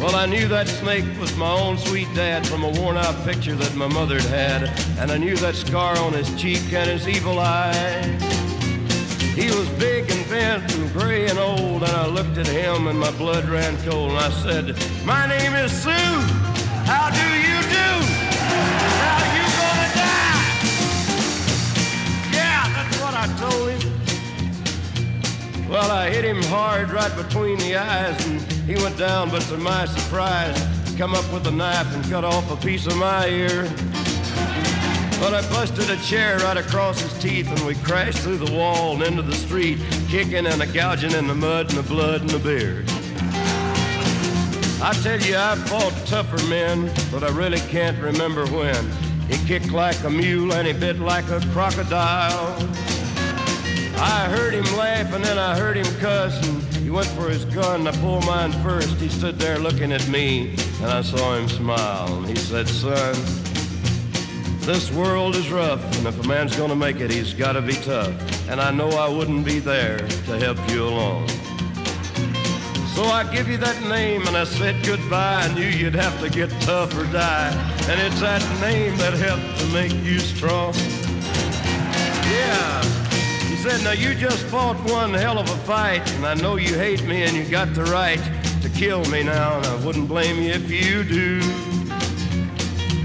Well, 0.00 0.16
I 0.16 0.26
knew 0.26 0.48
that 0.48 0.66
snake 0.66 1.04
was 1.20 1.36
my 1.36 1.52
own 1.52 1.76
sweet 1.76 2.08
dad 2.14 2.46
from 2.46 2.64
a 2.64 2.70
worn-out 2.70 3.24
picture 3.24 3.54
that 3.54 3.76
my 3.76 3.86
mother'd 3.86 4.24
had, 4.24 4.64
and 4.98 5.12
I 5.12 5.18
knew 5.18 5.36
that 5.36 5.56
scar 5.56 5.96
on 5.98 6.14
his 6.14 6.34
cheek 6.40 6.72
and 6.72 6.90
his 6.90 7.06
evil 7.06 7.38
eye. 7.38 8.51
He 9.34 9.46
was 9.46 9.66
big 9.78 10.10
and 10.10 10.28
bent 10.28 10.74
and 10.74 10.92
gray 10.92 11.26
and 11.26 11.38
old, 11.38 11.82
and 11.82 11.92
I 11.92 12.06
looked 12.06 12.36
at 12.36 12.46
him 12.46 12.86
and 12.86 12.98
my 12.98 13.10
blood 13.12 13.48
ran 13.48 13.76
cold, 13.82 14.10
and 14.10 14.18
I 14.18 14.30
said, 14.30 14.76
My 15.06 15.26
name 15.26 15.54
is 15.54 15.72
Sue. 15.72 15.90
How 16.84 17.08
do 17.08 17.24
you 17.40 17.62
do? 17.72 17.90
Now 19.00 19.20
you 19.36 19.44
gonna 19.56 19.88
die? 19.96 20.42
Yeah, 22.30 22.68
that's 22.76 23.00
what 23.00 23.14
I 23.14 23.26
told 23.40 23.70
him. 23.70 23.80
Well, 25.70 25.90
I 25.90 26.10
hit 26.10 26.26
him 26.26 26.42
hard 26.42 26.90
right 26.90 27.16
between 27.16 27.56
the 27.58 27.76
eyes, 27.76 28.26
and 28.26 28.38
he 28.68 28.74
went 28.74 28.98
down, 28.98 29.30
but 29.30 29.40
to 29.44 29.56
my 29.56 29.86
surprise, 29.86 30.60
come 30.98 31.14
up 31.14 31.32
with 31.32 31.46
a 31.46 31.50
knife 31.50 31.90
and 31.94 32.04
cut 32.10 32.24
off 32.24 32.50
a 32.50 32.56
piece 32.56 32.86
of 32.86 32.98
my 32.98 33.28
ear. 33.28 33.66
But 35.22 35.34
I 35.34 35.48
busted 35.50 35.88
a 35.88 35.96
chair 35.98 36.36
right 36.38 36.56
across 36.56 37.00
his 37.00 37.16
teeth, 37.22 37.48
and 37.48 37.64
we 37.64 37.76
crashed 37.76 38.18
through 38.18 38.38
the 38.38 38.52
wall 38.52 38.94
and 38.94 39.04
into 39.04 39.22
the 39.22 39.36
street, 39.36 39.78
kicking 40.08 40.46
and 40.46 40.60
a 40.60 40.66
gouging 40.66 41.12
in 41.12 41.28
the 41.28 41.34
mud 41.34 41.68
and 41.68 41.78
the 41.78 41.88
blood 41.88 42.22
and 42.22 42.30
the 42.30 42.40
beer. 42.40 42.82
I 44.82 44.92
tell 45.00 45.20
you, 45.20 45.36
I've 45.36 45.64
fought 45.68 45.92
tougher 46.06 46.44
men, 46.48 46.92
but 47.12 47.22
I 47.22 47.28
really 47.28 47.60
can't 47.60 47.96
remember 48.02 48.46
when. 48.46 48.90
He 49.28 49.38
kicked 49.46 49.70
like 49.70 50.02
a 50.02 50.10
mule 50.10 50.54
and 50.54 50.66
he 50.66 50.72
bit 50.72 50.98
like 50.98 51.28
a 51.30 51.38
crocodile. 51.52 52.56
I 53.98 54.26
heard 54.28 54.54
him 54.54 54.76
laugh 54.76 55.14
and 55.14 55.24
then 55.24 55.38
I 55.38 55.56
heard 55.56 55.76
him 55.76 55.86
cuss 56.00 56.34
and 56.48 56.60
he 56.82 56.90
went 56.90 57.06
for 57.06 57.28
his 57.28 57.44
gun. 57.44 57.86
I 57.86 57.92
pulled 57.92 58.26
mine 58.26 58.50
first. 58.64 58.96
He 58.96 59.08
stood 59.08 59.38
there 59.38 59.60
looking 59.60 59.92
at 59.92 60.06
me 60.08 60.56
and 60.80 60.90
I 60.90 61.02
saw 61.02 61.36
him 61.36 61.48
smile. 61.48 62.22
He 62.22 62.34
said, 62.34 62.66
son, 62.66 63.14
this 64.62 64.92
world 64.92 65.34
is 65.34 65.50
rough 65.50 65.82
and 65.98 66.06
if 66.06 66.24
a 66.24 66.26
man's 66.26 66.56
gonna 66.56 66.76
make 66.76 67.00
it, 67.00 67.10
he's 67.10 67.34
gotta 67.34 67.60
be 67.60 67.74
tough. 67.74 68.12
And 68.48 68.60
I 68.60 68.70
know 68.70 68.88
I 68.90 69.08
wouldn't 69.08 69.44
be 69.44 69.58
there 69.58 69.98
to 69.98 70.38
help 70.38 70.58
you 70.70 70.84
along. 70.84 71.28
So 72.94 73.04
I 73.04 73.24
give 73.32 73.48
you 73.48 73.56
that 73.56 73.82
name 73.88 74.26
and 74.26 74.36
I 74.36 74.44
said 74.44 74.84
goodbye. 74.84 75.42
I 75.42 75.54
knew 75.54 75.66
you'd 75.66 75.94
have 75.94 76.20
to 76.20 76.28
get 76.30 76.50
tough 76.60 76.96
or 76.96 77.04
die. 77.06 77.50
And 77.88 78.00
it's 78.00 78.20
that 78.20 78.42
name 78.60 78.96
that 78.98 79.14
helped 79.14 79.58
to 79.60 79.66
make 79.72 79.92
you 80.04 80.18
strong. 80.18 80.74
Yeah. 82.30 82.84
He 83.48 83.56
said, 83.56 83.82
now 83.82 83.92
you 83.92 84.14
just 84.14 84.44
fought 84.44 84.76
one 84.90 85.14
hell 85.14 85.38
of 85.38 85.48
a 85.48 85.56
fight. 85.64 86.08
And 86.12 86.26
I 86.26 86.34
know 86.34 86.56
you 86.56 86.74
hate 86.74 87.02
me 87.04 87.22
and 87.22 87.34
you 87.34 87.44
got 87.44 87.74
the 87.74 87.84
right 87.84 88.20
to 88.60 88.68
kill 88.68 89.04
me 89.06 89.22
now. 89.22 89.56
And 89.56 89.66
I 89.66 89.86
wouldn't 89.86 90.06
blame 90.06 90.42
you 90.42 90.50
if 90.50 90.70
you 90.70 91.02
do. 91.02 91.71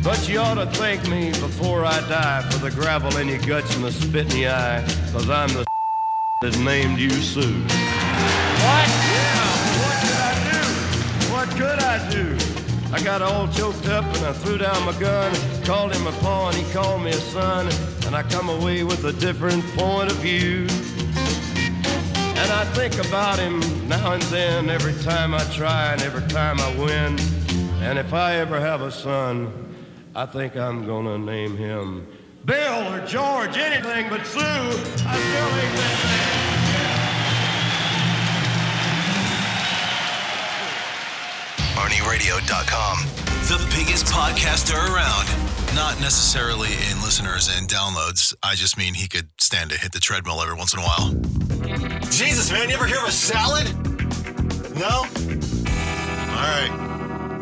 But 0.07 0.29
you 0.29 0.39
ought 0.39 0.53
to 0.53 0.65
thank 0.67 1.05
me 1.09 1.31
before 1.31 1.83
I 1.83 1.99
die 2.07 2.41
for 2.49 2.59
the 2.59 2.71
gravel 2.71 3.17
in 3.17 3.27
your 3.27 3.39
guts 3.39 3.75
and 3.75 3.83
the 3.83 3.91
spit 3.91 4.33
in 4.33 4.39
your 4.39 4.51
eye. 4.51 4.81
Cause 5.11 5.29
I'm 5.29 5.49
the 5.49 5.65
that 6.41 6.57
named 6.59 6.97
you 6.97 7.09
Sue. 7.09 7.41
What? 7.41 8.87
Yeah, 8.87 9.51
what 9.83 9.97
could 9.99 10.19
I 10.23 10.33
do? 10.49 10.63
What 11.33 11.49
could 11.59 11.79
I 11.79 12.09
do? 12.09 12.37
I 12.93 13.03
got 13.03 13.21
all 13.21 13.49
choked 13.49 13.89
up 13.89 14.05
and 14.05 14.25
I 14.25 14.31
threw 14.31 14.57
down 14.57 14.85
my 14.85 14.97
gun, 14.97 15.35
called 15.65 15.93
him 15.93 16.07
a 16.07 16.13
paw 16.21 16.51
and 16.51 16.57
he 16.57 16.71
called 16.71 17.03
me 17.03 17.09
a 17.09 17.13
son, 17.13 17.67
and 18.05 18.15
I 18.15 18.23
come 18.23 18.47
away 18.47 18.85
with 18.85 19.03
a 19.03 19.11
different 19.11 19.61
point 19.75 20.09
of 20.09 20.15
view. 20.19 20.67
And 22.39 22.49
I 22.53 22.63
think 22.75 22.93
about 23.05 23.39
him 23.39 23.59
now 23.89 24.13
and 24.13 24.23
then, 24.23 24.69
every 24.69 24.93
time 25.03 25.33
I 25.33 25.43
try 25.51 25.91
and 25.91 26.01
every 26.01 26.25
time 26.29 26.61
I 26.61 26.73
win. 26.77 27.19
And 27.81 27.99
if 27.99 28.13
I 28.13 28.35
ever 28.35 28.57
have 28.57 28.81
a 28.81 28.91
son, 28.91 29.66
I 30.17 30.25
think 30.25 30.55
I'm 30.55 30.83
gonna 30.87 31.19
name 31.19 31.55
him 31.55 32.07
Bill 32.43 32.91
or 32.91 33.05
George, 33.05 33.55
anything 33.55 34.09
but 34.09 34.25
Sue. 34.25 34.39
I 34.39 34.73
still 34.73 35.49
ain't 35.61 35.75
that 35.77 35.93
ArnieRadio.com. 41.77 42.97
The 43.45 43.63
biggest 43.77 44.07
podcaster 44.07 44.73
around. 44.91 45.27
Not 45.75 46.01
necessarily 46.01 46.69
in 46.89 46.99
listeners 47.03 47.55
and 47.55 47.69
downloads. 47.69 48.33
I 48.41 48.55
just 48.55 48.75
mean 48.75 48.95
he 48.95 49.07
could 49.07 49.29
stand 49.39 49.69
to 49.69 49.79
hit 49.79 49.91
the 49.91 49.99
treadmill 49.99 50.41
every 50.41 50.55
once 50.55 50.73
in 50.73 50.79
a 50.79 50.83
while. 50.83 51.13
Jesus, 52.09 52.51
man, 52.51 52.69
you 52.69 52.75
ever 52.75 52.87
hear 52.87 52.97
of 52.97 53.07
a 53.07 53.11
salad? 53.11 53.67
No? 54.79 55.05
All 56.31 56.43
right. 56.43 56.86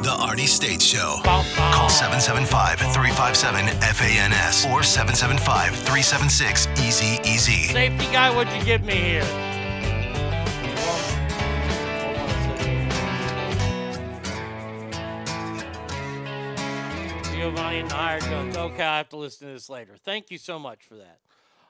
The 0.05 0.11
Arnie 0.11 0.47
States 0.47 0.85
Show. 0.85 1.19
Call 1.23 1.89
775 1.89 2.77
357 2.77 3.65
FANS 3.65 4.65
or 4.67 4.83
775 4.83 5.75
376 5.77 6.67
Easy 6.77 7.19
Easy. 7.27 7.73
Safety 7.73 8.05
guy, 8.11 8.29
what'd 8.29 8.53
you 8.53 8.63
give 8.63 8.83
me 8.83 8.93
here? 8.93 9.23
Giovanni 17.33 17.79
and 17.79 17.89
guns. 17.89 18.57
Okay, 18.57 18.83
I 18.83 18.97
have 18.97 19.09
to 19.09 19.17
listen 19.17 19.47
to 19.47 19.53
this 19.53 19.71
later. 19.71 19.95
Thank 20.03 20.29
you 20.29 20.37
so 20.37 20.59
much 20.59 20.83
for 20.83 20.97
that. 20.97 21.17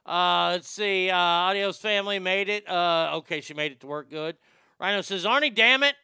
Uh, 0.06 0.50
let's 0.52 0.68
see. 0.68 1.10
Uh, 1.10 1.16
Adios 1.16 1.78
family 1.78 2.20
made 2.20 2.50
it. 2.50 2.68
Uh, 2.70 3.12
okay, 3.14 3.40
she 3.40 3.54
made 3.54 3.72
it 3.72 3.80
to 3.80 3.88
work 3.88 4.10
good. 4.10 4.36
Rhino 4.78 5.00
says, 5.00 5.24
Arnie, 5.24 5.56
damn 5.56 5.84
it. 5.84 5.96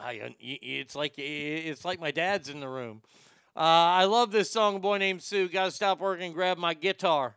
I, 0.00 0.34
it's 0.40 0.94
like 0.94 1.14
it's 1.16 1.84
like 1.84 2.00
my 2.00 2.10
dad's 2.10 2.48
in 2.48 2.60
the 2.60 2.68
room. 2.68 3.02
Uh, 3.56 3.60
I 3.60 4.04
love 4.04 4.32
this 4.32 4.50
song, 4.50 4.76
A 4.76 4.78
Boy 4.78 4.98
Named 4.98 5.22
Sue. 5.22 5.48
Got 5.48 5.66
to 5.66 5.70
stop 5.70 6.00
working 6.00 6.26
and 6.26 6.34
grab 6.34 6.56
my 6.56 6.72
guitar. 6.72 7.36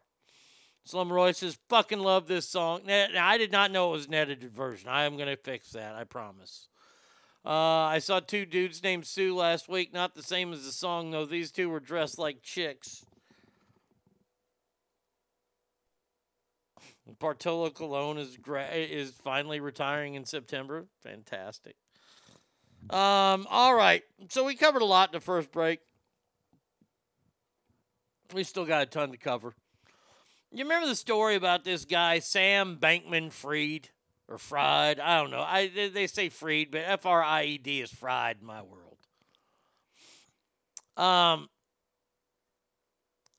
Slum 0.86 1.12
Roy 1.12 1.32
says, 1.32 1.58
fucking 1.70 2.00
love 2.00 2.28
this 2.28 2.48
song. 2.48 2.82
Now, 2.86 3.08
I 3.16 3.38
did 3.38 3.52
not 3.52 3.72
know 3.72 3.90
it 3.90 3.94
was 3.94 4.08
an 4.08 4.14
edited 4.14 4.52
version. 4.52 4.90
I 4.90 5.04
am 5.04 5.16
going 5.16 5.30
to 5.30 5.38
fix 5.38 5.72
that, 5.72 5.96
I 5.96 6.04
promise. 6.04 6.68
Uh, 7.46 7.50
I 7.50 8.00
saw 8.00 8.20
two 8.20 8.46
dudes 8.46 8.84
named 8.84 9.06
Sue 9.06 9.36
last 9.36 9.68
week. 9.70 9.94
Not 9.94 10.14
the 10.14 10.24
same 10.24 10.54
as 10.54 10.66
the 10.66 10.72
song, 10.72 11.12
though. 11.12 11.26
These 11.26 11.52
two 11.52 11.70
were 11.70 11.80
dressed 11.80 12.20
like 12.20 12.42
chicks. 12.42 13.06
Bartolo 17.20 17.70
Colon 17.70 18.18
is 18.18 18.38
gra- 18.38 18.72
is 18.72 19.12
finally 19.12 19.60
retiring 19.60 20.16
in 20.16 20.26
September. 20.26 20.86
Fantastic. 21.02 21.76
Um, 22.90 23.48
all 23.50 23.74
right. 23.74 24.04
So 24.30 24.44
we 24.44 24.56
covered 24.56 24.82
a 24.82 24.86
lot 24.86 25.10
in 25.10 25.14
the 25.14 25.20
first 25.20 25.52
break. 25.52 25.80
We 28.34 28.44
still 28.44 28.66
got 28.66 28.82
a 28.82 28.86
ton 28.86 29.12
to 29.12 29.18
cover. 29.18 29.54
You 30.52 30.64
remember 30.64 30.88
the 30.88 30.96
story 30.96 31.36
about 31.36 31.64
this 31.64 31.86
guy, 31.86 32.20
Sam 32.20 32.78
Bankman 32.78 33.32
Fried? 33.32 33.90
Or 34.28 34.38
Fried? 34.38 35.00
I 35.00 35.20
don't 35.20 35.32
know. 35.32 35.42
I 35.42 35.68
They 35.68 36.08
say 36.08 36.30
Fried, 36.30 36.72
but 36.72 36.84
F 36.86 37.06
R 37.06 37.24
I 37.24 37.44
E 37.44 37.58
D 37.58 37.82
is 37.82 37.92
Fried 37.92 38.38
in 38.40 38.48
my 38.48 38.62
world. 38.62 38.98
Um, 40.96 41.50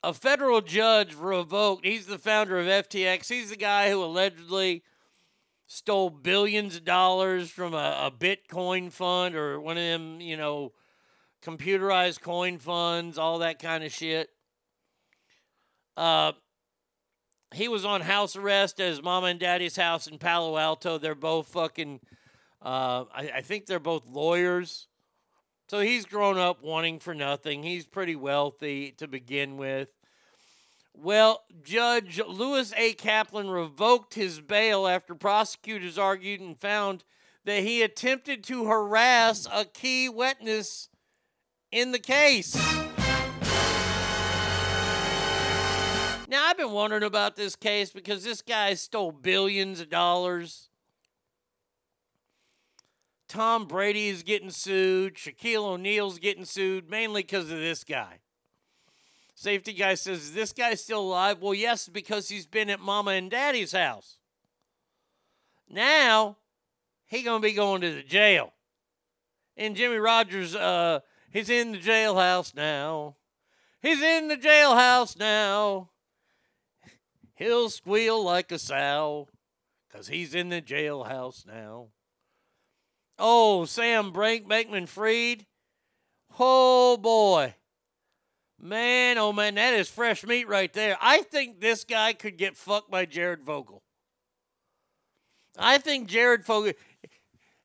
a 0.03 0.13
federal 0.13 0.61
judge 0.61 1.15
revoked, 1.15 1.85
he's 1.85 2.05
the 2.05 2.19
founder 2.19 2.59
of 2.59 2.67
FTX. 2.67 3.27
He's 3.27 3.49
the 3.49 3.55
guy 3.55 3.89
who 3.89 4.03
allegedly 4.03 4.83
stole 5.67 6.09
billions 6.09 6.75
of 6.75 6.85
dollars 6.85 7.49
from 7.49 7.73
a, 7.73 8.07
a 8.07 8.11
Bitcoin 8.11 8.91
fund 8.91 9.35
or 9.35 9.59
one 9.59 9.77
of 9.77 9.83
them, 9.83 10.21
you 10.21 10.37
know, 10.37 10.73
computerized 11.43 12.21
coin 12.21 12.57
funds, 12.57 13.17
all 13.17 13.39
that 13.39 13.59
kind 13.59 13.83
of 13.83 13.91
shit. 13.91 14.29
Uh, 15.97 16.33
he 17.53 17.67
was 17.67 17.85
on 17.85 18.01
house 18.01 18.35
arrest 18.35 18.79
at 18.79 18.89
his 18.89 19.01
mama 19.01 19.27
and 19.27 19.39
daddy's 19.39 19.75
house 19.75 20.07
in 20.07 20.17
Palo 20.17 20.57
Alto. 20.57 20.97
They're 20.97 21.15
both 21.15 21.47
fucking, 21.47 21.99
uh, 22.61 23.05
I, 23.13 23.31
I 23.35 23.41
think 23.41 23.65
they're 23.65 23.79
both 23.79 24.05
lawyers. 24.07 24.87
So 25.67 25.79
he's 25.79 26.05
grown 26.05 26.37
up 26.37 26.61
wanting 26.63 26.99
for 26.99 27.15
nothing. 27.15 27.63
He's 27.63 27.85
pretty 27.85 28.15
wealthy 28.15 28.91
to 28.97 29.07
begin 29.07 29.57
with. 29.57 29.89
Well, 30.97 31.43
Judge 31.63 32.21
Lewis 32.25 32.73
A. 32.77 32.93
Kaplan 32.93 33.49
revoked 33.49 34.13
his 34.13 34.39
bail 34.39 34.87
after 34.87 35.13
prosecutors 35.13 35.97
argued 35.97 36.41
and 36.41 36.59
found 36.59 37.03
that 37.43 37.63
he 37.63 37.81
attempted 37.81 38.43
to 38.45 38.65
harass 38.65 39.47
a 39.51 39.65
key 39.65 40.09
witness 40.09 40.89
in 41.71 41.91
the 41.91 41.99
case. 41.99 42.55
Now, 46.27 46.47
I've 46.47 46.57
been 46.57 46.71
wondering 46.71 47.03
about 47.03 47.35
this 47.35 47.55
case 47.55 47.91
because 47.91 48.23
this 48.23 48.41
guy 48.41 48.73
stole 48.73 49.11
billions 49.11 49.79
of 49.79 49.89
dollars. 49.89 50.69
Tom 53.27 53.67
Brady 53.67 54.07
is 54.07 54.23
getting 54.23 54.49
sued. 54.49 55.15
Shaquille 55.15 55.65
O'Neal's 55.65 56.19
getting 56.19 56.45
sued 56.45 56.89
mainly 56.89 57.21
because 57.21 57.51
of 57.51 57.57
this 57.57 57.83
guy. 57.83 58.19
Safety 59.35 59.73
guy 59.73 59.95
says, 59.95 60.19
Is 60.19 60.33
this 60.33 60.53
guy 60.53 60.75
still 60.75 61.01
alive? 61.01 61.41
Well, 61.41 61.53
yes, 61.53 61.89
because 61.89 62.29
he's 62.29 62.45
been 62.45 62.69
at 62.69 62.79
mama 62.79 63.11
and 63.11 63.29
daddy's 63.29 63.73
house. 63.73 64.17
Now, 65.69 66.37
he 67.05 67.21
to 67.23 67.39
be 67.39 67.51
going 67.51 67.81
to 67.81 67.93
the 67.93 68.01
jail. 68.01 68.53
And 69.57 69.75
Jimmie 69.75 69.97
Rodgers, 69.97 70.55
uh, 70.55 71.01
he's 71.31 71.49
in 71.49 71.73
the 71.73 71.77
jailhouse 71.77 72.55
now. 72.55 73.17
He's 73.81 74.01
in 74.01 74.29
the 74.29 74.37
jailhouse 74.37 75.19
now. 75.19 75.89
He'll 77.35 77.69
squeal 77.69 78.23
like 78.23 78.51
a 78.53 78.59
sow, 78.59 79.27
because 79.87 80.07
he's 80.07 80.33
in 80.33 80.47
the 80.47 80.61
jailhouse 80.61 81.45
now. 81.45 81.87
Oh, 83.19 83.65
Sam 83.65 84.11
Brink, 84.11 84.47
Bankman 84.47 84.87
Freed. 84.87 85.45
Oh, 86.39 86.95
boy. 86.95 87.55
Man, 88.65 89.19
oh 89.19 89.31
man, 89.31 89.53
that 89.55 89.75
is 89.75 89.91
fresh 89.91 90.25
meat 90.25 90.47
right 90.47 90.73
there. 90.73 90.97
I 90.99 91.21
think 91.21 91.61
this 91.61 91.83
guy 91.83 92.13
could 92.13 92.35
get 92.35 92.57
fucked 92.57 92.89
by 92.89 93.05
Jared 93.05 93.45
Fogle. 93.45 93.83
I 95.55 95.77
think 95.77 96.07
Jared 96.07 96.43
Fogle. 96.43 96.73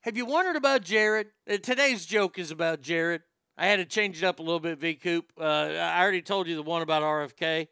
Have 0.03 0.19
you 0.19 0.27
wondered 0.27 0.57
about 0.57 0.83
Jared? 0.83 1.29
Uh, 1.51 1.57
today's 1.57 2.05
joke 2.05 2.39
is 2.39 2.51
about 2.51 2.83
Jared. 2.83 3.23
I 3.57 3.65
had 3.65 3.77
to 3.77 3.87
change 3.87 4.23
it 4.23 4.27
up 4.27 4.41
a 4.41 4.43
little 4.43 4.61
bit, 4.61 4.79
V 4.79 4.95
Coop. 4.97 5.33
Uh, 5.41 5.45
I 5.45 6.03
already 6.03 6.21
told 6.21 6.47
you 6.47 6.55
the 6.55 6.63
one 6.63 6.83
about 6.83 7.03
RFK. 7.03 7.69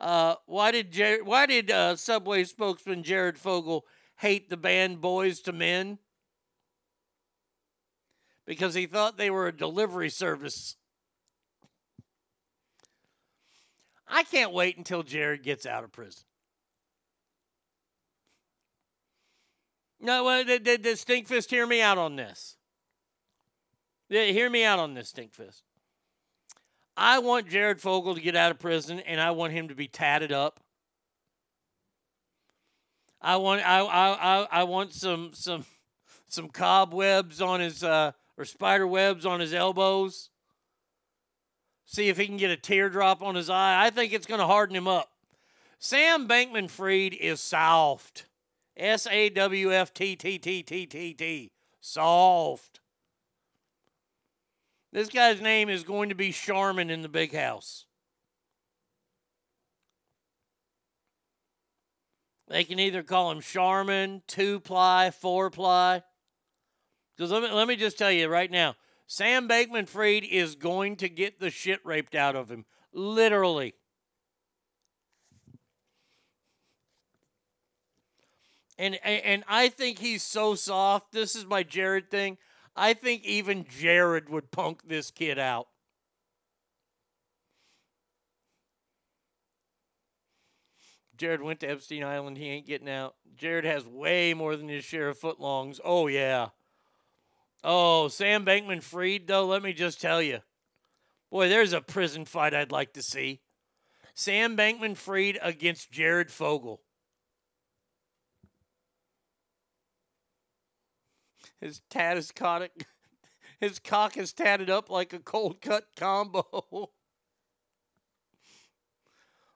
Uh, 0.00 0.36
why 0.46 0.70
did 0.70 0.90
Jared, 0.90 1.26
why 1.26 1.44
did 1.44 1.70
uh, 1.70 1.94
Subway 1.96 2.44
spokesman 2.44 3.02
Jared 3.02 3.36
Fogle 3.36 3.84
hate 4.16 4.48
the 4.48 4.56
band 4.56 5.02
Boyz 5.02 5.46
II 5.46 5.58
Men? 5.58 5.98
Because 8.46 8.72
he 8.72 8.86
thought 8.86 9.18
they 9.18 9.30
were 9.30 9.46
a 9.46 9.52
delivery 9.54 10.08
service. 10.08 10.76
I 14.14 14.24
can't 14.24 14.52
wait 14.52 14.76
until 14.76 15.02
Jared 15.02 15.42
gets 15.42 15.64
out 15.64 15.84
of 15.84 15.90
prison. 15.90 16.22
No, 19.98 20.24
well, 20.24 20.44
did, 20.44 20.64
did, 20.64 20.82
did 20.82 20.98
Stinkfist 20.98 21.48
hear 21.48 21.66
me 21.66 21.80
out 21.80 21.96
on 21.96 22.16
this? 22.16 22.58
Yeah, 24.10 24.24
hear 24.26 24.50
me 24.50 24.64
out 24.64 24.78
on 24.78 24.92
this, 24.92 25.10
Stinkfist. 25.10 25.62
I 26.94 27.20
want 27.20 27.48
Jared 27.48 27.80
Fogle 27.80 28.14
to 28.14 28.20
get 28.20 28.36
out 28.36 28.50
of 28.50 28.58
prison, 28.58 29.00
and 29.00 29.18
I 29.18 29.30
want 29.30 29.54
him 29.54 29.68
to 29.68 29.74
be 29.74 29.88
tatted 29.88 30.30
up. 30.30 30.60
I 33.22 33.36
want 33.36 33.66
I 33.66 33.78
I 33.78 34.10
I, 34.10 34.48
I 34.50 34.64
want 34.64 34.92
some 34.92 35.30
some 35.32 35.64
some 36.28 36.48
cobwebs 36.48 37.40
on 37.40 37.60
his 37.60 37.82
uh, 37.82 38.12
or 38.36 38.44
spider 38.44 38.86
webs 38.86 39.24
on 39.24 39.40
his 39.40 39.54
elbows. 39.54 40.28
See 41.84 42.08
if 42.08 42.16
he 42.16 42.26
can 42.26 42.36
get 42.36 42.50
a 42.50 42.56
teardrop 42.56 43.22
on 43.22 43.34
his 43.34 43.50
eye. 43.50 43.84
I 43.84 43.90
think 43.90 44.12
it's 44.12 44.26
going 44.26 44.40
to 44.40 44.46
harden 44.46 44.76
him 44.76 44.88
up. 44.88 45.10
Sam 45.78 46.28
Bankman 46.28 46.70
Fried 46.70 47.14
is 47.14 47.40
soft. 47.40 48.26
S 48.76 49.06
A 49.08 49.28
W 49.28 49.72
F 49.72 49.92
T 49.92 50.16
T 50.16 50.38
T 50.38 50.62
T 50.62 50.86
T 50.86 51.12
T. 51.12 51.52
Soft. 51.80 52.80
This 54.92 55.08
guy's 55.08 55.40
name 55.40 55.68
is 55.68 55.84
going 55.84 56.10
to 56.10 56.14
be 56.14 56.32
Charmin 56.32 56.90
in 56.90 57.02
the 57.02 57.08
big 57.08 57.34
house. 57.34 57.86
They 62.48 62.64
can 62.64 62.78
either 62.78 63.02
call 63.02 63.30
him 63.30 63.40
Charmin, 63.40 64.22
two 64.26 64.60
ply, 64.60 65.10
four 65.10 65.48
ply. 65.48 66.02
Because 67.16 67.30
let 67.30 67.42
me, 67.42 67.50
let 67.50 67.66
me 67.66 67.76
just 67.76 67.96
tell 67.96 68.12
you 68.12 68.28
right 68.28 68.50
now 68.50 68.76
Sam 69.06 69.48
Bankman 69.48 69.88
Fried 69.88 70.24
is 70.24 70.54
going 70.54 70.96
to 70.96 71.08
get 71.08 71.38
the 71.38 71.50
shit 71.50 71.84
raped 71.84 72.14
out 72.14 72.36
of 72.36 72.50
him. 72.50 72.64
Literally. 72.92 73.74
And, 78.78 78.98
and 79.04 79.44
I 79.46 79.68
think 79.68 79.98
he's 79.98 80.22
so 80.22 80.54
soft. 80.54 81.12
This 81.12 81.36
is 81.36 81.46
my 81.46 81.62
Jared 81.62 82.10
thing. 82.10 82.38
I 82.74 82.94
think 82.94 83.24
even 83.24 83.66
Jared 83.68 84.28
would 84.28 84.50
punk 84.50 84.88
this 84.88 85.10
kid 85.10 85.38
out. 85.38 85.68
Jared 91.16 91.42
went 91.42 91.60
to 91.60 91.68
Epstein 91.68 92.02
Island. 92.02 92.38
He 92.38 92.48
ain't 92.48 92.66
getting 92.66 92.88
out. 92.88 93.14
Jared 93.36 93.64
has 93.64 93.86
way 93.86 94.34
more 94.34 94.56
than 94.56 94.68
his 94.68 94.84
share 94.84 95.08
of 95.08 95.20
footlongs. 95.20 95.78
Oh, 95.84 96.08
yeah. 96.08 96.48
Oh, 97.64 98.08
Sam 98.08 98.44
Bankman 98.44 98.82
Fried, 98.82 99.26
though, 99.26 99.46
let 99.46 99.62
me 99.62 99.72
just 99.72 100.00
tell 100.00 100.20
you. 100.20 100.40
Boy, 101.30 101.48
there's 101.48 101.72
a 101.72 101.80
prison 101.80 102.24
fight 102.24 102.54
I'd 102.54 102.72
like 102.72 102.92
to 102.94 103.02
see. 103.02 103.40
Sam 104.14 104.56
Bankman 104.56 104.96
Fried 104.96 105.38
against 105.40 105.90
Jared 105.90 106.30
Fogle. 106.30 106.82
His 111.60 111.80
tat 111.88 112.16
is 112.16 112.32
caught 112.32 112.62
it. 112.62 112.72
His 113.60 113.78
cock 113.78 114.16
is 114.16 114.32
tatted 114.32 114.68
up 114.68 114.90
like 114.90 115.12
a 115.12 115.20
cold 115.20 115.60
cut 115.60 115.86
combo. 115.96 116.44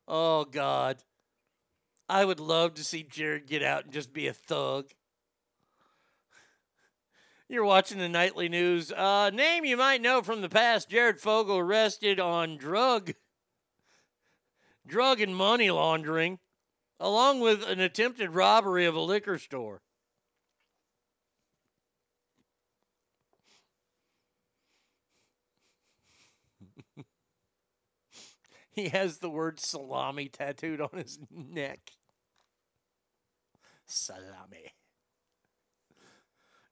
oh 0.08 0.44
God. 0.44 1.02
I 2.08 2.24
would 2.24 2.38
love 2.38 2.74
to 2.74 2.84
see 2.84 3.02
Jared 3.02 3.48
get 3.48 3.64
out 3.64 3.84
and 3.84 3.92
just 3.92 4.12
be 4.12 4.28
a 4.28 4.32
thug. 4.32 4.86
You're 7.48 7.64
watching 7.64 7.98
the 7.98 8.08
nightly 8.08 8.48
news. 8.48 8.90
Uh, 8.90 9.30
name 9.30 9.64
you 9.64 9.76
might 9.76 10.02
know 10.02 10.20
from 10.20 10.40
the 10.40 10.48
past: 10.48 10.88
Jared 10.88 11.20
Fogle 11.20 11.58
arrested 11.58 12.18
on 12.18 12.56
drug, 12.56 13.12
drug 14.84 15.20
and 15.20 15.36
money 15.36 15.70
laundering, 15.70 16.40
along 16.98 17.38
with 17.38 17.62
an 17.62 17.78
attempted 17.78 18.30
robbery 18.30 18.84
of 18.84 18.96
a 18.96 19.00
liquor 19.00 19.38
store. 19.38 19.80
he 28.72 28.88
has 28.88 29.18
the 29.18 29.30
word 29.30 29.60
salami 29.60 30.28
tattooed 30.28 30.80
on 30.80 30.90
his 30.94 31.20
neck. 31.30 31.92
Salami. 33.86 34.72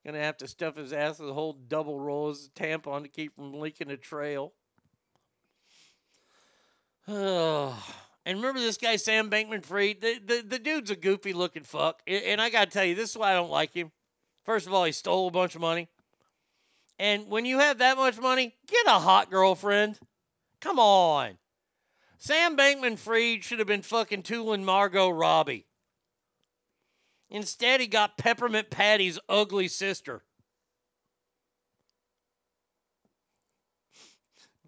Gonna 0.04 0.20
have 0.20 0.36
to 0.38 0.48
stuff 0.48 0.76
his 0.76 0.92
ass 0.92 1.18
with 1.18 1.30
a 1.30 1.34
whole 1.34 1.54
double 1.54 1.98
roll 1.98 2.28
of 2.28 2.36
tampon 2.54 3.02
to 3.02 3.08
keep 3.08 3.34
from 3.34 3.54
leaking 3.54 3.90
a 3.90 3.96
trail. 3.96 4.52
Oh. 7.08 7.82
And 8.26 8.38
remember 8.38 8.58
this 8.58 8.78
guy, 8.78 8.96
Sam 8.96 9.28
Bankman 9.28 9.62
Fried? 9.62 10.00
The, 10.00 10.18
the, 10.18 10.42
the 10.48 10.58
dude's 10.58 10.90
a 10.90 10.96
goofy 10.96 11.34
looking 11.34 11.62
fuck. 11.62 12.00
And 12.06 12.40
I 12.40 12.48
gotta 12.48 12.70
tell 12.70 12.82
you, 12.82 12.94
this 12.94 13.10
is 13.10 13.18
why 13.18 13.32
I 13.32 13.34
don't 13.34 13.50
like 13.50 13.74
him. 13.74 13.92
First 14.46 14.66
of 14.66 14.72
all, 14.72 14.84
he 14.84 14.92
stole 14.92 15.28
a 15.28 15.30
bunch 15.30 15.54
of 15.54 15.60
money. 15.60 15.90
And 16.98 17.28
when 17.28 17.44
you 17.44 17.58
have 17.58 17.76
that 17.78 17.98
much 17.98 18.18
money, 18.18 18.54
get 18.66 18.86
a 18.86 18.98
hot 18.98 19.30
girlfriend. 19.30 19.98
Come 20.62 20.78
on. 20.78 21.36
Sam 22.16 22.56
Bankman 22.56 22.96
Fried 22.96 23.44
should 23.44 23.58
have 23.58 23.68
been 23.68 23.82
fucking 23.82 24.22
tooling 24.22 24.64
Margot 24.64 25.10
Robbie. 25.10 25.66
Instead, 27.30 27.80
he 27.80 27.86
got 27.86 28.18
Peppermint 28.18 28.70
Patty's 28.70 29.18
ugly 29.28 29.68
sister. 29.68 30.22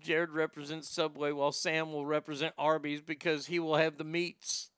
Jared 0.00 0.30
represents 0.30 0.88
Subway 0.88 1.32
while 1.32 1.52
Sam 1.52 1.92
will 1.92 2.06
represent 2.06 2.54
Arby's 2.56 3.00
because 3.00 3.46
he 3.46 3.58
will 3.58 3.76
have 3.76 3.98
the 3.98 4.04
meats. 4.04 4.70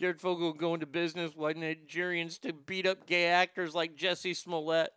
Jared 0.00 0.20
Fogle 0.20 0.46
will 0.46 0.52
go 0.52 0.74
into 0.74 0.86
business 0.86 1.36
with 1.36 1.56
Nigerians 1.56 2.40
to 2.40 2.52
beat 2.52 2.86
up 2.86 3.06
gay 3.06 3.26
actors 3.26 3.74
like 3.74 3.96
Jesse 3.96 4.34
Smollett. 4.34 4.90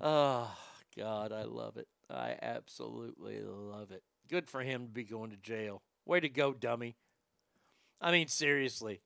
Oh, 0.00 0.50
God, 0.96 1.30
I 1.30 1.42
love 1.42 1.76
it. 1.76 1.88
I 2.10 2.36
absolutely 2.40 3.40
love 3.42 3.90
it. 3.90 4.02
Good 4.28 4.48
for 4.48 4.60
him 4.60 4.86
to 4.86 4.92
be 4.92 5.04
going 5.04 5.30
to 5.30 5.36
jail. 5.36 5.82
Way 6.06 6.20
to 6.20 6.28
go, 6.28 6.52
dummy. 6.52 6.96
I 8.00 8.12
mean, 8.12 8.28
seriously. 8.28 9.00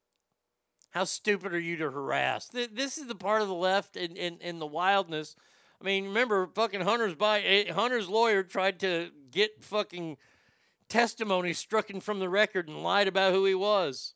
How 0.90 1.05
stupid 1.05 1.55
are 1.55 1.60
you 1.60 1.77
to 1.77 1.90
harass? 1.90 2.48
This 2.48 2.98
is 2.98 3.06
the 3.06 3.14
part 3.14 3.40
of 3.40 3.48
the 3.48 3.55
left 3.55 3.97
and 3.97 4.16
in, 4.16 4.39
in, 4.40 4.59
the 4.59 4.66
wildness. 4.66 5.35
I 5.81 5.85
mean, 5.85 6.05
remember, 6.05 6.47
fucking 6.55 6.82
Hunter's 6.82 7.14
by 7.14 7.40
eh, 7.40 7.73
Hunter's 7.73 8.10
lawyer 8.10 8.43
tried 8.43 8.78
to 8.81 9.10
get 9.31 9.64
fucking 9.64 10.19
testimony 10.90 11.55
stricken 11.55 12.01
from 12.01 12.19
the 12.19 12.28
record 12.28 12.69
and 12.69 12.82
lied 12.82 13.09
about 13.09 13.32
who 13.32 13.47
he 13.47 13.55
was. 13.55 14.12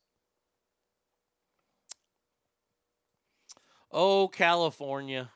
Oh, 3.91 4.29
California. 4.29 5.31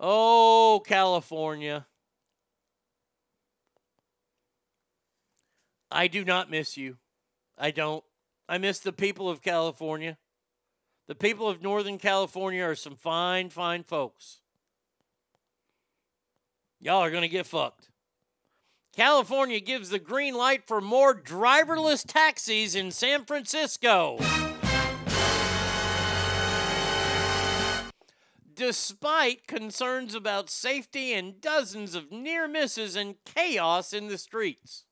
Oh, 0.00 0.82
California. 0.84 1.86
I 5.92 6.08
do 6.08 6.24
not 6.24 6.50
miss 6.50 6.76
you. 6.76 6.96
I 7.56 7.70
don't. 7.70 8.04
I 8.48 8.58
miss 8.58 8.78
the 8.78 8.92
people 8.92 9.28
of 9.28 9.42
California. 9.42 10.18
The 11.06 11.14
people 11.14 11.48
of 11.48 11.62
Northern 11.62 11.98
California 11.98 12.64
are 12.64 12.74
some 12.74 12.96
fine, 12.96 13.50
fine 13.50 13.84
folks. 13.84 14.40
Y'all 16.80 17.02
are 17.02 17.10
going 17.10 17.22
to 17.22 17.28
get 17.28 17.46
fucked. 17.46 17.88
California 18.94 19.60
gives 19.60 19.90
the 19.90 19.98
green 19.98 20.34
light 20.34 20.66
for 20.66 20.80
more 20.80 21.14
driverless 21.14 22.04
taxis 22.06 22.74
in 22.74 22.90
San 22.90 23.24
Francisco. 23.24 24.18
Despite 28.54 29.48
concerns 29.48 30.14
about 30.14 30.48
safety 30.48 31.12
and 31.12 31.40
dozens 31.40 31.94
of 31.94 32.12
near 32.12 32.46
misses 32.46 32.94
and 32.94 33.16
chaos 33.24 33.92
in 33.92 34.06
the 34.06 34.18
streets. 34.18 34.84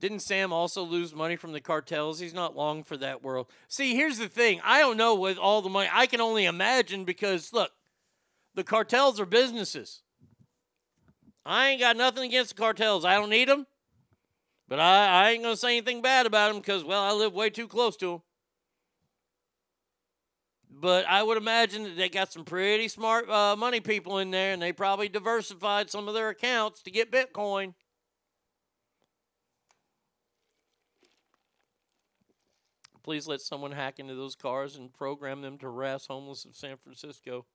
Didn't 0.00 0.20
Sam 0.20 0.52
also 0.52 0.82
lose 0.82 1.14
money 1.14 1.36
from 1.36 1.52
the 1.52 1.60
cartels? 1.60 2.18
He's 2.18 2.32
not 2.32 2.56
long 2.56 2.82
for 2.82 2.96
that 2.96 3.22
world. 3.22 3.48
See, 3.68 3.94
here's 3.94 4.18
the 4.18 4.28
thing. 4.28 4.60
I 4.64 4.78
don't 4.80 4.96
know 4.96 5.14
with 5.14 5.36
all 5.36 5.60
the 5.60 5.68
money. 5.68 5.90
I 5.92 6.06
can 6.06 6.22
only 6.22 6.46
imagine 6.46 7.04
because 7.04 7.52
look, 7.52 7.70
the 8.54 8.64
cartels 8.64 9.20
are 9.20 9.26
businesses. 9.26 10.02
I 11.44 11.68
ain't 11.68 11.80
got 11.80 11.96
nothing 11.96 12.24
against 12.24 12.56
the 12.56 12.62
cartels. 12.62 13.04
I 13.04 13.14
don't 13.14 13.30
need 13.30 13.48
them. 13.48 13.66
But 14.68 14.80
I, 14.80 15.26
I 15.26 15.30
ain't 15.30 15.42
going 15.42 15.54
to 15.54 15.60
say 15.60 15.76
anything 15.76 16.00
bad 16.00 16.26
about 16.26 16.52
them 16.52 16.60
because, 16.60 16.84
well, 16.84 17.02
I 17.02 17.12
live 17.12 17.34
way 17.34 17.50
too 17.50 17.66
close 17.66 17.96
to 17.98 18.06
them. 18.06 18.22
But 20.70 21.06
I 21.06 21.22
would 21.22 21.36
imagine 21.36 21.82
that 21.82 21.96
they 21.96 22.08
got 22.08 22.32
some 22.32 22.44
pretty 22.44 22.88
smart 22.88 23.28
uh, 23.28 23.56
money 23.56 23.80
people 23.80 24.18
in 24.18 24.30
there 24.30 24.52
and 24.52 24.62
they 24.62 24.72
probably 24.72 25.08
diversified 25.08 25.90
some 25.90 26.08
of 26.08 26.14
their 26.14 26.30
accounts 26.30 26.82
to 26.82 26.90
get 26.90 27.10
Bitcoin. 27.10 27.74
Please 33.02 33.26
let 33.26 33.40
someone 33.40 33.72
hack 33.72 33.98
into 33.98 34.14
those 34.14 34.34
cars 34.36 34.76
and 34.76 34.92
program 34.92 35.40
them 35.42 35.58
to 35.58 35.66
harass 35.66 36.06
homeless 36.06 36.44
of 36.44 36.54
San 36.54 36.76
Francisco. 36.76 37.46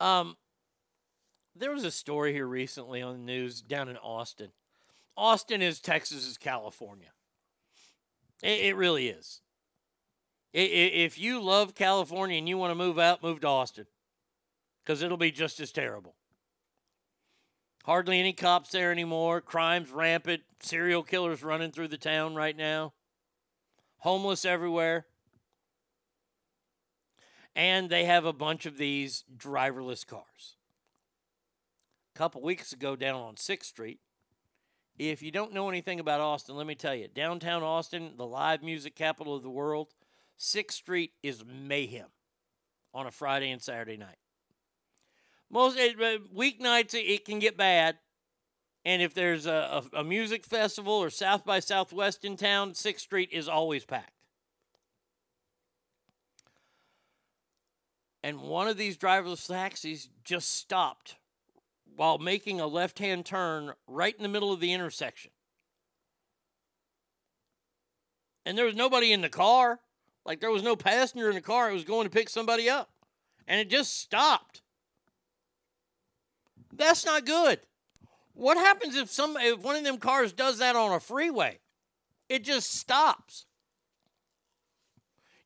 Um, 0.00 0.36
There 1.54 1.70
was 1.70 1.84
a 1.84 1.90
story 1.90 2.32
here 2.32 2.46
recently 2.46 3.02
on 3.02 3.12
the 3.12 3.18
news 3.18 3.60
down 3.60 3.88
in 3.90 3.98
Austin. 3.98 4.52
Austin 5.16 5.60
is 5.60 5.80
Texas's 5.80 6.38
California. 6.38 7.12
It, 8.42 8.60
it 8.66 8.76
really 8.76 9.08
is. 9.08 9.42
I- 10.54 10.58
i- 10.60 10.62
If 11.04 11.18
you 11.18 11.40
love 11.42 11.74
California 11.74 12.38
and 12.38 12.48
you 12.48 12.56
want 12.56 12.70
to 12.70 12.74
move 12.74 12.98
out, 12.98 13.22
move 13.22 13.40
to 13.42 13.48
Austin 13.48 13.86
because 14.82 15.02
it'll 15.02 15.18
be 15.18 15.30
just 15.30 15.60
as 15.60 15.70
terrible. 15.72 16.14
Hardly 17.84 18.20
any 18.20 18.32
cops 18.32 18.70
there 18.70 18.92
anymore. 18.92 19.40
Crime's 19.40 19.90
rampant. 19.90 20.42
Serial 20.60 21.02
killers 21.02 21.42
running 21.42 21.72
through 21.72 21.88
the 21.88 21.98
town 21.98 22.34
right 22.34 22.56
now. 22.56 22.92
Homeless 23.98 24.44
everywhere. 24.44 25.06
And 27.56 27.90
they 27.90 28.04
have 28.04 28.24
a 28.24 28.32
bunch 28.32 28.66
of 28.66 28.78
these 28.78 29.24
driverless 29.36 30.06
cars. 30.06 30.56
A 32.14 32.18
couple 32.18 32.40
weeks 32.40 32.72
ago, 32.72 32.94
down 32.94 33.16
on 33.20 33.34
6th 33.34 33.64
Street, 33.64 33.98
if 34.98 35.22
you 35.22 35.30
don't 35.30 35.52
know 35.52 35.68
anything 35.68 35.98
about 35.98 36.20
Austin, 36.20 36.56
let 36.56 36.66
me 36.66 36.74
tell 36.74 36.94
you 36.94 37.08
downtown 37.08 37.62
Austin, 37.62 38.12
the 38.16 38.26
live 38.26 38.62
music 38.62 38.94
capital 38.94 39.34
of 39.34 39.42
the 39.42 39.50
world, 39.50 39.88
6th 40.38 40.72
Street 40.72 41.12
is 41.22 41.44
mayhem 41.44 42.08
on 42.94 43.06
a 43.06 43.10
Friday 43.10 43.50
and 43.50 43.62
Saturday 43.62 43.96
night. 43.96 44.18
Most 45.52 45.78
it, 45.78 46.00
uh, 46.00 46.18
weeknights, 46.34 46.94
it, 46.94 47.26
can 47.26 47.38
get 47.38 47.58
bad. 47.58 47.98
And 48.84 49.02
if 49.02 49.12
there's 49.12 49.46
a, 49.46 49.84
a, 49.92 49.98
a 49.98 50.04
music 50.04 50.46
festival 50.46 50.94
or 50.94 51.10
South 51.10 51.44
by 51.44 51.60
Southwest 51.60 52.24
in 52.24 52.36
town, 52.36 52.72
6th 52.72 53.00
Street 53.00 53.28
is 53.30 53.48
always 53.48 53.84
packed. 53.84 54.10
And 58.24 58.40
one 58.40 58.66
of 58.66 58.78
these 58.78 58.96
driverless 58.96 59.46
taxis 59.46 60.08
just 60.24 60.56
stopped 60.56 61.16
while 61.96 62.18
making 62.18 62.60
a 62.60 62.66
left 62.66 62.98
hand 62.98 63.26
turn 63.26 63.72
right 63.86 64.16
in 64.16 64.22
the 64.22 64.28
middle 64.28 64.52
of 64.52 64.60
the 64.60 64.72
intersection. 64.72 65.32
And 68.46 68.56
there 68.56 68.64
was 68.64 68.74
nobody 68.74 69.12
in 69.12 69.20
the 69.20 69.28
car. 69.28 69.80
Like 70.24 70.40
there 70.40 70.50
was 70.50 70.62
no 70.62 70.76
passenger 70.76 71.28
in 71.28 71.34
the 71.34 71.40
car. 71.42 71.70
It 71.70 71.74
was 71.74 71.84
going 71.84 72.04
to 72.04 72.10
pick 72.10 72.28
somebody 72.28 72.70
up. 72.70 72.90
And 73.46 73.60
it 73.60 73.68
just 73.68 74.00
stopped. 74.00 74.62
That's 76.72 77.04
not 77.04 77.26
good. 77.26 77.60
What 78.34 78.56
happens 78.56 78.96
if 78.96 79.10
some 79.10 79.36
if 79.36 79.60
one 79.60 79.76
of 79.76 79.84
them 79.84 79.98
cars 79.98 80.32
does 80.32 80.58
that 80.58 80.74
on 80.74 80.92
a 80.92 81.00
freeway? 81.00 81.58
It 82.28 82.44
just 82.44 82.74
stops. 82.74 83.44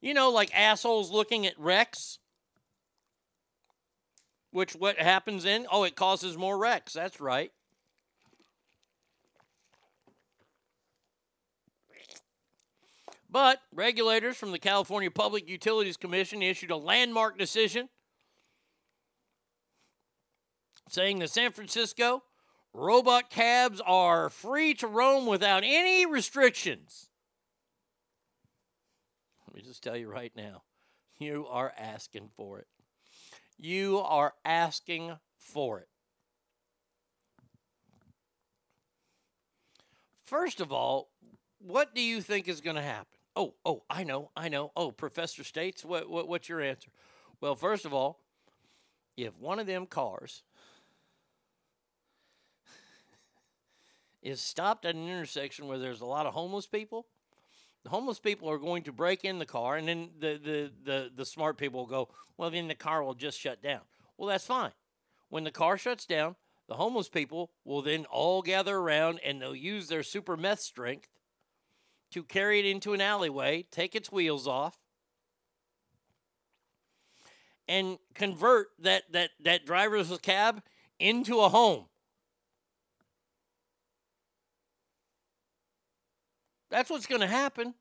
You 0.01 0.15
know, 0.15 0.31
like 0.31 0.55
assholes 0.55 1.11
looking 1.11 1.47
at 1.47 1.59
wrecks. 1.59 2.19
Which 4.53 4.75
what 4.75 4.99
happens 4.99 5.45
in? 5.45 5.67
Oh, 5.71 5.83
it 5.83 5.97
causes 5.97 6.39
more 6.39 6.57
wrecks. 6.57 6.93
That's 6.93 7.21
right. 7.21 7.51
But 13.29 13.61
regulators 13.75 14.37
from 14.37 14.53
the 14.53 14.59
California 14.59 15.11
Public 15.11 15.49
Utilities 15.49 15.97
Commission 15.97 16.41
issued 16.41 16.71
a 16.71 16.77
landmark 16.77 17.37
decision 17.37 17.89
saying 20.89 21.19
that 21.19 21.31
San 21.31 21.53
Francisco 21.53 22.23
robot 22.73 23.31
cabs 23.31 23.81
are 23.85 24.29
free 24.29 24.75
to 24.75 24.87
roam 24.87 25.27
without 25.27 25.63
any 25.65 26.07
restrictions. 26.07 27.09
Let 29.47 29.57
me 29.57 29.63
just 29.63 29.83
tell 29.83 29.97
you 29.97 30.09
right 30.11 30.33
now, 30.37 30.63
you 31.19 31.47
are 31.49 31.73
asking 31.79 32.31
for 32.37 32.59
it. 32.59 32.67
You 33.59 33.99
are 34.01 34.35
asking 34.45 35.17
for 35.39 35.81
it. 35.81 35.89
First 40.25 40.61
of 40.61 40.73
all, 40.73 41.09
what 41.59 41.95
do 41.95 42.03
you 42.03 42.21
think 42.21 42.49
is 42.49 42.61
going 42.61 42.77
to 42.77 42.83
happen? 42.83 43.07
Oh, 43.35 43.55
oh, 43.65 43.83
I 43.89 44.05
know, 44.05 44.31
I 44.37 44.49
know. 44.49 44.73
Oh, 44.77 44.91
Professor 44.91 45.45
States, 45.45 45.85
what, 45.85 46.11
what, 46.11 46.29
what's 46.29 46.49
your 46.49 46.61
answer? 46.61 46.91
Well, 47.41 47.55
first 47.55 47.85
of 47.85 47.95
all, 47.95 48.21
if 49.17 49.39
one 49.39 49.59
of 49.59 49.67
them 49.67 49.87
cars 49.87 50.43
is 54.27 54.41
stopped 54.41 54.85
at 54.85 54.97
an 54.97 55.09
intersection 55.09 55.69
where 55.69 55.79
there's 55.79 56.01
a 56.01 56.07
lot 56.07 56.27
of 56.27 56.35
homeless 56.35 56.67
people, 56.67 57.07
the 57.85 57.91
homeless 57.91 58.19
people 58.19 58.51
are 58.51 58.59
going 58.59 58.83
to 58.83 58.93
break 58.93 59.25
in 59.25 59.39
the 59.39 59.47
car, 59.47 59.77
and 59.77 59.87
then 59.87 60.11
the, 60.19 60.41
the, 60.43 60.71
the, 60.85 61.11
the 61.15 61.25
smart 61.25 61.57
people 61.57 61.81
will 61.81 61.87
go, 61.87 62.09
well, 62.37 62.51
then 62.51 62.67
the 62.67 62.75
car 62.75 63.05
will 63.05 63.15
just 63.15 63.39
shut 63.39 63.63
down. 63.63 63.83
Well, 64.19 64.29
that's 64.29 64.45
fine. 64.45 64.73
When 65.29 65.45
the 65.45 65.53
car 65.53 65.79
shuts 65.79 66.07
down, 66.07 66.35
the 66.67 66.75
homeless 66.75 67.09
people 67.09 67.53
will 67.65 67.83
then 67.83 68.05
all 68.07 68.43
gather 68.43 68.77
around 68.77 69.21
and 69.25 69.41
they'll 69.41 69.55
use 69.55 69.87
their 69.87 70.03
super 70.03 70.37
meth 70.37 70.61
strength 70.61 71.09
to 72.11 72.25
carry 72.25 72.59
it 72.59 72.67
into 72.67 72.95
an 72.95 73.01
alleyway, 73.01 73.65
take 73.71 73.95
its 73.95 74.11
wheels 74.11 74.49
off, 74.49 74.77
and 77.69 77.99
convert 78.15 78.69
that, 78.81 79.05
that, 79.13 79.31
that 79.45 79.65
driverless 79.65 80.21
cab 80.21 80.63
into 80.99 81.39
a 81.41 81.49
home. 81.49 81.85
That's 86.77 86.91
what's 86.91 87.07
going 87.07 87.23
to 87.23 87.27
happen. 87.27 87.73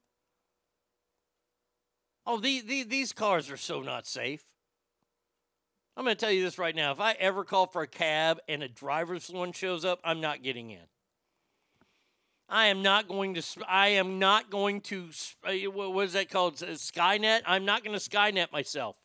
Oh, 2.26 2.40
the, 2.40 2.62
the, 2.62 2.84
these 2.84 3.12
cars 3.12 3.52
are 3.52 3.58
so 3.58 3.82
not 3.82 4.08
safe. 4.08 4.46
I'm 5.98 6.06
going 6.06 6.16
to 6.16 6.20
tell 6.20 6.32
you 6.32 6.42
this 6.42 6.58
right 6.58 6.74
now. 6.74 6.94
If 6.94 7.02
I 7.02 7.12
ever 7.20 7.44
call 7.44 7.68
for 7.68 7.82
a 7.82 7.88
cab 7.88 8.40
and 8.48 8.64
a 8.64 8.70
driver's 8.70 9.30
one 9.30 9.52
shows 9.52 9.84
up, 9.84 10.00
I'm 10.06 10.22
not 10.22 10.44
getting 10.44 10.72
in. 10.72 10.86
I 12.48 12.68
am 12.68 12.82
not 12.82 13.10
going 13.10 13.34
to. 13.34 13.44
I 13.68 13.90
am 13.90 14.18
not 14.18 14.50
going 14.50 14.80
to. 14.82 15.10
uh, 15.44 15.52
What 15.72 16.06
is 16.06 16.14
that 16.14 16.30
called? 16.30 16.56
Skynet. 16.56 17.42
I'm 17.46 17.66
not 17.66 17.84
going 17.84 18.00
to 18.00 18.10
Skynet 18.10 18.54
myself. 18.54 18.96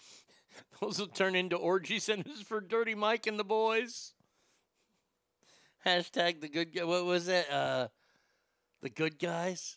Those 0.80 0.98
will 0.98 1.06
turn 1.06 1.36
into 1.36 1.54
orgy 1.54 2.00
centers 2.00 2.40
for 2.40 2.60
Dirty 2.60 2.96
Mike 2.96 3.28
and 3.28 3.38
the 3.38 3.44
boys. 3.44 4.13
Hashtag 5.86 6.40
the 6.40 6.48
good 6.48 6.74
guy. 6.74 6.84
What 6.84 7.04
was 7.04 7.28
it? 7.28 7.50
Uh, 7.50 7.88
the 8.80 8.88
good 8.88 9.18
guys. 9.18 9.76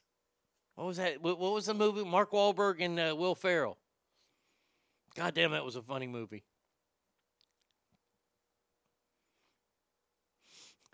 What 0.76 0.88
was 0.88 0.98
that? 0.98 1.22
What, 1.22 1.40
what 1.40 1.54
was 1.54 1.66
the 1.66 1.74
movie? 1.74 2.06
Mark 2.06 2.32
Wahlberg 2.32 2.78
and 2.80 3.00
uh, 3.00 3.16
Will 3.18 3.36
Ferrell. 3.36 3.78
God 5.16 5.34
damn, 5.34 5.52
that 5.52 5.66
was 5.66 5.76
a 5.76 5.82
funny 5.82 6.08
movie. 6.08 6.44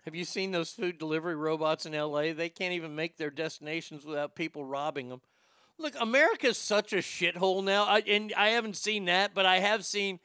Have 0.04 0.14
you 0.14 0.24
seen 0.24 0.50
those 0.50 0.70
food 0.70 0.98
delivery 0.98 1.34
robots 1.34 1.86
in 1.86 1.92
LA? 1.92 2.32
They 2.32 2.50
can't 2.50 2.74
even 2.74 2.94
make 2.94 3.16
their 3.16 3.30
destinations 3.30 4.04
without 4.04 4.34
people 4.34 4.64
robbing 4.64 5.08
them. 5.08 5.20
Look, 5.78 5.94
America's 5.98 6.58
such 6.58 6.92
a 6.92 6.96
shithole 6.98 7.64
now. 7.64 7.84
I, 7.84 8.00
and 8.00 8.32
I 8.36 8.48
haven't 8.48 8.76
seen 8.76 9.06
that, 9.06 9.32
but 9.34 9.46
I 9.46 9.60
have 9.60 9.84
seen 9.84 10.20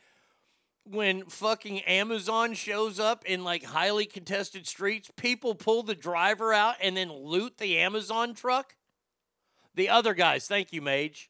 when 0.91 1.25
fucking 1.25 1.81
Amazon 1.81 2.53
shows 2.53 2.99
up 2.99 3.25
in 3.25 3.43
like 3.43 3.63
highly 3.63 4.05
contested 4.05 4.67
streets, 4.67 5.11
people 5.15 5.55
pull 5.55 5.83
the 5.83 5.95
driver 5.95 6.53
out 6.53 6.75
and 6.81 6.97
then 6.97 7.11
loot 7.11 7.57
the 7.57 7.77
Amazon 7.77 8.33
truck. 8.33 8.75
The 9.75 9.89
other 9.89 10.13
guys, 10.13 10.47
thank 10.47 10.73
you, 10.73 10.81
Mage. 10.81 11.29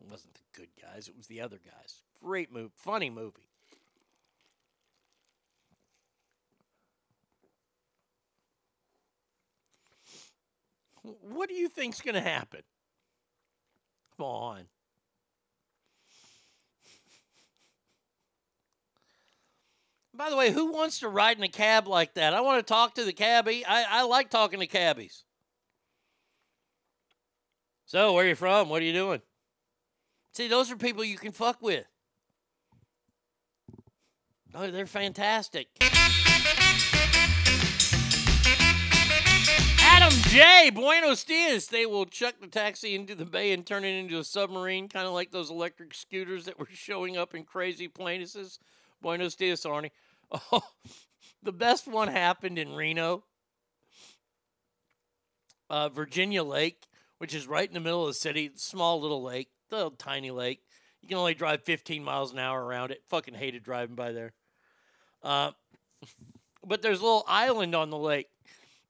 It 0.00 0.10
wasn't 0.10 0.34
the 0.34 0.60
good 0.60 0.70
guys, 0.80 1.08
it 1.08 1.16
was 1.16 1.26
the 1.26 1.40
other 1.40 1.58
guys. 1.64 2.00
Great 2.22 2.52
movie, 2.52 2.72
funny 2.76 3.10
movie. 3.10 3.48
What 11.02 11.50
do 11.50 11.54
you 11.54 11.68
think's 11.68 12.00
going 12.00 12.14
to 12.14 12.20
happen? 12.22 12.62
Come 14.16 14.24
on. 14.24 14.64
By 20.16 20.30
the 20.30 20.36
way, 20.36 20.52
who 20.52 20.70
wants 20.70 21.00
to 21.00 21.08
ride 21.08 21.38
in 21.38 21.42
a 21.42 21.48
cab 21.48 21.88
like 21.88 22.14
that? 22.14 22.34
I 22.34 22.40
want 22.40 22.64
to 22.64 22.72
talk 22.72 22.94
to 22.94 23.04
the 23.04 23.12
cabbie. 23.12 23.64
I, 23.66 24.00
I 24.00 24.02
like 24.04 24.30
talking 24.30 24.60
to 24.60 24.66
cabbies. 24.66 25.24
So, 27.84 28.12
where 28.12 28.24
are 28.24 28.28
you 28.28 28.36
from? 28.36 28.68
What 28.68 28.80
are 28.80 28.84
you 28.84 28.92
doing? 28.92 29.22
See, 30.32 30.46
those 30.46 30.70
are 30.70 30.76
people 30.76 31.04
you 31.04 31.18
can 31.18 31.32
fuck 31.32 31.60
with. 31.60 31.84
Oh, 34.54 34.70
they're 34.70 34.86
fantastic. 34.86 35.66
Adam 39.80 40.12
J. 40.28 40.70
Buenos 40.70 41.24
dias. 41.24 41.66
They 41.66 41.86
will 41.86 42.06
chuck 42.06 42.36
the 42.40 42.46
taxi 42.46 42.94
into 42.94 43.16
the 43.16 43.24
bay 43.24 43.52
and 43.52 43.66
turn 43.66 43.84
it 43.84 43.98
into 43.98 44.18
a 44.18 44.24
submarine, 44.24 44.88
kind 44.88 45.08
of 45.08 45.12
like 45.12 45.32
those 45.32 45.50
electric 45.50 45.92
scooters 45.92 46.44
that 46.44 46.58
were 46.58 46.68
showing 46.72 47.16
up 47.16 47.34
in 47.34 47.42
crazy 47.42 47.88
places. 47.88 48.60
Buenos 49.02 49.34
dias, 49.34 49.64
Arnie. 49.64 49.90
Oh, 50.30 50.62
the 51.42 51.52
best 51.52 51.86
one 51.86 52.08
happened 52.08 52.58
in 52.58 52.74
Reno, 52.74 53.24
uh, 55.70 55.88
Virginia 55.88 56.42
Lake, 56.42 56.86
which 57.18 57.34
is 57.34 57.46
right 57.46 57.66
in 57.68 57.74
the 57.74 57.80
middle 57.80 58.02
of 58.02 58.08
the 58.08 58.14
city. 58.14 58.50
Small 58.56 59.00
little 59.00 59.22
lake, 59.22 59.48
little 59.70 59.90
tiny 59.90 60.30
lake. 60.30 60.60
You 61.02 61.08
can 61.08 61.18
only 61.18 61.34
drive 61.34 61.64
15 61.64 62.02
miles 62.02 62.32
an 62.32 62.38
hour 62.38 62.64
around 62.64 62.90
it. 62.90 63.02
Fucking 63.08 63.34
hated 63.34 63.62
driving 63.62 63.94
by 63.94 64.12
there. 64.12 64.32
Uh, 65.22 65.52
but 66.66 66.82
there's 66.82 67.00
a 67.00 67.04
little 67.04 67.24
island 67.26 67.74
on 67.74 67.90
the 67.90 67.98
lake, 67.98 68.28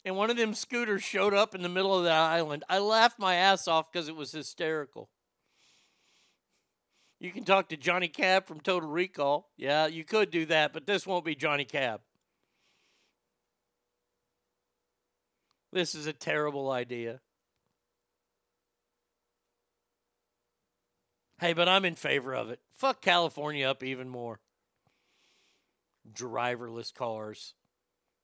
and 0.05 0.17
one 0.17 0.31
of 0.31 0.37
them 0.37 0.55
scooters 0.55 1.03
showed 1.03 1.35
up 1.35 1.55
in 1.55 1.63
the 1.63 1.69
middle 1.69 1.97
of 1.97 2.05
that 2.05 2.21
island. 2.21 2.65
I 2.69 2.79
laughed 2.79 3.19
my 3.19 3.35
ass 3.35 3.67
off 3.67 3.91
because 3.91 4.09
it 4.09 4.17
was 4.17 4.33
hysterical. 4.33 5.09
You 7.25 7.33
can 7.33 7.45
talk 7.45 7.71
to 7.71 7.79
Johnny 7.79 8.09
Cab 8.09 8.45
from 8.45 8.61
Total 8.61 8.87
Recall. 8.87 9.49
Yeah, 9.57 9.87
you 9.87 10.05
could 10.05 10.31
do 10.31 10.45
that, 10.45 10.75
but 10.75 10.85
this 10.87 11.07
won't 11.07 11.25
be 11.25 11.35
Johnny 11.35 11.65
Cab. 11.65 12.03
This 15.73 15.95
is 15.95 16.07
a 16.07 16.13
terrible 16.13 16.71
idea. 16.71 17.23
Hey, 21.41 21.55
but 21.55 21.67
I'm 21.67 21.87
in 21.87 21.95
favor 21.95 22.35
of 22.35 22.51
it. 22.51 22.61
Fuck 22.75 23.01
California 23.01 23.67
up 23.67 23.83
even 23.83 24.11
more. 24.11 24.41
Driverless 26.13 26.93
cars. 26.93 27.55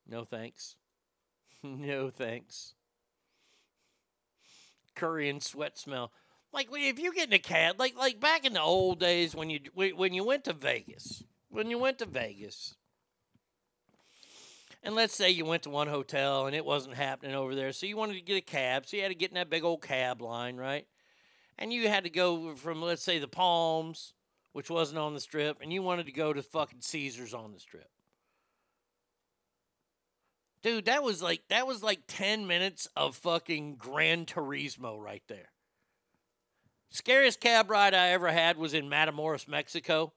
No 0.07 0.25
thanks. 0.25 0.77
no 1.63 2.11
thanks. 2.11 2.75
Curry 4.95 5.31
and 5.31 5.43
sweat 5.43 5.79
smell. 5.79 6.13
Like 6.53 6.69
if 6.73 6.99
you 6.99 7.15
get 7.15 7.29
in 7.29 7.35
a 7.35 7.39
cab, 7.39 7.77
like 7.79 7.97
like 7.97 8.21
back 8.21 8.45
in 8.45 8.55
the 8.55 8.61
old 8.61 8.99
days 8.99 9.35
when 9.35 9.51
you 9.51 9.61
when 9.75 10.13
you 10.13 10.25
went 10.25 10.45
to 10.45 10.53
Vegas, 10.53 11.23
when 11.49 11.71
you 11.71 11.79
went 11.79 11.99
to 11.99 12.07
Vegas, 12.07 12.75
and 14.83 14.95
let's 14.95 15.15
say 15.15 15.31
you 15.31 15.45
went 15.45 15.63
to 15.65 15.71
one 15.71 15.87
hotel 15.87 16.47
and 16.47 16.57
it 16.57 16.65
wasn't 16.65 16.97
happening 16.97 17.35
over 17.37 17.55
there, 17.55 17.73
so 17.73 17.87
you 17.87 17.97
wanted 17.97 18.15
to 18.15 18.21
get 18.21 18.37
a 18.37 18.41
cab, 18.41 18.87
so 18.87 18.97
you 18.97 19.03
had 19.03 19.11
to 19.11 19.15
get 19.15 19.31
in 19.31 19.37
that 19.37 19.51
big 19.51 19.63
old 19.63 19.83
cab 19.83 20.21
line, 20.21 20.57
right? 20.57 20.87
And 21.57 21.73
you 21.73 21.89
had 21.89 22.05
to 22.05 22.11
go 22.11 22.55
from 22.57 22.83
let's 22.83 23.03
say 23.03 23.19
the 23.19 23.29
Palms, 23.29 24.15
which 24.53 24.71
wasn't 24.71 24.99
on 24.99 25.15
the 25.15 25.21
strip, 25.21 25.59
and 25.61 25.73
you 25.73 25.83
wanted 25.83 26.07
to 26.07 26.13
go 26.13 26.33
to 26.33 26.43
fucking 26.43 26.81
Caesars 26.81 27.33
on 27.33 27.53
the 27.53 27.61
strip. 27.61 27.91
Dude, 30.63 30.87
that 30.87 31.05
was 31.05 31.23
like 31.23 31.43
that 31.49 31.67
was 31.67 31.83
like 31.83 32.01
10 32.09 32.47
minutes 32.47 32.89
of 32.97 33.17
fucking 33.17 33.77
Gran 33.77 34.27
Turismo 34.27 35.01
right 35.01 35.23
there. 35.29 35.51
Scariest 36.91 37.41
cab 37.41 37.71
ride 37.71 37.95
I 37.95 38.09
ever 38.09 38.29
had 38.29 38.57
was 38.57 38.75
in 38.75 38.91
Matamoros, 38.91 39.47
Mexico. 39.47 40.13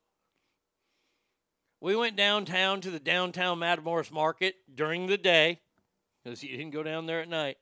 We 1.79 1.95
went 1.95 2.15
downtown 2.15 2.81
to 2.81 2.89
the 2.89 2.99
downtown 2.99 3.59
Matamoros 3.59 4.11
market 4.11 4.55
during 4.73 5.05
the 5.05 5.17
day 5.17 5.59
because 6.23 6.43
you 6.43 6.57
didn't 6.57 6.71
go 6.71 6.81
down 6.81 7.05
there 7.05 7.21
at 7.21 7.29
night. 7.29 7.57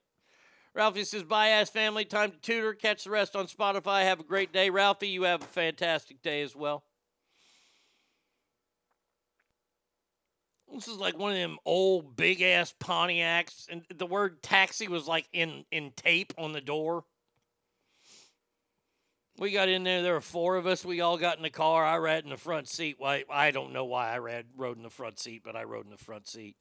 Ralphie 0.73 1.03
says, 1.03 1.23
Bye, 1.23 1.49
ass 1.49 1.69
family. 1.69 2.05
Time 2.05 2.31
to 2.31 2.38
tutor. 2.38 2.73
Catch 2.73 3.03
the 3.03 3.09
rest 3.09 3.35
on 3.35 3.47
Spotify. 3.47 4.03
Have 4.03 4.21
a 4.21 4.23
great 4.23 4.53
day. 4.53 4.69
Ralphie, 4.69 5.09
you 5.09 5.23
have 5.23 5.41
a 5.41 5.47
fantastic 5.47 6.21
day 6.21 6.41
as 6.41 6.55
well. 6.55 6.83
This 10.73 10.88
is 10.88 10.97
like 10.97 11.17
one 11.17 11.31
of 11.33 11.38
them 11.38 11.57
old 11.65 12.15
big 12.15 12.41
ass 12.41 12.73
Pontiacs, 12.79 13.67
and 13.69 13.83
the 13.93 14.05
word 14.05 14.41
taxi 14.41 14.88
was 14.88 15.05
like 15.05 15.27
in, 15.33 15.65
in 15.69 15.91
tape 15.97 16.33
on 16.38 16.53
the 16.53 16.61
door. 16.61 17.03
We 19.41 19.49
got 19.49 19.69
in 19.69 19.84
there. 19.84 20.03
There 20.03 20.13
were 20.13 20.22
four 20.22 20.55
of 20.55 20.68
us. 20.68 20.85
We 20.85 21.01
all 21.01 21.18
got 21.18 21.38
in 21.38 21.41
the 21.41 21.49
car. 21.49 21.84
I 21.84 21.97
rode 21.97 22.23
in 22.23 22.30
the 22.30 22.38
front 22.38 22.68
seat. 22.68 22.97
Why? 22.99 23.23
I 23.27 23.49
don't 23.49 23.73
know 23.73 23.85
why 23.85 24.13
I 24.13 24.19
rode, 24.19 24.45
rode 24.55 24.77
in 24.77 24.84
the 24.84 24.91
front 24.91 25.18
seat, 25.18 25.41
but 25.43 25.55
I 25.55 25.63
rode 25.63 25.85
in 25.85 25.89
the 25.89 25.97
front 25.97 26.27
seat. 26.27 26.57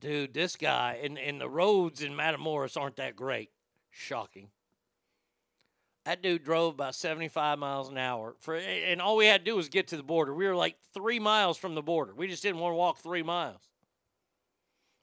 Dude, 0.00 0.32
this 0.32 0.56
guy 0.56 0.98
and, 1.04 1.18
and 1.18 1.38
the 1.38 1.48
roads 1.48 2.00
in 2.00 2.14
Matamoros 2.14 2.80
aren't 2.80 2.96
that 2.96 3.16
great. 3.16 3.50
Shocking. 3.90 4.48
That 6.06 6.22
dude 6.22 6.42
drove 6.42 6.72
about 6.72 6.94
75 6.94 7.58
miles 7.58 7.90
an 7.90 7.98
hour 7.98 8.34
for 8.40 8.56
and 8.56 9.02
all 9.02 9.18
we 9.18 9.26
had 9.26 9.44
to 9.44 9.50
do 9.50 9.56
was 9.56 9.68
get 9.68 9.88
to 9.88 9.98
the 9.98 10.02
border. 10.02 10.34
We 10.34 10.46
were 10.46 10.56
like 10.56 10.76
3 10.94 11.18
miles 11.18 11.58
from 11.58 11.74
the 11.74 11.82
border. 11.82 12.14
We 12.14 12.28
just 12.28 12.42
didn't 12.42 12.60
want 12.60 12.72
to 12.72 12.76
walk 12.76 13.00
3 13.00 13.22
miles. 13.24 13.60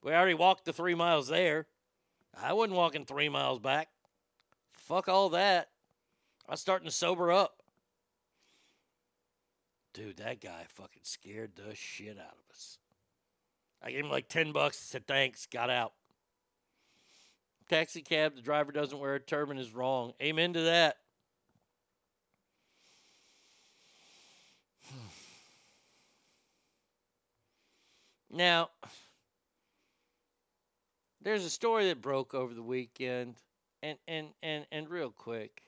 We 0.02 0.14
already 0.14 0.34
walked 0.34 0.66
the 0.66 0.74
3 0.74 0.96
miles 0.96 1.28
there. 1.28 1.68
I 2.36 2.54
wasn't 2.54 2.76
walking 2.76 3.06
3 3.06 3.30
miles 3.30 3.60
back. 3.60 3.90
Fuck 4.90 5.08
all 5.08 5.30
that. 5.30 5.70
I'm 6.50 6.58
starting 6.58 6.88
to 6.88 6.92
sober 6.92 7.32
up. 7.32 7.62
Dude, 9.94 10.18
that 10.18 10.42
guy 10.42 10.66
fucking 10.68 11.04
scared 11.04 11.52
the 11.56 11.76
shit 11.76 12.18
out 12.18 12.34
of 12.34 12.52
us. 12.52 12.80
I 13.84 13.92
gave 13.92 14.04
him 14.04 14.10
like 14.10 14.30
10 14.30 14.52
bucks, 14.52 14.80
said 14.80 15.06
thanks, 15.06 15.46
got 15.46 15.70
out. 15.70 15.94
Taxi 17.70 18.02
cab, 18.02 18.36
the 18.36 18.42
driver 18.42 18.72
doesn't 18.72 18.98
wear 18.98 19.14
a 19.14 19.20
turban 19.20 19.60
is 19.60 19.76
wrong. 19.76 20.14
Amen 20.24 20.54
to 20.54 20.62
that. 20.62 20.98
Now, 28.32 28.70
there's 31.22 31.46
a 31.46 31.50
story 31.50 31.88
that 31.88 32.02
broke 32.02 32.34
over 32.34 32.54
the 32.54 32.64
weekend, 32.64 33.36
and 33.82 33.98
and 34.08 34.28
and 34.42 34.66
and 34.72 34.90
real 34.90 35.10
quick. 35.10 35.64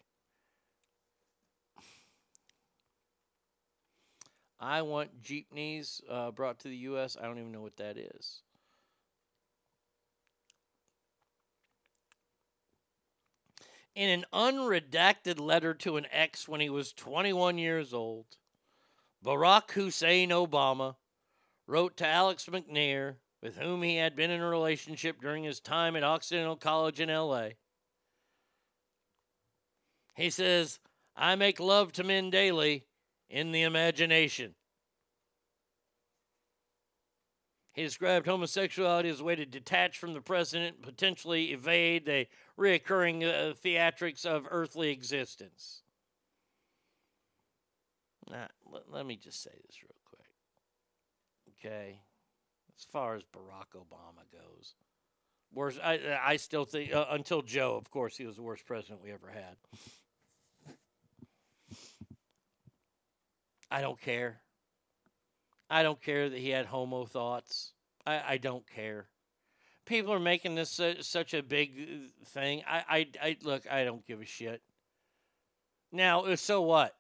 I 4.60 4.84
want 4.84 5.24
jeepneys 5.24 6.02
uh, 6.10 6.30
brought 6.30 6.60
to 6.60 6.68
the 6.68 6.78
U.S. 6.78 7.18
I 7.20 7.26
don't 7.26 7.40
even 7.40 7.52
know 7.52 7.62
what 7.62 7.78
that 7.78 7.98
is. 7.98 8.44
In 13.96 14.10
an 14.10 14.26
unredacted 14.32 15.40
letter 15.40 15.74
to 15.74 15.98
an 15.98 16.06
ex 16.12 16.48
when 16.48 16.62
he 16.62 16.70
was 16.70 16.94
21 16.94 17.58
years 17.58 17.92
old, 17.94 18.38
Barack 19.26 19.72
Hussein 19.72 20.30
Obama 20.30 20.96
wrote 21.68 21.98
to 21.98 22.08
Alex 22.08 22.46
McNair, 22.46 23.16
with 23.42 23.58
whom 23.58 23.82
he 23.82 23.98
had 23.98 24.16
been 24.16 24.32
in 24.32 24.42
a 24.42 24.48
relationship 24.48 25.22
during 25.22 25.44
his 25.44 25.60
time 25.60 25.96
at 25.96 26.04
Occidental 26.04 26.56
College 26.56 27.00
in 27.00 27.10
LA. 27.10 27.50
He 30.16 30.30
says, 30.30 30.80
I 31.16 31.36
make 31.36 31.60
love 31.60 31.92
to 31.94 32.04
men 32.04 32.30
daily 32.30 32.86
in 33.30 33.52
the 33.52 33.64
imagination. 33.64 34.56
He 37.74 37.84
described 37.84 38.28
homosexuality 38.28 39.10
as 39.10 39.22
a 39.22 39.24
way 39.24 39.36
to 39.36 39.46
detach 39.46 39.98
from 39.98 40.14
the 40.14 40.22
present, 40.22 40.76
and 40.76 40.82
potentially 40.82 41.54
evade 41.54 42.06
the 42.06 42.28
reoccurring 42.60 43.24
uh, 43.24 43.54
theatrics 43.54 44.26
of 44.26 44.46
earthly 44.52 44.92
existence. 44.92 45.84
Now, 48.30 48.48
let, 48.70 48.92
let 48.92 49.06
me 49.06 49.16
just 49.16 49.42
say 49.42 49.52
this 49.66 49.82
real 49.82 49.96
quick. 50.06 50.28
Okay. 51.58 52.02
As 52.78 52.84
far 52.84 53.16
as 53.16 53.24
Barack 53.24 53.78
Obama 53.78 54.26
goes, 54.34 54.76
worst, 55.54 55.80
I, 55.82 56.20
I 56.22 56.36
still 56.36 56.66
think, 56.66 56.94
uh, 56.94 57.06
until 57.10 57.42
Joe, 57.42 57.76
of 57.76 57.90
course, 57.90 58.18
he 58.18 58.26
was 58.26 58.36
the 58.36 58.42
worst 58.42 58.66
president 58.66 59.02
we 59.02 59.12
ever 59.12 59.30
had. 59.30 59.56
I 63.72 63.80
don't 63.80 64.00
care. 64.00 64.42
I 65.70 65.82
don't 65.82 66.02
care 66.02 66.30
that 66.30 66.38
he 66.38 66.50
had 66.50 66.66
homo 66.66 67.06
thoughts. 67.06 67.72
I, 68.06 68.22
I 68.28 68.38
don't 68.38 68.68
care. 68.68 69.08
People 69.86 70.14
are 70.14 70.20
making 70.20 70.56
this 70.56 70.70
su- 70.70 71.02
such 71.02 71.34
a 71.34 71.42
big 71.42 71.72
uh, 71.80 72.26
thing. 72.26 72.64
I, 72.68 72.84
I, 72.90 73.08
I 73.22 73.38
look. 73.44 73.72
I 73.72 73.86
don't 73.86 74.06
give 74.06 74.20
a 74.20 74.26
shit. 74.26 74.62
Now, 75.94 76.36
so 76.36 76.62
what? 76.62 76.96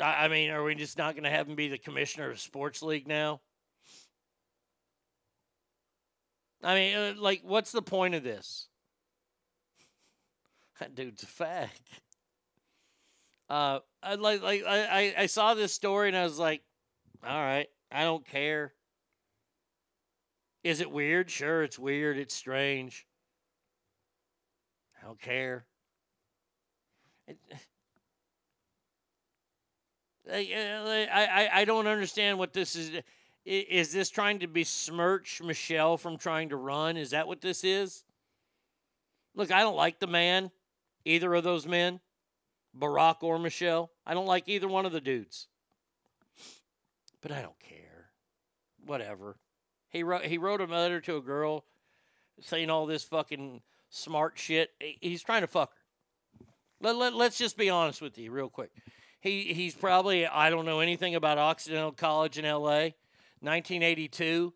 I, 0.00 0.24
I 0.24 0.28
mean, 0.28 0.50
are 0.50 0.62
we 0.62 0.76
just 0.76 0.96
not 0.96 1.14
going 1.14 1.24
to 1.24 1.30
have 1.30 1.48
him 1.48 1.56
be 1.56 1.68
the 1.68 1.78
commissioner 1.78 2.30
of 2.30 2.38
sports 2.38 2.82
league 2.82 3.08
now? 3.08 3.40
I 6.62 6.74
mean, 6.74 6.96
uh, 6.96 7.14
like, 7.18 7.42
what's 7.44 7.72
the 7.72 7.82
point 7.82 8.14
of 8.14 8.22
this? 8.22 8.68
That 10.78 10.94
dude's 10.94 11.24
a 11.24 11.26
fag. 11.26 11.70
Uh, 13.50 13.80
I 14.02 14.14
like 14.14 14.42
like 14.42 14.64
I, 14.66 15.14
I 15.16 15.26
saw 15.26 15.54
this 15.54 15.72
story 15.72 16.08
and 16.08 16.16
I 16.16 16.24
was 16.24 16.38
like, 16.38 16.62
all 17.26 17.40
right, 17.40 17.68
I 17.90 18.04
don't 18.04 18.24
care. 18.24 18.72
Is 20.62 20.80
it 20.80 20.90
weird? 20.90 21.30
Sure, 21.30 21.62
it's 21.62 21.78
weird. 21.78 22.18
It's 22.18 22.34
strange. 22.34 23.06
I 25.00 25.06
don't 25.06 25.20
care. 25.20 25.66
It, 27.26 27.38
uh, 30.30 30.34
I, 30.34 31.08
I, 31.12 31.48
I 31.60 31.64
don't 31.64 31.86
understand 31.86 32.38
what 32.38 32.52
this 32.52 32.76
is. 32.76 32.92
Is 33.44 33.92
this 33.92 34.10
trying 34.10 34.40
to 34.40 34.46
besmirch 34.46 35.40
Michelle 35.42 35.96
from 35.96 36.18
trying 36.18 36.50
to 36.50 36.56
run? 36.56 36.98
Is 36.98 37.10
that 37.10 37.26
what 37.26 37.40
this 37.40 37.64
is? 37.64 38.04
Look, 39.34 39.50
I 39.50 39.60
don't 39.60 39.76
like 39.76 40.00
the 40.00 40.06
man, 40.06 40.50
either 41.06 41.34
of 41.34 41.44
those 41.44 41.66
men. 41.66 42.00
Barack 42.76 43.16
or 43.22 43.38
Michelle. 43.38 43.90
I 44.06 44.14
don't 44.14 44.26
like 44.26 44.48
either 44.48 44.68
one 44.68 44.86
of 44.86 44.92
the 44.92 45.00
dudes. 45.00 45.46
But 47.20 47.32
I 47.32 47.42
don't 47.42 47.58
care. 47.58 48.10
Whatever. 48.84 49.36
He 49.88 50.02
wrote 50.02 50.24
he 50.24 50.38
wrote 50.38 50.60
a 50.60 50.66
letter 50.66 51.00
to 51.02 51.16
a 51.16 51.22
girl 51.22 51.64
saying 52.40 52.70
all 52.70 52.86
this 52.86 53.04
fucking 53.04 53.62
smart 53.90 54.38
shit. 54.38 54.70
He's 55.00 55.22
trying 55.22 55.40
to 55.40 55.46
fuck 55.46 55.72
her. 55.72 56.46
Let, 56.80 56.96
let, 56.96 57.14
let's 57.14 57.38
just 57.38 57.56
be 57.56 57.70
honest 57.70 58.00
with 58.00 58.18
you, 58.18 58.30
real 58.30 58.48
quick. 58.48 58.70
He 59.20 59.52
he's 59.52 59.74
probably 59.74 60.26
I 60.26 60.50
don't 60.50 60.66
know 60.66 60.80
anything 60.80 61.14
about 61.14 61.38
Occidental 61.38 61.92
College 61.92 62.38
in 62.38 62.44
L.A. 62.44 62.94
1982. 63.40 64.52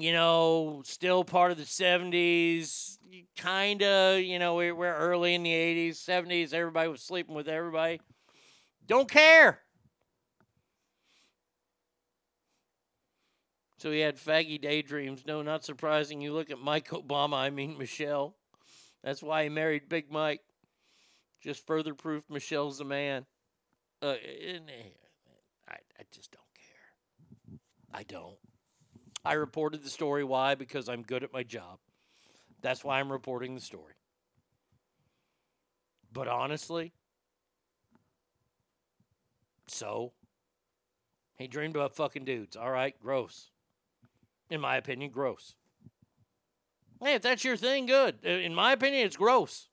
You 0.00 0.12
know, 0.12 0.82
still 0.84 1.24
part 1.24 1.52
of 1.52 1.58
the 1.58 1.64
70s. 1.64 2.98
Kind 3.36 3.82
of, 3.82 4.20
you 4.20 4.38
know, 4.38 4.54
we're, 4.54 4.74
we're 4.74 4.94
early 4.94 5.34
in 5.34 5.42
the 5.42 5.50
80s, 5.50 5.96
70s. 5.96 6.52
Everybody 6.54 6.88
was 6.88 7.02
sleeping 7.02 7.34
with 7.34 7.48
everybody. 7.48 8.00
Don't 8.86 9.10
care. 9.10 9.60
So 13.78 13.90
he 13.90 14.00
had 14.00 14.16
faggy 14.16 14.60
daydreams. 14.60 15.24
No, 15.26 15.40
not 15.42 15.64
surprising. 15.64 16.20
You 16.20 16.34
look 16.34 16.50
at 16.50 16.58
Mike 16.58 16.90
Obama, 16.90 17.36
I 17.36 17.50
mean 17.50 17.78
Michelle. 17.78 18.34
That's 19.02 19.22
why 19.22 19.44
he 19.44 19.48
married 19.48 19.88
Big 19.88 20.10
Mike. 20.10 20.42
Just 21.40 21.66
further 21.66 21.94
proof 21.94 22.22
Michelle's 22.28 22.80
a 22.80 22.84
man. 22.84 23.24
Uh, 24.02 24.16
I, 25.68 25.72
I 25.72 26.02
just 26.12 26.30
don't 26.30 26.42
care. 26.54 27.58
I 27.92 28.02
don't. 28.02 28.36
I 29.24 29.34
reported 29.34 29.82
the 29.82 29.90
story. 29.90 30.24
Why? 30.24 30.54
Because 30.54 30.88
I'm 30.88 31.02
good 31.02 31.22
at 31.22 31.32
my 31.32 31.42
job. 31.42 31.78
That's 32.62 32.84
why 32.84 33.00
I'm 33.00 33.12
reporting 33.12 33.54
the 33.54 33.60
story. 33.60 33.94
But 36.12 36.28
honestly, 36.28 36.92
so 39.66 40.12
he 41.36 41.46
dreamed 41.46 41.76
about 41.76 41.94
fucking 41.94 42.24
dudes. 42.24 42.56
All 42.56 42.70
right, 42.70 42.94
gross. 43.00 43.50
In 44.50 44.60
my 44.60 44.76
opinion, 44.76 45.10
gross. 45.10 45.54
Hey, 47.02 47.14
if 47.14 47.22
that's 47.22 47.44
your 47.44 47.56
thing, 47.56 47.86
good. 47.86 48.24
In 48.24 48.54
my 48.54 48.72
opinion, 48.72 49.06
it's 49.06 49.16
gross. 49.16 49.68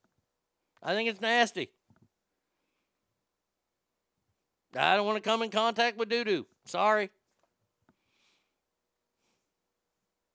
I 0.84 0.94
think 0.94 1.10
it's 1.10 1.20
nasty. 1.20 1.72
I 4.76 4.96
don't 4.96 5.06
want 5.06 5.22
to 5.22 5.28
come 5.28 5.42
in 5.42 5.50
contact 5.50 5.98
with 5.98 6.10
doo 6.10 6.24
doo. 6.24 6.46
Sorry. 6.66 7.10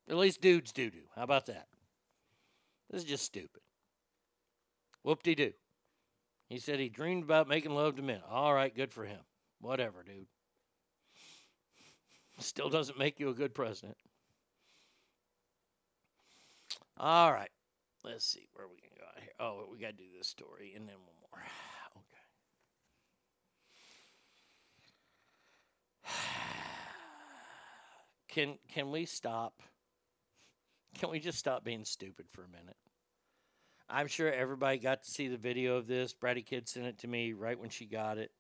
At 0.09 0.17
least 0.17 0.41
dudes 0.41 0.73
do 0.73 0.91
do. 0.91 1.03
How 1.15 1.23
about 1.23 1.47
that? 1.47 1.69
This 2.91 3.03
is 3.03 3.09
just 3.09 3.25
stupid. 3.25 3.63
Whoop 5.03 5.23
de 5.23 5.35
doo. 5.35 5.53
He 6.49 6.59
said 6.59 6.79
he 6.79 6.89
dreamed 6.89 7.25
about 7.25 7.49
making 7.49 7.75
love 7.75 7.97
to 7.97 8.03
men. 8.03 8.21
All 8.29 8.53
right, 8.53 8.75
good 8.75 8.93
for 8.93 9.05
him. 9.05 9.21
Whatever, 9.61 10.03
dude. 10.03 10.27
Still 12.39 12.69
doesn't 12.69 12.99
make 12.99 13.19
you 13.19 13.31
a 13.31 13.35
good 13.35 13.55
president. 13.55 13.97
All 16.99 17.33
right. 17.33 17.51
Let's 18.05 18.25
see 18.25 18.49
where 18.53 18.69
we 18.69 18.77
can 18.77 18.91
go 18.97 19.05
out 19.05 19.21
here. 19.21 19.33
Oh, 19.41 19.67
we 19.71 19.79
got 19.79 19.89
to 19.89 19.93
do 19.95 20.05
this 20.17 20.29
story 20.29 20.75
and 20.77 20.89
then 20.89 20.97
one 20.97 21.17
more. 21.31 21.43
Okay. 21.97 22.05
Can 28.29 28.59
can 28.73 28.91
we 28.91 29.05
stop? 29.05 29.63
Can 30.99 31.11
we 31.11 31.21
just 31.21 31.39
stop 31.39 31.65
being 31.65 31.85
stupid 31.85 32.27
for 32.31 32.43
a 32.43 32.49
minute? 32.49 32.77
I'm 33.89 34.07
sure 34.07 34.33
everybody 34.33 34.79
got 34.79 35.03
to 35.03 35.11
see 35.11 35.29
the 35.29 35.37
video 35.37 35.77
of 35.77 35.87
this. 35.87 36.15
Brady 36.15 36.43
Kid 36.43 36.69
sent 36.69 36.87
it 36.87 36.99
to 37.01 37.09
me 37.09 37.33
right 37.33 37.59
when 37.59 37.71
she 37.71 37.87
got 37.87 38.19
it. 38.19 38.31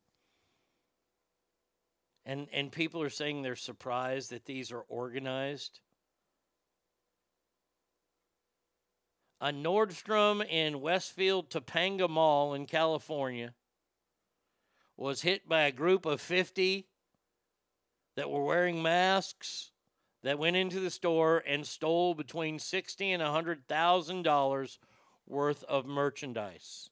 And 2.24 2.46
and 2.52 2.70
people 2.70 3.02
are 3.02 3.10
saying 3.10 3.42
they're 3.42 3.56
surprised 3.56 4.30
that 4.30 4.46
these 4.46 4.70
are 4.70 4.84
organized. 4.88 5.80
A 9.40 9.50
Nordstrom 9.50 10.46
in 10.48 10.80
Westfield 10.80 11.50
Topanga 11.50 12.08
Mall 12.08 12.54
in 12.54 12.64
California 12.64 13.54
was 14.96 15.22
hit 15.22 15.48
by 15.48 15.62
a 15.62 15.72
group 15.72 16.06
of 16.06 16.20
50 16.20 16.86
that 18.14 18.30
were 18.30 18.44
wearing 18.44 18.80
masks 18.82 19.71
that 20.22 20.38
went 20.38 20.56
into 20.56 20.80
the 20.80 20.90
store 20.90 21.42
and 21.46 21.66
stole 21.66 22.14
between 22.14 22.58
60 22.58 23.10
and 23.10 23.22
100,000 23.22 24.22
dollars 24.22 24.78
worth 25.26 25.64
of 25.64 25.86
merchandise. 25.86 26.90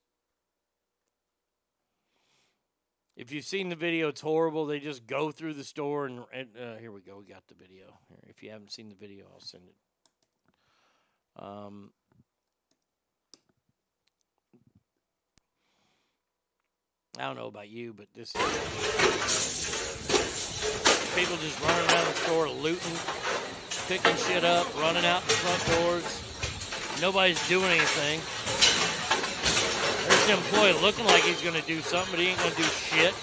If 3.16 3.32
you've 3.32 3.44
seen 3.44 3.68
the 3.68 3.76
video, 3.76 4.08
it's 4.08 4.22
horrible. 4.22 4.64
They 4.66 4.80
just 4.80 5.06
go 5.06 5.30
through 5.30 5.54
the 5.54 5.64
store 5.64 6.06
and, 6.06 6.24
and 6.32 6.48
uh, 6.56 6.76
here 6.78 6.90
we 6.90 7.02
go. 7.02 7.18
We 7.18 7.26
got 7.26 7.46
the 7.48 7.54
video. 7.54 7.98
Here, 8.08 8.18
if 8.28 8.42
you 8.42 8.50
haven't 8.50 8.72
seen 8.72 8.88
the 8.88 8.94
video, 8.94 9.26
I'll 9.32 9.40
send 9.40 9.64
it. 9.68 11.42
Um, 11.42 11.90
I 17.18 17.24
don't 17.24 17.36
know 17.36 17.48
about 17.48 17.68
you, 17.68 17.92
but 17.92 18.06
this 18.14 18.32
people 21.14 21.36
just 21.38 21.60
running 21.60 21.90
around 21.90 22.06
the 22.06 22.12
store 22.12 22.48
looting, 22.48 22.96
picking 23.88 24.16
shit 24.16 24.44
up, 24.44 24.66
running 24.78 25.04
out 25.04 25.22
the 25.22 25.34
front 25.34 25.78
doors. 25.78 26.04
Nobody's 27.00 27.40
doing 27.48 27.70
anything. 27.70 28.20
There's 30.06 30.24
an 30.28 30.38
employee 30.38 30.72
looking 30.80 31.06
like 31.06 31.22
he's 31.22 31.40
going 31.42 31.60
to 31.60 31.66
do 31.66 31.80
something, 31.80 32.12
but 32.12 32.20
he 32.20 32.28
ain't 32.28 32.38
going 32.38 32.50
to 32.50 32.56
do 32.56 32.62
shit. 32.62 33.14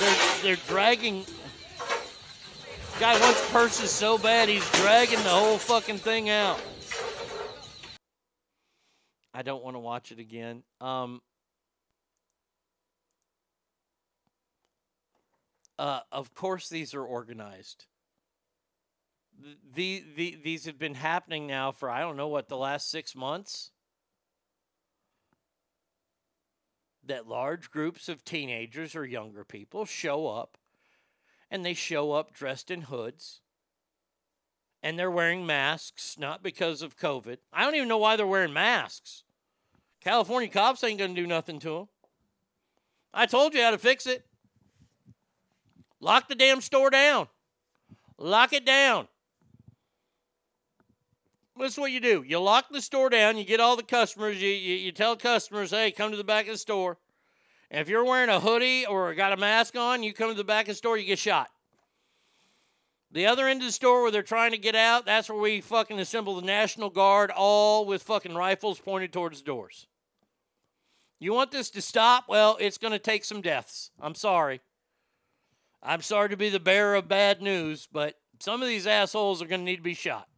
They're, 0.00 0.42
they're 0.42 0.66
dragging. 0.68 1.24
Guy 3.00 3.18
wants 3.20 3.50
purses 3.50 3.90
so 3.90 4.18
bad 4.18 4.48
he's 4.48 4.68
dragging 4.72 5.22
the 5.22 5.30
whole 5.30 5.58
fucking 5.58 5.98
thing 5.98 6.30
out. 6.30 6.60
I 9.36 9.42
don't 9.42 9.64
want 9.64 9.74
to 9.74 9.80
watch 9.80 10.12
it 10.12 10.20
again. 10.20 10.62
Um, 10.80 11.20
uh, 15.76 16.00
of 16.12 16.32
course, 16.34 16.68
these 16.68 16.94
are 16.94 17.02
organized. 17.02 17.86
The, 19.74 20.04
the, 20.16 20.38
these 20.44 20.66
have 20.66 20.78
been 20.78 20.94
happening 20.94 21.48
now 21.48 21.72
for, 21.72 21.90
I 21.90 21.98
don't 21.98 22.16
know 22.16 22.28
what, 22.28 22.48
the 22.48 22.56
last 22.56 22.88
six 22.88 23.16
months? 23.16 23.72
That 27.04 27.26
large 27.26 27.72
groups 27.72 28.08
of 28.08 28.24
teenagers 28.24 28.94
or 28.94 29.04
younger 29.04 29.42
people 29.42 29.84
show 29.84 30.28
up 30.28 30.56
and 31.50 31.66
they 31.66 31.74
show 31.74 32.12
up 32.12 32.32
dressed 32.32 32.70
in 32.70 32.82
hoods 32.82 33.40
and 34.84 34.98
they're 34.98 35.10
wearing 35.10 35.44
masks, 35.44 36.16
not 36.18 36.42
because 36.42 36.82
of 36.82 36.96
COVID. 36.96 37.38
I 37.52 37.64
don't 37.64 37.74
even 37.74 37.88
know 37.88 37.98
why 37.98 38.16
they're 38.16 38.26
wearing 38.26 38.52
masks. 38.52 39.23
California 40.04 40.50
cops 40.50 40.84
ain't 40.84 40.98
going 40.98 41.14
to 41.14 41.20
do 41.20 41.26
nothing 41.26 41.58
to 41.60 41.68
them. 41.70 41.88
I 43.14 43.24
told 43.24 43.54
you 43.54 43.62
how 43.62 43.70
to 43.70 43.78
fix 43.78 44.06
it. 44.06 44.26
Lock 45.98 46.28
the 46.28 46.34
damn 46.34 46.60
store 46.60 46.90
down. 46.90 47.28
Lock 48.18 48.52
it 48.52 48.66
down. 48.66 49.08
That's 51.58 51.78
what 51.78 51.92
you 51.92 52.00
do. 52.00 52.22
You 52.26 52.38
lock 52.40 52.66
the 52.70 52.82
store 52.82 53.08
down. 53.08 53.38
You 53.38 53.44
get 53.44 53.60
all 53.60 53.76
the 53.76 53.82
customers. 53.82 54.42
You, 54.42 54.50
you, 54.50 54.74
you 54.74 54.92
tell 54.92 55.16
customers, 55.16 55.70
hey, 55.70 55.90
come 55.90 56.10
to 56.10 56.16
the 56.16 56.24
back 56.24 56.46
of 56.46 56.52
the 56.52 56.58
store. 56.58 56.98
And 57.70 57.80
if 57.80 57.88
you're 57.88 58.04
wearing 58.04 58.28
a 58.28 58.40
hoodie 58.40 58.84
or 58.84 59.14
got 59.14 59.32
a 59.32 59.36
mask 59.38 59.76
on, 59.76 60.02
you 60.02 60.12
come 60.12 60.28
to 60.28 60.36
the 60.36 60.44
back 60.44 60.66
of 60.66 60.72
the 60.72 60.74
store, 60.74 60.98
you 60.98 61.06
get 61.06 61.18
shot. 61.18 61.48
The 63.10 63.26
other 63.26 63.46
end 63.46 63.62
of 63.62 63.68
the 63.68 63.72
store 63.72 64.02
where 64.02 64.10
they're 64.10 64.22
trying 64.22 64.50
to 64.50 64.58
get 64.58 64.74
out, 64.74 65.06
that's 65.06 65.30
where 65.30 65.38
we 65.38 65.60
fucking 65.60 65.98
assemble 65.98 66.34
the 66.34 66.46
National 66.46 66.90
Guard, 66.90 67.30
all 67.30 67.86
with 67.86 68.02
fucking 68.02 68.34
rifles 68.34 68.80
pointed 68.80 69.12
towards 69.12 69.38
the 69.40 69.46
doors. 69.46 69.86
You 71.24 71.32
want 71.32 71.52
this 71.52 71.70
to 71.70 71.80
stop? 71.80 72.24
Well, 72.28 72.58
it's 72.60 72.76
going 72.76 72.92
to 72.92 72.98
take 72.98 73.24
some 73.24 73.40
deaths. 73.40 73.90
I'm 73.98 74.14
sorry. 74.14 74.60
I'm 75.82 76.02
sorry 76.02 76.28
to 76.28 76.36
be 76.36 76.50
the 76.50 76.60
bearer 76.60 76.96
of 76.96 77.08
bad 77.08 77.40
news, 77.40 77.88
but 77.90 78.16
some 78.40 78.60
of 78.60 78.68
these 78.68 78.86
assholes 78.86 79.40
are 79.40 79.46
going 79.46 79.62
to 79.62 79.64
need 79.64 79.76
to 79.76 79.82
be 79.82 79.94
shot. 79.94 80.28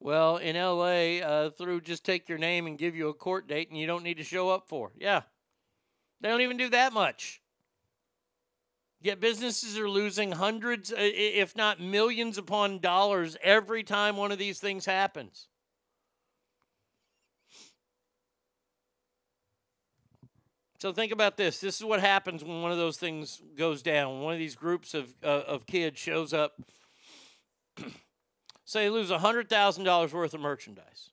Well, 0.00 0.38
in 0.38 0.56
LA, 0.56 1.18
uh, 1.22 1.50
through 1.50 1.82
just 1.82 2.02
take 2.02 2.30
your 2.30 2.38
name 2.38 2.66
and 2.66 2.78
give 2.78 2.96
you 2.96 3.10
a 3.10 3.14
court 3.14 3.46
date, 3.46 3.68
and 3.68 3.78
you 3.78 3.86
don't 3.86 4.02
need 4.02 4.16
to 4.16 4.24
show 4.24 4.48
up 4.48 4.68
for. 4.68 4.90
Yeah, 4.96 5.20
they 6.22 6.30
don't 6.30 6.40
even 6.40 6.56
do 6.56 6.70
that 6.70 6.94
much. 6.94 7.42
Yet 9.00 9.20
businesses 9.20 9.78
are 9.78 9.88
losing 9.88 10.32
hundreds, 10.32 10.92
i- 10.92 10.96
if 10.96 11.54
not 11.54 11.80
millions 11.80 12.38
upon 12.38 12.78
dollars 12.80 13.36
every 13.42 13.84
time 13.84 14.16
one 14.16 14.32
of 14.32 14.38
these 14.38 14.58
things 14.58 14.86
happens. 14.86 15.48
So 20.78 20.92
think 20.92 21.10
about 21.10 21.36
this. 21.36 21.58
This 21.58 21.76
is 21.76 21.84
what 21.84 22.00
happens 22.00 22.44
when 22.44 22.60
one 22.60 22.70
of 22.70 22.78
those 22.78 22.98
things 22.98 23.40
goes 23.56 23.82
down. 23.82 24.20
One 24.20 24.34
of 24.34 24.38
these 24.38 24.54
groups 24.54 24.92
of 24.92 25.14
uh, 25.22 25.42
of 25.46 25.66
kids 25.66 25.98
shows 25.98 26.32
up. 26.34 26.60
say 28.64 28.84
you 28.84 28.92
lose 28.92 29.10
hundred 29.10 29.48
thousand 29.48 29.84
dollars 29.84 30.12
worth 30.12 30.34
of 30.34 30.40
merchandise. 30.40 31.10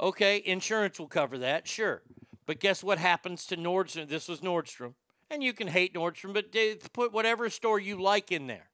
Okay, 0.00 0.42
insurance 0.44 0.98
will 0.98 1.08
cover 1.08 1.38
that, 1.38 1.68
sure. 1.68 2.02
But 2.46 2.58
guess 2.58 2.82
what 2.82 2.98
happens 2.98 3.46
to 3.46 3.56
Nordstrom? 3.56 4.08
This 4.08 4.28
was 4.28 4.40
Nordstrom. 4.40 4.94
And 5.32 5.42
you 5.42 5.54
can 5.54 5.66
hate 5.66 5.94
Nordstrom, 5.94 6.34
but 6.34 6.52
put 6.92 7.10
whatever 7.10 7.48
store 7.48 7.80
you 7.80 8.00
like 8.00 8.30
in 8.30 8.46
there. 8.46 8.68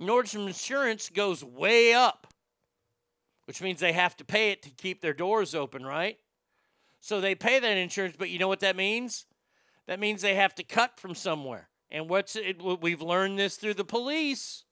Nordstrom 0.00 0.48
insurance 0.48 1.08
goes 1.08 1.44
way 1.44 1.94
up, 1.94 2.26
which 3.44 3.62
means 3.62 3.78
they 3.78 3.92
have 3.92 4.16
to 4.16 4.24
pay 4.24 4.50
it 4.50 4.62
to 4.62 4.70
keep 4.70 5.00
their 5.00 5.12
doors 5.12 5.54
open, 5.54 5.86
right? 5.86 6.18
So 6.98 7.20
they 7.20 7.36
pay 7.36 7.60
that 7.60 7.76
insurance, 7.76 8.16
but 8.18 8.28
you 8.28 8.40
know 8.40 8.48
what 8.48 8.58
that 8.58 8.74
means? 8.74 9.26
That 9.86 10.00
means 10.00 10.20
they 10.20 10.34
have 10.34 10.56
to 10.56 10.64
cut 10.64 10.98
from 10.98 11.14
somewhere. 11.14 11.68
And 11.92 12.08
what's 12.08 12.34
it? 12.34 12.60
We've 12.82 13.02
learned 13.02 13.38
this 13.38 13.54
through 13.56 13.74
the 13.74 13.84
police. 13.84 14.64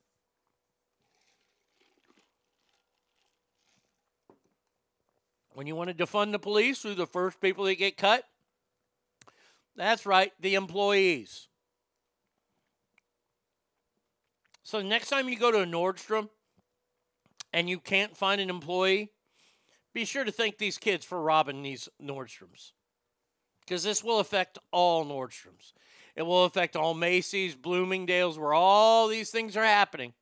When 5.55 5.69
you 5.69 5.77
want 5.77 5.97
to 5.97 6.07
defund 6.07 6.33
the 6.33 6.41
police, 6.41 6.83
who 6.83 6.95
the 6.95 7.07
first 7.07 7.41
people 7.41 7.65
that 7.67 7.77
get 7.77 7.97
cut? 7.97 8.25
That's 9.79 10.05
right, 10.05 10.33
the 10.41 10.57
employees. 10.57 11.47
So 14.65 14.83
next 14.83 15.09
time 15.09 15.29
you 15.29 15.39
go 15.39 15.53
to 15.53 15.63
a 15.63 15.67
Nordstrom 15.67 16.29
and 17.53 17.71
you 17.71 17.79
can't 17.79 18.17
find 18.17 18.41
an 18.41 18.51
employee, 18.51 19.13
be 19.95 20.05
sure 20.05 20.25
to 20.25 20.33
thank 20.33 20.59
these 20.59 20.79
kids 20.79 21.05
for 21.07 21.23
robbing 21.23 21.63
these 21.63 21.89
Nordstroms. 22.03 22.73
Because 23.61 23.85
this 23.85 24.03
will 24.03 24.19
affect 24.19 24.59
all 24.73 25.07
Nordstroms. 25.07 25.73
It 26.17 26.23
will 26.23 26.45
affect 26.45 26.75
all 26.75 26.93
Macy's, 26.93 27.55
Bloomingdale's, 27.55 28.37
where 28.37 28.55
all 28.55 29.07
these 29.07 29.31
things 29.31 29.57
are 29.57 29.65
happening. 29.65 30.13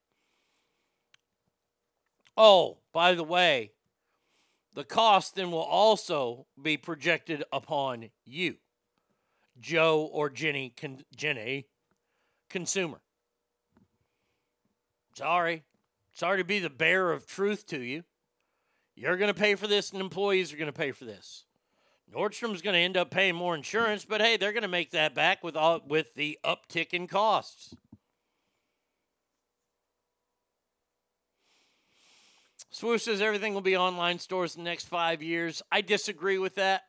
Oh, 2.37 2.77
by 2.93 3.15
the 3.15 3.25
way, 3.25 3.73
the 4.75 4.85
cost 4.85 5.35
then 5.35 5.51
will 5.51 5.61
also 5.61 6.47
be 6.61 6.77
projected 6.77 7.43
upon 7.51 8.11
you, 8.27 8.57
Joe 9.61 10.09
or 10.13 10.31
Jenny, 10.31 10.73
con- 10.77 11.05
Jenny, 11.15 11.67
consumer. 12.51 13.01
Sorry. 15.15 15.65
Sorry 16.13 16.39
to 16.39 16.45
be 16.45 16.59
the 16.59 16.71
bearer 16.71 17.13
of 17.13 17.27
truth 17.27 17.67
to 17.69 17.79
you. 17.79 18.05
You're 18.95 19.17
going 19.17 19.33
to 19.33 19.39
pay 19.39 19.55
for 19.55 19.67
this, 19.67 19.93
and 19.93 20.01
employees 20.01 20.53
are 20.53 20.57
going 20.57 20.73
to 20.73 20.79
pay 20.79 20.93
for 20.93 21.05
this. 21.05 21.45
Nordstrom's 22.15 22.63
going 22.63 22.75
to 22.75 22.81
end 22.81 22.97
up 22.97 23.11
paying 23.11 23.35
more 23.35 23.55
insurance, 23.55 24.05
but 24.05 24.21
hey, 24.21 24.37
they're 24.37 24.53
going 24.53 24.63
to 24.63 24.69
make 24.69 24.93
that 24.93 25.15
back 25.15 25.43
with 25.43 25.57
all 25.57 25.81
with 25.87 26.15
the 26.15 26.39
uptick 26.45 26.95
in 26.95 27.07
costs. 27.07 27.75
Swoosh 32.71 33.03
says 33.03 33.23
everything 33.23 33.55
will 33.55 33.63
be 33.63 33.77
online 33.77 34.19
stores 34.19 34.55
in 34.55 34.63
the 34.63 34.71
next 34.71 34.89
five 34.89 35.23
years. 35.23 35.63
I 35.73 35.81
disagree 35.81 36.39
with 36.39 36.57
that. 36.57 36.83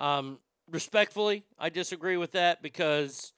Um, 0.00 0.38
respectfully, 0.70 1.44
I 1.58 1.68
disagree 1.68 2.16
with 2.16 2.32
that 2.32 2.62
because 2.62 3.34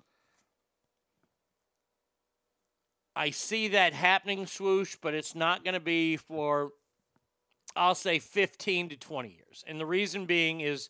I 3.14 3.30
see 3.30 3.68
that 3.68 3.92
happening, 3.92 4.46
swoosh, 4.46 4.96
but 5.00 5.12
it's 5.12 5.34
not 5.34 5.64
going 5.64 5.74
to 5.74 5.80
be 5.80 6.16
for, 6.16 6.70
I'll 7.74 7.96
say, 7.96 8.20
15 8.20 8.90
to 8.90 8.96
20 8.96 9.28
years. 9.28 9.64
And 9.66 9.78
the 9.78 9.84
reason 9.84 10.24
being 10.24 10.60
is 10.60 10.88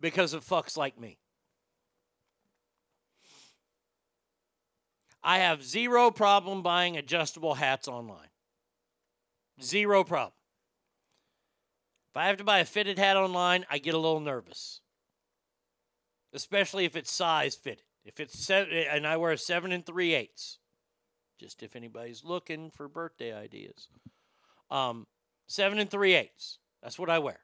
because 0.00 0.32
of 0.32 0.44
fucks 0.44 0.76
like 0.76 0.98
me. 0.98 1.18
I 5.24 5.38
have 5.38 5.64
zero 5.64 6.10
problem 6.10 6.62
buying 6.62 6.96
adjustable 6.96 7.54
hats 7.54 7.88
online. 7.88 8.28
Zero 9.60 10.04
problem. 10.04 10.32
If 12.10 12.18
I 12.18 12.26
have 12.26 12.36
to 12.36 12.44
buy 12.44 12.60
a 12.60 12.64
fitted 12.64 12.98
hat 12.98 13.16
online, 13.16 13.64
I 13.68 13.78
get 13.78 13.94
a 13.94 13.98
little 13.98 14.20
nervous. 14.20 14.80
Especially 16.34 16.84
if 16.84 16.96
it's 16.96 17.12
size 17.12 17.54
fitted. 17.54 17.84
If 18.04 18.20
it's 18.20 18.38
seven, 18.38 18.72
and 18.72 19.06
I 19.06 19.16
wear 19.16 19.32
a 19.32 19.38
seven 19.38 19.72
and 19.72 19.86
three 19.86 20.12
eighths 20.12 20.58
just 21.38 21.62
if 21.62 21.76
anybody's 21.76 22.24
looking 22.24 22.70
for 22.70 22.88
birthday 22.88 23.34
ideas. 23.34 23.88
Um, 24.70 25.06
seven 25.46 25.78
and 25.78 25.90
three 25.90 26.14
eighths. 26.14 26.58
That's 26.82 26.98
what 26.98 27.10
I 27.10 27.18
wear. 27.18 27.40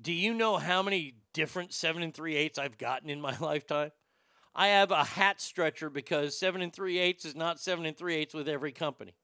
Do 0.00 0.12
you 0.12 0.34
know 0.34 0.56
how 0.56 0.82
many 0.82 1.14
different 1.32 1.72
seven 1.72 2.02
and 2.02 2.12
three 2.12 2.36
eighths 2.36 2.58
I've 2.58 2.78
gotten 2.78 3.10
in 3.10 3.20
my 3.20 3.36
lifetime? 3.40 3.90
I 4.54 4.68
have 4.68 4.92
a 4.92 5.02
hat 5.02 5.40
stretcher 5.40 5.90
because 5.90 6.38
seven 6.38 6.62
and 6.62 6.72
three 6.72 6.98
eighths 6.98 7.24
is 7.24 7.34
not 7.34 7.58
seven 7.58 7.86
and 7.86 7.96
three 7.96 8.14
eighths 8.14 8.34
with 8.34 8.48
every 8.48 8.72
company. 8.72 9.14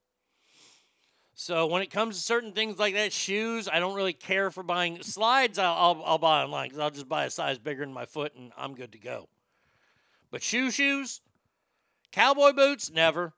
So 1.33 1.65
when 1.65 1.81
it 1.81 1.89
comes 1.89 2.17
to 2.17 2.21
certain 2.21 2.51
things 2.51 2.77
like 2.77 2.93
that, 2.93 3.13
shoes, 3.13 3.67
I 3.71 3.79
don't 3.79 3.95
really 3.95 4.13
care 4.13 4.51
for 4.51 4.63
buying 4.63 5.01
slides. 5.01 5.57
I'll, 5.57 5.73
I'll, 5.73 6.03
I'll 6.05 6.17
buy 6.17 6.43
online 6.43 6.67
because 6.67 6.79
I'll 6.79 6.91
just 6.91 7.09
buy 7.09 7.25
a 7.25 7.29
size 7.29 7.57
bigger 7.57 7.83
than 7.83 7.93
my 7.93 8.05
foot 8.05 8.33
and 8.35 8.51
I'm 8.57 8.75
good 8.75 8.91
to 8.91 8.97
go. 8.97 9.27
But 10.29 10.43
shoe 10.43 10.71
shoes, 10.71 11.21
cowboy 12.11 12.53
boots, 12.53 12.91
never. 12.91 13.33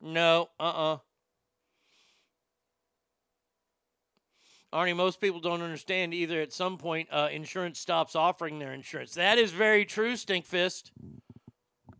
No, 0.00 0.48
uh 0.58 0.62
uh-uh. 0.62 0.94
uh. 0.94 0.98
Arnie, 4.72 4.94
most 4.94 5.20
people 5.20 5.40
don't 5.40 5.62
understand 5.62 6.14
either. 6.14 6.40
At 6.40 6.52
some 6.52 6.78
point, 6.78 7.08
uh, 7.10 7.28
insurance 7.32 7.80
stops 7.80 8.14
offering 8.14 8.60
their 8.60 8.72
insurance. 8.72 9.14
That 9.14 9.36
is 9.36 9.50
very 9.50 9.84
true, 9.84 10.12
Stinkfist. 10.12 10.92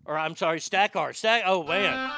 Or 0.04 0.16
I'm 0.16 0.36
sorry, 0.36 0.60
Stackar. 0.60 1.14
Stack. 1.14 1.42
Oh 1.46 1.64
man. 1.64 2.10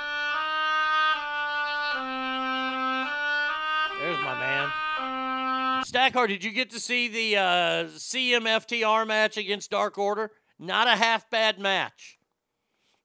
Man. 5.92 6.12
Stackar, 6.12 6.28
did 6.28 6.44
you 6.44 6.50
get 6.50 6.70
to 6.70 6.80
see 6.80 7.08
the 7.08 7.36
uh, 7.36 7.84
CMFTR 7.86 9.06
match 9.06 9.36
against 9.36 9.70
Dark 9.70 9.98
Order? 9.98 10.30
Not 10.58 10.88
a 10.88 10.96
half 10.96 11.28
bad 11.30 11.58
match. 11.58 12.18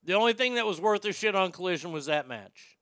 The 0.03 0.13
only 0.13 0.33
thing 0.33 0.55
that 0.55 0.65
was 0.65 0.79
worth 0.79 1.03
a 1.05 1.11
shit 1.11 1.35
on 1.35 1.51
Collision 1.51 1.91
was 1.91 2.05
that 2.05 2.27
match. 2.27 2.77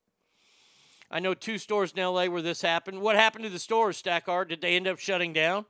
I 1.09 1.19
know 1.19 1.33
two 1.33 1.57
stores 1.57 1.93
in 1.95 2.03
LA 2.03 2.25
where 2.25 2.41
this 2.41 2.61
happened. 2.61 3.01
What 3.01 3.15
happened 3.15 3.45
to 3.45 3.49
the 3.49 3.59
stores, 3.59 4.01
Stackar? 4.01 4.47
Did 4.47 4.61
they 4.61 4.75
end 4.75 4.87
up 4.87 4.99
shutting 4.99 5.33
down? 5.33 5.65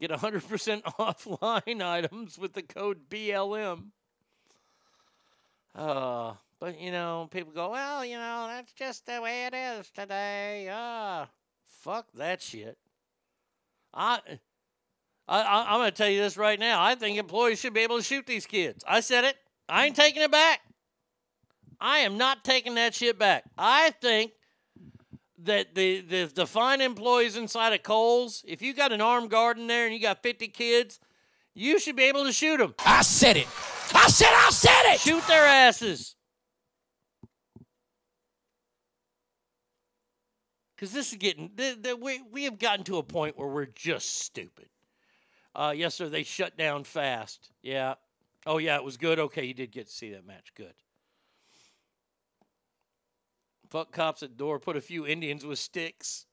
Get 0.00 0.10
100% 0.10 0.82
offline 0.98 1.82
items 1.82 2.38
with 2.38 2.52
the 2.54 2.62
code 2.62 3.08
BLM. 3.10 3.88
Uh, 5.74 6.34
but, 6.60 6.80
you 6.80 6.90
know, 6.90 7.28
people 7.30 7.52
go, 7.52 7.70
well, 7.70 8.04
you 8.04 8.16
know, 8.16 8.46
that's 8.48 8.72
just 8.72 9.06
the 9.06 9.20
way 9.20 9.46
it 9.46 9.54
is 9.54 9.90
today. 9.90 10.68
Ah, 10.70 11.22
uh, 11.22 11.26
fuck 11.66 12.06
that 12.14 12.42
shit. 12.42 12.78
I, 13.94 14.20
I, 15.26 15.40
I, 15.40 15.74
am 15.74 15.80
going 15.80 15.90
to 15.90 15.96
tell 15.96 16.08
you 16.08 16.20
this 16.20 16.36
right 16.36 16.58
now. 16.58 16.82
I 16.82 16.94
think 16.94 17.18
employees 17.18 17.60
should 17.60 17.74
be 17.74 17.80
able 17.80 17.98
to 17.98 18.02
shoot 18.02 18.26
these 18.26 18.46
kids. 18.46 18.84
I 18.86 19.00
said 19.00 19.24
it. 19.24 19.36
I 19.68 19.86
ain't 19.86 19.96
taking 19.96 20.22
it 20.22 20.30
back. 20.30 20.60
I 21.80 21.98
am 21.98 22.18
not 22.18 22.44
taking 22.44 22.74
that 22.74 22.94
shit 22.94 23.18
back. 23.18 23.44
I 23.56 23.90
think 24.00 24.32
that 25.44 25.74
the, 25.74 26.00
the, 26.00 26.24
the 26.24 26.46
fine 26.46 26.80
employees 26.80 27.36
inside 27.36 27.72
of 27.72 27.82
Kohl's, 27.82 28.44
if 28.46 28.62
you 28.62 28.74
got 28.74 28.92
an 28.92 29.00
armed 29.00 29.30
guard 29.30 29.58
in 29.58 29.66
there 29.68 29.84
and 29.84 29.94
you 29.94 30.00
got 30.00 30.22
50 30.22 30.48
kids, 30.48 30.98
you 31.54 31.78
should 31.78 31.96
be 31.96 32.04
able 32.04 32.24
to 32.24 32.32
shoot 32.32 32.56
them. 32.56 32.74
I 32.84 33.02
said 33.02 33.36
it. 33.36 33.46
I 33.94 34.08
said 34.08 34.28
I 34.30 34.50
said 34.50 34.92
it. 34.92 35.00
Shoot 35.00 35.26
their 35.26 35.44
asses. 35.44 36.16
Because 40.78 40.92
this 40.92 41.10
is 41.10 41.18
getting, 41.18 41.50
we, 42.00 42.22
we 42.30 42.44
have 42.44 42.60
gotten 42.60 42.84
to 42.84 42.98
a 42.98 43.02
point 43.02 43.36
where 43.36 43.48
we're 43.48 43.66
just 43.66 44.20
stupid. 44.20 44.68
Uh, 45.52 45.74
yes, 45.76 45.96
sir, 45.96 46.08
they 46.08 46.22
shut 46.22 46.56
down 46.56 46.84
fast. 46.84 47.50
Yeah. 47.62 47.94
Oh, 48.46 48.58
yeah, 48.58 48.76
it 48.76 48.84
was 48.84 48.96
good. 48.96 49.18
Okay, 49.18 49.44
you 49.44 49.54
did 49.54 49.72
get 49.72 49.88
to 49.88 49.92
see 49.92 50.12
that 50.12 50.24
match. 50.24 50.52
Good. 50.54 50.74
Fuck 53.70 53.90
cops 53.90 54.22
at 54.22 54.36
door. 54.36 54.60
Put 54.60 54.76
a 54.76 54.80
few 54.80 55.04
Indians 55.04 55.44
with 55.44 55.58
sticks. 55.58 56.26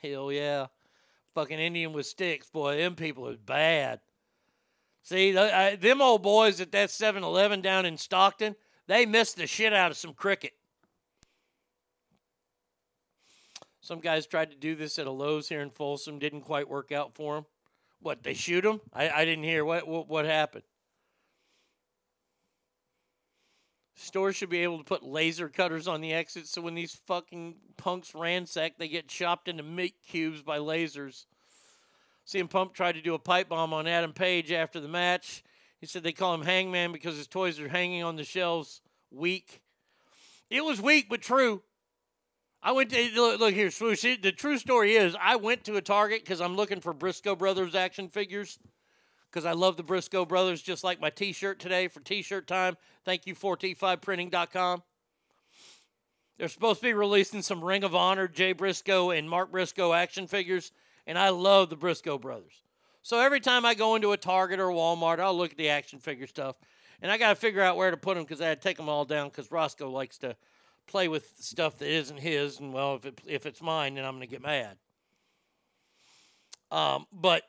Hell 0.00 0.30
yeah. 0.30 0.66
Fucking 1.34 1.58
Indian 1.58 1.92
with 1.92 2.06
sticks. 2.06 2.48
Boy, 2.50 2.76
them 2.76 2.94
people 2.94 3.26
is 3.30 3.36
bad. 3.36 3.98
See, 5.02 5.36
I, 5.36 5.74
them 5.74 6.00
old 6.00 6.22
boys 6.22 6.60
at 6.60 6.70
that 6.70 6.92
7 6.92 7.24
Eleven 7.24 7.60
down 7.60 7.84
in 7.84 7.96
Stockton, 7.96 8.54
they 8.86 9.06
missed 9.06 9.38
the 9.38 9.48
shit 9.48 9.72
out 9.72 9.90
of 9.90 9.96
some 9.96 10.14
cricket. 10.14 10.52
Some 13.82 13.98
guys 13.98 14.26
tried 14.26 14.52
to 14.52 14.56
do 14.56 14.76
this 14.76 14.96
at 15.00 15.08
a 15.08 15.10
Lowe's 15.10 15.48
here 15.48 15.60
in 15.60 15.70
Folsom, 15.70 16.20
didn't 16.20 16.42
quite 16.42 16.68
work 16.68 16.92
out 16.92 17.14
for 17.14 17.34
them. 17.34 17.46
What, 18.00 18.22
they 18.22 18.32
shoot 18.32 18.62
them? 18.62 18.80
I, 18.94 19.10
I 19.10 19.24
didn't 19.24 19.42
hear. 19.42 19.64
What, 19.64 19.88
what, 19.88 20.08
what 20.08 20.24
happened? 20.24 20.62
Stores 23.96 24.36
should 24.36 24.50
be 24.50 24.62
able 24.62 24.78
to 24.78 24.84
put 24.84 25.02
laser 25.02 25.48
cutters 25.48 25.88
on 25.88 26.00
the 26.00 26.12
exits, 26.12 26.50
so 26.50 26.60
when 26.60 26.74
these 26.74 27.00
fucking 27.06 27.56
punks 27.76 28.14
ransack, 28.14 28.78
they 28.78 28.88
get 28.88 29.08
chopped 29.08 29.48
into 29.48 29.62
meat 29.64 29.96
cubes 30.08 30.42
by 30.42 30.58
lasers. 30.58 31.26
CM 32.26 32.48
Punk 32.48 32.74
tried 32.74 32.92
to 32.92 33.02
do 33.02 33.14
a 33.14 33.18
pipe 33.18 33.48
bomb 33.48 33.72
on 33.72 33.88
Adam 33.88 34.12
Page 34.12 34.52
after 34.52 34.78
the 34.80 34.88
match. 34.88 35.42
He 35.80 35.86
said 35.86 36.04
they 36.04 36.12
call 36.12 36.34
him 36.34 36.42
Hangman 36.42 36.92
because 36.92 37.16
his 37.16 37.26
toys 37.26 37.58
are 37.58 37.68
hanging 37.68 38.04
on 38.04 38.14
the 38.14 38.24
shelves 38.24 38.80
weak. 39.10 39.60
It 40.50 40.64
was 40.64 40.80
weak, 40.80 41.06
but 41.08 41.20
true. 41.20 41.62
I 42.62 42.70
went 42.72 42.90
to 42.90 43.10
look, 43.14 43.40
look 43.40 43.54
here, 43.54 43.70
swoosh. 43.70 44.02
The 44.02 44.32
true 44.32 44.56
story 44.56 44.94
is, 44.94 45.16
I 45.20 45.34
went 45.34 45.64
to 45.64 45.76
a 45.76 45.82
Target 45.82 46.22
because 46.22 46.40
I'm 46.40 46.54
looking 46.54 46.80
for 46.80 46.92
Briscoe 46.92 47.34
Brothers 47.34 47.74
action 47.74 48.08
figures 48.08 48.58
because 49.30 49.44
I 49.44 49.52
love 49.52 49.76
the 49.76 49.82
Briscoe 49.82 50.24
Brothers, 50.24 50.62
just 50.62 50.84
like 50.84 51.00
my 51.00 51.10
T-shirt 51.10 51.58
today 51.58 51.88
for 51.88 52.00
T-shirt 52.00 52.46
time. 52.46 52.76
Thank 53.04 53.26
you, 53.26 53.34
4T5printing.com. 53.34 54.82
They're 56.38 56.48
supposed 56.48 56.80
to 56.80 56.86
be 56.86 56.94
releasing 56.94 57.42
some 57.42 57.64
Ring 57.64 57.82
of 57.82 57.94
Honor 57.96 58.28
Jay 58.28 58.52
Briscoe 58.52 59.10
and 59.10 59.28
Mark 59.28 59.50
Briscoe 59.50 59.92
action 59.92 60.26
figures, 60.28 60.70
and 61.06 61.18
I 61.18 61.30
love 61.30 61.68
the 61.68 61.76
Briscoe 61.76 62.18
Brothers. 62.18 62.62
So 63.02 63.18
every 63.18 63.40
time 63.40 63.64
I 63.66 63.74
go 63.74 63.96
into 63.96 64.12
a 64.12 64.16
Target 64.16 64.60
or 64.60 64.68
Walmart, 64.68 65.18
I'll 65.18 65.36
look 65.36 65.50
at 65.50 65.56
the 65.56 65.70
action 65.70 65.98
figure 65.98 66.28
stuff, 66.28 66.56
and 67.00 67.10
I 67.10 67.18
got 67.18 67.30
to 67.30 67.34
figure 67.34 67.62
out 67.62 67.76
where 67.76 67.90
to 67.90 67.96
put 67.96 68.14
them 68.14 68.22
because 68.22 68.40
I 68.40 68.46
had 68.46 68.62
to 68.62 68.68
take 68.68 68.76
them 68.76 68.88
all 68.88 69.04
down 69.04 69.28
because 69.28 69.50
Roscoe 69.50 69.90
likes 69.90 70.18
to 70.18 70.36
play 70.86 71.08
with 71.08 71.32
stuff 71.38 71.78
that 71.78 71.88
isn't 71.88 72.18
his, 72.18 72.60
and 72.60 72.72
well, 72.72 72.96
if 72.96 73.04
it, 73.04 73.20
if 73.26 73.46
it's 73.46 73.62
mine, 73.62 73.94
then 73.94 74.04
I'm 74.04 74.14
gonna 74.14 74.26
get 74.26 74.42
mad. 74.42 74.76
Um, 76.70 77.06
but 77.12 77.42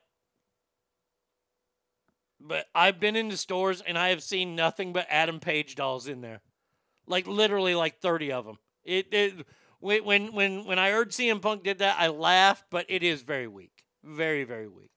but 2.40 2.66
I've 2.76 3.00
been 3.00 3.16
into 3.16 3.38
stores 3.38 3.82
and 3.82 3.98
I 3.98 4.10
have 4.10 4.22
seen 4.22 4.56
nothing 4.56 4.92
but 4.92 5.08
Adam 5.10 5.40
Page 5.40 5.76
dolls 5.76 6.08
in 6.08 6.22
there, 6.22 6.42
like 7.08 7.26
literally 7.26 7.74
like 7.74 8.00
thirty 8.00 8.32
of 8.32 8.46
them. 8.46 8.58
It, 8.84 9.08
it 9.14 9.46
when 9.80 10.34
when 10.34 10.66
when 10.66 10.78
I 10.78 10.92
heard 10.92 11.12
CM 11.12 11.42
Punk 11.42 11.64
did 11.64 11.80
that, 11.80 11.98
I 12.00 12.08
laughed, 12.08 12.66
but 12.70 12.86
it 12.90 13.02
is 13.02 13.22
very 13.22 13.48
weak, 13.48 13.86
very 14.04 14.44
very 14.44 14.68
weak. 14.68 14.90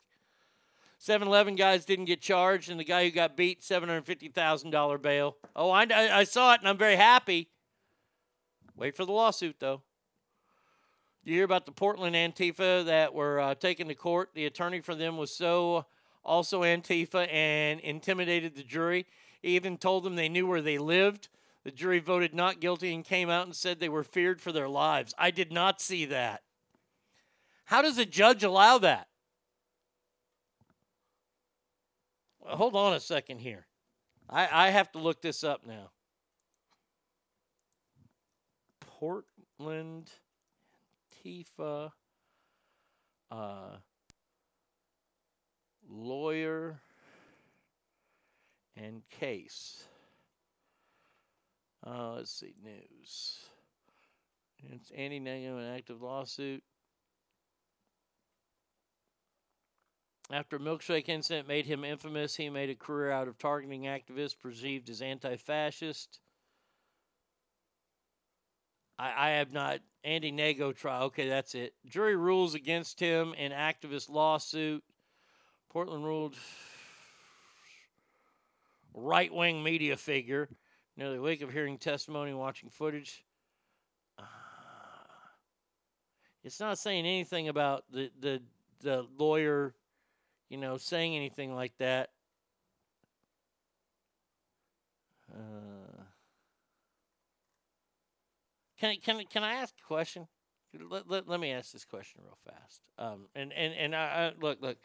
7-Eleven 0.98 1.56
guys 1.56 1.84
didn't 1.84 2.06
get 2.06 2.20
charged, 2.20 2.70
and 2.70 2.80
the 2.80 2.84
guy 2.84 3.04
who 3.04 3.10
got 3.10 3.36
beat 3.36 3.62
seven 3.62 3.88
hundred 3.88 4.06
fifty 4.06 4.28
thousand 4.28 4.70
dollar 4.70 4.98
bail. 4.98 5.36
Oh, 5.54 5.70
I 5.70 5.86
I 5.90 6.24
saw 6.24 6.54
it, 6.54 6.60
and 6.60 6.68
I'm 6.68 6.78
very 6.78 6.96
happy. 6.96 7.48
Wait 8.76 8.94
for 8.94 9.04
the 9.04 9.12
lawsuit 9.12 9.56
though. 9.58 9.82
You 11.24 11.34
hear 11.34 11.44
about 11.44 11.66
the 11.66 11.72
Portland 11.72 12.14
Antifa 12.14 12.84
that 12.84 13.14
were 13.14 13.40
uh, 13.40 13.54
taken 13.54 13.88
to 13.88 13.94
court? 13.94 14.30
The 14.34 14.46
attorney 14.46 14.80
for 14.80 14.94
them 14.94 15.16
was 15.16 15.34
so 15.34 15.86
also 16.24 16.62
Antifa 16.62 17.26
and 17.32 17.80
intimidated 17.80 18.54
the 18.54 18.62
jury. 18.62 19.06
He 19.42 19.56
even 19.56 19.78
told 19.78 20.04
them 20.04 20.14
they 20.14 20.28
knew 20.28 20.46
where 20.46 20.62
they 20.62 20.78
lived. 20.78 21.28
The 21.64 21.72
jury 21.72 21.98
voted 21.98 22.32
not 22.32 22.60
guilty 22.60 22.94
and 22.94 23.04
came 23.04 23.28
out 23.28 23.46
and 23.46 23.56
said 23.56 23.80
they 23.80 23.88
were 23.88 24.04
feared 24.04 24.40
for 24.40 24.52
their 24.52 24.68
lives. 24.68 25.14
I 25.18 25.32
did 25.32 25.50
not 25.50 25.80
see 25.80 26.04
that. 26.06 26.42
How 27.64 27.82
does 27.82 27.98
a 27.98 28.06
judge 28.06 28.44
allow 28.44 28.78
that? 28.78 29.08
Well, 32.38 32.56
hold 32.56 32.76
on 32.76 32.92
a 32.92 33.00
second 33.00 33.38
here. 33.40 33.66
I, 34.30 34.66
I 34.66 34.70
have 34.70 34.92
to 34.92 34.98
look 34.98 35.22
this 35.22 35.42
up 35.42 35.66
now. 35.66 35.90
Portland 38.98 40.10
Antifa 41.26 41.92
uh, 43.30 43.76
lawyer 45.88 46.80
and 48.76 49.02
case. 49.08 49.84
Uh, 51.86 52.14
let's 52.14 52.32
see, 52.32 52.54
news. 52.62 53.38
It's 54.72 54.90
Andy 54.90 55.20
Ngo, 55.20 55.58
an 55.58 55.76
active 55.76 56.02
lawsuit. 56.02 56.62
After 60.32 60.56
a 60.56 60.60
milkshake 60.60 61.08
incident 61.08 61.46
made 61.46 61.66
him 61.66 61.84
infamous, 61.84 62.34
he 62.34 62.50
made 62.50 62.70
a 62.70 62.74
career 62.74 63.12
out 63.12 63.28
of 63.28 63.38
targeting 63.38 63.82
activists 63.82 64.38
perceived 64.38 64.90
as 64.90 65.00
anti 65.00 65.36
fascist. 65.36 66.18
I, 68.98 69.28
I 69.28 69.30
have 69.30 69.52
not. 69.52 69.80
Andy 70.04 70.30
Ngo 70.30 70.74
trial. 70.74 71.04
Okay, 71.04 71.28
that's 71.28 71.54
it. 71.54 71.74
Jury 71.84 72.14
rules 72.14 72.54
against 72.54 73.00
him 73.00 73.34
in 73.34 73.50
activist 73.50 74.08
lawsuit. 74.08 74.84
Portland 75.68 76.04
ruled 76.04 76.36
right 78.94 79.32
wing 79.34 79.62
media 79.62 79.96
figure. 79.96 80.48
Nearly 80.96 81.16
a 81.16 81.20
week 81.20 81.42
of 81.42 81.52
hearing 81.52 81.76
testimony 81.76 82.30
and 82.30 82.38
watching 82.38 82.70
footage. 82.70 83.24
Uh, 84.18 84.22
it's 86.42 86.60
not 86.60 86.78
saying 86.78 87.04
anything 87.04 87.48
about 87.48 87.84
the, 87.92 88.10
the, 88.18 88.40
the 88.80 89.06
lawyer, 89.18 89.74
you 90.48 90.56
know, 90.56 90.78
saying 90.78 91.14
anything 91.14 91.54
like 91.54 91.76
that. 91.78 92.10
Uh, 95.30 95.85
can 98.78 98.96
can 99.02 99.24
can 99.26 99.42
I 99.42 99.54
ask 99.54 99.74
a 99.82 99.86
question? 99.86 100.28
Let, 100.90 101.08
let, 101.08 101.28
let 101.28 101.40
me 101.40 101.52
ask 101.52 101.72
this 101.72 101.84
question 101.84 102.20
real 102.22 102.38
fast. 102.44 102.82
Um, 102.98 103.28
and 103.34 103.52
and 103.52 103.72
and 103.74 103.94
I, 103.94 103.98
I 103.98 104.32
look 104.40 104.60
look. 104.60 104.78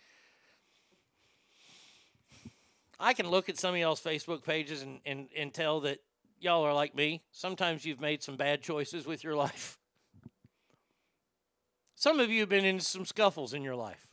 I 2.99 3.13
can 3.13 3.27
look 3.27 3.49
at 3.49 3.57
some 3.57 3.73
of 3.73 3.79
y'all's 3.79 3.99
Facebook 3.99 4.45
pages 4.45 4.83
and, 4.83 4.99
and, 5.07 5.27
and 5.35 5.51
tell 5.51 5.79
that 5.81 5.97
y'all 6.39 6.63
are 6.63 6.73
like 6.73 6.93
me. 6.93 7.23
Sometimes 7.31 7.83
you've 7.83 7.99
made 7.99 8.21
some 8.21 8.35
bad 8.35 8.61
choices 8.61 9.07
with 9.07 9.23
your 9.23 9.35
life. 9.47 9.79
Some 11.95 12.19
of 12.19 12.29
you 12.29 12.41
have 12.41 12.49
been 12.49 12.65
in 12.65 12.79
some 12.79 13.05
scuffles 13.05 13.55
in 13.55 13.63
your 13.63 13.75
life. 13.75 14.07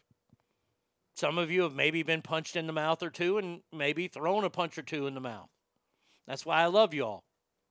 Some 1.15 1.37
of 1.37 1.51
you 1.51 1.63
have 1.63 1.75
maybe 1.75 2.03
been 2.03 2.23
punched 2.23 2.57
in 2.57 2.67
the 2.67 2.73
mouth 2.73 3.03
or 3.03 3.11
two 3.11 3.39
and 3.39 3.61
maybe 3.73 4.09
thrown 4.09 4.45
a 4.45 4.51
punch 4.51 4.79
or 4.79 4.83
two 4.83 5.07
in 5.07 5.15
the 5.15 5.21
mouth. 5.21 5.51
That's 6.27 6.47
why 6.47 6.63
I 6.63 6.67
love 6.67 6.95
you 6.95 7.05
all, 7.05 7.25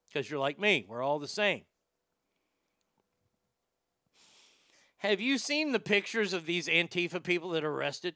because 0.08 0.30
you're 0.30 0.40
like 0.40 0.60
me. 0.60 0.86
We're 0.88 1.04
all 1.04 1.18
the 1.18 1.28
same. 1.28 1.64
Have 5.00 5.22
you 5.22 5.38
seen 5.38 5.72
the 5.72 5.80
pictures 5.80 6.34
of 6.34 6.46
these 6.46 6.68
Antifa 6.68 7.22
people 7.22 7.50
that 7.52 7.64
are 7.64 7.72
arrested? 7.72 8.16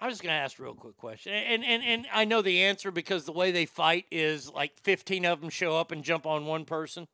I'm 0.00 0.10
just 0.10 0.22
going 0.22 0.32
to 0.32 0.38
ask 0.38 0.58
a 0.58 0.62
real 0.62 0.74
quick 0.74 0.96
question. 0.96 1.32
And, 1.34 1.64
and, 1.64 1.82
and 1.82 2.06
I 2.12 2.24
know 2.24 2.40
the 2.40 2.62
answer 2.62 2.90
because 2.90 3.24
the 3.24 3.32
way 3.32 3.50
they 3.50 3.66
fight 3.66 4.06
is 4.10 4.48
like 4.50 4.78
15 4.82 5.26
of 5.26 5.40
them 5.40 5.50
show 5.50 5.76
up 5.76 5.90
and 5.90 6.04
jump 6.04 6.24
on 6.24 6.46
one 6.46 6.64
person. 6.64 7.08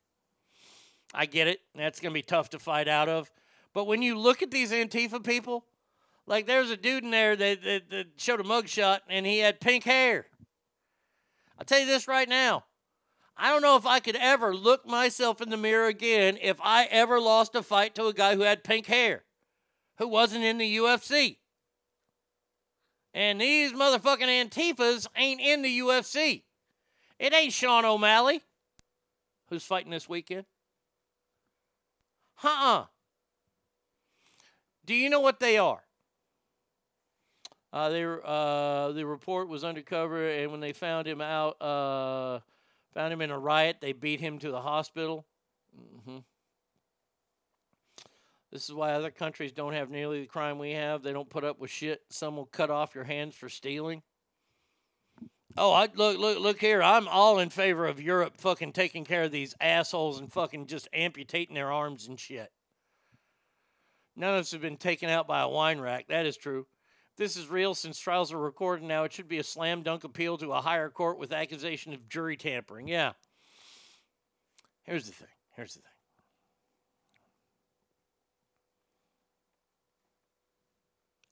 I 1.14 1.26
get 1.26 1.48
it. 1.48 1.60
That's 1.74 1.98
going 1.98 2.12
to 2.12 2.14
be 2.14 2.22
tough 2.22 2.50
to 2.50 2.58
fight 2.58 2.86
out 2.86 3.08
of. 3.08 3.32
But 3.72 3.86
when 3.86 4.02
you 4.02 4.18
look 4.18 4.42
at 4.42 4.50
these 4.50 4.70
Antifa 4.70 5.24
people, 5.24 5.64
like 6.26 6.46
there's 6.46 6.70
a 6.70 6.76
dude 6.76 7.04
in 7.04 7.10
there 7.10 7.34
that, 7.34 7.62
that, 7.64 7.90
that 7.90 8.06
showed 8.16 8.40
a 8.40 8.44
mugshot 8.44 9.00
and 9.08 9.24
he 9.24 9.38
had 9.38 9.60
pink 9.60 9.84
hair. 9.84 10.26
I'll 11.58 11.64
tell 11.64 11.80
you 11.80 11.86
this 11.86 12.06
right 12.06 12.28
now. 12.28 12.64
I 13.36 13.50
don't 13.50 13.62
know 13.62 13.76
if 13.76 13.86
I 13.86 14.00
could 14.00 14.16
ever 14.16 14.54
look 14.54 14.86
myself 14.86 15.40
in 15.40 15.50
the 15.50 15.56
mirror 15.56 15.86
again 15.86 16.38
if 16.40 16.58
I 16.62 16.84
ever 16.84 17.20
lost 17.20 17.54
a 17.54 17.62
fight 17.62 17.94
to 17.96 18.06
a 18.06 18.12
guy 18.12 18.34
who 18.36 18.42
had 18.42 18.64
pink 18.64 18.86
hair, 18.86 19.24
who 19.98 20.08
wasn't 20.08 20.44
in 20.44 20.58
the 20.58 20.76
UFC. 20.76 21.38
And 23.12 23.40
these 23.40 23.72
motherfucking 23.72 24.48
Antifas 24.48 25.06
ain't 25.16 25.40
in 25.40 25.62
the 25.62 25.78
UFC. 25.80 26.42
It 27.18 27.32
ain't 27.32 27.52
Sean 27.52 27.84
O'Malley 27.84 28.42
who's 29.48 29.64
fighting 29.64 29.90
this 29.90 30.08
weekend. 30.08 30.46
Huh? 32.34 32.82
uh 32.82 32.84
Do 34.84 34.94
you 34.94 35.08
know 35.08 35.20
what 35.20 35.40
they 35.40 35.58
are? 35.58 35.82
Uh, 37.72 37.88
they, 37.88 38.04
uh, 38.04 38.92
the 38.92 39.04
report 39.04 39.48
was 39.48 39.64
undercover, 39.64 40.28
and 40.28 40.52
when 40.52 40.60
they 40.60 40.72
found 40.72 41.08
him 41.08 41.20
out, 41.20 41.60
uh, 41.60 42.38
found 42.94 43.12
him 43.12 43.20
in 43.20 43.30
a 43.30 43.38
riot, 43.38 43.78
they 43.80 43.92
beat 43.92 44.20
him 44.20 44.38
to 44.38 44.50
the 44.50 44.60
hospital. 44.60 45.26
hmm 46.04 46.18
This 48.52 48.64
is 48.64 48.74
why 48.74 48.92
other 48.92 49.10
countries 49.10 49.52
don't 49.52 49.72
have 49.72 49.90
nearly 49.90 50.20
the 50.20 50.26
crime 50.26 50.58
we 50.58 50.72
have. 50.72 51.02
They 51.02 51.12
don't 51.12 51.28
put 51.28 51.44
up 51.44 51.58
with 51.58 51.70
shit. 51.70 52.02
Some 52.08 52.36
will 52.36 52.46
cut 52.46 52.70
off 52.70 52.94
your 52.94 53.04
hands 53.04 53.34
for 53.34 53.48
stealing. 53.48 54.02
Oh, 55.56 55.72
I 55.72 55.88
look, 55.94 56.18
look, 56.18 56.38
look 56.38 56.60
here. 56.60 56.82
I'm 56.82 57.06
all 57.06 57.38
in 57.38 57.48
favor 57.48 57.86
of 57.86 58.00
Europe 58.00 58.34
fucking 58.38 58.72
taking 58.72 59.04
care 59.04 59.24
of 59.24 59.30
these 59.30 59.54
assholes 59.60 60.18
and 60.18 60.32
fucking 60.32 60.66
just 60.66 60.88
amputating 60.92 61.54
their 61.54 61.70
arms 61.70 62.08
and 62.08 62.18
shit. 62.18 62.50
None 64.16 64.34
of 64.34 64.40
us 64.40 64.52
have 64.52 64.60
been 64.60 64.76
taken 64.76 65.08
out 65.08 65.28
by 65.28 65.40
a 65.42 65.48
wine 65.48 65.80
rack. 65.80 66.08
That 66.08 66.26
is 66.26 66.36
true. 66.36 66.66
This 67.16 67.36
is 67.36 67.48
real, 67.48 67.74
since 67.74 67.98
trials 67.98 68.32
are 68.32 68.38
recorded 68.38 68.84
now, 68.84 69.04
it 69.04 69.12
should 69.12 69.28
be 69.28 69.38
a 69.38 69.44
slam 69.44 69.82
dunk 69.82 70.02
appeal 70.02 70.36
to 70.38 70.52
a 70.52 70.60
higher 70.60 70.88
court 70.88 71.18
with 71.18 71.32
accusation 71.32 71.92
of 71.92 72.08
jury 72.08 72.36
tampering. 72.36 72.88
Yeah. 72.88 73.12
Here's 74.82 75.06
the 75.06 75.12
thing. 75.12 75.28
Here's 75.56 75.74
the 75.74 75.80
thing. 75.80 75.90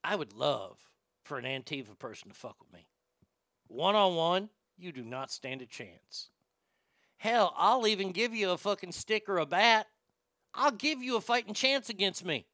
I 0.05 0.17
would 0.17 0.33
love 0.33 0.79
for 1.25 1.39
an 1.39 1.45
Antifa 1.45 1.99
person 1.99 2.29
to 2.29 2.35
fuck 2.35 2.57
with 2.61 2.73
me. 2.73 2.87
One 3.69 3.95
on 3.95 4.15
one, 4.15 4.51
you 4.77 4.93
do 4.93 5.05
not 5.05 5.31
stand 5.31 5.63
a 5.63 5.67
chance. 5.67 6.29
Hell, 7.17 7.55
I'll 7.57 7.87
even 7.87 8.11
give 8.11 8.35
you 8.35 8.51
a 8.51 8.59
fucking 8.59 8.93
stick 8.93 9.29
or 9.29 9.39
a 9.39 9.47
bat. 9.47 9.87
I'll 10.55 10.73
give 10.73 11.03
you 11.03 11.17
a 11.17 11.21
fighting 11.21 11.55
chance 11.55 11.89
against 11.89 12.25
me. 12.25 12.47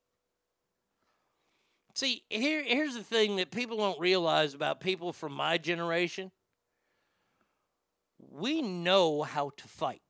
See, 1.98 2.22
here 2.30 2.62
here's 2.62 2.94
the 2.94 3.02
thing 3.02 3.34
that 3.38 3.50
people 3.50 3.78
don't 3.78 3.98
realize 3.98 4.54
about 4.54 4.78
people 4.78 5.12
from 5.12 5.32
my 5.32 5.58
generation. 5.58 6.30
We 8.20 8.62
know 8.62 9.24
how 9.24 9.50
to 9.56 9.66
fight. 9.66 10.02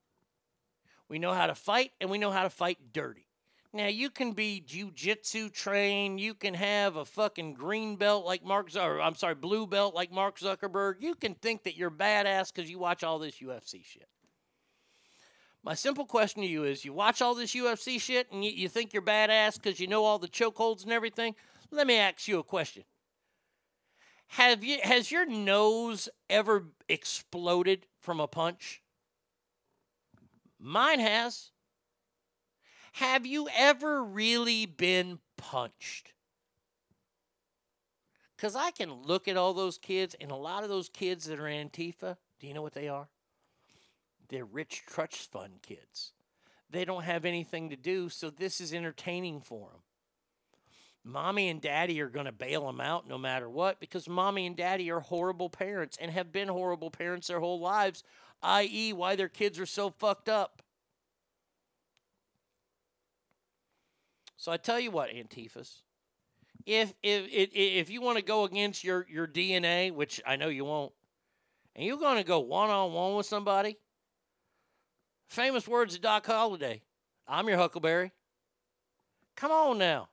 We 1.08 1.18
know 1.18 1.33
how 1.33 1.47
to 1.47 1.55
fight 1.55 1.92
and 1.99 2.10
we 2.10 2.18
know 2.18 2.31
how 2.31 2.42
to 2.42 2.50
fight 2.50 2.92
dirty. 2.92 3.26
Now 3.73 3.86
you 3.86 4.10
can 4.10 4.33
be 4.33 4.62
jujitsu 4.68 5.50
trained, 5.50 6.20
you 6.20 6.34
can 6.34 6.52
have 6.52 6.97
a 6.97 7.07
fucking 7.07 7.55
green 7.55 7.97
belt 7.97 8.26
like 8.26 8.44
Mark 8.44 8.70
Zucker, 8.70 9.02
I'm 9.02 9.15
sorry, 9.15 9.34
blue 9.34 9.67
belt 9.67 9.94
like 9.94 10.12
Mark 10.12 10.39
Zuckerberg. 10.39 10.97
You 11.00 11.15
can 11.15 11.36
think 11.36 11.62
that 11.62 11.78
you're 11.78 11.91
badass 11.91 12.52
because 12.52 12.70
you 12.70 12.78
watch 12.78 13.02
all 13.02 13.18
this 13.18 13.36
UFC 13.36 13.83
shit. 13.83 14.10
My 15.65 15.73
simple 15.73 16.05
question 16.05 16.42
to 16.42 16.49
you 16.49 16.65
is 16.65 16.84
you 16.84 16.92
watch 16.92 17.23
all 17.23 17.34
this 17.34 17.55
UFC 17.55 17.99
shit 17.99 18.31
and 18.31 18.44
you, 18.44 18.50
you 18.50 18.68
think 18.68 18.92
you're 18.92 19.00
badass 19.00 19.55
because 19.55 19.81
you 19.81 19.86
know 19.86 20.05
all 20.05 20.18
the 20.18 20.28
chokeholds 20.28 20.83
and 20.83 20.92
everything? 20.92 21.34
Let 21.71 21.87
me 21.87 21.97
ask 21.97 22.27
you 22.29 22.39
a 22.39 22.45
question. 22.45 22.85
Have 24.33 24.63
you 24.63 24.79
has 24.83 25.11
your 25.11 25.27
nose 25.27 26.09
ever 26.29 26.67
exploded 26.89 27.87
from 28.01 28.21
a 28.21 28.27
punch? 28.27 28.83
Mine 30.59 31.01
has. 31.01 31.51
Have 32.93 33.27
you 33.27 33.49
ever 33.57 34.03
really 34.03 34.67
been 34.67 35.21
punched? 35.37 36.13
Because 38.37 38.55
I 38.55 38.71
can 38.71 39.03
look 39.03 39.29
at 39.29 39.37
all 39.37 39.53
those 39.53 39.79
kids, 39.79 40.15
and 40.21 40.31
a 40.31 40.37
lot 40.37 40.63
of 40.63 40.69
those 40.69 40.89
kids 40.89 41.25
that 41.27 41.41
are 41.41 41.45
Antifa, 41.45 42.17
do 42.39 42.47
you 42.47 42.55
know 42.55 42.63
what 42.63 42.75
they 42.75 42.89
are? 42.89 43.09
They're 44.29 44.45
rich 44.45 44.85
trust 44.87 45.33
fund 45.33 45.63
kids. 45.63 46.13
They 46.71 46.85
don't 46.85 47.05
have 47.05 47.25
anything 47.25 47.71
to 47.71 47.77
do, 47.77 48.09
so 48.09 48.31
this 48.31 48.61
is 48.61 48.75
entertaining 48.75 49.41
for 49.41 49.71
them. 49.71 49.81
Mommy 51.09 51.49
and 51.49 51.62
daddy 51.62 52.03
are 52.03 52.11
going 52.11 52.27
to 52.27 52.33
bail 52.33 52.67
them 52.67 52.83
out 52.83 53.09
no 53.09 53.17
matter 53.17 53.49
what 53.49 53.81
because 53.81 54.09
mommy 54.09 54.47
and 54.47 54.55
daddy 54.55 54.91
are 54.91 55.01
horrible 55.01 55.49
parents 55.49 55.97
and 55.99 56.11
have 56.11 56.31
been 56.33 56.49
horrible 56.49 56.91
parents 56.91 57.28
their 57.28 57.41
whole 57.41 57.59
lives, 57.59 58.05
i.e., 58.43 58.93
why 58.93 59.17
their 59.17 59.28
kids 59.28 59.59
are 59.59 59.65
so 59.65 59.89
fucked 59.89 60.28
up. 60.28 60.62
So 64.37 64.53
I 64.53 64.59
tell 64.59 64.78
you 64.78 64.91
what, 64.91 65.09
Antifas, 65.09 65.81
if 66.67 66.93
if 67.03 67.27
if, 67.33 67.51
if 67.55 67.91
you 67.91 68.03
want 68.03 68.19
to 68.19 68.25
go 68.25 68.45
against 68.45 68.85
your 68.85 69.07
your 69.11 69.27
DNA, 69.27 69.91
which 69.91 70.20
I 70.27 70.37
know 70.37 70.49
you 70.49 70.67
won't, 70.67 70.93
and 71.75 71.87
you're 71.87 71.97
going 71.97 72.19
to 72.19 72.25
go 72.25 72.41
one 72.41 72.69
on 72.69 72.93
one 72.93 73.15
with 73.15 73.27
somebody, 73.27 73.78
famous 75.27 75.67
words 75.67 75.95
of 75.95 76.03
Doc 76.03 76.27
Holliday, 76.27 76.83
I'm 77.27 77.49
your 77.49 77.57
Huckleberry. 77.57 78.12
Come 79.37 79.51
on 79.51 79.78
now, 79.78 80.09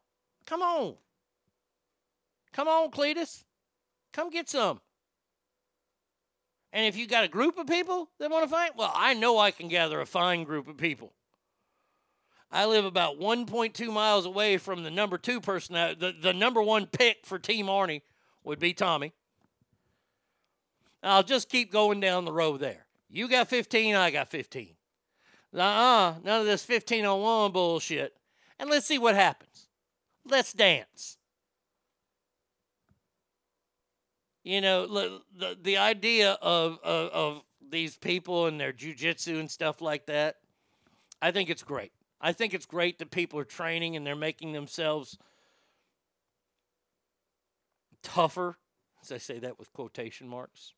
come 0.45 0.61
on, 0.61 0.95
come 2.53 2.67
on, 2.67 2.91
Cletus, 2.91 3.43
come 4.13 4.29
get 4.29 4.49
some. 4.49 4.81
And 6.75 6.85
if 6.85 6.97
you 6.97 7.07
got 7.07 7.23
a 7.23 7.29
group 7.29 7.57
of 7.57 7.67
people 7.67 8.09
that 8.19 8.29
want 8.29 8.43
to 8.43 8.49
fight, 8.49 8.71
well, 8.75 8.91
I 8.93 9.13
know 9.13 9.37
I 9.37 9.51
can 9.51 9.69
gather 9.69 10.01
a 10.01 10.05
fine 10.05 10.43
group 10.43 10.67
of 10.67 10.75
people. 10.75 11.13
I 12.51 12.65
live 12.65 12.85
about 12.85 13.19
1.2 13.19 13.93
miles 13.93 14.25
away 14.25 14.57
from 14.57 14.83
the 14.83 14.91
number 14.91 15.17
two 15.17 15.39
person. 15.39 15.73
The, 15.75 16.13
the 16.21 16.33
number 16.33 16.61
one 16.61 16.85
pick 16.85 17.25
for 17.25 17.39
Team 17.39 17.67
Arnie 17.67 18.01
would 18.43 18.59
be 18.59 18.73
Tommy. 18.73 19.13
I'll 21.01 21.23
just 21.23 21.49
keep 21.49 21.71
going 21.71 21.99
down 21.99 22.25
the 22.25 22.33
road 22.33 22.59
there. 22.59 22.85
You 23.09 23.29
got 23.29 23.47
15, 23.47 23.95
I 23.95 24.11
got 24.11 24.29
15. 24.29 24.75
Uh 25.53 25.59
uh 25.59 26.13
none 26.23 26.41
of 26.41 26.45
this 26.45 26.63
15 26.63 27.05
on 27.05 27.21
1 27.21 27.51
bullshit. 27.51 28.17
And 28.59 28.69
let's 28.69 28.85
see 28.85 28.97
what 28.97 29.15
happens. 29.15 29.64
Let's 30.27 30.53
dance. 30.53 31.17
You 34.43 34.61
know, 34.61 34.85
the, 34.87 35.57
the 35.61 35.77
idea 35.77 36.33
of, 36.41 36.77
of, 36.83 37.09
of 37.09 37.41
these 37.67 37.97
people 37.97 38.45
and 38.45 38.59
their 38.59 38.73
jujitsu 38.73 39.39
and 39.39 39.49
stuff 39.49 39.81
like 39.81 40.05
that, 40.05 40.37
I 41.21 41.31
think 41.31 41.49
it's 41.49 41.63
great. 41.63 41.91
I 42.21 42.31
think 42.31 42.53
it's 42.53 42.65
great 42.65 42.99
that 42.99 43.11
people 43.11 43.39
are 43.39 43.45
training 43.45 43.95
and 43.95 44.05
they're 44.05 44.15
making 44.15 44.53
themselves 44.53 45.17
tougher. 48.03 48.57
As 49.01 49.11
I 49.11 49.17
say 49.17 49.39
that 49.39 49.59
with 49.59 49.73
quotation 49.73 50.27
marks. 50.27 50.73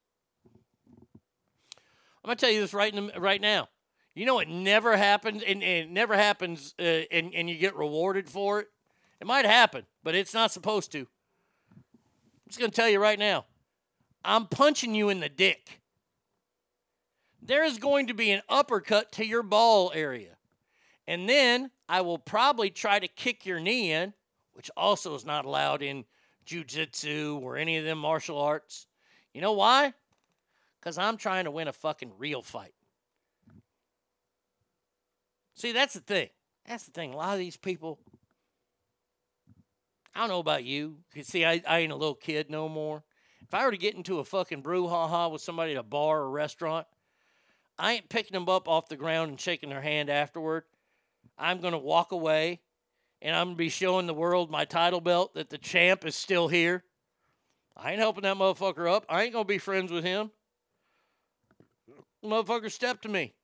I'm 2.27 2.32
gonna 2.32 2.35
tell 2.35 2.51
you 2.51 2.59
this 2.59 2.74
right 2.74 2.93
in 2.93 3.08
the, 3.08 3.19
right 3.19 3.40
now. 3.40 3.69
You 4.14 4.26
know 4.26 4.40
it 4.40 4.50
never 4.50 4.98
happens, 4.98 5.43
and, 5.43 5.64
and 5.64 5.85
it 5.85 5.90
never 5.90 6.16
happens, 6.16 6.74
uh, 6.80 6.84
and 7.11 7.34
and 7.34 7.50
you 7.50 7.58
get 7.58 7.76
rewarded 7.76 8.27
for 8.27 8.61
it. 8.61 8.67
It 9.20 9.28
might 9.28 9.46
happen, 9.46 9.86
but 10.04 10.16
it's 10.16 10.34
not 10.34 10.52
supposed 10.52 10.92
to. 10.92 11.00
I'm 11.00 12.50
just 12.50 12.60
gonna 12.60 12.72
tell 12.72 12.90
you 12.90 13.00
right 13.00 13.20
now. 13.20 13.46
I'm 14.24 14.46
punching 14.46 14.94
you 14.94 15.10
in 15.10 15.20
the 15.20 15.30
dick. 15.30 15.82
There 17.42 17.64
is 17.64 17.78
going 17.78 18.08
to 18.08 18.14
be 18.14 18.32
an 18.32 18.42
uppercut 18.50 19.12
to 19.14 19.26
your 19.26 19.44
ball 19.44 19.92
area. 19.96 20.36
And 21.08 21.30
then 21.30 21.72
I 21.88 22.02
will 22.02 22.18
probably 22.18 22.70
try 22.70 23.00
to 23.00 23.08
kick 23.08 23.46
your 23.46 23.60
knee 23.60 23.94
in, 23.94 24.14
which 24.54 24.70
also 24.76 25.16
is 25.16 25.26
not 25.26 25.46
allowed 25.46 25.82
in 25.82 26.04
jujitsu 26.46 27.42
or 27.42 27.56
any 27.56 27.78
of 27.78 27.86
them 27.86 28.00
martial 28.00 28.38
arts. 28.38 28.88
You 29.34 29.42
know 29.42 29.54
why? 29.54 29.94
Because 30.80 30.98
I'm 30.98 31.16
trying 31.16 31.46
to 31.46 31.52
win 31.52 31.68
a 31.68 31.74
fucking 31.74 32.12
real 32.18 32.42
fight. 32.42 32.74
See, 35.56 35.72
that's 35.72 35.94
the 35.94 36.02
thing. 36.02 36.30
That's 36.68 36.84
the 36.84 36.92
thing. 36.92 37.14
A 37.14 37.18
lot 37.18 37.34
of 37.34 37.40
these 37.40 37.58
people, 37.58 38.00
I 40.18 40.22
don't 40.22 40.30
know 40.30 40.40
about 40.40 40.64
you. 40.64 40.96
See, 41.22 41.46
I, 41.46 41.62
I 41.68 41.78
ain't 41.78 41.92
a 41.92 41.96
little 41.96 42.16
kid 42.16 42.50
no 42.50 42.68
more. 42.68 43.04
If 43.44 43.54
I 43.54 43.64
were 43.64 43.72
to 43.72 43.78
get 43.78 43.94
into 43.94 44.18
a 44.18 44.24
fucking 44.24 44.64
brouhaha 44.64 45.32
with 45.32 45.44
somebody 45.44 45.74
at 45.74 45.78
a 45.78 45.84
bar 45.84 46.22
or 46.22 46.32
restaurant, 46.32 46.88
I 47.78 47.94
ain't 47.94 48.10
picking 48.10 48.34
them 48.34 48.50
up 48.50 48.68
off 48.68 48.90
the 48.90 48.96
ground 48.96 49.30
and 49.30 49.40
shaking 49.40 49.70
their 49.70 49.82
hand 49.82 50.10
afterward. 50.10 50.64
I'm 51.38 51.62
going 51.62 51.74
to 51.74 51.78
walk 51.78 52.12
away 52.14 52.62
and 53.22 53.36
I'm 53.36 53.50
going 53.50 53.58
to 53.58 53.60
be 53.60 53.70
showing 53.70 54.08
the 54.08 54.14
world 54.16 54.50
my 54.50 54.66
title 54.66 55.02
belt 55.02 55.36
that 55.36 55.52
the 55.52 55.60
champ 55.60 56.04
is 56.04 56.16
still 56.16 56.48
here. 56.48 56.84
I 57.76 57.92
ain't 57.92 58.00
helping 58.00 58.24
that 58.24 58.38
motherfucker 58.38 58.92
up. 58.92 59.06
I 59.08 59.22
ain't 59.22 59.34
going 59.34 59.46
to 59.46 59.48
be 59.48 59.60
friends 59.60 59.92
with 59.92 60.04
him. 60.04 60.32
Motherfucker, 62.26 62.72
step 62.72 63.04
to 63.04 63.10
me. 63.10 63.36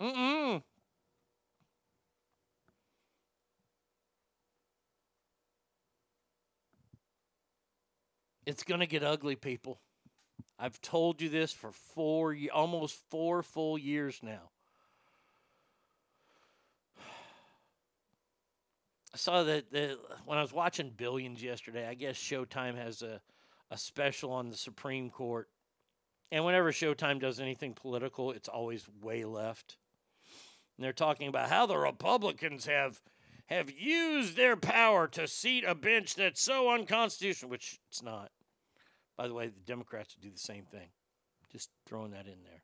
Mm-mm. 0.00 0.62
It's 8.46 8.62
going 8.62 8.80
to 8.80 8.86
get 8.86 9.02
ugly, 9.02 9.36
people. 9.36 9.80
I've 10.58 10.80
told 10.80 11.20
you 11.22 11.28
this 11.28 11.52
for 11.52 11.72
four, 11.72 12.36
almost 12.52 13.00
four 13.10 13.42
full 13.42 13.78
years 13.78 14.20
now. 14.22 14.50
I 19.12 19.16
saw 19.16 19.44
that 19.44 19.66
when 20.26 20.38
I 20.38 20.42
was 20.42 20.52
watching 20.52 20.90
Billions 20.94 21.42
yesterday. 21.42 21.86
I 21.86 21.94
guess 21.94 22.16
Showtime 22.16 22.76
has 22.76 23.00
a, 23.00 23.20
a 23.70 23.78
special 23.78 24.32
on 24.32 24.50
the 24.50 24.56
Supreme 24.56 25.08
Court. 25.08 25.48
And 26.32 26.44
whenever 26.44 26.72
Showtime 26.72 27.20
does 27.20 27.38
anything 27.38 27.74
political, 27.74 28.32
it's 28.32 28.48
always 28.48 28.88
way 29.00 29.24
left. 29.24 29.76
And 30.76 30.84
they're 30.84 30.92
talking 30.92 31.28
about 31.28 31.48
how 31.48 31.66
the 31.66 31.78
Republicans 31.78 32.66
have 32.66 33.00
have 33.46 33.70
used 33.70 34.36
their 34.36 34.56
power 34.56 35.06
to 35.08 35.28
seat 35.28 35.64
a 35.66 35.74
bench 35.74 36.14
that's 36.14 36.40
so 36.40 36.70
unconstitutional, 36.70 37.50
which 37.50 37.78
it's 37.90 38.02
not. 38.02 38.30
By 39.16 39.28
the 39.28 39.34
way, 39.34 39.48
the 39.48 39.60
Democrats 39.66 40.14
would 40.16 40.22
do 40.22 40.32
the 40.32 40.38
same 40.38 40.64
thing. 40.64 40.88
Just 41.52 41.70
throwing 41.86 42.12
that 42.12 42.26
in 42.26 42.42
there. 42.42 42.62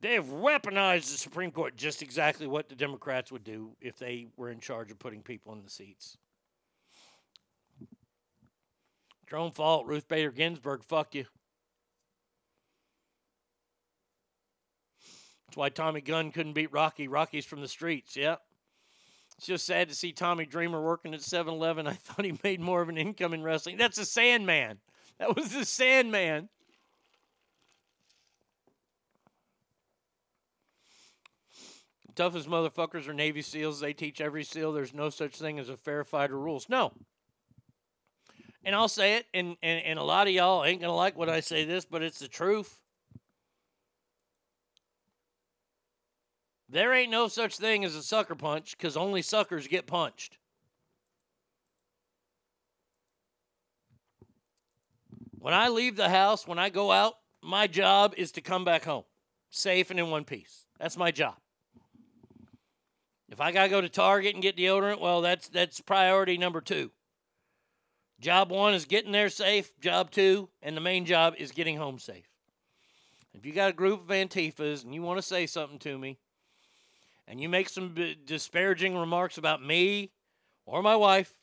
They 0.00 0.14
have 0.14 0.26
weaponized 0.26 1.10
the 1.10 1.18
Supreme 1.18 1.50
Court 1.50 1.76
just 1.76 2.02
exactly 2.02 2.46
what 2.46 2.68
the 2.68 2.76
Democrats 2.76 3.32
would 3.32 3.42
do 3.42 3.76
if 3.80 3.98
they 3.98 4.28
were 4.36 4.50
in 4.50 4.60
charge 4.60 4.90
of 4.90 4.98
putting 4.98 5.22
people 5.22 5.52
in 5.52 5.62
the 5.62 5.70
seats. 5.70 6.16
Your 9.30 9.40
own 9.40 9.50
fault. 9.50 9.86
Ruth 9.86 10.08
Bader 10.08 10.30
Ginsburg, 10.30 10.84
fuck 10.84 11.14
you. 11.14 11.24
That's 15.46 15.56
why 15.56 15.68
Tommy 15.70 16.00
Gunn 16.00 16.30
couldn't 16.30 16.52
beat 16.52 16.72
Rocky. 16.72 17.08
Rocky's 17.08 17.44
from 17.44 17.60
the 17.60 17.68
streets, 17.68 18.16
yeah. 18.16 18.36
Just 19.40 19.66
sad 19.66 19.88
to 19.88 19.94
see 19.94 20.12
Tommy 20.12 20.46
Dreamer 20.46 20.82
working 20.82 21.14
at 21.14 21.22
7 21.22 21.52
Eleven. 21.52 21.86
I 21.86 21.92
thought 21.92 22.24
he 22.24 22.38
made 22.42 22.60
more 22.60 22.82
of 22.82 22.88
an 22.88 22.98
income 22.98 23.32
in 23.32 23.42
wrestling. 23.42 23.76
That's 23.76 23.98
a 23.98 24.04
Sandman. 24.04 24.78
That 25.18 25.36
was 25.36 25.50
the 25.50 25.64
Sandman. 25.64 26.48
toughest 32.18 32.48
motherfuckers 32.48 33.06
are 33.06 33.14
Navy 33.14 33.42
SEALs. 33.42 33.78
They 33.78 33.92
teach 33.92 34.20
every 34.20 34.42
SEAL 34.42 34.72
there's 34.72 34.92
no 34.92 35.08
such 35.08 35.36
thing 35.36 35.60
as 35.60 35.68
a 35.68 35.76
fair 35.76 36.02
fight 36.02 36.32
or 36.32 36.38
rules. 36.38 36.68
No. 36.68 36.92
And 38.64 38.74
I'll 38.74 38.88
say 38.88 39.14
it, 39.14 39.26
and, 39.32 39.56
and, 39.62 39.84
and 39.84 39.98
a 40.00 40.02
lot 40.02 40.26
of 40.26 40.32
y'all 40.32 40.64
ain't 40.64 40.80
going 40.80 40.90
to 40.90 40.96
like 40.96 41.16
what 41.16 41.28
I 41.28 41.38
say 41.38 41.64
this, 41.64 41.84
but 41.84 42.02
it's 42.02 42.18
the 42.18 42.26
truth. 42.26 42.80
There 46.68 46.92
ain't 46.92 47.10
no 47.10 47.28
such 47.28 47.56
thing 47.56 47.84
as 47.84 47.94
a 47.94 48.02
sucker 48.02 48.34
punch 48.34 48.76
because 48.76 48.96
only 48.96 49.22
suckers 49.22 49.66
get 49.66 49.86
punched. 49.86 50.36
When 55.38 55.54
I 55.54 55.68
leave 55.68 55.96
the 55.96 56.10
house, 56.10 56.46
when 56.46 56.58
I 56.58 56.68
go 56.68 56.92
out, 56.92 57.14
my 57.42 57.66
job 57.66 58.12
is 58.16 58.32
to 58.32 58.40
come 58.40 58.64
back 58.64 58.84
home 58.84 59.04
safe 59.50 59.90
and 59.90 59.98
in 59.98 60.10
one 60.10 60.24
piece. 60.24 60.66
That's 60.78 60.96
my 60.96 61.10
job. 61.10 61.36
If 63.30 63.40
I 63.40 63.52
gotta 63.52 63.68
go 63.68 63.80
to 63.80 63.88
Target 63.88 64.34
and 64.34 64.42
get 64.42 64.56
deodorant, 64.56 65.00
well, 65.00 65.20
that's 65.20 65.48
that's 65.48 65.80
priority 65.80 66.36
number 66.36 66.60
two. 66.60 66.90
Job 68.20 68.50
one 68.50 68.74
is 68.74 68.84
getting 68.84 69.12
there 69.12 69.28
safe. 69.28 69.72
Job 69.80 70.10
two, 70.10 70.48
and 70.62 70.76
the 70.76 70.80
main 70.80 71.06
job 71.06 71.34
is 71.38 71.52
getting 71.52 71.76
home 71.76 71.98
safe. 71.98 72.28
If 73.32 73.46
you 73.46 73.52
got 73.52 73.70
a 73.70 73.74
group 73.74 74.02
of 74.02 74.08
Antifas 74.08 74.84
and 74.84 74.94
you 74.94 75.02
want 75.02 75.18
to 75.18 75.22
say 75.22 75.46
something 75.46 75.78
to 75.80 75.96
me, 75.96 76.18
and 77.28 77.40
you 77.40 77.48
make 77.48 77.68
some 77.68 77.90
b- 77.90 78.16
disparaging 78.24 78.96
remarks 78.96 79.36
about 79.36 79.62
me 79.62 80.10
or 80.64 80.82
my 80.82 80.96
wife, 80.96 81.34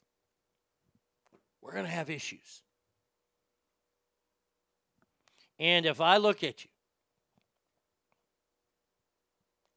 we're 1.61 1.73
gonna 1.73 1.87
have 1.87 2.09
issues. 2.09 2.63
And 5.59 5.85
if 5.85 6.01
I 6.01 6.17
look 6.17 6.43
at 6.43 6.65
you 6.65 6.71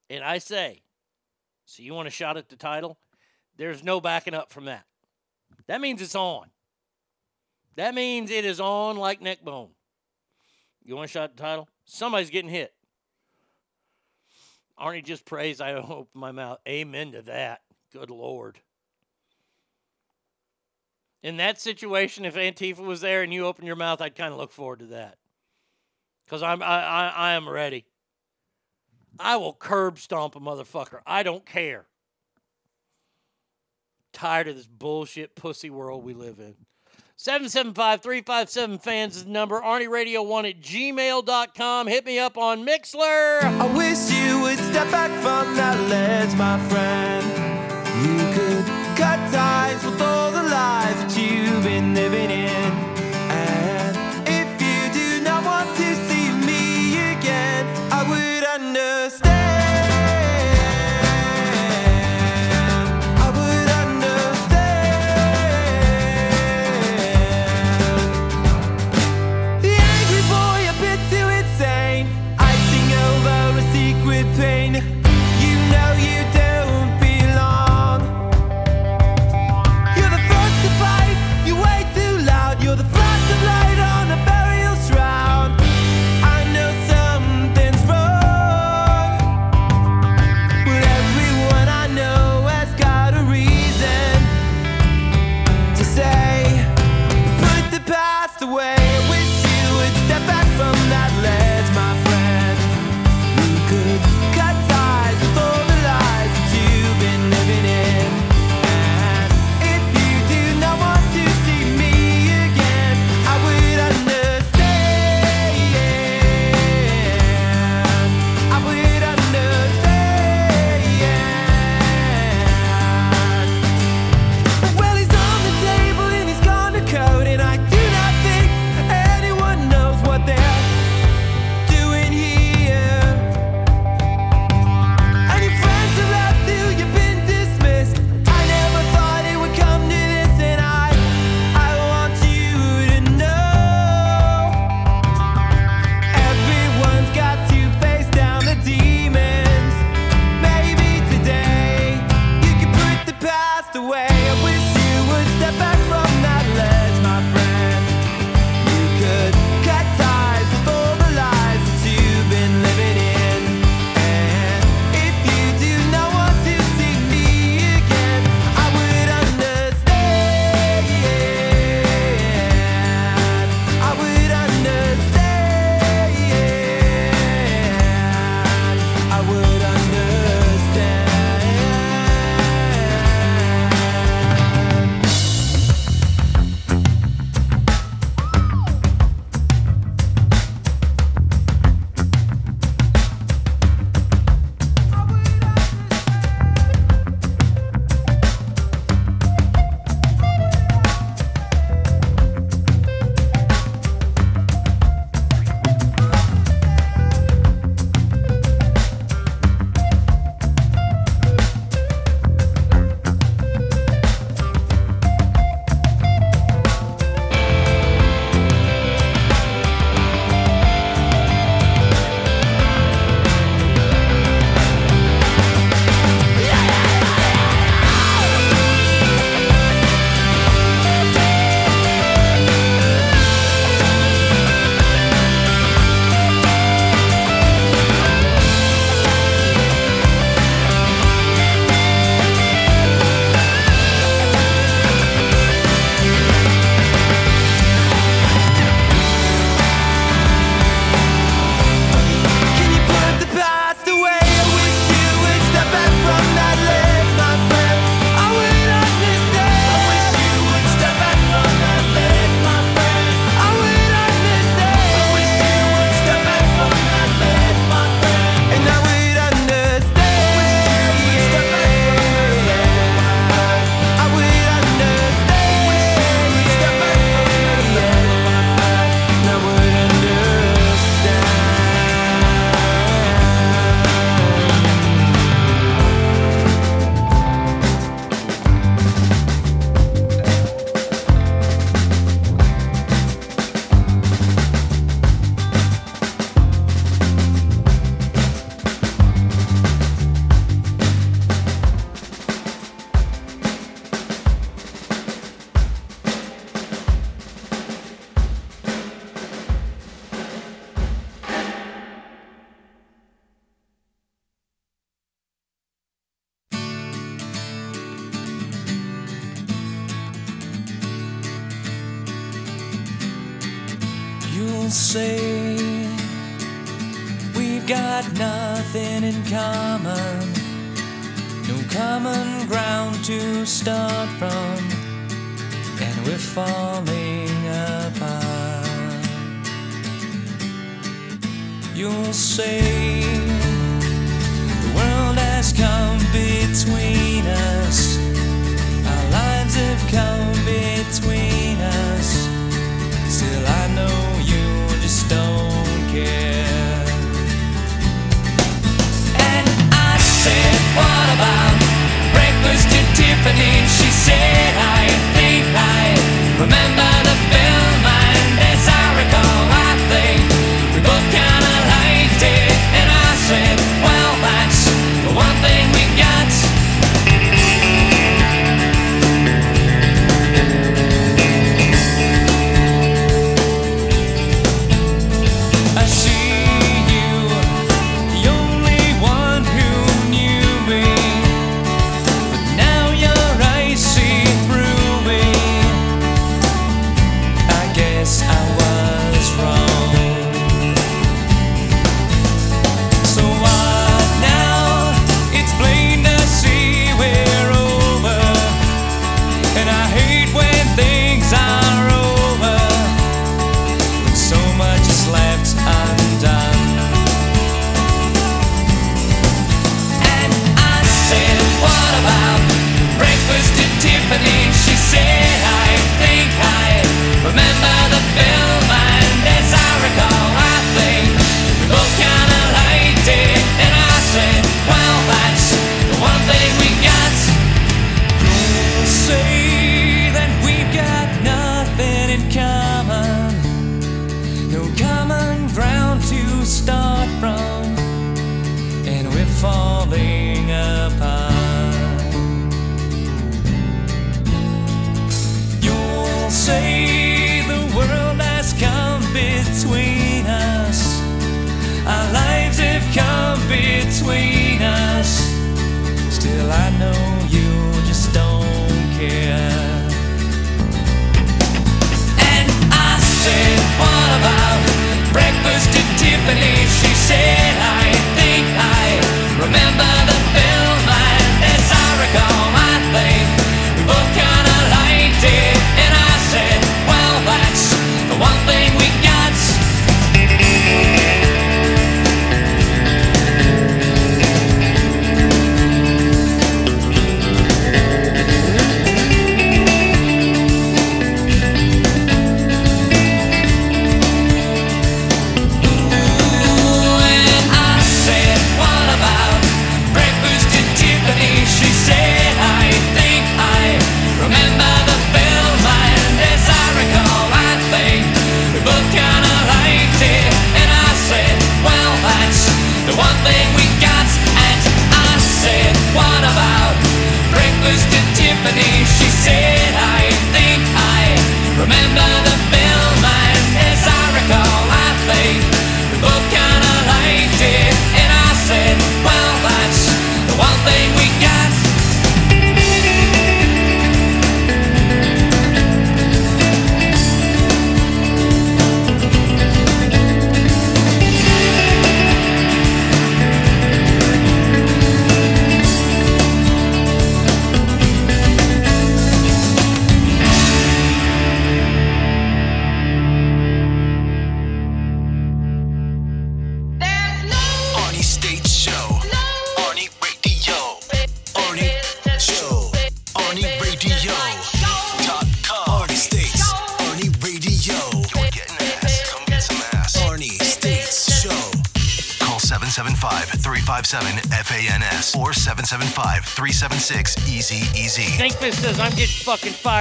and 0.09 0.23
I 0.23 0.39
say, 0.39 0.81
so 1.65 1.83
you 1.83 1.93
want 1.93 2.07
a 2.07 2.11
shot 2.11 2.35
at 2.35 2.49
the 2.49 2.55
title? 2.55 2.97
There's 3.55 3.83
no 3.83 4.01
backing 4.01 4.33
up 4.33 4.51
from 4.51 4.65
that. 4.65 4.85
That 5.67 5.79
means 5.79 6.01
it's 6.01 6.15
on. 6.15 6.47
That 7.75 7.93
means 7.93 8.31
it 8.31 8.43
is 8.43 8.59
on 8.59 8.97
like 8.97 9.21
neck 9.21 9.43
bone. 9.43 9.69
You 10.83 10.95
want 10.95 11.05
a 11.05 11.11
shot 11.11 11.25
at 11.25 11.37
the 11.37 11.43
title? 11.43 11.69
Somebody's 11.85 12.31
getting 12.31 12.49
hit. 12.49 12.73
Arnie 14.79 15.03
just 15.03 15.25
prays 15.25 15.61
I 15.61 15.73
open 15.73 16.07
my 16.13 16.31
mouth. 16.31 16.59
Amen 16.67 17.11
to 17.11 17.21
that. 17.23 17.61
Good 17.91 18.09
Lord. 18.09 18.59
In 21.21 21.37
that 21.37 21.59
situation, 21.59 22.23
if 22.23 22.35
Antifa 22.35 22.79
was 22.79 23.01
there 23.01 23.23
and 23.23 23.33
you 23.33 23.45
open 23.45 23.65
your 23.65 23.75
mouth, 23.75 23.99
I'd 24.01 24.15
kind 24.15 24.31
of 24.31 24.39
look 24.39 24.51
forward 24.51 24.79
to 24.79 24.85
that. 24.87 25.17
Because 26.25 26.41
I'm 26.41 26.63
I, 26.63 26.83
I, 26.83 27.07
I 27.07 27.31
am 27.33 27.49
ready. 27.49 27.85
I 29.19 29.35
will 29.35 29.53
curb 29.53 29.99
stomp 29.99 30.35
a 30.35 30.39
motherfucker. 30.39 31.01
I 31.05 31.23
don't 31.23 31.45
care. 31.45 31.87
Tired 34.13 34.47
of 34.47 34.55
this 34.55 34.67
bullshit 34.67 35.35
pussy 35.35 35.69
world 35.69 36.03
we 36.03 36.13
live 36.13 36.39
in. 36.39 36.55
775 37.21 38.01
357 38.01 38.77
fans 38.77 39.17
is 39.17 39.25
the 39.25 39.29
number. 39.29 39.59
Arnie 39.59 39.89
Radio 39.89 40.23
1 40.23 40.45
at 40.45 40.61
gmail.com. 40.61 41.87
Hit 41.87 42.05
me 42.05 42.17
up 42.17 42.37
on 42.37 42.65
Mixlr. 42.65 43.43
I 43.43 43.65
wish 43.75 44.09
you 44.09 44.39
would 44.39 44.57
step 44.57 44.89
back 44.89 45.11
from 45.19 45.53
that 45.57 45.77
ledge, 45.89 46.33
my 46.37 46.57
friend. 46.69 47.25
You 48.07 48.15
could 48.33 48.65
cut 48.97 49.19
ties 49.33 49.83
with 49.83 50.01
all 50.01 50.31
the 50.31 50.43
lies 50.43 50.95
that 50.95 51.17
you've 51.17 51.61
been 51.61 51.93
living 51.93 52.31
in. 52.31 52.48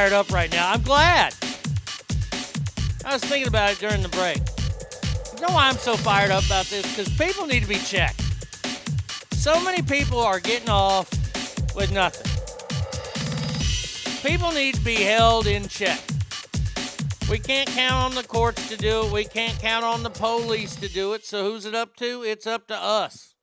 fired 0.08 0.20
up 0.20 0.32
right 0.32 0.50
now. 0.50 0.70
I'm 0.70 0.80
glad. 0.82 1.34
I 3.04 3.12
was 3.12 3.22
thinking 3.24 3.48
about 3.48 3.72
it 3.72 3.78
during 3.78 4.02
the 4.02 4.08
break. 4.08 4.38
You 5.34 5.46
know 5.46 5.52
why 5.54 5.68
I'm 5.68 5.76
so 5.76 5.96
fired 5.96 6.30
up 6.30 6.46
about 6.46 6.66
this? 6.66 6.86
Because 6.96 7.14
people 7.16 7.46
need 7.46 7.62
to 7.62 7.68
be 7.68 7.76
checked. 7.76 8.22
So 9.32 9.62
many 9.62 9.82
people 9.82 10.18
are 10.18 10.40
getting 10.40 10.70
off 10.70 11.10
with 11.74 11.92
nothing. 11.92 12.26
People 14.22 14.50
need 14.52 14.76
to 14.76 14.80
be 14.80 14.96
held 14.96 15.46
in 15.46 15.68
check. 15.68 16.00
We 17.30 17.38
can't 17.38 17.68
count 17.68 18.02
on 18.02 18.14
the 18.14 18.26
courts 18.26 18.66
to 18.70 18.78
do 18.78 19.04
it. 19.04 19.12
We 19.12 19.24
can't 19.24 19.58
count 19.58 19.84
on 19.84 20.02
the 20.02 20.10
police 20.10 20.74
to 20.76 20.88
do 20.88 21.12
it. 21.12 21.26
So 21.26 21.44
who's 21.44 21.66
it 21.66 21.74
up 21.74 21.96
to? 21.96 22.22
It's 22.22 22.46
up 22.46 22.66
to 22.68 22.76
us. 22.76 23.34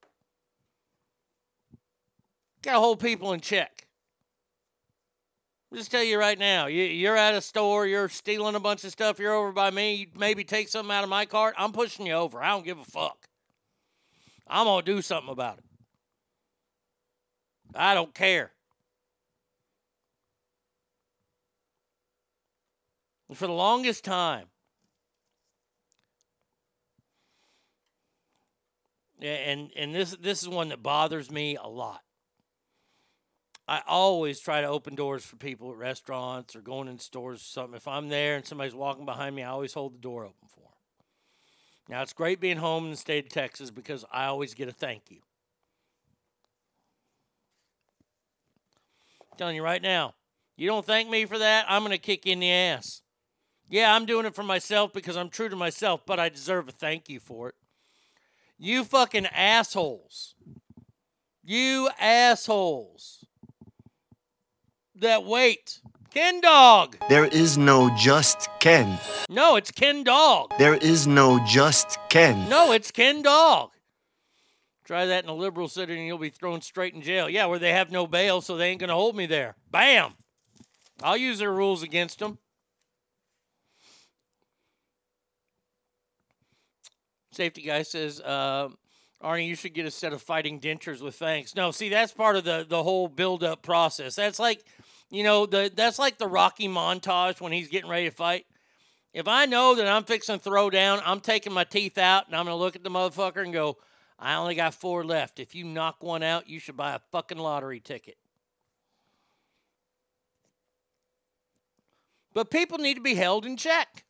Got 2.64 2.74
to 2.74 2.80
hold 2.80 3.00
people 3.00 3.34
in 3.34 3.40
check 3.40 3.75
tell 5.96 6.04
you 6.04 6.20
right 6.20 6.38
now, 6.38 6.68
you, 6.68 6.84
you're 6.84 7.16
at 7.16 7.36
a 7.36 7.42
store, 7.42 7.88
you're 7.88 8.10
stealing 8.10 8.56
a 8.56 8.60
bunch 8.60 8.84
of 8.84 8.92
stuff, 8.92 9.18
you're 9.18 9.34
over 9.34 9.54
by 9.54 9.72
me, 9.72 9.96
you 9.96 10.08
maybe 10.18 10.44
take 10.44 10.68
something 10.68 10.94
out 10.94 11.04
of 11.04 11.10
my 11.10 11.26
cart, 11.26 11.56
I'm 11.58 11.72
pushing 11.72 12.06
you 12.06 12.14
over. 12.14 12.44
I 12.44 12.50
don't 12.50 12.66
give 12.66 12.80
a 12.80 12.84
fuck. 12.84 13.28
I'm 14.46 14.66
going 14.66 14.84
to 14.84 14.92
do 14.94 15.02
something 15.02 15.32
about 15.32 15.60
it. 15.60 15.64
I 17.74 17.94
don't 17.94 18.14
care. 18.14 18.52
And 23.30 23.38
for 23.38 23.48
the 23.48 23.54
longest 23.54 24.04
time, 24.04 24.48
and 29.22 29.72
and 29.76 29.96
this 29.96 30.16
this 30.18 30.44
is 30.44 30.50
one 30.50 30.70
that 30.70 30.84
bothers 30.84 31.32
me 31.32 31.56
a 31.56 31.68
lot. 31.68 32.05
I 33.68 33.82
always 33.88 34.40
try 34.40 34.62
to 34.62 34.68
open 34.68 34.94
doors 34.94 35.26
for 35.26 35.38
people 35.38 35.72
at 35.72 35.78
restaurants 35.78 36.56
or 36.56 36.62
going 36.62 36.88
in 36.88 37.00
stores 37.00 37.42
or 37.42 37.46
something. 37.46 37.76
If 37.76 37.88
I'm 37.88 38.10
there 38.10 38.36
and 38.36 38.46
somebody's 38.46 38.76
walking 38.76 39.06
behind 39.06 39.36
me, 39.36 39.42
I 39.42 39.50
always 39.50 39.74
hold 39.74 39.96
the 39.96 40.00
door 40.00 40.24
open 40.24 40.48
for 40.48 40.60
them. 40.60 40.70
Now 41.90 42.02
it's 42.04 42.14
great 42.14 42.40
being 42.40 42.58
home 42.58 42.86
in 42.86 42.92
the 42.92 42.98
state 42.98 43.26
of 43.26 43.32
Texas 43.32 43.72
because 43.72 44.06
I 44.12 44.26
always 44.26 44.54
get 44.54 44.70
a 44.70 44.72
thank 44.72 45.10
you. 45.10 45.20
I'm 49.32 49.38
telling 49.38 49.56
you 49.56 49.64
right 49.64 49.82
now, 49.82 50.14
you 50.56 50.68
don't 50.68 50.86
thank 50.86 51.10
me 51.10 51.26
for 51.26 51.40
that, 51.40 51.66
I'm 51.68 51.82
gonna 51.82 51.98
kick 51.98 52.28
you 52.28 52.34
in 52.34 52.40
the 52.40 52.52
ass. 52.52 53.02
Yeah, 53.68 53.96
I'm 53.96 54.06
doing 54.06 54.28
it 54.28 54.36
for 54.36 54.44
myself 54.44 54.94
because 54.94 55.18
I'm 55.18 55.30
true 55.30 55.50
to 55.50 55.56
myself, 55.56 56.02
but 56.06 56.20
I 56.20 56.30
deserve 56.30 56.70
a 56.70 56.72
thank 56.72 57.10
you 57.10 57.20
for 57.20 57.50
it. 57.50 57.56
You 58.60 58.84
fucking 58.84 59.26
assholes. 59.26 60.36
You 61.44 61.90
assholes 62.00 63.25
that 65.00 65.26
wait. 65.26 65.80
Ken 66.12 66.40
Dog. 66.40 66.98
There 67.10 67.26
is 67.26 67.58
no 67.58 67.94
just 67.98 68.48
Ken. 68.60 68.98
No, 69.30 69.58
it's 69.58 69.72
Ken 69.72 70.04
Dog. 70.04 70.54
There 70.58 70.76
is 70.76 71.08
no 71.08 71.46
just 71.46 71.98
Ken. 72.10 72.48
No, 72.48 72.72
it's 72.72 72.90
Ken 72.92 73.22
Dog. 73.22 73.72
Try 74.86 75.08
that 75.08 75.24
in 75.24 75.30
a 75.30 75.34
liberal 75.34 75.68
city 75.68 75.98
and 75.98 76.06
you'll 76.06 76.18
be 76.18 76.30
thrown 76.30 76.62
straight 76.62 76.94
in 76.94 77.02
jail. 77.02 77.30
Yeah, 77.30 77.48
where 77.48 77.60
they 77.60 77.74
have 77.74 77.92
no 77.92 78.08
bail, 78.08 78.40
so 78.40 78.56
they 78.56 78.70
ain't 78.70 78.80
going 78.80 78.90
to 78.90 78.96
hold 78.96 79.16
me 79.16 79.26
there. 79.26 79.56
Bam. 79.72 80.14
I'll 81.04 81.18
use 81.18 81.40
their 81.40 81.52
rules 81.52 81.84
against 81.84 82.20
them. 82.20 82.38
Safety 87.34 87.64
guy 87.64 87.82
says, 87.82 88.22
uh, 88.22 88.70
Arnie, 89.22 89.48
you 89.48 89.56
should 89.56 89.74
get 89.74 89.86
a 89.86 89.92
set 89.92 90.14
of 90.14 90.22
fighting 90.22 90.62
dentures 90.62 91.02
with 91.02 91.16
fangs. 91.16 91.56
No, 91.56 91.72
see, 91.72 91.90
that's 91.90 92.14
part 92.14 92.38
of 92.38 92.46
the, 92.46 92.66
the 92.68 92.82
whole 92.82 93.10
build 93.10 93.44
up 93.44 93.62
process. 93.62 94.16
That's 94.16 94.40
like, 94.40 94.64
you 95.16 95.24
know, 95.24 95.46
the 95.46 95.72
that's 95.74 96.00
like 96.00 96.18
the 96.18 96.28
Rocky 96.28 96.68
montage 96.68 97.40
when 97.40 97.52
he's 97.52 97.68
getting 97.68 97.90
ready 97.90 98.10
to 98.10 98.16
fight. 98.16 98.46
If 99.14 99.30
I 99.30 99.46
know 99.46 99.76
that 99.76 99.88
I'm 99.88 100.04
fixing 100.04 100.40
throw 100.40 100.70
down, 100.70 101.00
I'm 101.06 101.22
taking 101.22 101.54
my 101.54 101.64
teeth 101.64 101.98
out 101.98 102.28
and 102.28 102.36
I'm 102.36 102.46
going 102.46 102.58
to 102.58 102.62
look 102.62 102.76
at 102.76 102.84
the 102.84 102.90
motherfucker 102.90 103.44
and 103.44 103.54
go, 103.54 103.78
I 104.20 104.36
only 104.36 104.56
got 104.56 104.74
four 104.74 105.06
left. 105.06 105.40
If 105.40 105.56
you 105.56 105.64
knock 105.64 106.04
one 106.04 106.22
out, 106.22 106.50
you 106.50 106.60
should 106.60 106.76
buy 106.76 106.96
a 106.96 107.00
fucking 107.14 107.38
lottery 107.38 107.80
ticket. 107.80 108.18
But 112.34 112.52
people 112.52 112.78
need 112.78 112.96
to 112.96 113.02
be 113.02 113.16
held 113.16 113.46
in 113.46 113.56
check. 113.56 114.04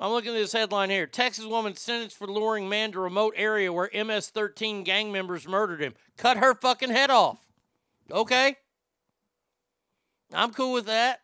I'm 0.00 0.10
looking 0.10 0.30
at 0.30 0.38
this 0.38 0.52
headline 0.52 0.88
here. 0.88 1.06
Texas 1.06 1.44
woman 1.44 1.76
sentenced 1.76 2.16
for 2.16 2.26
luring 2.26 2.68
man 2.68 2.92
to 2.92 3.00
remote 3.00 3.34
area 3.36 3.70
where 3.70 3.90
MS-13 3.92 4.84
gang 4.84 5.12
members 5.12 5.46
murdered 5.46 5.82
him. 5.82 5.94
Cut 6.16 6.38
her 6.38 6.54
fucking 6.54 6.90
head 6.90 7.10
off. 7.10 7.38
Okay. 8.10 8.56
I'm 10.34 10.52
cool 10.52 10.72
with 10.72 10.86
that. 10.86 11.20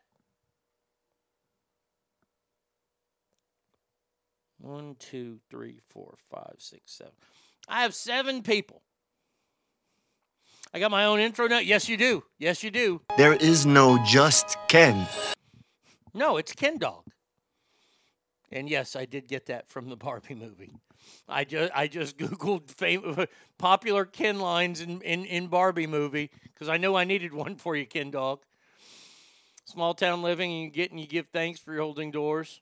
One, 4.58 4.96
two, 4.98 5.38
three, 5.50 5.80
four, 5.88 6.16
five, 6.30 6.54
six, 6.58 6.92
seven. 6.92 7.12
I 7.66 7.82
have 7.82 7.94
seven 7.94 8.42
people. 8.42 8.82
I 10.72 10.78
got 10.78 10.90
my 10.90 11.06
own 11.06 11.18
intro 11.18 11.48
now. 11.48 11.58
Yes, 11.58 11.88
you 11.88 11.96
do. 11.96 12.22
Yes, 12.38 12.62
you 12.62 12.70
do. 12.70 13.00
There 13.16 13.34
is 13.34 13.66
no 13.66 13.98
just 14.04 14.56
Ken. 14.68 15.08
No, 16.14 16.36
it's 16.36 16.52
Ken 16.52 16.78
Dog. 16.78 17.04
And 18.52 18.68
yes, 18.68 18.94
I 18.96 19.04
did 19.04 19.28
get 19.28 19.46
that 19.46 19.68
from 19.68 19.88
the 19.88 19.96
Barbie 19.96 20.34
movie. 20.34 20.72
I 21.28 21.44
just 21.44 21.72
I 21.74 21.86
just 21.86 22.18
googled 22.18 22.70
fam- 22.70 23.26
popular 23.58 24.04
Ken 24.04 24.38
lines 24.38 24.80
in, 24.80 25.00
in, 25.02 25.24
in 25.24 25.46
Barbie 25.46 25.86
movie 25.86 26.30
because 26.44 26.68
I 26.68 26.76
know 26.76 26.96
I 26.96 27.04
needed 27.04 27.32
one 27.32 27.56
for 27.56 27.74
you, 27.74 27.86
Ken 27.86 28.10
Dog. 28.10 28.40
Small 29.70 29.94
town 29.94 30.20
living, 30.20 30.50
and 30.50 30.62
you 30.64 30.68
get 30.68 30.90
and 30.90 30.98
you 30.98 31.06
give 31.06 31.28
thanks 31.32 31.60
for 31.60 31.72
your 31.72 31.82
holding 31.82 32.10
doors. 32.10 32.60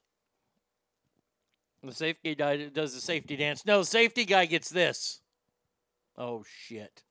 The 1.83 1.91
safety 1.91 2.35
guy 2.35 2.67
does 2.67 2.93
the 2.93 3.01
safety 3.01 3.35
dance. 3.35 3.65
No, 3.65 3.83
safety 3.83 4.27
guy 4.27 4.45
gets 4.45 4.69
this. 4.69 5.23
Oh 6.19 6.45
shit. 6.67 7.03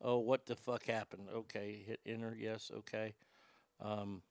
Oh, 0.00 0.16
what 0.16 0.46
the 0.46 0.56
fuck 0.56 0.86
happened? 0.86 1.28
Okay, 1.34 1.84
hit 1.86 2.00
enter. 2.06 2.34
Yes, 2.40 2.70
okay. 2.78 3.12
Um, 3.82 4.22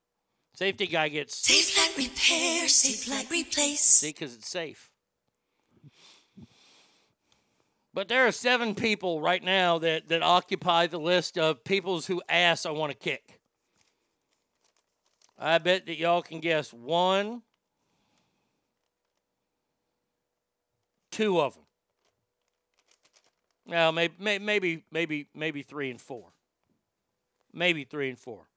safety 0.55 0.87
guy 0.87 1.09
gets 1.09 1.35
Safe 1.37 1.77
like 1.77 1.95
repair, 1.95 2.67
safe 2.67 3.07
like 3.07 3.29
replace. 3.29 3.81
See, 3.81 4.09
because 4.09 4.33
it's 4.33 4.49
safe. 4.49 4.89
But 7.93 8.07
there 8.07 8.25
are 8.25 8.31
seven 8.31 8.73
people 8.73 9.21
right 9.21 9.43
now 9.43 9.77
that, 9.79 10.07
that 10.07 10.23
occupy 10.23 10.87
the 10.87 10.99
list 10.99 11.37
of 11.37 11.63
people's 11.63 12.07
who 12.07 12.21
ass 12.29 12.65
I 12.65 12.71
want 12.71 12.91
to 12.91 12.97
kick. 12.97 13.36
I 15.39 15.57
bet 15.59 15.85
that 15.85 15.97
y'all 15.97 16.21
can 16.21 16.39
guess 16.39 16.73
one, 16.73 17.43
two 21.11 21.39
of 21.39 21.55
them. 21.55 21.63
Now, 23.67 23.91
maybe, 23.91 24.13
maybe, 24.39 24.83
maybe, 24.91 25.27
maybe 25.35 25.61
three 25.61 25.91
and 25.91 26.01
four. 26.01 26.29
Maybe 27.53 27.83
three 27.83 28.09
and 28.09 28.17
four. 28.17 28.47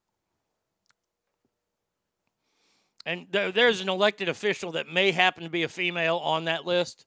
And 3.05 3.27
there, 3.31 3.51
there's 3.51 3.81
an 3.81 3.89
elected 3.89 4.29
official 4.29 4.73
that 4.73 4.89
may 4.89 5.11
happen 5.11 5.43
to 5.43 5.51
be 5.51 5.65
a 5.65 5.69
female 5.69 6.19
on 6.19 6.45
that 6.45 6.65
list. 6.65 7.07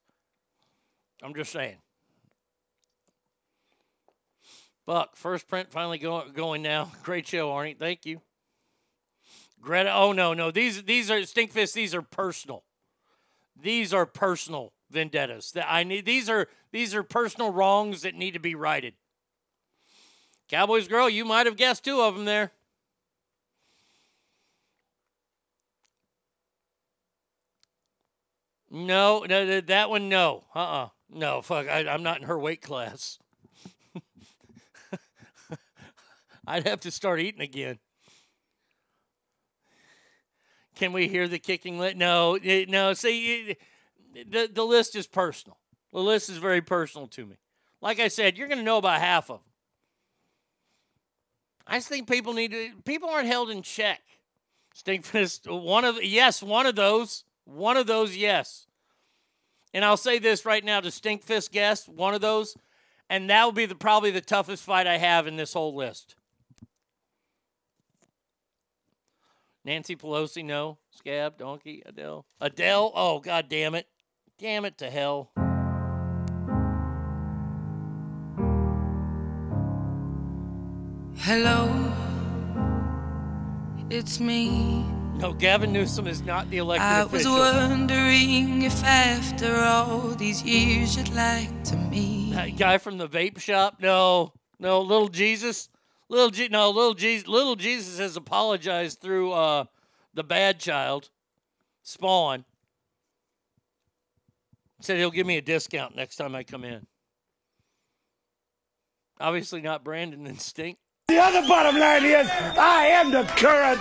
I'm 1.22 1.34
just 1.34 1.52
saying. 1.52 1.78
Buck, 4.86 5.16
first 5.16 5.48
print 5.48 5.72
finally 5.72 5.98
go, 5.98 6.26
going 6.34 6.62
now. 6.62 6.92
Great 7.04 7.26
show, 7.26 7.50
Arnie. 7.50 7.78
Thank 7.78 8.06
you. 8.06 8.22
Greta. 9.64 9.94
Oh 9.94 10.12
no, 10.12 10.34
no. 10.34 10.52
These 10.52 10.84
these 10.84 11.10
are 11.10 11.20
Stinkfist. 11.20 11.74
These 11.74 11.96
are 11.96 12.02
personal. 12.02 12.64
These 13.60 13.94
are 13.94 14.06
personal 14.06 14.74
vendettas. 14.92 15.52
That 15.54 15.72
I 15.72 15.84
need. 15.84 16.06
These 16.06 16.30
are 16.30 16.48
these 16.72 16.94
are 16.94 17.02
personal 17.04 17.52
wrongs 17.52 18.02
that 18.02 18.14
need 18.14 18.32
to 18.32 18.40
be 18.40 18.56
righted. 18.56 18.94
Cowboys 20.50 20.88
girl, 20.88 21.10
you 21.10 21.26
might 21.26 21.46
have 21.46 21.56
guessed 21.56 21.86
two 21.86 22.02
of 22.02 22.16
them 22.16 22.26
there. 22.26 22.52
No, 28.70 29.24
no, 29.30 29.62
that 29.62 29.90
one, 29.90 30.10
no. 30.10 30.44
Uh 30.54 30.60
uh 30.60 30.90
No, 31.10 31.42
fuck. 31.42 31.68
I, 31.68 31.88
I'm 31.88 32.04
not 32.04 32.20
in 32.20 32.28
her 32.28 32.38
weight 32.40 32.62
class. 32.62 33.20
I'd 36.48 36.68
have 36.68 36.82
to 36.82 36.92
start 36.92 37.20
eating 37.20 37.42
again. 37.42 37.80
Can 40.84 40.92
we 40.92 41.08
hear 41.08 41.30
the 41.30 41.40
kicking? 41.40 41.80
Li- 41.80 41.94
no, 41.94 42.38
it- 42.44 42.68
no. 42.68 42.94
See, 42.94 43.56
it- 44.14 44.30
the 44.30 44.50
the 44.52 44.66
list 44.66 44.98
is 44.98 45.08
personal. 45.08 45.58
The 45.94 46.02
list 46.02 46.30
is 46.30 46.40
very 46.40 46.62
personal 46.62 47.08
to 47.08 47.26
me. 47.26 47.38
Like 47.80 48.02
I 48.02 48.10
said, 48.10 48.38
you're 48.38 48.50
going 48.50 48.58
to 48.58 48.66
know 48.66 48.80
about 48.80 49.00
half 49.00 49.30
of 49.30 49.38
them. 49.38 49.52
I 51.66 51.78
just 51.78 51.88
think 51.88 52.10
people 52.10 52.34
need 52.34 52.52
to. 52.52 52.72
People 52.84 53.08
aren't 53.08 53.30
held 53.30 53.50
in 53.50 53.62
check. 53.62 54.02
Stinkfist, 54.76 55.50
one 55.50 55.86
of 55.86 56.04
yes, 56.04 56.44
one 56.44 56.66
of 56.66 56.76
those, 56.76 57.24
one 57.46 57.78
of 57.78 57.88
those, 57.88 58.18
yes. 58.18 58.68
And 59.74 59.86
I'll 59.86 59.96
say 59.96 60.20
this 60.20 60.46
right 60.46 60.66
now 60.66 60.82
to 60.82 60.90
Stinkfist 60.90 61.52
guest, 61.52 61.88
one 61.88 62.14
of 62.14 62.20
those, 62.20 62.58
and 63.10 63.30
that 63.30 63.46
will 63.46 63.54
be 63.54 63.66
the 63.68 63.76
probably 63.76 64.12
the 64.12 64.20
toughest 64.20 64.64
fight 64.66 64.86
I 64.86 64.98
have 64.98 65.28
in 65.28 65.38
this 65.38 65.54
whole 65.54 65.74
list. 65.74 66.16
Nancy 69.66 69.96
Pelosi, 69.96 70.44
no. 70.44 70.78
Scab, 70.92 71.38
Donkey, 71.38 71.82
Adele. 71.86 72.26
Adele, 72.42 72.92
oh 72.96 73.20
god 73.20 73.48
damn 73.50 73.76
it. 73.76 73.88
Damn 74.38 74.66
it 74.66 74.78
to 74.80 74.90
hell. 74.90 75.32
Hello, 81.16 81.94
it's 83.90 84.20
me. 84.20 84.84
No, 85.16 85.32
Gavin 85.32 85.72
Newsom 85.72 86.08
is 86.08 86.22
not 86.22 86.50
the 86.50 86.58
elected 86.58 86.86
I 86.86 87.04
was 87.06 87.22
official. 87.22 87.38
wondering 87.38 88.64
if 88.64 88.84
after 88.84 89.56
all 89.56 90.10
these 90.10 90.44
years 90.44 90.98
you'd 90.98 91.14
like 91.14 91.64
to 91.66 91.78
meet. 91.78 92.34
That 92.34 92.58
guy 92.58 92.78
from 92.80 92.98
the 92.98 93.08
vape 93.08 93.40
shop? 93.40 93.78
No. 93.80 94.34
No, 94.60 94.82
little 94.82 95.08
Jesus. 95.08 95.70
Little 96.10 96.30
G, 96.30 96.48
no, 96.50 96.70
little 96.70 96.94
Jesus, 96.94 97.28
little 97.28 97.56
Jesus 97.56 97.98
has 98.00 98.16
apologized 98.18 99.00
through 99.00 99.32
uh, 99.32 99.66
the 100.14 100.24
bad 100.24 100.60
child, 100.60 101.10
Spawn. 101.82 102.46
Said 104.82 104.98
he'll 104.98 105.12
give 105.12 105.26
me 105.26 105.38
a 105.38 105.42
discount 105.42 105.96
next 105.96 106.18
time 106.18 106.36
I 106.36 106.44
come 106.44 106.64
in. 106.64 106.86
Obviously 109.20 109.62
not 109.62 109.84
Brandon 109.84 110.28
and 110.28 110.40
Stink. 110.42 110.78
The 111.08 111.20
other 111.20 111.48
bottom 111.48 111.80
line 111.80 112.04
is, 112.04 112.28
I 112.30 112.88
am 112.88 113.12
the 113.12 113.24
current 113.24 113.80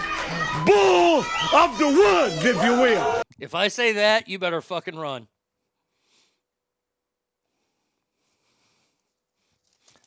bull 0.67 1.25
of 1.59 1.78
the 1.78 1.89
woods, 1.89 2.44
if 2.44 2.62
you 2.62 2.73
will. 2.73 3.23
If 3.41 3.55
I 3.55 3.68
say 3.68 3.92
that, 3.92 4.28
you 4.28 4.39
better 4.39 4.60
fucking 4.60 4.97
run. 4.97 5.26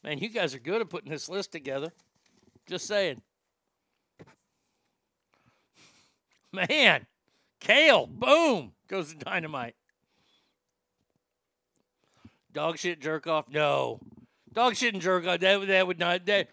Man, 0.05 0.19
you 0.19 0.29
guys 0.29 0.53
are 0.53 0.59
good 0.59 0.81
at 0.81 0.89
putting 0.89 1.09
this 1.09 1.27
list 1.27 1.51
together. 1.51 1.91
Just 2.67 2.85
saying. 2.85 3.23
Man, 6.53 7.07
Kale, 7.59 8.05
boom, 8.05 8.73
goes 8.87 9.11
the 9.11 9.25
dynamite. 9.25 9.75
Dog 12.53 12.77
shit 12.77 13.01
jerk 13.01 13.25
off? 13.25 13.49
No. 13.49 13.99
Dog 14.53 14.75
shit 14.75 14.93
and 14.93 15.01
jerk 15.01 15.25
off, 15.25 15.39
that, 15.39 15.67
that 15.67 15.87
would 15.87 15.97
not. 15.97 16.27
That, 16.27 16.49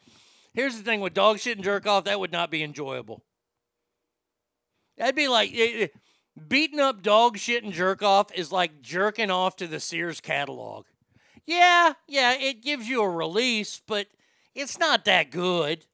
here's 0.54 0.78
the 0.78 0.82
thing 0.82 1.02
with 1.02 1.12
dog 1.12 1.38
shit 1.38 1.58
and 1.58 1.64
jerk 1.64 1.86
off, 1.86 2.04
that 2.04 2.18
would 2.18 2.32
not 2.32 2.50
be 2.50 2.62
enjoyable. 2.62 3.22
That'd 4.96 5.14
be 5.14 5.28
like 5.28 5.50
eh, 5.52 5.72
eh, 5.82 5.88
beating 6.48 6.80
up 6.80 7.02
dog 7.02 7.36
shit 7.36 7.64
and 7.64 7.72
jerk 7.74 8.02
off 8.02 8.32
is 8.34 8.50
like 8.50 8.80
jerking 8.80 9.30
off 9.30 9.56
to 9.56 9.66
the 9.66 9.78
Sears 9.78 10.22
catalog. 10.22 10.86
Yeah, 11.46 11.94
yeah, 12.06 12.34
it 12.34 12.62
gives 12.62 12.88
you 12.88 13.02
a 13.02 13.08
release, 13.08 13.82
but 13.86 14.06
it's 14.54 14.78
not 14.78 15.04
that 15.06 15.30
good. 15.30 15.86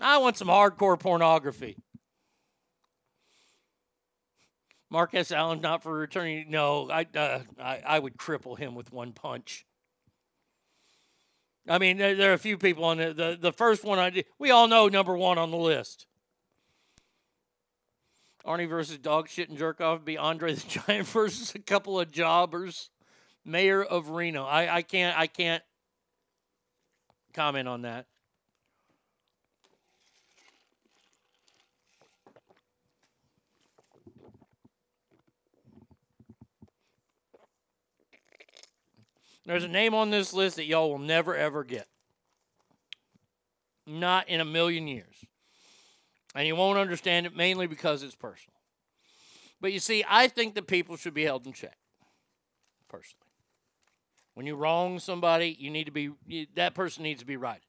I 0.00 0.18
want 0.18 0.36
some 0.36 0.48
hardcore 0.48 0.98
pornography. 0.98 1.76
Marquez 4.90 5.32
Allen 5.32 5.60
not 5.60 5.82
for 5.82 5.92
returning. 5.92 6.50
No, 6.50 6.88
I, 6.90 7.06
uh, 7.14 7.40
I 7.60 7.82
I 7.84 7.98
would 7.98 8.16
cripple 8.16 8.56
him 8.56 8.74
with 8.74 8.92
one 8.92 9.12
punch. 9.12 9.66
I 11.68 11.78
mean, 11.78 11.98
there, 11.98 12.14
there 12.14 12.30
are 12.30 12.34
a 12.34 12.38
few 12.38 12.56
people 12.56 12.84
on 12.84 12.96
the, 12.96 13.12
the 13.12 13.38
the 13.38 13.52
first 13.52 13.84
one. 13.84 13.98
I 13.98 14.10
did, 14.10 14.24
we 14.38 14.50
all 14.50 14.68
know 14.68 14.88
number 14.88 15.16
one 15.16 15.36
on 15.36 15.50
the 15.50 15.58
list. 15.58 16.06
Arnie 18.46 18.68
versus 18.68 18.96
dog 18.96 19.28
shit 19.28 19.50
and 19.50 19.58
jerk 19.58 19.80
off 19.80 20.04
be 20.04 20.16
Andre 20.16 20.54
the 20.54 20.66
Giant 20.66 21.06
versus 21.08 21.54
a 21.54 21.58
couple 21.58 22.00
of 22.00 22.10
jobbers. 22.10 22.90
Mayor 23.48 23.82
of 23.82 24.10
Reno. 24.10 24.44
I, 24.44 24.76
I 24.76 24.82
can't 24.82 25.18
I 25.18 25.26
can't 25.26 25.62
comment 27.32 27.66
on 27.66 27.82
that. 27.82 28.06
There's 39.46 39.64
a 39.64 39.68
name 39.68 39.94
on 39.94 40.10
this 40.10 40.34
list 40.34 40.56
that 40.56 40.66
y'all 40.66 40.90
will 40.90 40.98
never 40.98 41.34
ever 41.34 41.64
get. 41.64 41.88
Not 43.86 44.28
in 44.28 44.42
a 44.42 44.44
million 44.44 44.86
years. 44.86 45.24
And 46.34 46.46
you 46.46 46.54
won't 46.54 46.78
understand 46.78 47.24
it 47.24 47.34
mainly 47.34 47.66
because 47.66 48.02
it's 48.02 48.14
personal. 48.14 48.58
But 49.58 49.72
you 49.72 49.80
see, 49.80 50.04
I 50.06 50.28
think 50.28 50.54
that 50.54 50.66
people 50.66 50.98
should 50.98 51.14
be 51.14 51.24
held 51.24 51.46
in 51.46 51.54
check. 51.54 51.78
Personally. 52.88 53.27
When 54.38 54.46
you 54.46 54.54
wrong 54.54 55.00
somebody, 55.00 55.56
you 55.58 55.68
need 55.68 55.86
to 55.86 55.90
be 55.90 56.10
you, 56.24 56.46
that 56.54 56.72
person 56.72 57.02
needs 57.02 57.18
to 57.18 57.26
be 57.26 57.36
right. 57.36 57.60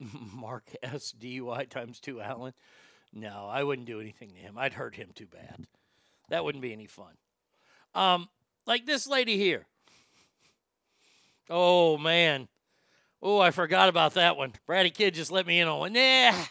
Mark 0.34 0.64
S. 0.82 1.14
DUI 1.16 1.68
times 1.68 2.00
two, 2.00 2.20
Allen. 2.20 2.52
No, 3.14 3.46
I 3.48 3.62
wouldn't 3.62 3.86
do 3.86 4.00
anything 4.00 4.30
to 4.30 4.34
him. 4.34 4.58
I'd 4.58 4.72
hurt 4.72 4.96
him 4.96 5.10
too 5.14 5.26
bad. 5.26 5.68
That 6.30 6.44
wouldn't 6.44 6.62
be 6.62 6.72
any 6.72 6.88
fun. 6.88 7.12
Um, 7.94 8.28
like 8.66 8.86
this 8.86 9.06
lady 9.06 9.36
here. 9.38 9.66
Oh 11.48 11.96
man. 11.96 12.48
Oh, 13.22 13.38
I 13.38 13.52
forgot 13.52 13.88
about 13.88 14.14
that 14.14 14.36
one. 14.36 14.52
Brady 14.66 14.90
Kid 14.90 15.14
just 15.14 15.30
let 15.30 15.46
me 15.46 15.60
in 15.60 15.68
on 15.68 15.78
one. 15.78 15.94
Yeah. 15.94 16.44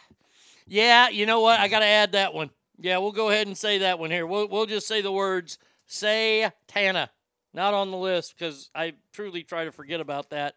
Yeah, 0.68 1.10
you 1.10 1.26
know 1.26 1.42
what? 1.42 1.60
I 1.60 1.68
gotta 1.68 1.86
add 1.86 2.14
that 2.14 2.34
one. 2.34 2.50
Yeah, 2.80 3.00
we'll 3.00 3.12
go 3.12 3.30
ahead 3.30 3.48
and 3.48 3.58
say 3.58 3.80
that 3.80 4.00
one 4.00 4.10
here. 4.10 4.26
We'll 4.26 4.48
we'll 4.48 4.68
just 4.68 4.88
say 4.88 5.02
the 5.02 5.12
words 5.12 5.58
say 5.86 6.50
Tana. 6.70 7.10
Not 7.58 7.74
on 7.74 7.90
the 7.90 7.98
list 7.98 8.36
because 8.38 8.70
I 8.76 8.94
truly 9.12 9.42
try 9.42 9.66
to 9.66 9.72
forget 9.72 10.00
about 10.00 10.30
that 10.30 10.54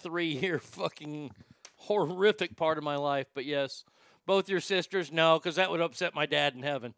three 0.00 0.26
year 0.26 0.58
fucking 0.62 1.30
horrific 1.76 2.58
part 2.58 2.76
of 2.76 2.84
my 2.84 2.96
life. 2.96 3.28
But 3.34 3.46
yes, 3.46 3.84
both 4.26 4.50
your 4.50 4.60
sisters, 4.60 5.10
no, 5.10 5.38
because 5.38 5.56
that 5.56 5.70
would 5.70 5.80
upset 5.80 6.14
my 6.14 6.26
dad 6.26 6.54
in 6.54 6.62
heaven. 6.62 6.92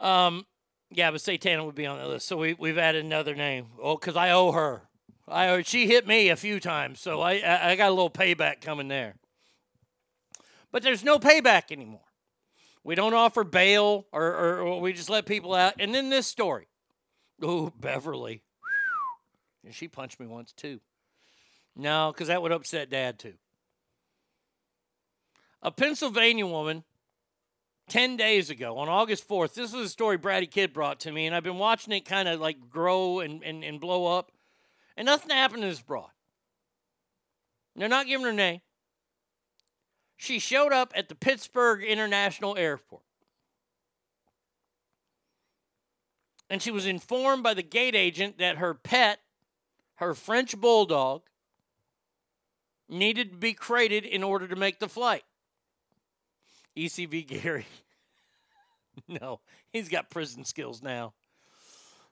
Um, 0.00 0.46
yeah, 0.90 1.10
but 1.10 1.20
Satana 1.20 1.66
would 1.66 1.74
be 1.74 1.84
on 1.84 1.98
the 1.98 2.08
list. 2.08 2.26
So 2.26 2.38
we, 2.38 2.54
we've 2.54 2.78
added 2.78 3.04
another 3.04 3.34
name. 3.34 3.66
Oh, 3.78 3.96
because 3.98 4.16
I 4.16 4.30
owe 4.30 4.52
her. 4.52 4.88
I 5.28 5.60
she 5.60 5.86
hit 5.86 6.06
me 6.06 6.30
a 6.30 6.36
few 6.36 6.58
times, 6.58 7.00
so 7.00 7.20
I, 7.20 7.34
I 7.34 7.72
I 7.72 7.76
got 7.76 7.88
a 7.88 7.94
little 7.94 8.08
payback 8.08 8.62
coming 8.62 8.88
there. 8.88 9.16
But 10.72 10.82
there's 10.82 11.04
no 11.04 11.18
payback 11.18 11.70
anymore. 11.70 12.00
We 12.82 12.94
don't 12.94 13.12
offer 13.12 13.44
bail 13.44 14.06
or, 14.10 14.24
or, 14.24 14.58
or 14.60 14.80
we 14.80 14.94
just 14.94 15.10
let 15.10 15.26
people 15.26 15.52
out. 15.52 15.74
And 15.78 15.94
then 15.94 16.08
this 16.08 16.26
story. 16.26 16.66
Oh, 17.42 17.72
Beverly. 17.78 18.42
And 19.64 19.74
she 19.74 19.88
punched 19.88 20.20
me 20.20 20.26
once 20.26 20.52
too. 20.52 20.80
No, 21.76 22.12
because 22.12 22.28
that 22.28 22.42
would 22.42 22.52
upset 22.52 22.90
dad 22.90 23.18
too. 23.18 23.34
A 25.62 25.70
Pennsylvania 25.70 26.46
woman 26.46 26.84
10 27.88 28.16
days 28.16 28.50
ago 28.50 28.78
on 28.78 28.88
August 28.88 29.26
4th, 29.28 29.54
this 29.54 29.72
is 29.72 29.86
a 29.86 29.88
story 29.88 30.16
Brady 30.16 30.46
Kid 30.46 30.72
brought 30.72 31.00
to 31.00 31.12
me, 31.12 31.26
and 31.26 31.34
I've 31.34 31.42
been 31.42 31.58
watching 31.58 31.92
it 31.92 32.04
kind 32.04 32.28
of 32.28 32.40
like 32.40 32.68
grow 32.70 33.20
and, 33.20 33.42
and, 33.42 33.64
and 33.64 33.80
blow 33.80 34.06
up. 34.06 34.30
And 34.96 35.06
nothing 35.06 35.30
happened 35.30 35.62
to 35.62 35.68
this 35.68 35.80
broad. 35.80 36.10
They're 37.74 37.88
not 37.88 38.06
giving 38.06 38.26
her 38.26 38.32
name. 38.32 38.60
She 40.16 40.38
showed 40.38 40.72
up 40.72 40.92
at 40.94 41.08
the 41.08 41.14
Pittsburgh 41.14 41.82
International 41.82 42.56
Airport. 42.56 43.02
And 46.54 46.62
she 46.62 46.70
was 46.70 46.86
informed 46.86 47.42
by 47.42 47.52
the 47.52 47.64
gate 47.64 47.96
agent 47.96 48.38
that 48.38 48.58
her 48.58 48.74
pet, 48.74 49.18
her 49.96 50.14
French 50.14 50.56
bulldog, 50.56 51.22
needed 52.88 53.32
to 53.32 53.36
be 53.36 53.54
crated 53.54 54.04
in 54.04 54.22
order 54.22 54.46
to 54.46 54.54
make 54.54 54.78
the 54.78 54.88
flight. 54.88 55.24
ECV 56.76 57.26
Gary. 57.42 57.66
no, 59.08 59.40
he's 59.72 59.88
got 59.88 60.10
prison 60.10 60.44
skills 60.44 60.80
now. 60.80 61.12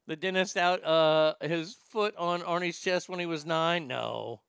The 0.08 0.16
dentist 0.16 0.56
out 0.56 0.82
uh, 0.82 1.34
his 1.40 1.76
foot 1.90 2.16
on 2.16 2.40
Arnie's 2.40 2.80
chest 2.80 3.08
when 3.08 3.20
he 3.20 3.26
was 3.26 3.46
nine? 3.46 3.86
No. 3.86 4.40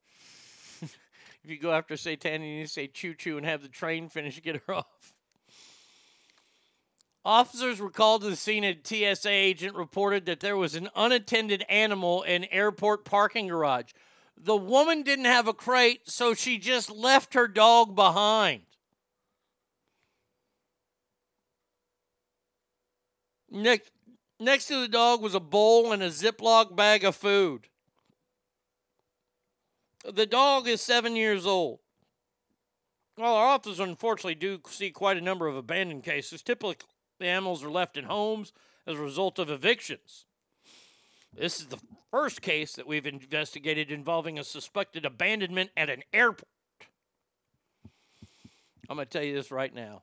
if 0.80 0.96
you 1.44 1.58
go 1.58 1.72
after 1.72 1.98
Satan, 1.98 2.40
you 2.40 2.66
say 2.66 2.86
choo 2.86 3.12
choo 3.12 3.36
and 3.36 3.44
have 3.44 3.60
the 3.60 3.68
train 3.68 4.08
finish, 4.08 4.40
get 4.40 4.62
her 4.66 4.74
off. 4.76 5.11
Officers 7.24 7.80
were 7.80 7.90
called 7.90 8.22
to 8.22 8.30
the 8.30 8.36
scene. 8.36 8.64
A 8.64 8.76
TSA 8.82 9.30
agent 9.30 9.76
reported 9.76 10.26
that 10.26 10.40
there 10.40 10.56
was 10.56 10.74
an 10.74 10.88
unattended 10.96 11.64
animal 11.68 12.22
in 12.22 12.44
airport 12.46 13.04
parking 13.04 13.46
garage. 13.46 13.92
The 14.36 14.56
woman 14.56 15.02
didn't 15.02 15.26
have 15.26 15.46
a 15.46 15.52
crate, 15.52 16.10
so 16.10 16.34
she 16.34 16.58
just 16.58 16.90
left 16.90 17.34
her 17.34 17.46
dog 17.46 17.94
behind. 17.94 18.62
Next, 23.50 23.90
next 24.40 24.66
to 24.66 24.80
the 24.80 24.88
dog 24.88 25.20
was 25.20 25.34
a 25.34 25.40
bowl 25.40 25.92
and 25.92 26.02
a 26.02 26.08
Ziploc 26.08 26.74
bag 26.74 27.04
of 27.04 27.14
food. 27.14 27.68
The 30.10 30.26
dog 30.26 30.66
is 30.66 30.80
seven 30.80 31.14
years 31.14 31.46
old. 31.46 31.78
Well, 33.16 33.36
our 33.36 33.46
officers 33.48 33.78
unfortunately 33.78 34.34
do 34.34 34.60
see 34.68 34.90
quite 34.90 35.18
a 35.18 35.20
number 35.20 35.46
of 35.46 35.54
abandoned 35.54 36.02
cases. 36.02 36.42
Typically, 36.42 36.76
the 37.22 37.28
animals 37.28 37.64
are 37.64 37.70
left 37.70 37.96
in 37.96 38.04
homes 38.04 38.52
as 38.86 38.96
a 38.96 39.02
result 39.02 39.38
of 39.38 39.50
evictions. 39.50 40.24
This 41.36 41.60
is 41.60 41.66
the 41.66 41.78
first 42.10 42.42
case 42.42 42.74
that 42.74 42.86
we've 42.86 43.06
investigated 43.06 43.90
involving 43.90 44.38
a 44.38 44.44
suspected 44.44 45.04
abandonment 45.04 45.70
at 45.76 45.88
an 45.88 46.02
airport. 46.12 46.48
I'm 48.88 48.96
going 48.96 49.06
to 49.06 49.10
tell 49.10 49.24
you 49.24 49.34
this 49.34 49.50
right 49.50 49.74
now. 49.74 50.02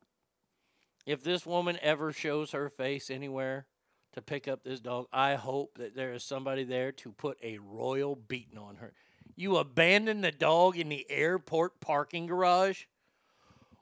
If 1.06 1.24
this 1.24 1.46
woman 1.46 1.78
ever 1.82 2.12
shows 2.12 2.52
her 2.52 2.70
face 2.70 3.10
anywhere 3.12 3.68
to 4.14 4.22
pick 4.22 4.48
up 4.48 4.64
this 4.64 4.80
dog, 4.80 5.08
I 5.14 5.36
hope 5.36 5.78
that 5.78 5.96
there 5.96 6.14
is 6.14 6.24
somebody 6.24 6.64
there 6.64 6.92
to 6.94 7.12
put 7.12 7.38
a 7.44 7.60
royal 7.60 8.16
beating 8.16 8.58
on 8.58 8.78
her. 8.78 8.94
You 9.36 9.58
abandon 9.58 10.22
the 10.22 10.32
dog 10.32 10.78
in 10.78 10.90
the 10.90 11.06
airport 11.10 11.80
parking 11.80 12.26
garage? 12.26 12.86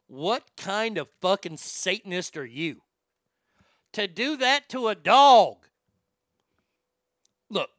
What 0.08 0.44
kind 0.58 0.98
of 0.98 1.08
fucking 1.22 1.58
Satanist 1.58 2.38
are 2.38 2.46
you? 2.46 2.82
To 3.94 4.08
do 4.08 4.38
that 4.38 4.70
to 4.70 4.88
a 4.90 4.96
dog. 4.96 5.58
Look, 7.50 7.70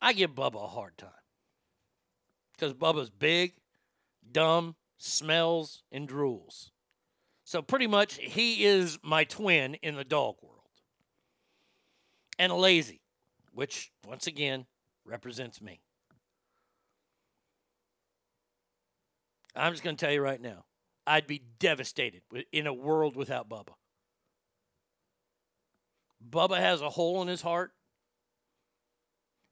I 0.00 0.12
give 0.12 0.34
Bubba 0.34 0.64
a 0.64 0.68
hard 0.68 0.96
time. 0.96 1.10
Because 2.52 2.72
Bubba's 2.72 3.10
big, 3.10 3.54
dumb, 4.30 4.76
smells, 4.96 5.82
and 5.90 6.08
drools. 6.08 6.70
So 7.44 7.60
pretty 7.60 7.86
much 7.86 8.16
he 8.16 8.64
is 8.64 8.98
my 9.02 9.24
twin 9.24 9.74
in 9.74 9.96
the 9.96 10.04
dog 10.04 10.36
world. 10.42 10.54
And 12.38 12.52
lazy, 12.52 13.02
which 13.52 13.92
once 14.06 14.26
again 14.26 14.66
represents 15.04 15.60
me. 15.60 15.80
I'm 19.54 19.72
just 19.72 19.84
going 19.84 19.96
to 19.96 20.04
tell 20.04 20.12
you 20.12 20.22
right 20.22 20.40
now, 20.40 20.64
I'd 21.06 21.26
be 21.26 21.42
devastated 21.58 22.22
in 22.50 22.66
a 22.66 22.72
world 22.72 23.14
without 23.14 23.48
Bubba. 23.48 23.74
Bubba 26.28 26.58
has 26.58 26.80
a 26.80 26.90
hole 26.90 27.22
in 27.22 27.28
his 27.28 27.42
heart, 27.42 27.72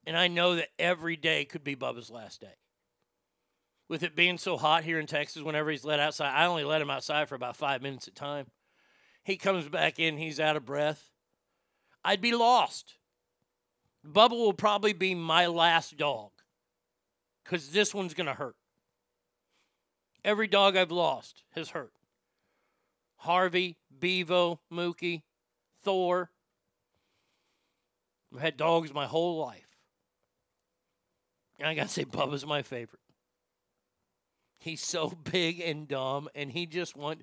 and 0.07 0.17
I 0.17 0.29
know 0.29 0.57
that 0.57 0.69
every 0.79 1.17
day 1.17 1.45
could 1.45 1.65
be 1.65 1.77
Bubba's 1.77 2.11
last 2.11 2.41
day. 2.41 2.55
With 3.89 4.03
it 4.03 4.17
being 4.17 4.39
so 4.39 4.57
hot 4.57 4.85
here 4.85 4.99
in 4.99 5.07
Texas, 5.07 5.43
whenever 5.43 5.71
he's 5.71 5.85
let 5.85 6.01
outside, 6.01 6.35
I 6.35 6.47
only 6.47 6.65
let 6.65 6.81
him 6.81 6.91
outside 6.91 7.29
for 7.29 7.35
about 7.35 7.57
five 7.57 7.83
minutes 7.83 8.09
at 8.09 8.15
a 8.15 8.17
time. 8.17 8.47
He 9.23 9.37
comes 9.37 9.69
back 9.69 9.99
in, 9.99 10.17
he's 10.17 10.41
out 10.41 10.57
of 10.57 10.65
breath. 10.65 11.11
I'd 12.05 12.21
be 12.21 12.33
lost. 12.33 12.95
Bubba 14.05 14.31
will 14.31 14.55
probably 14.55 14.93
be 14.93 15.15
my 15.15 15.47
last 15.47 15.97
dog 15.97 16.31
because 17.45 17.71
this 17.71 17.95
one's 17.95 18.15
going 18.15 18.27
to 18.27 18.35
hurt. 18.35 18.57
Every 20.25 20.47
dog 20.47 20.77
I've 20.77 20.91
lost 20.91 21.43
has 21.55 21.71
hurt. 21.71 21.93
Harvey, 23.17 23.77
Bevo, 23.97 24.61
Mookie, 24.73 25.23
Thor. 25.83 26.31
I've 28.33 28.41
had 28.41 28.57
dogs 28.57 28.93
my 28.93 29.07
whole 29.07 29.39
life. 29.39 29.67
And 31.59 31.69
I 31.69 31.75
got 31.75 31.85
to 31.85 31.89
say, 31.89 32.05
Bubba's 32.05 32.47
my 32.47 32.63
favorite. 32.63 33.01
He's 34.59 34.83
so 34.83 35.09
big 35.31 35.61
and 35.61 35.87
dumb, 35.89 36.29
and 36.35 36.51
he 36.51 36.67
just 36.67 36.97
want 36.97 37.23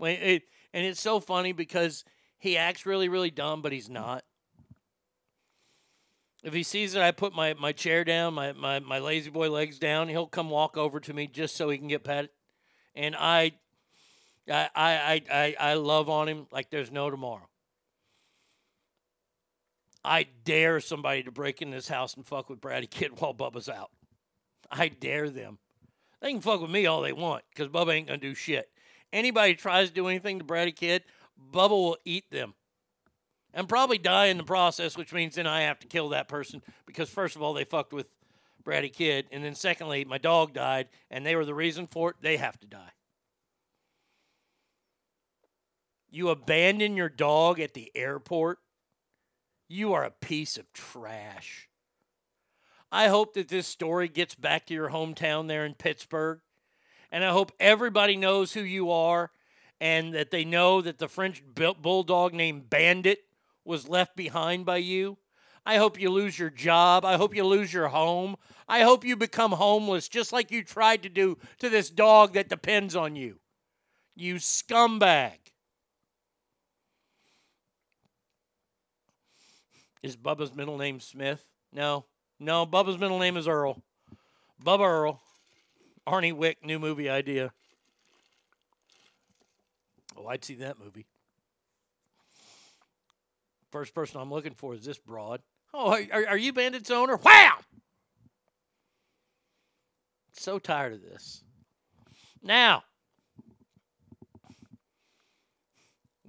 it, 0.00 0.42
and 0.72 0.86
it's 0.86 1.00
so 1.00 1.20
funny 1.20 1.52
because 1.52 2.04
he 2.38 2.56
acts 2.56 2.86
really, 2.86 3.08
really 3.08 3.30
dumb, 3.30 3.60
but 3.60 3.72
he's 3.72 3.90
not. 3.90 4.24
If 6.42 6.54
he 6.54 6.62
sees 6.62 6.94
that 6.94 7.02
I 7.02 7.10
put 7.10 7.34
my, 7.34 7.52
my 7.54 7.72
chair 7.72 8.02
down, 8.02 8.32
my, 8.32 8.52
my, 8.52 8.78
my 8.78 8.98
lazy 8.98 9.28
boy 9.28 9.50
legs 9.50 9.78
down, 9.78 10.08
he'll 10.08 10.26
come 10.26 10.48
walk 10.48 10.78
over 10.78 10.98
to 11.00 11.12
me 11.12 11.26
just 11.26 11.54
so 11.54 11.68
he 11.68 11.76
can 11.76 11.88
get 11.88 12.02
petted. 12.02 12.30
And 12.94 13.14
I 13.14 13.52
I 14.48 14.70
I, 14.74 15.22
I, 15.30 15.56
I 15.60 15.74
love 15.74 16.08
on 16.08 16.28
him 16.28 16.46
like 16.50 16.70
there's 16.70 16.90
no 16.90 17.10
tomorrow. 17.10 17.49
I 20.04 20.26
dare 20.44 20.80
somebody 20.80 21.22
to 21.24 21.30
break 21.30 21.60
in 21.60 21.70
this 21.70 21.88
house 21.88 22.14
and 22.14 22.26
fuck 22.26 22.48
with 22.48 22.60
Brady 22.60 22.86
Kid 22.86 23.20
while 23.20 23.34
Bubba's 23.34 23.68
out. 23.68 23.90
I 24.70 24.88
dare 24.88 25.28
them. 25.28 25.58
They 26.20 26.32
can 26.32 26.40
fuck 26.40 26.60
with 26.60 26.70
me 26.70 26.86
all 26.86 27.00
they 27.00 27.12
want 27.12 27.44
because 27.50 27.68
Bubba 27.68 27.94
ain't 27.94 28.06
gonna 28.06 28.18
do 28.18 28.34
shit. 28.34 28.70
Anybody 29.12 29.54
tries 29.54 29.88
to 29.88 29.94
do 29.94 30.06
anything 30.06 30.38
to 30.38 30.44
Brady 30.44 30.72
Kid, 30.72 31.02
Bubba 31.52 31.70
will 31.70 31.98
eat 32.04 32.30
them. 32.30 32.54
And 33.52 33.68
probably 33.68 33.98
die 33.98 34.26
in 34.26 34.36
the 34.36 34.44
process, 34.44 34.96
which 34.96 35.12
means 35.12 35.34
then 35.34 35.46
I 35.46 35.62
have 35.62 35.80
to 35.80 35.88
kill 35.88 36.10
that 36.10 36.28
person 36.28 36.62
because 36.86 37.10
first 37.10 37.34
of 37.34 37.42
all 37.42 37.52
they 37.52 37.64
fucked 37.64 37.92
with 37.92 38.06
Brady 38.62 38.90
Kid, 38.90 39.26
and 39.32 39.42
then 39.42 39.54
secondly 39.54 40.04
my 40.04 40.18
dog 40.18 40.52
died, 40.52 40.88
and 41.10 41.26
they 41.26 41.34
were 41.34 41.44
the 41.44 41.54
reason 41.54 41.86
for 41.86 42.10
it. 42.10 42.16
They 42.20 42.36
have 42.36 42.60
to 42.60 42.66
die. 42.66 42.92
You 46.10 46.28
abandon 46.28 46.96
your 46.96 47.08
dog 47.08 47.58
at 47.60 47.74
the 47.74 47.90
airport. 47.94 48.58
You 49.72 49.92
are 49.92 50.02
a 50.02 50.10
piece 50.10 50.56
of 50.56 50.72
trash. 50.72 51.68
I 52.90 53.06
hope 53.06 53.34
that 53.34 53.46
this 53.46 53.68
story 53.68 54.08
gets 54.08 54.34
back 54.34 54.66
to 54.66 54.74
your 54.74 54.90
hometown 54.90 55.46
there 55.46 55.64
in 55.64 55.74
Pittsburgh. 55.74 56.40
And 57.12 57.22
I 57.22 57.30
hope 57.30 57.52
everybody 57.60 58.16
knows 58.16 58.52
who 58.52 58.62
you 58.62 58.90
are 58.90 59.30
and 59.80 60.12
that 60.12 60.32
they 60.32 60.44
know 60.44 60.82
that 60.82 60.98
the 60.98 61.06
French 61.06 61.44
bu- 61.54 61.74
bulldog 61.74 62.34
named 62.34 62.68
Bandit 62.68 63.20
was 63.64 63.88
left 63.88 64.16
behind 64.16 64.66
by 64.66 64.78
you. 64.78 65.18
I 65.64 65.76
hope 65.76 66.00
you 66.00 66.10
lose 66.10 66.36
your 66.36 66.50
job. 66.50 67.04
I 67.04 67.16
hope 67.16 67.36
you 67.36 67.44
lose 67.44 67.72
your 67.72 67.88
home. 67.88 68.34
I 68.66 68.80
hope 68.80 69.04
you 69.04 69.14
become 69.14 69.52
homeless 69.52 70.08
just 70.08 70.32
like 70.32 70.50
you 70.50 70.64
tried 70.64 71.04
to 71.04 71.08
do 71.08 71.38
to 71.60 71.68
this 71.68 71.90
dog 71.90 72.34
that 72.34 72.48
depends 72.48 72.96
on 72.96 73.14
you. 73.14 73.38
You 74.16 74.34
scumbag. 74.34 75.39
Is 80.02 80.16
Bubba's 80.16 80.54
middle 80.54 80.78
name 80.78 81.00
Smith? 81.00 81.44
No. 81.72 82.06
No, 82.38 82.66
Bubba's 82.66 82.98
middle 82.98 83.18
name 83.18 83.36
is 83.36 83.46
Earl. 83.46 83.82
Bubba 84.64 84.86
Earl. 84.86 85.20
Arnie 86.06 86.32
Wick, 86.32 86.64
new 86.64 86.78
movie 86.78 87.10
idea. 87.10 87.52
Oh, 90.16 90.26
I'd 90.26 90.44
see 90.44 90.54
that 90.56 90.78
movie. 90.78 91.06
First 93.70 93.94
person 93.94 94.20
I'm 94.20 94.30
looking 94.32 94.54
for 94.54 94.74
is 94.74 94.84
this 94.84 94.98
broad. 94.98 95.42
Oh, 95.72 95.92
are, 95.92 96.26
are- 96.30 96.38
you 96.38 96.52
Bandit's 96.52 96.90
owner? 96.90 97.16
Wow! 97.16 97.58
So 100.32 100.58
tired 100.58 100.94
of 100.94 101.02
this. 101.02 101.44
Now, 102.42 102.82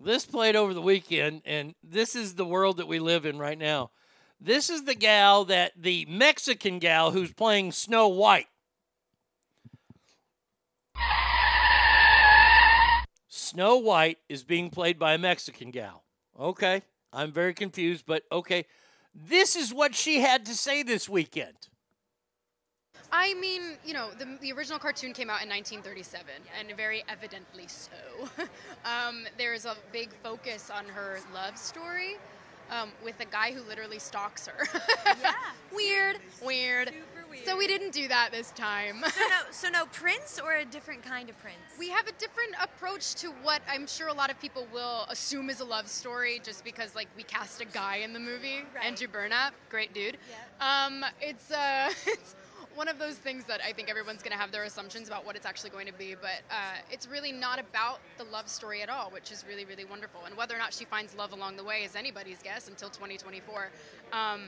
this 0.03 0.25
played 0.25 0.55
over 0.55 0.73
the 0.73 0.81
weekend, 0.81 1.41
and 1.45 1.75
this 1.83 2.15
is 2.15 2.35
the 2.35 2.45
world 2.45 2.77
that 2.77 2.87
we 2.87 2.99
live 2.99 3.25
in 3.25 3.37
right 3.37 3.57
now. 3.57 3.91
This 4.39 4.69
is 4.69 4.85
the 4.85 4.95
gal 4.95 5.45
that 5.45 5.73
the 5.77 6.05
Mexican 6.09 6.79
gal 6.79 7.11
who's 7.11 7.31
playing 7.31 7.71
Snow 7.71 8.07
White. 8.07 8.47
Snow 13.27 13.77
White 13.77 14.17
is 14.29 14.43
being 14.43 14.69
played 14.69 14.97
by 14.97 15.13
a 15.13 15.17
Mexican 15.17 15.71
gal. 15.71 16.03
Okay, 16.39 16.81
I'm 17.13 17.31
very 17.31 17.53
confused, 17.53 18.05
but 18.07 18.23
okay. 18.31 18.65
This 19.13 19.55
is 19.55 19.73
what 19.73 19.93
she 19.93 20.21
had 20.21 20.45
to 20.45 20.55
say 20.55 20.83
this 20.83 21.09
weekend. 21.09 21.67
I 23.11 23.33
mean, 23.35 23.61
you 23.85 23.93
know, 23.93 24.09
the, 24.17 24.37
the 24.41 24.53
original 24.53 24.79
cartoon 24.79 25.13
came 25.13 25.29
out 25.29 25.43
in 25.43 25.49
1937, 25.49 26.25
and 26.57 26.77
very 26.77 27.03
evidently 27.09 27.65
so. 27.67 27.91
um, 28.85 29.25
there's 29.37 29.65
a 29.65 29.75
big 29.91 30.09
focus 30.23 30.69
on 30.69 30.85
her 30.85 31.19
love 31.33 31.57
story 31.57 32.17
um, 32.71 32.89
with 33.03 33.19
a 33.19 33.25
guy 33.25 33.51
who 33.51 33.61
literally 33.67 33.99
stalks 33.99 34.47
her. 34.47 34.67
yeah. 35.21 35.33
weird, 35.75 36.19
weird. 36.43 36.91
So 37.45 37.57
we 37.57 37.65
didn't 37.65 37.93
do 37.93 38.07
that 38.09 38.29
this 38.31 38.51
time. 38.51 39.03
So 39.03 39.21
no, 39.21 39.37
so 39.51 39.69
no 39.69 39.85
prince 39.87 40.39
or 40.43 40.55
a 40.55 40.65
different 40.65 41.01
kind 41.01 41.29
of 41.29 41.39
prince. 41.39 41.57
We 41.79 41.89
have 41.89 42.07
a 42.07 42.11
different 42.13 42.55
approach 42.61 43.15
to 43.15 43.27
what 43.41 43.61
I'm 43.69 43.87
sure 43.87 44.09
a 44.09 44.13
lot 44.13 44.29
of 44.29 44.39
people 44.39 44.67
will 44.73 45.05
assume 45.09 45.49
is 45.49 45.61
a 45.61 45.65
love 45.65 45.87
story, 45.87 46.41
just 46.43 46.63
because 46.63 46.93
like 46.93 47.07
we 47.15 47.23
cast 47.23 47.61
a 47.61 47.65
guy 47.65 47.97
in 47.97 48.11
the 48.13 48.19
movie, 48.19 48.63
Andrew 48.83 49.07
Burnap, 49.07 49.51
great 49.69 49.93
dude. 49.93 50.17
Um, 50.59 51.05
it's 51.21 51.51
uh, 51.51 51.89
it's 52.05 52.35
one 52.75 52.87
of 52.87 52.99
those 52.99 53.15
things 53.15 53.45
that 53.45 53.61
I 53.65 53.73
think 53.73 53.89
everyone's 53.89 54.23
going 54.23 54.31
to 54.31 54.37
have 54.37 54.51
their 54.51 54.63
assumptions 54.63 55.07
about 55.07 55.25
what 55.25 55.35
it's 55.35 55.45
actually 55.45 55.69
going 55.71 55.87
to 55.87 55.93
be, 55.93 56.15
but 56.19 56.41
uh, 56.49 56.77
it's 56.89 57.07
really 57.07 57.31
not 57.31 57.59
about 57.59 57.99
the 58.17 58.23
love 58.25 58.47
story 58.47 58.81
at 58.81 58.89
all, 58.89 59.09
which 59.11 59.31
is 59.31 59.45
really 59.47 59.65
really 59.65 59.85
wonderful. 59.85 60.21
And 60.25 60.35
whether 60.35 60.55
or 60.55 60.59
not 60.59 60.73
she 60.73 60.85
finds 60.85 61.15
love 61.15 61.33
along 61.33 61.57
the 61.57 61.63
way 61.63 61.83
is 61.83 61.95
anybody's 61.95 62.41
guess 62.41 62.67
until 62.67 62.89
2024. 62.89 63.69
Um, 64.13 64.41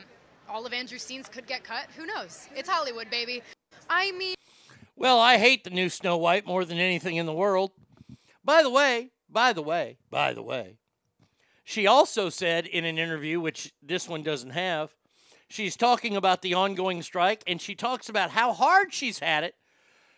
all 0.50 0.66
of 0.66 0.74
Andrew's 0.74 1.03
scenes 1.03 1.30
could 1.30 1.48
get 1.48 1.64
cut. 1.64 1.88
Who 1.95 2.06
knows? 2.06 2.48
It's 2.56 2.69
Hollywood, 2.69 3.10
baby. 3.10 3.42
I 3.90 4.11
mean. 4.11 4.35
Well, 4.95 5.19
I 5.19 5.38
hate 5.38 5.64
the 5.64 5.69
new 5.69 5.90
Snow 5.90 6.18
White 6.18 6.45
more 6.45 6.66
than 6.66 6.77
anything 6.77 7.16
in 7.16 7.26
the 7.26 7.34
world. 7.34 7.72
By 8.43 8.61
the 8.61 8.69
way, 8.69 9.11
by 9.30 9.53
the 9.53 9.61
way, 9.61 9.98
by 10.10 10.34
the 10.34 10.43
way, 10.43 10.77
she 11.64 11.88
also 11.88 12.30
said 12.30 12.68
in 12.68 12.85
an 12.85 12.98
interview, 12.98 13.40
which 13.40 13.74
this 13.82 14.08
one 14.08 14.22
doesn't 14.22 14.52
have, 14.52 14.92
she's 15.53 15.77
talking 15.77 16.15
about 16.15 16.41
the 16.41 16.56
ongoing 16.56 17.03
strike 17.03 17.43
and 17.45 17.61
she 17.61 17.75
talks 17.75 18.09
about 18.09 18.32
how 18.32 18.53
hard 18.53 18.91
she's 18.91 19.19
had 19.19 19.43
it. 19.43 19.56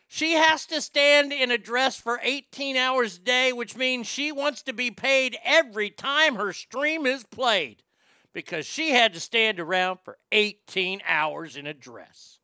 She 0.08 0.34
has 0.34 0.66
to 0.68 0.82
stand 0.82 1.34
in 1.34 1.52
a 1.52 1.58
dress 1.58 2.00
for 2.00 2.20
18 2.24 2.78
hours 2.78 3.18
a 3.18 3.20
day, 3.20 3.52
which 3.52 3.76
means 3.76 4.08
she 4.08 4.32
wants 4.32 4.62
to 4.64 4.74
be 4.74 4.92
paid 4.92 5.38
every 5.44 5.90
time 5.90 6.36
her 6.36 6.54
stream 6.54 7.06
is 7.06 7.24
played 7.26 7.84
because 8.32 8.66
she 8.66 8.92
had 8.92 9.14
to 9.14 9.20
stand 9.20 9.60
around 9.60 10.00
for 10.04 10.18
18 10.32 11.02
hours 11.08 11.58
in 11.58 11.68
a 11.68 11.74
dress. 11.74 12.40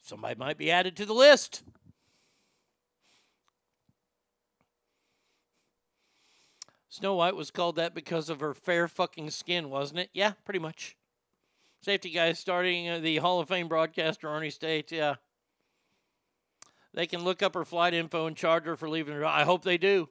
Somebody 0.00 0.36
might 0.36 0.56
be 0.56 0.70
added 0.70 0.96
to 0.96 1.04
the 1.04 1.12
list. 1.12 1.64
Snow 6.96 7.16
White 7.16 7.36
was 7.36 7.50
called 7.50 7.76
that 7.76 7.94
because 7.94 8.30
of 8.30 8.40
her 8.40 8.54
fair 8.54 8.88
fucking 8.88 9.28
skin, 9.28 9.68
wasn't 9.68 10.00
it? 10.00 10.08
Yeah, 10.14 10.32
pretty 10.46 10.60
much. 10.60 10.96
Safety 11.82 12.08
guys 12.08 12.38
starting 12.38 12.88
uh, 12.88 13.00
the 13.00 13.18
Hall 13.18 13.38
of 13.38 13.48
Fame 13.48 13.68
broadcaster 13.68 14.28
Arnie 14.28 14.50
States. 14.50 14.90
Yeah. 14.90 15.16
They 16.94 17.06
can 17.06 17.22
look 17.22 17.42
up 17.42 17.52
her 17.52 17.66
flight 17.66 17.92
info 17.92 18.26
and 18.26 18.34
charge 18.34 18.64
her 18.64 18.76
for 18.76 18.88
leaving 18.88 19.12
her. 19.14 19.26
I 19.26 19.44
hope 19.44 19.62
they 19.62 19.76
do. 19.76 20.08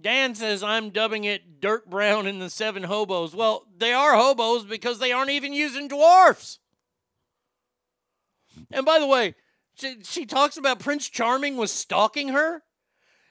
Dan 0.00 0.34
says 0.34 0.64
I'm 0.64 0.90
dubbing 0.90 1.22
it 1.22 1.60
Dirt 1.60 1.88
Brown 1.88 2.26
and 2.26 2.42
the 2.42 2.50
Seven 2.50 2.82
Hobos. 2.82 3.32
Well, 3.32 3.66
they 3.76 3.92
are 3.92 4.16
hobos 4.16 4.64
because 4.64 4.98
they 4.98 5.12
aren't 5.12 5.30
even 5.30 5.52
using 5.52 5.86
dwarfs. 5.86 6.58
And 8.72 8.84
by 8.84 8.98
the 8.98 9.06
way, 9.06 9.36
she, 9.74 9.98
she 10.02 10.26
talks 10.26 10.56
about 10.56 10.80
Prince 10.80 11.08
Charming 11.08 11.56
was 11.56 11.70
stalking 11.70 12.30
her. 12.30 12.64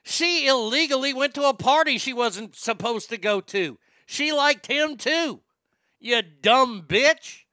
She 0.04 0.48
illegally 0.48 1.14
went 1.14 1.36
to 1.36 1.48
a 1.48 1.54
party 1.54 1.98
she 1.98 2.14
wasn't 2.14 2.56
supposed 2.56 3.10
to 3.10 3.18
go 3.18 3.42
to. 3.42 3.78
She 4.06 4.32
liked 4.32 4.68
him 4.68 4.98
too. 4.98 5.42
You 6.00 6.22
dumb 6.22 6.84
bitch. 6.88 7.44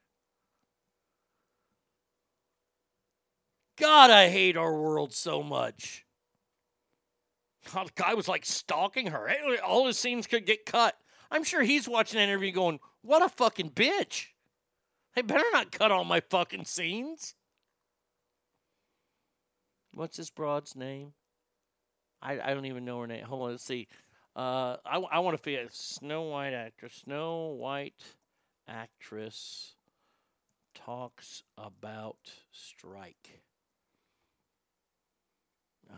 God, 3.76 4.10
I 4.10 4.28
hate 4.28 4.56
our 4.56 4.72
world 4.72 5.12
so 5.12 5.42
much. 5.42 6.06
God, 7.72 7.88
the 7.88 8.02
guy 8.02 8.14
was 8.14 8.28
like 8.28 8.46
stalking 8.46 9.08
her. 9.08 9.30
All 9.64 9.86
his 9.86 9.98
scenes 9.98 10.26
could 10.26 10.46
get 10.46 10.64
cut. 10.64 10.96
I'm 11.30 11.44
sure 11.44 11.62
he's 11.62 11.88
watching 11.88 12.18
that 12.18 12.24
interview 12.24 12.52
going, 12.52 12.80
What 13.02 13.22
a 13.22 13.28
fucking 13.28 13.70
bitch. 13.70 14.28
They 15.14 15.22
better 15.22 15.44
not 15.52 15.72
cut 15.72 15.90
all 15.90 16.04
my 16.04 16.20
fucking 16.20 16.64
scenes. 16.64 17.34
What's 19.92 20.18
this 20.18 20.30
broad's 20.30 20.76
name? 20.76 21.14
I, 22.26 22.50
I 22.50 22.54
don't 22.54 22.66
even 22.66 22.84
know 22.84 23.00
her 23.00 23.06
name. 23.06 23.24
Hold 23.24 23.42
on, 23.42 23.50
let's 23.52 23.64
see. 23.64 23.86
Uh, 24.34 24.76
I, 24.84 24.98
I 24.98 25.18
want 25.20 25.36
to 25.36 25.42
figure 25.42 25.64
Snow 25.70 26.22
White 26.22 26.52
actress. 26.52 27.02
Snow 27.04 27.56
White 27.58 28.02
actress 28.68 29.74
talks 30.74 31.44
about 31.56 32.16
strike. 32.50 33.42
Uh, 35.88 35.94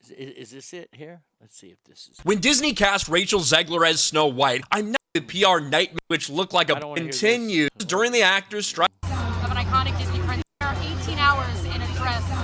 is, 0.00 0.10
is, 0.10 0.30
is 0.36 0.50
this 0.50 0.72
it 0.72 0.88
here? 0.92 1.20
Let's 1.40 1.56
see 1.56 1.68
if 1.68 1.84
this 1.84 2.08
is. 2.10 2.18
When 2.24 2.38
Disney 2.38 2.72
cast 2.72 3.08
Rachel 3.08 3.40
Zegler 3.40 3.86
as 3.86 4.02
Snow 4.02 4.26
White, 4.26 4.64
I'm 4.72 4.92
not 4.92 4.96
the 5.12 5.20
PR 5.20 5.60
nightmare 5.60 5.98
which 6.08 6.30
looked 6.30 6.54
like 6.54 6.70
a 6.70 6.80
continued 6.96 7.70
during 7.76 8.10
the 8.10 8.22
actors' 8.22 8.66
strike. 8.66 8.88
of 9.04 9.10
an 9.12 9.58
iconic 9.58 9.96
Disney 9.98 10.18
princess. 10.20 10.42
There 10.60 10.68
are 10.68 10.76
18 11.02 11.18
hours 11.18 11.64
in 11.66 11.82
a 11.82 11.94
dress 11.94 12.42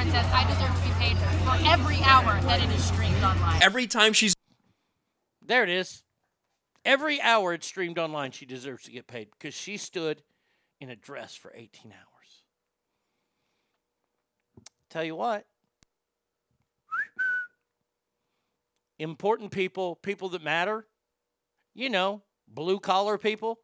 princess. 0.00 0.26
I 0.32 0.48
deserve 0.48 0.74
to 0.74 0.82
be 0.82 0.94
paid 0.94 1.18
for 1.18 1.68
every 1.68 2.02
hour 2.04 2.40
that 2.44 2.62
it 2.62 2.70
is 2.74 2.82
streamed 2.82 3.22
online. 3.22 3.62
Every 3.62 3.86
time 3.86 4.14
she's 4.14 4.34
There 5.44 5.62
it 5.62 5.68
is. 5.68 6.02
Every 6.86 7.20
hour 7.20 7.52
it's 7.52 7.66
streamed 7.66 7.98
online, 7.98 8.30
she 8.30 8.46
deserves 8.46 8.84
to 8.84 8.92
get 8.92 9.06
paid 9.06 9.28
because 9.30 9.52
she 9.52 9.76
stood 9.76 10.22
in 10.80 10.88
a 10.88 10.96
dress 10.96 11.34
for 11.34 11.52
18 11.54 11.92
hours. 11.92 12.44
Tell 14.88 15.04
you 15.04 15.14
what, 15.14 15.44
important 18.98 19.52
people, 19.52 19.96
people 19.96 20.30
that 20.30 20.42
matter, 20.42 20.86
you 21.74 21.90
know, 21.90 22.22
blue 22.48 22.80
collar 22.80 23.18
people. 23.18 23.58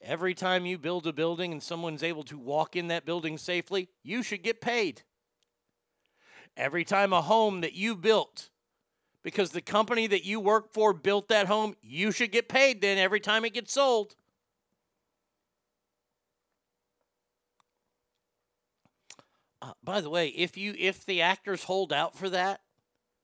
Every 0.00 0.34
time 0.34 0.66
you 0.66 0.78
build 0.78 1.06
a 1.08 1.12
building 1.12 1.50
and 1.50 1.62
someone's 1.62 2.04
able 2.04 2.22
to 2.24 2.38
walk 2.38 2.76
in 2.76 2.88
that 2.88 3.04
building 3.04 3.36
safely, 3.36 3.88
you 4.04 4.22
should 4.22 4.44
get 4.44 4.60
paid. 4.60 5.02
Every 6.56 6.84
time 6.84 7.12
a 7.12 7.22
home 7.22 7.62
that 7.62 7.72
you 7.72 7.96
built, 7.96 8.48
because 9.22 9.50
the 9.50 9.60
company 9.60 10.06
that 10.06 10.24
you 10.24 10.38
work 10.38 10.72
for 10.72 10.92
built 10.92 11.28
that 11.28 11.46
home, 11.46 11.74
you 11.82 12.12
should 12.12 12.30
get 12.30 12.48
paid 12.48 12.80
then 12.80 12.98
every 12.98 13.20
time 13.20 13.44
it 13.44 13.54
gets 13.54 13.72
sold. 13.72 14.14
Uh, 19.60 19.72
by 19.82 20.00
the 20.00 20.10
way, 20.10 20.28
if 20.28 20.58
you 20.58 20.74
if 20.78 21.06
the 21.06 21.22
actors 21.22 21.64
hold 21.64 21.92
out 21.92 22.14
for 22.14 22.28
that, 22.28 22.60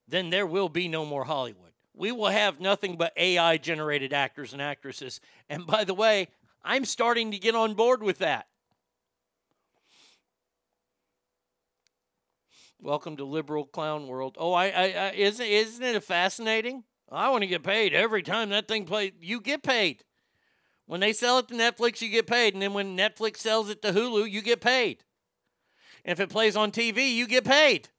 then 0.09 0.31
there 0.31 0.47
will 0.47 0.71
be 0.71 0.89
no 0.89 1.05
more 1.05 1.25
Hollywood. 1.25 1.73
We 1.95 2.13
will 2.13 2.29
have 2.29 2.61
nothing 2.61 2.97
but 2.97 3.13
AI 3.17 3.59
generated 3.59 4.15
actors 4.15 4.55
and 4.55 4.63
actresses. 4.63 5.21
And 5.51 5.67
by 5.67 5.85
the 5.85 5.93
way, 5.93 6.29
I'm 6.65 6.87
starting 6.87 7.31
to 7.31 7.39
get 7.39 7.55
on 7.55 7.75
board 7.75 8.03
with 8.03 8.19
that. 8.19 8.47
Welcome 12.83 13.19
to 13.19 13.25
liberal 13.25 13.67
clown 13.67 14.07
world. 14.07 14.37
Oh, 14.39 14.55
I, 14.55 14.69
I, 14.69 14.85
I 14.85 15.11
isn't 15.11 15.45
isn't 15.45 15.85
it 15.85 16.03
fascinating? 16.03 16.85
I 17.13 17.29
want 17.29 17.43
to 17.43 17.47
get 17.47 17.63
paid 17.63 17.93
every 17.93 18.23
time 18.23 18.49
that 18.51 18.69
thing 18.69 18.87
plays. 18.87 19.13
You 19.21 19.43
get 19.43 19.63
paid. 19.63 20.03
When 20.87 21.01
they 21.01 21.13
sell 21.13 21.39
it 21.39 21.49
to 21.49 21.55
Netflix, 21.55 22.01
you 22.01 22.09
get 22.09 22.27
paid, 22.27 22.55
and 22.55 22.63
then 22.63 22.73
when 22.73 22.97
Netflix 22.97 23.37
sells 23.39 23.69
it 23.69 23.83
to 23.83 23.93
Hulu, 23.93 24.31
you 24.31 24.41
get 24.41 24.63
paid. 24.63 25.05
And 26.07 26.13
if 26.13 26.21
it 26.21 26.31
plays 26.31 26.57
on 26.57 26.73
TV, 26.73 27.13
you 27.13 27.27
get 27.27 27.45
paid. 27.45 27.91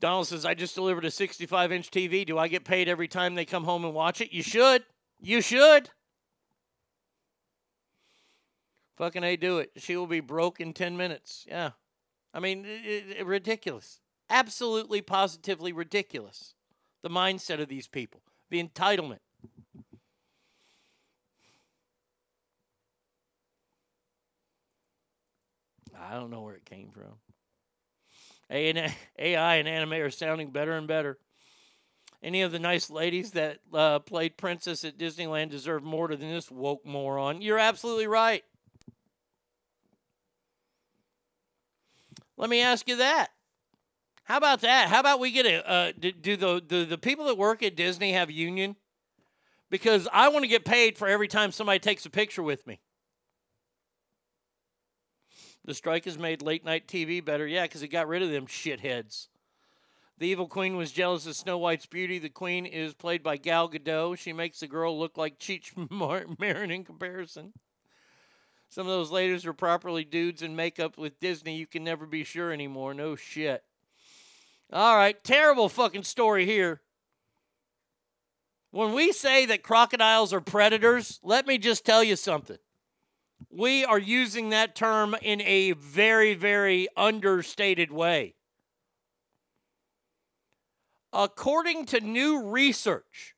Donald 0.00 0.26
says, 0.26 0.46
I 0.46 0.54
just 0.54 0.74
delivered 0.74 1.04
a 1.04 1.10
65 1.10 1.70
inch 1.70 1.90
TV. 1.90 2.24
Do 2.26 2.38
I 2.38 2.48
get 2.48 2.64
paid 2.64 2.88
every 2.88 3.08
time 3.08 3.34
they 3.34 3.44
come 3.44 3.64
home 3.64 3.84
and 3.84 3.94
watch 3.94 4.22
it? 4.22 4.32
You 4.32 4.42
should. 4.42 4.84
You 5.20 5.42
should. 5.42 5.90
Fucking 8.96 9.24
A, 9.24 9.36
do 9.36 9.58
it. 9.58 9.72
She 9.76 9.96
will 9.96 10.06
be 10.06 10.20
broke 10.20 10.60
in 10.60 10.72
10 10.72 10.96
minutes. 10.96 11.44
Yeah. 11.48 11.70
I 12.32 12.40
mean, 12.40 12.64
i- 12.66 13.16
i- 13.18 13.22
ridiculous. 13.22 14.00
Absolutely, 14.30 15.02
positively 15.02 15.72
ridiculous. 15.72 16.54
The 17.02 17.10
mindset 17.10 17.60
of 17.60 17.68
these 17.68 17.86
people, 17.86 18.22
the 18.50 18.62
entitlement. 18.62 19.20
I 25.98 26.14
don't 26.14 26.30
know 26.30 26.42
where 26.42 26.54
it 26.54 26.64
came 26.64 26.90
from. 26.90 27.18
AI 28.50 29.56
and 29.56 29.68
anime 29.68 29.92
are 29.94 30.10
sounding 30.10 30.50
better 30.50 30.72
and 30.72 30.86
better. 30.86 31.18
Any 32.22 32.42
of 32.42 32.52
the 32.52 32.58
nice 32.58 32.88
ladies 32.88 33.32
that 33.32 33.58
uh, 33.72 33.98
played 33.98 34.36
Princess 34.36 34.84
at 34.84 34.96
Disneyland 34.96 35.50
deserve 35.50 35.82
more 35.82 36.08
than 36.08 36.20
this 36.20 36.50
woke 36.50 36.84
moron. 36.86 37.42
You're 37.42 37.58
absolutely 37.58 38.06
right. 38.06 38.44
Let 42.36 42.50
me 42.50 42.60
ask 42.60 42.88
you 42.88 42.96
that. 42.96 43.28
How 44.24 44.38
about 44.38 44.62
that? 44.62 44.88
How 44.88 45.00
about 45.00 45.20
we 45.20 45.30
get 45.30 45.46
a 45.46 45.68
uh, 45.68 45.92
do, 45.98 46.10
do 46.10 46.36
the, 46.36 46.62
the 46.66 46.84
the 46.84 46.98
people 46.98 47.26
that 47.26 47.36
work 47.36 47.62
at 47.62 47.76
Disney 47.76 48.12
have 48.12 48.30
union? 48.30 48.76
Because 49.70 50.08
I 50.12 50.28
want 50.28 50.44
to 50.44 50.48
get 50.48 50.64
paid 50.64 50.96
for 50.96 51.08
every 51.08 51.28
time 51.28 51.52
somebody 51.52 51.78
takes 51.78 52.06
a 52.06 52.10
picture 52.10 52.42
with 52.42 52.66
me. 52.66 52.80
The 55.64 55.74
strike 55.74 56.04
has 56.04 56.18
made 56.18 56.42
late 56.42 56.64
night 56.64 56.86
TV 56.86 57.24
better. 57.24 57.46
Yeah, 57.46 57.62
because 57.62 57.82
it 57.82 57.88
got 57.88 58.08
rid 58.08 58.22
of 58.22 58.30
them 58.30 58.46
shitheads. 58.46 59.28
The 60.18 60.28
evil 60.28 60.46
queen 60.46 60.76
was 60.76 60.92
jealous 60.92 61.26
of 61.26 61.34
Snow 61.34 61.58
White's 61.58 61.86
beauty. 61.86 62.18
The 62.18 62.28
queen 62.28 62.66
is 62.66 62.94
played 62.94 63.22
by 63.22 63.36
Gal 63.36 63.68
Gadot. 63.68 64.18
She 64.18 64.32
makes 64.32 64.60
the 64.60 64.68
girl 64.68 64.98
look 64.98 65.16
like 65.16 65.38
Cheech 65.38 65.72
Marin 66.38 66.70
in 66.70 66.84
comparison. 66.84 67.52
Some 68.74 68.88
of 68.88 68.92
those 68.92 69.12
ladies 69.12 69.46
are 69.46 69.52
properly 69.52 70.02
dudes 70.02 70.42
in 70.42 70.56
makeup 70.56 70.98
with 70.98 71.20
Disney. 71.20 71.54
You 71.56 71.64
can 71.64 71.84
never 71.84 72.06
be 72.06 72.24
sure 72.24 72.50
anymore. 72.50 72.92
No 72.92 73.14
shit. 73.14 73.62
All 74.72 74.96
right, 74.96 75.22
terrible 75.22 75.68
fucking 75.68 76.02
story 76.02 76.44
here. 76.44 76.80
When 78.72 78.92
we 78.92 79.12
say 79.12 79.46
that 79.46 79.62
crocodiles 79.62 80.32
are 80.32 80.40
predators, 80.40 81.20
let 81.22 81.46
me 81.46 81.56
just 81.56 81.84
tell 81.86 82.02
you 82.02 82.16
something. 82.16 82.58
We 83.48 83.84
are 83.84 83.96
using 83.96 84.48
that 84.48 84.74
term 84.74 85.14
in 85.22 85.40
a 85.42 85.70
very, 85.74 86.34
very 86.34 86.88
understated 86.96 87.92
way. 87.92 88.34
According 91.12 91.86
to 91.86 92.00
new 92.00 92.42
research, 92.42 93.36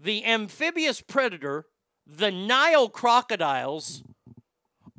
the 0.00 0.24
amphibious 0.24 1.02
predator, 1.02 1.66
the 2.06 2.30
Nile 2.30 2.88
crocodiles, 2.88 4.02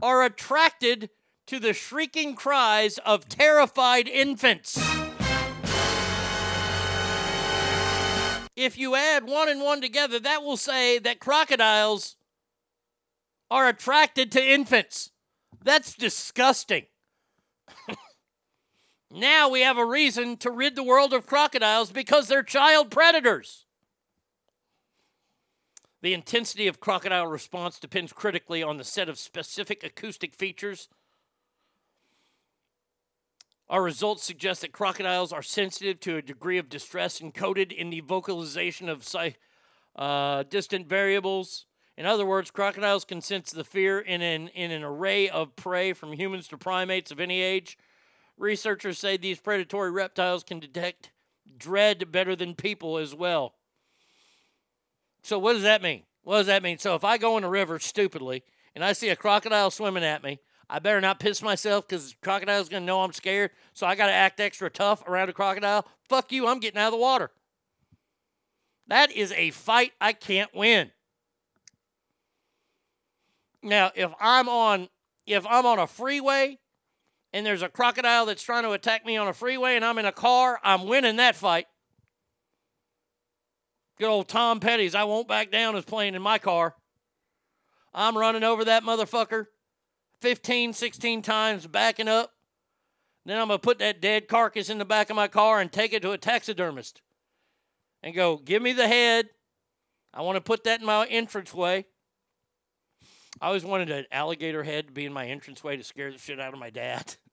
are 0.02 0.24
attracted 0.24 1.10
to 1.48 1.60
the 1.60 1.74
shrieking 1.74 2.36
cries 2.36 2.98
of 3.00 3.30
terrified 3.30 4.08
infants. 4.08 4.78
If 8.56 8.78
you 8.78 8.96
add 8.96 9.28
one 9.28 9.50
and 9.50 9.62
one 9.62 9.82
together, 9.82 10.20
that 10.20 10.44
will 10.44 10.58
say 10.58 11.00
that 11.00 11.20
crocodiles 11.20 12.18
are 13.50 13.68
attracted 13.68 14.32
to 14.34 14.44
infants. 14.44 15.12
That's 15.64 15.94
disgusting. 15.94 16.88
now 19.12 19.50
we 19.50 19.62
have 19.62 19.78
a 19.78 19.86
reason 19.86 20.38
to 20.38 20.52
rid 20.52 20.76
the 20.76 20.84
world 20.84 21.14
of 21.14 21.28
crocodiles 21.28 21.92
because 21.92 22.28
they're 22.28 22.44
child 22.44 22.92
predators. 22.92 23.67
The 26.02 26.14
intensity 26.14 26.68
of 26.68 26.80
crocodile 26.80 27.28
response 27.28 27.80
depends 27.80 28.14
critically 28.14 28.62
on 28.62 28.78
the 28.78 28.84
set 28.84 29.10
of 29.10 29.18
specific 29.18 29.84
acoustic 29.84 30.36
features. 30.36 30.90
Our 33.70 33.84
results 33.84 34.24
suggest 34.24 34.62
that 34.62 34.72
crocodiles 34.72 35.34
are 35.34 35.42
sensitive 35.42 36.00
to 36.02 36.18
a 36.18 36.22
degree 36.22 36.58
of 36.58 36.70
distress 36.70 37.20
encoded 37.20 37.72
in 37.72 37.90
the 37.90 38.00
vocalization 38.02 38.88
of 38.88 39.06
uh, 39.96 40.44
distant 40.44 40.88
variables. 40.88 41.66
In 41.98 42.06
other 42.06 42.26
words, 42.26 42.52
crocodiles 42.52 43.04
can 43.04 43.20
sense 43.20 43.52
the 43.52 43.66
fear 43.66 44.00
in 44.00 44.22
an, 44.22 44.50
in 44.50 44.72
an 44.72 44.84
array 44.84 45.28
of 45.28 45.56
prey 45.56 45.94
from 45.94 46.14
humans 46.14 46.48
to 46.50 46.58
primates 46.58 47.12
of 47.12 47.20
any 47.20 47.42
age. 47.42 47.78
Researchers 48.38 49.00
say 49.00 49.18
these 49.18 49.40
predatory 49.40 49.92
reptiles 49.92 50.44
can 50.44 50.60
detect 50.60 51.12
dread 51.58 52.12
better 52.12 52.36
than 52.36 52.54
people 52.54 52.98
as 52.98 53.16
well. 53.16 53.56
So, 55.28 55.38
what 55.38 55.54
does 55.54 55.64
that 55.64 55.82
mean? 55.82 56.04
What 56.24 56.38
does 56.38 56.48
that 56.48 56.64
mean? 56.64 56.78
So, 56.78 56.96
if 56.96 57.04
I 57.04 57.18
go 57.18 57.38
in 57.38 57.44
a 57.44 57.50
river 57.50 57.80
stupidly 57.80 58.44
and 58.74 58.82
I 58.82 58.94
see 58.94 59.10
a 59.10 59.16
crocodile 59.18 59.70
swimming 59.72 60.06
at 60.06 60.24
me, 60.24 60.40
I 60.70 60.80
better 60.80 61.02
not 61.02 61.20
piss 61.20 61.42
myself 61.42 61.86
because 61.86 62.16
crocodile's 62.22 62.70
gonna 62.70 62.86
know 62.86 63.02
I'm 63.02 63.12
scared. 63.12 63.52
So 63.74 63.86
I 63.86 63.96
gotta 63.96 64.14
act 64.14 64.40
extra 64.40 64.70
tough 64.70 65.06
around 65.06 65.28
a 65.28 65.34
crocodile. 65.34 65.86
Fuck 66.08 66.32
you, 66.32 66.48
I'm 66.48 66.62
getting 66.62 66.80
out 66.80 66.88
of 66.88 66.94
the 66.94 66.98
water. 66.98 67.32
That 68.88 69.12
is 69.12 69.34
a 69.34 69.52
fight 69.52 69.92
I 70.00 70.14
can't 70.14 70.56
win. 70.56 70.92
Now, 73.62 73.92
if 73.96 74.14
I'm 74.22 74.48
on 74.48 74.88
if 75.26 75.46
I'm 75.46 75.66
on 75.66 75.78
a 75.78 75.88
freeway 75.88 76.58
and 77.34 77.46
there's 77.46 77.64
a 77.64 77.68
crocodile 77.68 78.28
that's 78.28 78.44
trying 78.44 78.64
to 78.64 78.72
attack 78.72 79.06
me 79.06 79.18
on 79.18 79.28
a 79.28 79.34
freeway 79.34 79.76
and 79.76 79.84
I'm 79.84 79.98
in 79.98 80.06
a 80.06 80.14
car, 80.14 80.62
I'm 80.64 80.86
winning 80.86 81.18
that 81.18 81.36
fight. 81.36 81.68
Good 84.00 84.10
old 84.10 84.28
Tom 84.28 84.60
Petty's 84.60 84.96
I 84.96 85.06
won't 85.06 85.28
back 85.28 85.52
down 85.52 85.76
is 85.76 85.86
playing 85.86 86.16
in 86.16 86.22
my 86.22 86.38
car. 86.38 86.76
I'm 87.94 88.18
running 88.18 88.44
over 88.44 88.66
that 88.66 88.84
motherfucker 88.84 89.46
15, 90.22 90.74
16 90.74 91.22
times, 91.22 91.66
backing 91.66 92.08
up. 92.08 92.32
Then 93.26 93.40
I'm 93.40 93.48
going 93.48 93.60
to 93.60 93.64
put 93.64 93.80
that 93.80 94.02
dead 94.02 94.28
carcass 94.28 94.70
in 94.70 94.78
the 94.78 94.86
back 94.86 95.10
of 95.10 95.16
my 95.16 95.28
car 95.28 95.60
and 95.60 95.72
take 95.72 95.94
it 95.94 96.02
to 96.04 96.12
a 96.12 96.18
taxidermist 96.18 97.02
and 98.04 98.16
go, 98.16 98.38
give 98.38 98.62
me 98.62 98.74
the 98.74 98.88
head. 98.88 99.30
I 100.14 100.22
want 100.22 100.38
to 100.38 100.42
put 100.42 100.64
that 100.64 100.80
in 100.80 100.86
my 100.86 101.06
entranceway. 101.08 101.86
I 103.42 103.48
always 103.48 103.66
wanted 103.66 103.92
an 103.92 104.06
alligator 104.12 104.64
head 104.64 104.88
to 104.88 104.94
be 104.94 105.06
in 105.06 105.14
my 105.14 105.26
entranceway 105.26 105.78
to 105.78 105.84
scare 105.84 106.12
the 106.12 106.18
shit 106.18 106.40
out 106.40 106.54
of 106.54 106.60
my 106.60 106.70
dad. 106.70 107.16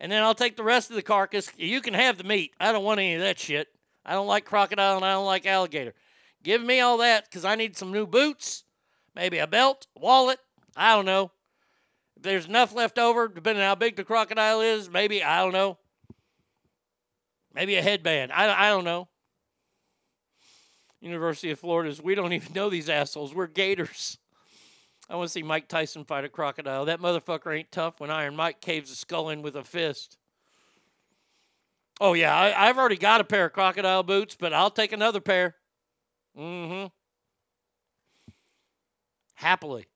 And 0.00 0.10
then 0.10 0.24
I'll 0.24 0.34
take 0.34 0.56
the 0.56 0.64
rest 0.64 0.90
of 0.90 0.96
the 0.96 1.02
carcass. 1.02 1.48
You 1.56 1.80
can 1.80 1.94
have 1.94 2.18
the 2.18 2.24
meat. 2.24 2.52
I 2.58 2.72
don't 2.72 2.82
want 2.84 2.98
any 2.98 3.14
of 3.14 3.20
that 3.20 3.38
shit. 3.38 3.68
I 4.04 4.12
don't 4.12 4.26
like 4.26 4.44
crocodile 4.44 4.96
and 4.96 5.04
I 5.04 5.12
don't 5.12 5.26
like 5.26 5.46
alligator. 5.46 5.94
Give 6.42 6.62
me 6.62 6.80
all 6.80 6.98
that 6.98 7.24
because 7.24 7.44
I 7.44 7.54
need 7.54 7.76
some 7.76 7.90
new 7.90 8.06
boots, 8.06 8.64
maybe 9.14 9.38
a 9.38 9.46
belt, 9.46 9.86
wallet. 9.96 10.38
I 10.76 10.94
don't 10.94 11.06
know. 11.06 11.30
If 12.16 12.22
there's 12.22 12.46
enough 12.46 12.74
left 12.74 12.98
over, 12.98 13.28
depending 13.28 13.62
on 13.62 13.68
how 13.68 13.74
big 13.74 13.96
the 13.96 14.04
crocodile 14.04 14.60
is, 14.60 14.90
maybe, 14.90 15.22
I 15.22 15.42
don't 15.42 15.52
know. 15.52 15.78
Maybe 17.54 17.76
a 17.76 17.82
headband. 17.82 18.32
I, 18.32 18.66
I 18.66 18.68
don't 18.68 18.84
know. 18.84 19.08
University 21.00 21.50
of 21.50 21.58
Florida's, 21.58 22.02
we 22.02 22.14
don't 22.14 22.32
even 22.34 22.52
know 22.52 22.68
these 22.68 22.90
assholes. 22.90 23.34
We're 23.34 23.46
gators. 23.46 24.18
I 25.08 25.16
want 25.16 25.28
to 25.28 25.32
see 25.32 25.42
Mike 25.42 25.68
Tyson 25.68 26.04
fight 26.04 26.24
a 26.24 26.28
crocodile. 26.28 26.86
That 26.86 27.00
motherfucker 27.00 27.56
ain't 27.56 27.70
tough 27.70 28.00
when 28.00 28.10
Iron 28.10 28.36
Mike 28.36 28.60
caves 28.60 28.90
a 28.90 28.96
skull 28.96 29.28
in 29.28 29.42
with 29.42 29.54
a 29.54 29.64
fist. 29.64 30.16
Oh, 32.00 32.12
yeah, 32.12 32.34
I, 32.34 32.68
I've 32.68 32.78
already 32.78 32.96
got 32.96 33.20
a 33.20 33.24
pair 33.24 33.46
of 33.46 33.52
crocodile 33.52 34.02
boots, 34.02 34.36
but 34.38 34.52
I'll 34.52 34.70
take 34.70 34.92
another 34.92 35.20
pair. 35.20 35.56
Mm 36.36 36.68
hmm. 36.68 36.86
Happily. 39.34 39.86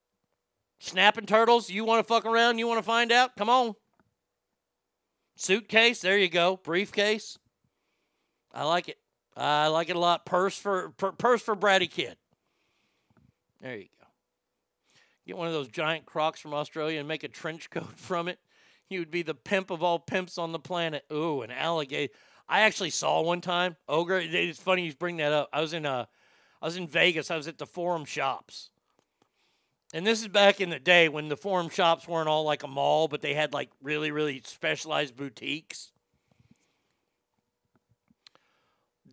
Snapping 0.79 1.27
turtles, 1.27 1.71
you 1.71 1.85
want 1.85 2.07
to 2.07 2.09
fuck 2.09 2.25
around? 2.25 2.59
You 2.59 2.69
want 2.69 2.79
to 2.79 2.85
find 2.85 3.11
out? 3.11 3.37
Come 3.37 3.51
on. 3.51 3.75
Suitcase, 5.37 6.01
there 6.01 6.19
you 6.19 6.29
go. 6.29 6.61
Briefcase. 6.63 7.39
I 8.53 8.65
like 8.65 8.89
it. 8.89 8.99
I 9.37 9.69
like 9.69 9.89
it 9.89 9.97
a 9.97 9.99
lot. 9.99 10.27
Purse 10.27 10.59
for 10.59 10.91
per, 10.97 11.13
purse 11.13 11.43
for 11.43 11.55
Brady 11.55 11.87
Kid. 11.87 12.17
There 13.61 13.77
you 13.77 13.87
go. 14.01 14.07
Get 15.27 15.37
one 15.37 15.47
of 15.47 15.53
those 15.53 15.69
giant 15.69 16.07
crocs 16.07 16.41
from 16.41 16.55
Australia 16.55 16.99
and 16.99 17.07
make 17.07 17.23
a 17.23 17.29
trench 17.29 17.71
coat 17.71 17.93
from 17.97 18.29
it. 18.29 18.39
You 18.91 19.01
would 19.01 19.11
be 19.11 19.23
the 19.23 19.35
pimp 19.35 19.71
of 19.71 19.83
all 19.83 19.99
pimps 19.99 20.39
on 20.39 20.53
the 20.53 20.59
planet. 20.59 21.05
Ooh, 21.13 21.43
an 21.43 21.51
alligator. 21.51 22.13
I 22.49 22.61
actually 22.61 22.91
saw 22.91 23.21
one 23.21 23.43
time. 23.43 23.77
Ogre. 23.89 24.21
It's 24.21 24.59
funny 24.59 24.87
you 24.87 24.95
bring 24.95 25.19
that 25.19 25.33
up. 25.33 25.51
I 25.53 25.61
was 25.61 25.75
in 25.75 25.85
uh, 25.85 26.07
I 26.63 26.67
was 26.67 26.77
in 26.77 26.89
Vegas. 26.89 27.31
I 27.31 27.37
was 27.37 27.49
at 27.49 27.59
the 27.59 27.67
Forum 27.67 28.05
Shops. 28.05 28.71
And 29.95 30.07
this 30.07 30.21
is 30.21 30.29
back 30.29 30.61
in 30.61 30.71
the 30.71 30.79
day 30.79 31.09
when 31.09 31.29
the 31.29 31.37
Forum 31.37 31.71
Shops 31.71 32.07
weren't 32.07 32.29
all 32.29 32.45
like 32.45 32.63
a 32.63 32.69
mall, 32.69 33.09
but 33.09 33.23
they 33.23 33.35
had 33.35 33.55
like 33.55 33.71
really, 33.83 34.11
really 34.11 34.43
specialized 34.45 35.17
boutiques. 35.17 35.93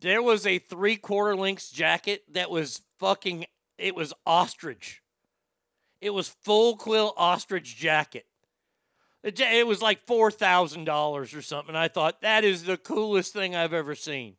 There 0.01 0.21
was 0.21 0.45
a 0.45 0.59
three 0.59 0.97
quarter 0.97 1.35
length 1.35 1.73
jacket 1.73 2.23
that 2.33 2.49
was 2.49 2.81
fucking, 2.99 3.45
it 3.77 3.95
was 3.95 4.13
ostrich. 4.25 5.01
It 6.01 6.13
was 6.13 6.27
full 6.27 6.75
quill 6.75 7.13
ostrich 7.15 7.75
jacket. 7.75 8.25
It 9.25 9.65
was 9.65 9.81
like 9.81 10.05
$4,000 10.05 11.35
or 11.35 11.41
something. 11.41 11.75
I 11.75 11.87
thought, 11.87 12.21
that 12.21 12.43
is 12.43 12.63
the 12.63 12.77
coolest 12.77 13.33
thing 13.33 13.55
I've 13.55 13.73
ever 13.73 13.95
seen. 13.95 14.35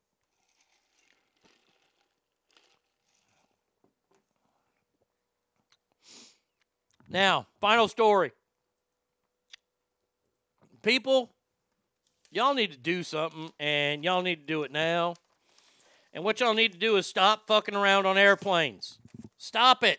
Now, 7.09 7.49
final 7.61 7.89
story. 7.89 8.31
People, 10.83 11.31
y'all 12.31 12.55
need 12.55 12.71
to 12.71 12.79
do 12.79 13.03
something, 13.03 13.51
and 13.59 14.05
y'all 14.05 14.23
need 14.23 14.37
to 14.37 14.47
do 14.47 14.63
it 14.63 14.71
now. 14.71 15.15
And 16.13 16.23
what 16.23 16.39
y'all 16.39 16.55
need 16.55 16.73
to 16.73 16.79
do 16.79 16.97
is 16.97 17.09
stop 17.09 17.49
fucking 17.49 17.75
around 17.75 18.07
on 18.07 18.17
airplanes. 18.17 18.99
Stop 19.37 19.83
it. 19.83 19.99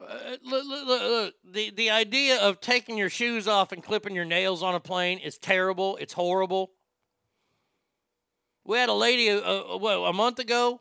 Uh, 0.00 0.36
look, 0.44 0.64
look, 0.66 0.86
look. 0.86 1.34
The, 1.44 1.70
the 1.70 1.90
idea 1.90 2.40
of 2.40 2.60
taking 2.60 2.96
your 2.96 3.10
shoes 3.10 3.46
off 3.46 3.72
and 3.72 3.82
clipping 3.82 4.14
your 4.14 4.24
nails 4.24 4.62
on 4.62 4.74
a 4.74 4.80
plane 4.80 5.18
is 5.18 5.36
terrible. 5.36 5.96
It's 5.96 6.14
horrible. 6.14 6.70
We 8.64 8.78
had 8.78 8.88
a 8.88 8.94
lady 8.94 9.30
uh, 9.30 9.40
uh, 9.40 9.78
what, 9.78 9.96
a 9.96 10.12
month 10.12 10.38
ago. 10.38 10.80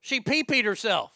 She 0.00 0.20
pee 0.20 0.44
peed 0.44 0.64
herself. 0.64 1.12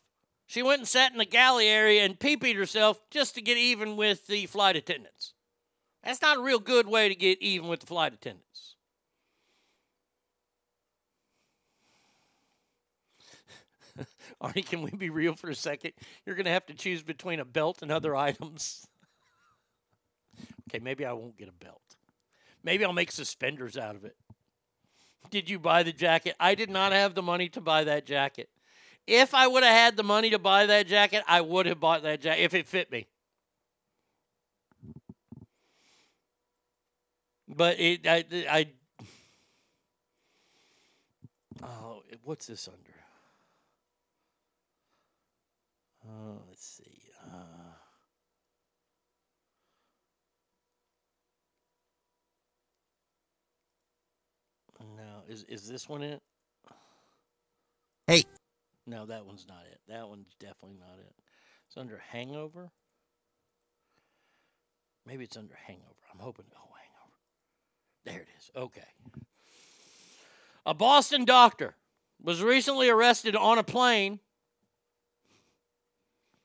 She 0.47 0.63
went 0.63 0.81
and 0.81 0.89
sat 0.89 1.13
in 1.13 1.19
the 1.19 1.25
galley 1.25 1.67
area 1.67 2.05
and 2.05 2.19
pee 2.19 2.37
peed 2.37 2.57
herself 2.57 3.01
just 3.11 3.35
to 3.35 3.43
get 3.43 3.57
even 3.57 3.97
with 3.97 4.27
the 4.27 4.47
flight 4.47 4.77
attendants. 4.77 5.35
That's 6.05 6.23
not 6.23 6.39
a 6.39 6.43
real 6.43 6.59
good 6.59 6.87
way 6.87 7.09
to 7.09 7.15
get 7.15 7.41
even 7.41 7.69
with 7.69 7.81
the 7.81 7.87
flight 7.87 8.13
attendants. 8.13 8.72
Arnie, 14.43 14.67
can 14.67 14.83
we 14.83 14.91
be 14.91 15.09
real 15.09 15.35
for 15.35 15.51
a 15.51 15.55
second? 15.55 15.93
You're 16.27 16.35
going 16.35 16.47
to 16.47 16.53
have 16.53 16.67
to 16.67 16.75
choose 16.75 17.03
between 17.03 17.39
a 17.39 17.45
belt 17.45 17.81
and 17.81 17.93
other 17.93 18.17
items. 18.17 18.87
okay, 20.69 20.81
maybe 20.81 21.07
I 21.07 21.13
won't 21.13 21.37
get 21.37 21.49
a 21.49 21.65
belt. 21.65 21.81
Maybe 22.65 22.85
I'll 22.85 22.93
make 22.93 23.13
suspenders 23.13 23.77
out 23.77 23.95
of 23.95 24.05
it. 24.05 24.17
Did 25.31 25.49
you 25.49 25.59
buy 25.59 25.83
the 25.83 25.93
jacket? 25.93 26.35
I 26.41 26.55
did 26.55 26.71
not 26.71 26.93
have 26.93 27.15
the 27.15 27.23
money 27.23 27.49
to 27.51 27.61
buy 27.61 27.85
that 27.85 28.05
jacket. 28.05 28.49
If 29.07 29.35
I 29.35 29.47
would 29.47 29.63
have 29.63 29.73
had 29.73 29.97
the 29.97 30.03
money 30.03 30.31
to 30.31 30.39
buy 30.39 30.67
that 30.67 30.87
jacket, 30.87 31.23
I 31.27 31.41
would 31.41 31.67
have 31.67 31.81
bought 31.81 32.03
that 32.03 32.21
jacket 32.21 32.43
if 32.43 32.55
it 32.55 32.69
fit 32.69 32.91
me. 32.91 33.07
But 37.49 37.79
it, 37.79 38.07
I, 38.07 38.25
I, 38.49 38.67
oh, 41.63 42.03
what's 42.25 42.47
this 42.47 42.69
under? 42.69 42.92
Uh, 46.05 46.39
let's 46.49 46.67
see. 46.67 47.01
Uh, 47.25 47.75
no, 54.97 55.23
is 55.29 55.45
is 55.45 55.69
this 55.69 55.89
one 55.89 56.03
it? 56.03 56.21
Hey. 58.07 58.25
No, 58.85 59.07
that 59.07 59.25
one's 59.25 59.47
not 59.49 59.65
it. 59.71 59.79
That 59.87 60.09
one's 60.09 60.35
definitely 60.41 60.79
not 60.81 60.99
it. 60.99 61.15
It's 61.69 61.77
under 61.77 62.03
Hangover. 62.11 62.73
Maybe 65.07 65.25
it's 65.25 65.37
under 65.37 65.55
Hangover. 65.67 65.87
I'm 66.13 66.19
hoping. 66.19 66.47
Oh, 66.55 66.75
Hangover. 66.75 67.17
There 68.05 68.21
it 68.21 68.29
is. 68.39 68.51
Okay. 68.57 68.89
A 70.67 70.75
Boston 70.75 71.25
doctor 71.25 71.77
was 72.21 72.43
recently 72.43 72.89
arrested 72.89 73.37
on 73.37 73.59
a 73.59 73.65
plane. 73.65 74.21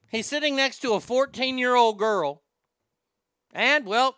He's 0.09 0.25
sitting 0.25 0.55
next 0.55 0.79
to 0.79 0.93
a 0.93 0.99
14 0.99 1.57
year 1.57 1.75
old 1.75 1.99
girl. 1.99 2.43
And, 3.53 3.85
well, 3.85 4.15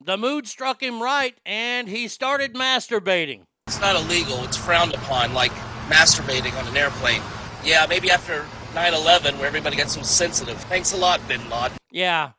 the 0.00 0.16
mood 0.16 0.46
struck 0.46 0.82
him 0.82 1.02
right, 1.02 1.36
and 1.44 1.88
he 1.88 2.08
started 2.08 2.54
masturbating. 2.54 3.42
It's 3.66 3.80
not 3.80 3.96
illegal. 3.96 4.42
It's 4.44 4.56
frowned 4.56 4.94
upon, 4.94 5.34
like 5.34 5.52
masturbating 5.88 6.58
on 6.58 6.66
an 6.68 6.76
airplane. 6.76 7.22
Yeah, 7.64 7.86
maybe 7.88 8.10
after 8.10 8.46
9/11, 8.74 9.38
where 9.38 9.46
everybody 9.46 9.76
got 9.76 9.90
so 9.90 10.02
sensitive. 10.02 10.56
Thanks 10.64 10.92
a 10.92 10.96
lot, 10.96 11.20
Bin 11.28 11.40
Laden. 11.50 11.76
Yeah. 11.90 12.32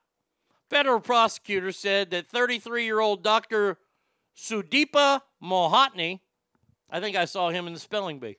Federal 0.69 0.99
prosecutor 0.99 1.71
said 1.71 2.11
that 2.11 2.27
33 2.27 2.85
year 2.85 2.99
old 2.99 3.23
Dr. 3.23 3.77
Sudipta 4.37 5.21
Mohanty, 5.43 6.19
I 6.89 6.99
think 6.99 7.15
I 7.15 7.25
saw 7.25 7.49
him 7.49 7.67
in 7.67 7.73
the 7.73 7.79
spelling 7.79 8.19
bee, 8.19 8.37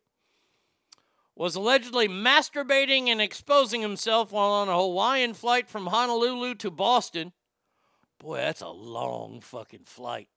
was 1.41 1.55
allegedly 1.55 2.07
masturbating 2.07 3.07
and 3.09 3.19
exposing 3.19 3.81
himself 3.81 4.31
while 4.31 4.51
on 4.51 4.69
a 4.69 4.77
Hawaiian 4.77 5.33
flight 5.33 5.71
from 5.71 5.87
Honolulu 5.87 6.55
to 6.57 6.71
Boston. 6.71 7.33
Boy, 8.19 8.37
that's 8.37 8.61
a 8.61 8.69
long 8.69 9.41
fucking 9.41 9.85
flight. 9.87 10.29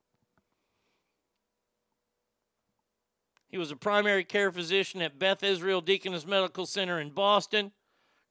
He 3.49 3.57
was 3.57 3.69
a 3.69 3.75
primary 3.75 4.23
care 4.23 4.49
physician 4.49 5.01
at 5.01 5.19
Beth 5.19 5.43
Israel 5.43 5.81
Deaconess 5.81 6.25
Medical 6.25 6.65
Center 6.65 7.01
in 7.01 7.09
Boston. 7.09 7.73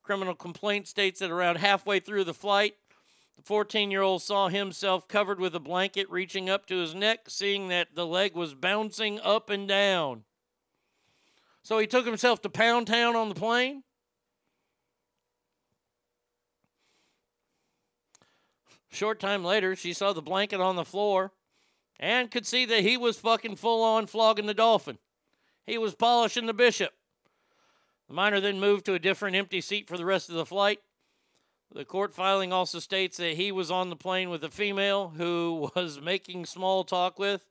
Criminal 0.03 0.35
complaint 0.35 0.89
states 0.89 1.21
that 1.21 1.31
around 1.31 1.57
halfway 1.57 2.01
through 2.01 2.25
the 2.25 2.33
flight, 2.33 2.77
the 3.37 3.43
14 3.43 3.91
year 3.91 4.01
old 4.01 4.23
saw 4.23 4.49
himself 4.49 5.07
covered 5.07 5.39
with 5.39 5.55
a 5.55 5.61
blanket 5.61 6.09
reaching 6.09 6.49
up 6.49 6.65
to 6.69 6.79
his 6.79 6.95
neck, 6.95 7.29
seeing 7.29 7.69
that 7.69 7.95
the 7.95 8.07
leg 8.07 8.35
was 8.35 8.55
bouncing 8.55 9.21
up 9.21 9.51
and 9.51 9.69
down. 9.69 10.25
So 11.63 11.79
he 11.79 11.87
took 11.87 12.07
himself 12.07 12.43
to 12.43 12.49
Pound 12.49 12.89
Town 12.89 13.15
on 13.15 13.29
the 13.29 13.35
plane. 13.35 13.85
Short 18.91 19.21
time 19.21 19.45
later, 19.45 19.75
she 19.75 19.93
saw 19.93 20.13
the 20.13 20.21
blanket 20.21 20.61
on 20.61 20.77
the 20.77 20.85
floor 20.85 21.33
and 21.99 22.31
could 22.31 22.47
see 22.47 22.67
that 22.67 22.83
he 22.83 22.97
was 22.97 23.17
fucking 23.19 23.57
full 23.57 23.83
on 23.83 24.07
flogging 24.07 24.47
the 24.47 24.55
dolphin. 24.55 24.99
He 25.67 25.79
was 25.79 25.95
polishing 25.95 26.47
the 26.47 26.53
bishop. 26.53 26.93
The 28.09 28.15
minor 28.15 28.41
then 28.41 28.61
moved 28.61 28.85
to 28.87 28.95
a 28.95 28.99
different 28.99 29.37
empty 29.37 29.61
seat 29.61 29.89
for 29.89 29.97
the 29.97 30.05
rest 30.05 30.29
of 30.29 30.35
the 30.35 30.45
flight. 30.45 30.81
The 31.73 31.87
court 31.87 32.13
filing 32.13 32.53
also 32.53 32.81
states 32.81 33.17
that 33.17 33.37
he 33.37 33.51
was 33.51 33.71
on 33.71 33.89
the 33.89 33.97
plane 33.97 34.29
with 34.29 34.45
a 34.45 34.51
female 34.51 35.15
who 35.17 35.71
was 35.77 36.01
making 36.01 36.45
small 36.45 36.85
talk 36.85 37.19
with. 37.19 37.47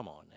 Come 0.00 0.08
on 0.08 0.24
now. 0.30 0.36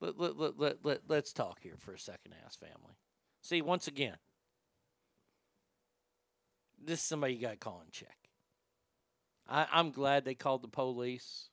Let, 0.00 0.18
let, 0.18 0.36
let, 0.36 0.58
let, 0.58 0.84
let, 0.84 1.00
let's 1.06 1.32
talk 1.32 1.60
here 1.62 1.76
for 1.78 1.94
a 1.94 1.98
second, 2.00 2.34
ass 2.44 2.56
family. 2.56 2.96
See, 3.42 3.62
once 3.62 3.86
again, 3.86 4.16
this 6.84 6.98
is 6.98 7.04
somebody 7.06 7.34
you 7.34 7.42
got 7.42 7.52
to 7.52 7.56
call 7.56 7.80
and 7.80 7.92
check. 7.92 8.16
I, 9.48 9.68
I'm 9.72 9.92
glad 9.92 10.24
they 10.24 10.34
called 10.34 10.62
the 10.62 10.68
police. 10.68 11.50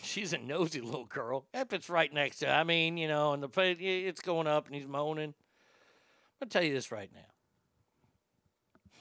She's 0.00 0.32
a 0.32 0.38
nosy 0.38 0.80
little 0.80 1.06
girl. 1.06 1.48
If 1.52 1.72
it's 1.72 1.90
right 1.90 2.14
next 2.14 2.38
to, 2.38 2.48
I 2.48 2.62
mean, 2.62 2.96
you 2.98 3.08
know, 3.08 3.32
and 3.32 3.42
the 3.42 3.76
it's 3.80 4.20
going 4.20 4.46
up 4.46 4.66
and 4.66 4.76
he's 4.76 4.86
moaning. 4.86 5.34
I'm 6.40 6.46
going 6.46 6.50
to 6.50 6.52
tell 6.56 6.62
you 6.62 6.72
this 6.72 6.92
right 6.92 7.10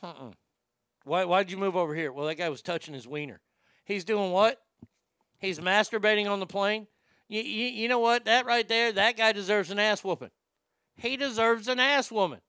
now. 0.01 0.09
Uh-uh. 0.09 0.31
Why? 1.03 1.23
Why'd 1.25 1.51
you 1.51 1.57
move 1.57 1.75
over 1.75 1.93
here? 1.93 2.11
Well, 2.11 2.25
that 2.25 2.39
guy 2.39 2.49
was 2.49 2.63
touching 2.63 2.95
his 2.95 3.07
wiener. 3.07 3.41
He's 3.85 4.03
doing 4.03 4.31
what? 4.31 4.57
He's 5.41 5.59
masturbating 5.59 6.29
on 6.29 6.39
the 6.39 6.45
plane. 6.45 6.87
You, 7.27 7.41
you, 7.41 7.65
you 7.67 7.87
know 7.87 7.99
what? 7.99 8.25
That 8.25 8.45
right 8.45 8.67
there, 8.67 8.91
that 8.91 9.17
guy 9.17 9.31
deserves 9.31 9.71
an 9.71 9.79
ass 9.79 10.03
whooping. 10.03 10.29
He 10.95 11.17
deserves 11.17 11.67
an 11.67 11.79
ass 11.79 12.11
woman. 12.11 12.41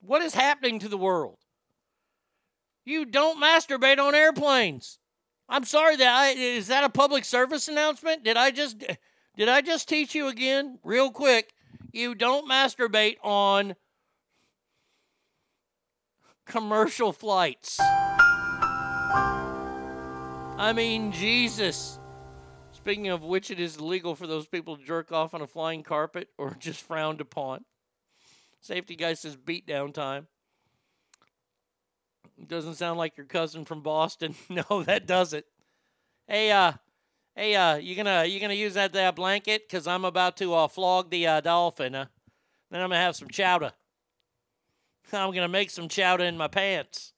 What 0.00 0.22
is 0.22 0.34
happening 0.34 0.78
to 0.80 0.88
the 0.88 0.98
world? 0.98 1.38
You 2.84 3.04
don't 3.04 3.42
masturbate 3.42 3.98
on 3.98 4.14
airplanes. 4.14 4.98
I'm 5.48 5.64
sorry 5.64 5.96
that 5.96 6.08
I 6.08 6.28
is 6.30 6.68
that 6.68 6.84
a 6.84 6.88
public 6.88 7.24
service 7.24 7.68
announcement? 7.68 8.22
Did 8.22 8.36
I 8.36 8.50
just 8.50 8.78
did 9.36 9.48
I 9.48 9.60
just 9.60 9.88
teach 9.88 10.14
you 10.14 10.28
again 10.28 10.78
real 10.84 11.10
quick? 11.10 11.54
You 11.92 12.14
don't 12.14 12.48
masturbate 12.48 13.16
on 13.22 13.76
commercial 16.46 17.12
flights. 17.12 17.80
I 20.58 20.72
mean, 20.72 21.12
Jesus. 21.12 21.98
Speaking 22.72 23.08
of 23.08 23.22
which, 23.22 23.50
it 23.50 23.60
is 23.60 23.76
illegal 23.76 24.14
for 24.14 24.26
those 24.26 24.46
people 24.46 24.78
to 24.78 24.82
jerk 24.82 25.12
off 25.12 25.34
on 25.34 25.42
a 25.42 25.46
flying 25.46 25.82
carpet 25.82 26.30
or 26.38 26.56
just 26.58 26.80
frowned 26.80 27.20
upon. 27.20 27.66
Safety 28.62 28.96
guy 28.96 29.12
says 29.12 29.36
beat 29.36 29.66
down 29.66 29.92
time. 29.92 30.28
Doesn't 32.48 32.76
sound 32.76 32.98
like 32.98 33.18
your 33.18 33.26
cousin 33.26 33.66
from 33.66 33.82
Boston. 33.82 34.34
no, 34.48 34.82
that 34.82 35.06
doesn't. 35.06 35.44
Hey, 36.26 36.50
uh, 36.50 36.72
hey, 37.34 37.54
uh, 37.54 37.76
you 37.76 37.94
gonna 37.94 38.24
you 38.24 38.40
gonna 38.40 38.54
use 38.54 38.74
that 38.74 38.94
that 38.94 39.14
blanket? 39.14 39.68
Cause 39.68 39.86
I'm 39.86 40.06
about 40.06 40.38
to 40.38 40.54
uh, 40.54 40.68
flog 40.68 41.10
the 41.10 41.26
uh, 41.26 41.40
dolphin. 41.42 41.94
Uh, 41.94 42.06
then 42.70 42.80
I'm 42.80 42.88
gonna 42.88 43.00
have 43.00 43.16
some 43.16 43.28
chowder. 43.28 43.72
I'm 45.12 45.34
gonna 45.34 45.48
make 45.48 45.70
some 45.70 45.88
chowder 45.88 46.24
in 46.24 46.38
my 46.38 46.48
pants. 46.48 47.12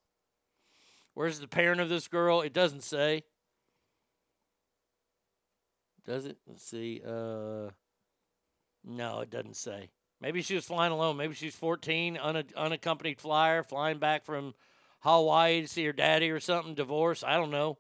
Where's 1.15 1.41
the 1.41 1.49
parent 1.49 1.81
of 1.81 1.89
this 1.89 2.07
girl? 2.07 2.43
It 2.43 2.53
doesn't 2.53 2.85
say. 2.85 3.25
Does 6.09 6.25
it? 6.25 6.39
Let's 6.47 6.65
see. 6.65 7.03
Uh, 7.07 7.69
no, 8.83 9.21
it 9.21 9.29
doesn't 9.29 9.57
say. 9.57 9.91
Maybe 10.23 10.41
she 10.41 10.55
was 10.55 10.65
flying 10.65 10.91
alone. 10.91 11.19
Maybe 11.19 11.35
she's 11.35 11.55
14, 11.55 12.17
un- 12.17 12.45
unaccompanied 12.57 13.21
flyer, 13.21 13.63
flying 13.63 13.99
back 13.99 14.25
from 14.25 14.55
Hawaii 15.01 15.61
to 15.61 15.69
see 15.69 15.85
her 15.85 15.93
daddy 15.93 16.31
or 16.31 16.41
something, 16.41 16.75
divorce. 16.75 17.23
I 17.23 17.37
don't 17.37 17.51
know. 17.51 17.77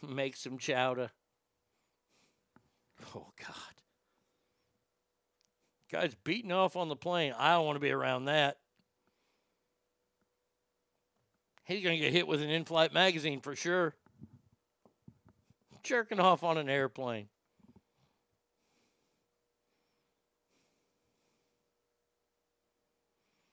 Make 0.08 0.36
some 0.36 0.56
chowder. 0.56 1.10
Oh, 3.16 3.32
God. 3.44 3.74
Guy's 5.90 6.14
beating 6.14 6.52
off 6.52 6.76
on 6.76 6.88
the 6.88 6.94
plane. 6.94 7.34
I 7.36 7.54
don't 7.54 7.66
want 7.66 7.74
to 7.74 7.80
be 7.80 7.90
around 7.90 8.26
that. 8.26 8.59
He's 11.64 11.82
going 11.82 11.96
to 11.98 12.04
get 12.04 12.12
hit 12.12 12.26
with 12.26 12.42
an 12.42 12.50
in 12.50 12.64
flight 12.64 12.92
magazine 12.92 13.40
for 13.40 13.54
sure. 13.54 13.94
Jerking 15.82 16.20
off 16.20 16.42
on 16.42 16.58
an 16.58 16.68
airplane. 16.68 17.28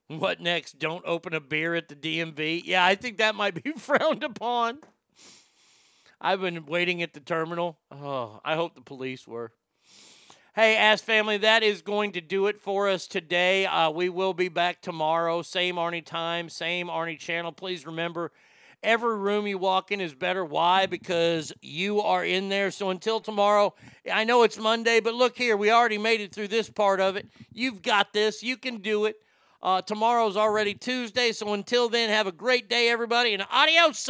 What 0.08 0.40
next? 0.40 0.80
Don't 0.80 1.04
open 1.06 1.34
a 1.34 1.42
beer 1.42 1.76
at 1.76 1.90
the 1.90 1.96
DMV. 1.96 2.64
Yeah, 2.66 2.86
I 2.86 2.96
think 2.96 3.18
that 3.18 3.36
might 3.36 3.62
be 3.62 3.72
frowned 3.78 4.24
upon. 4.24 4.80
I've 6.20 6.42
been 6.42 6.66
waiting 6.66 7.04
at 7.04 7.14
the 7.14 7.20
terminal. 7.20 7.78
Oh, 7.92 8.40
I 8.44 8.56
hope 8.56 8.74
the 8.74 8.82
police 8.82 9.28
were. 9.28 9.52
Hey, 10.58 10.76
Ask 10.76 11.04
Family, 11.04 11.38
that 11.38 11.62
is 11.62 11.84
going 11.84 12.14
to 12.14 12.20
do 12.20 12.48
it 12.48 12.60
for 12.60 12.90
us 12.90 13.06
today. 13.06 13.68
Uh, 13.68 13.92
we 13.92 14.10
will 14.10 14.34
be 14.34 14.50
back 14.50 14.82
tomorrow. 14.82 15.44
Same 15.44 15.76
Arnie 15.76 16.04
time, 16.04 16.50
same 16.50 16.88
Arnie 16.88 17.20
channel. 17.20 17.52
Please 17.52 17.86
remember, 17.86 18.32
every 18.82 19.16
room 19.20 19.46
you 19.46 19.60
walk 19.60 19.92
in 19.92 20.02
is 20.02 20.16
better. 20.16 20.44
Why? 20.44 20.88
Because 20.88 21.54
you 21.62 22.02
are 22.02 22.26
in 22.26 22.50
there. 22.50 22.72
So 22.72 22.90
until 22.90 23.20
tomorrow, 23.20 23.76
I 24.12 24.24
know 24.24 24.42
it's 24.42 24.58
Monday, 24.58 25.00
but 25.00 25.14
look 25.14 25.38
here, 25.38 25.56
we 25.56 25.70
already 25.70 26.00
made 26.00 26.22
it 26.22 26.34
through 26.34 26.48
this 26.48 26.72
part 26.72 27.00
of 27.00 27.16
it. 27.18 27.30
You've 27.54 27.84
got 27.84 28.12
this. 28.12 28.42
You 28.42 28.58
can 28.58 28.78
do 28.78 29.06
it. 29.06 29.18
Uh, 29.62 29.84
tomorrow's 29.84 30.36
already 30.36 30.74
Tuesday, 30.74 31.34
so 31.34 31.54
until 31.54 31.88
then, 31.88 32.10
have 32.10 32.26
a 32.26 32.32
great 32.32 32.68
day, 32.68 32.90
everybody, 32.90 33.36
and 33.36 33.46
adios! 33.52 34.10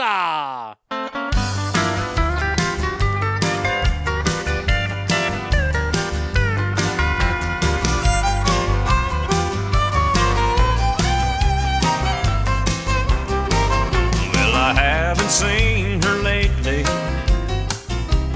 Haven't 15.27 15.49
seen 15.49 16.01
her 16.03 16.22
lately, 16.22 16.83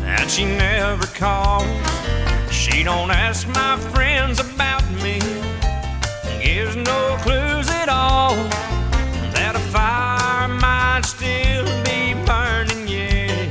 and 0.03 0.29
she 0.29 0.43
never 0.45 1.05
calls. 1.07 1.65
She 2.51 2.83
don't 2.83 3.11
ask 3.11 3.47
my 3.47 3.77
friends 3.93 4.39
about 4.39 4.83
me, 5.01 5.19
gives 6.43 6.75
no 6.75 7.17
clues 7.21 7.69
at 7.69 7.87
all 7.87 8.35
that 9.33 9.55
a 9.55 9.59
fire 9.71 10.47
might 10.47 11.03
still 11.05 11.65
be 11.83 12.13
burning 12.25 12.87
yet. 12.87 13.49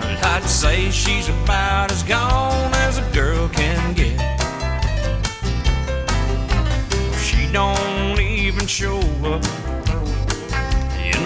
But 0.00 0.24
I'd 0.24 0.44
say 0.44 0.90
she's 0.90 1.28
about 1.28 1.90
as 1.90 2.02
gone 2.04 2.69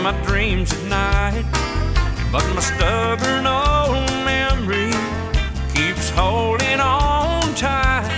my 0.05 0.13
dreams 0.27 0.71
at 0.71 0.85
night. 0.85 1.47
But 2.31 2.45
my 2.55 2.61
stubborn 2.61 3.47
old 3.47 4.05
memory 4.27 4.93
keeps 5.73 6.11
holding 6.11 6.79
on 6.79 7.55
tight. 7.55 8.13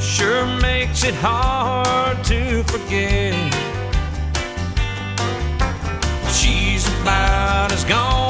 Sure 0.00 0.46
makes 0.60 1.02
it 1.02 1.16
hard 1.16 2.22
to 2.26 2.62
forget. 2.62 3.34
She's 6.32 6.86
about 7.00 7.72
as 7.72 7.84
gone 7.84 8.29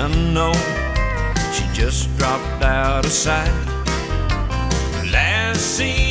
unknown. 0.00 0.54
She 1.52 1.64
just 1.72 2.08
dropped 2.16 2.62
out 2.62 3.04
of 3.04 3.12
sight. 3.12 3.52
Last 5.12 5.60
seen 5.76 6.09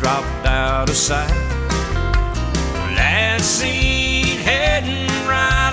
dropped 0.00 0.46
out 0.46 0.88
of 0.88 0.96
sight. 0.96 1.30
Last 2.96 3.58
seen 3.60 4.38
heading 4.38 5.10
right 5.28 5.69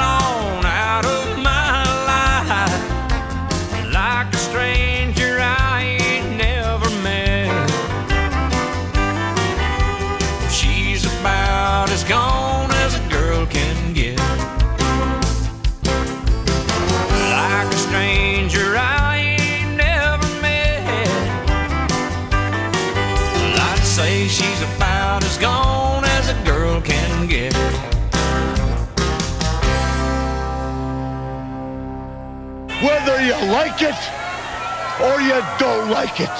like 33.77 33.93
it 33.93 35.03
or 35.03 35.21
you 35.21 35.39
don't 35.59 35.89
like 35.91 36.19
it, 36.19 36.37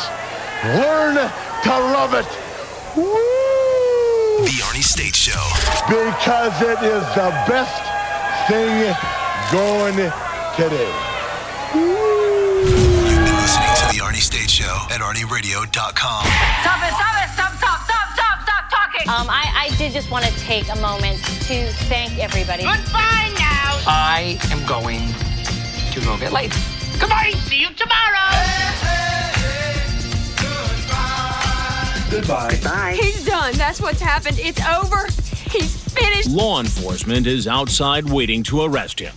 learn 0.82 1.16
to 1.16 1.70
love 1.70 2.16
it. 2.16 2.26
Woo! 2.96 3.04
The 4.44 4.58
Arnie 4.66 4.84
States 4.84 5.18
Show. 5.18 5.46
Because 5.88 6.60
it 6.62 6.82
is 6.82 7.04
the 7.14 7.30
best 7.46 7.78
thing 8.50 8.96
going 9.52 9.96
today. 10.56 10.92
You've 11.76 13.24
been 13.24 13.36
listening 13.38 13.74
to 13.76 13.86
The 13.94 14.02
Arnie 14.02 14.16
States 14.16 14.52
Show 14.52 14.88
at 14.90 15.02
ArnieRadio.com. 15.02 16.26
Stop 16.26 16.82
it, 16.82 16.94
stop 16.94 17.24
it, 17.24 17.30
stop, 17.34 17.54
stop, 17.54 17.84
stop, 17.84 18.14
stop, 18.14 18.42
stop 18.42 18.70
talking. 18.72 19.10
Um, 19.10 19.30
I, 19.30 19.70
I 19.70 19.78
did 19.78 19.94
just 19.94 20.10
want 20.10 20.26
to 20.26 20.32
take 20.40 20.70
a 20.74 20.78
moment 20.78 21.20
to 21.24 21.72
thank 21.86 22.18
everybody. 22.18 22.64
Goodbye 22.64 23.32
now. 23.38 23.84
I 23.86 24.40
am 24.52 24.66
going 24.66 25.02
to 25.94 26.02
go 26.02 26.18
get 26.18 26.34
laid. 27.02 27.02
Goodbye. 27.02 27.32
See 27.46 27.62
you 27.62 27.70
tomorrow. 27.74 28.08
Goodbye. 32.10 32.52
Goodbye. 32.52 32.98
He's 33.00 33.26
done. 33.26 33.54
That's 33.56 33.82
what's 33.82 34.02
happened. 34.02 34.40
It's 34.40 34.62
over. 34.66 35.08
He's 35.52 35.76
finished. 35.94 36.30
Law 36.30 36.60
enforcement 36.60 37.28
is 37.28 37.48
outside 37.48 38.10
waiting 38.10 38.44
to 38.44 38.62
arrest 38.64 39.00
him. 39.00 39.14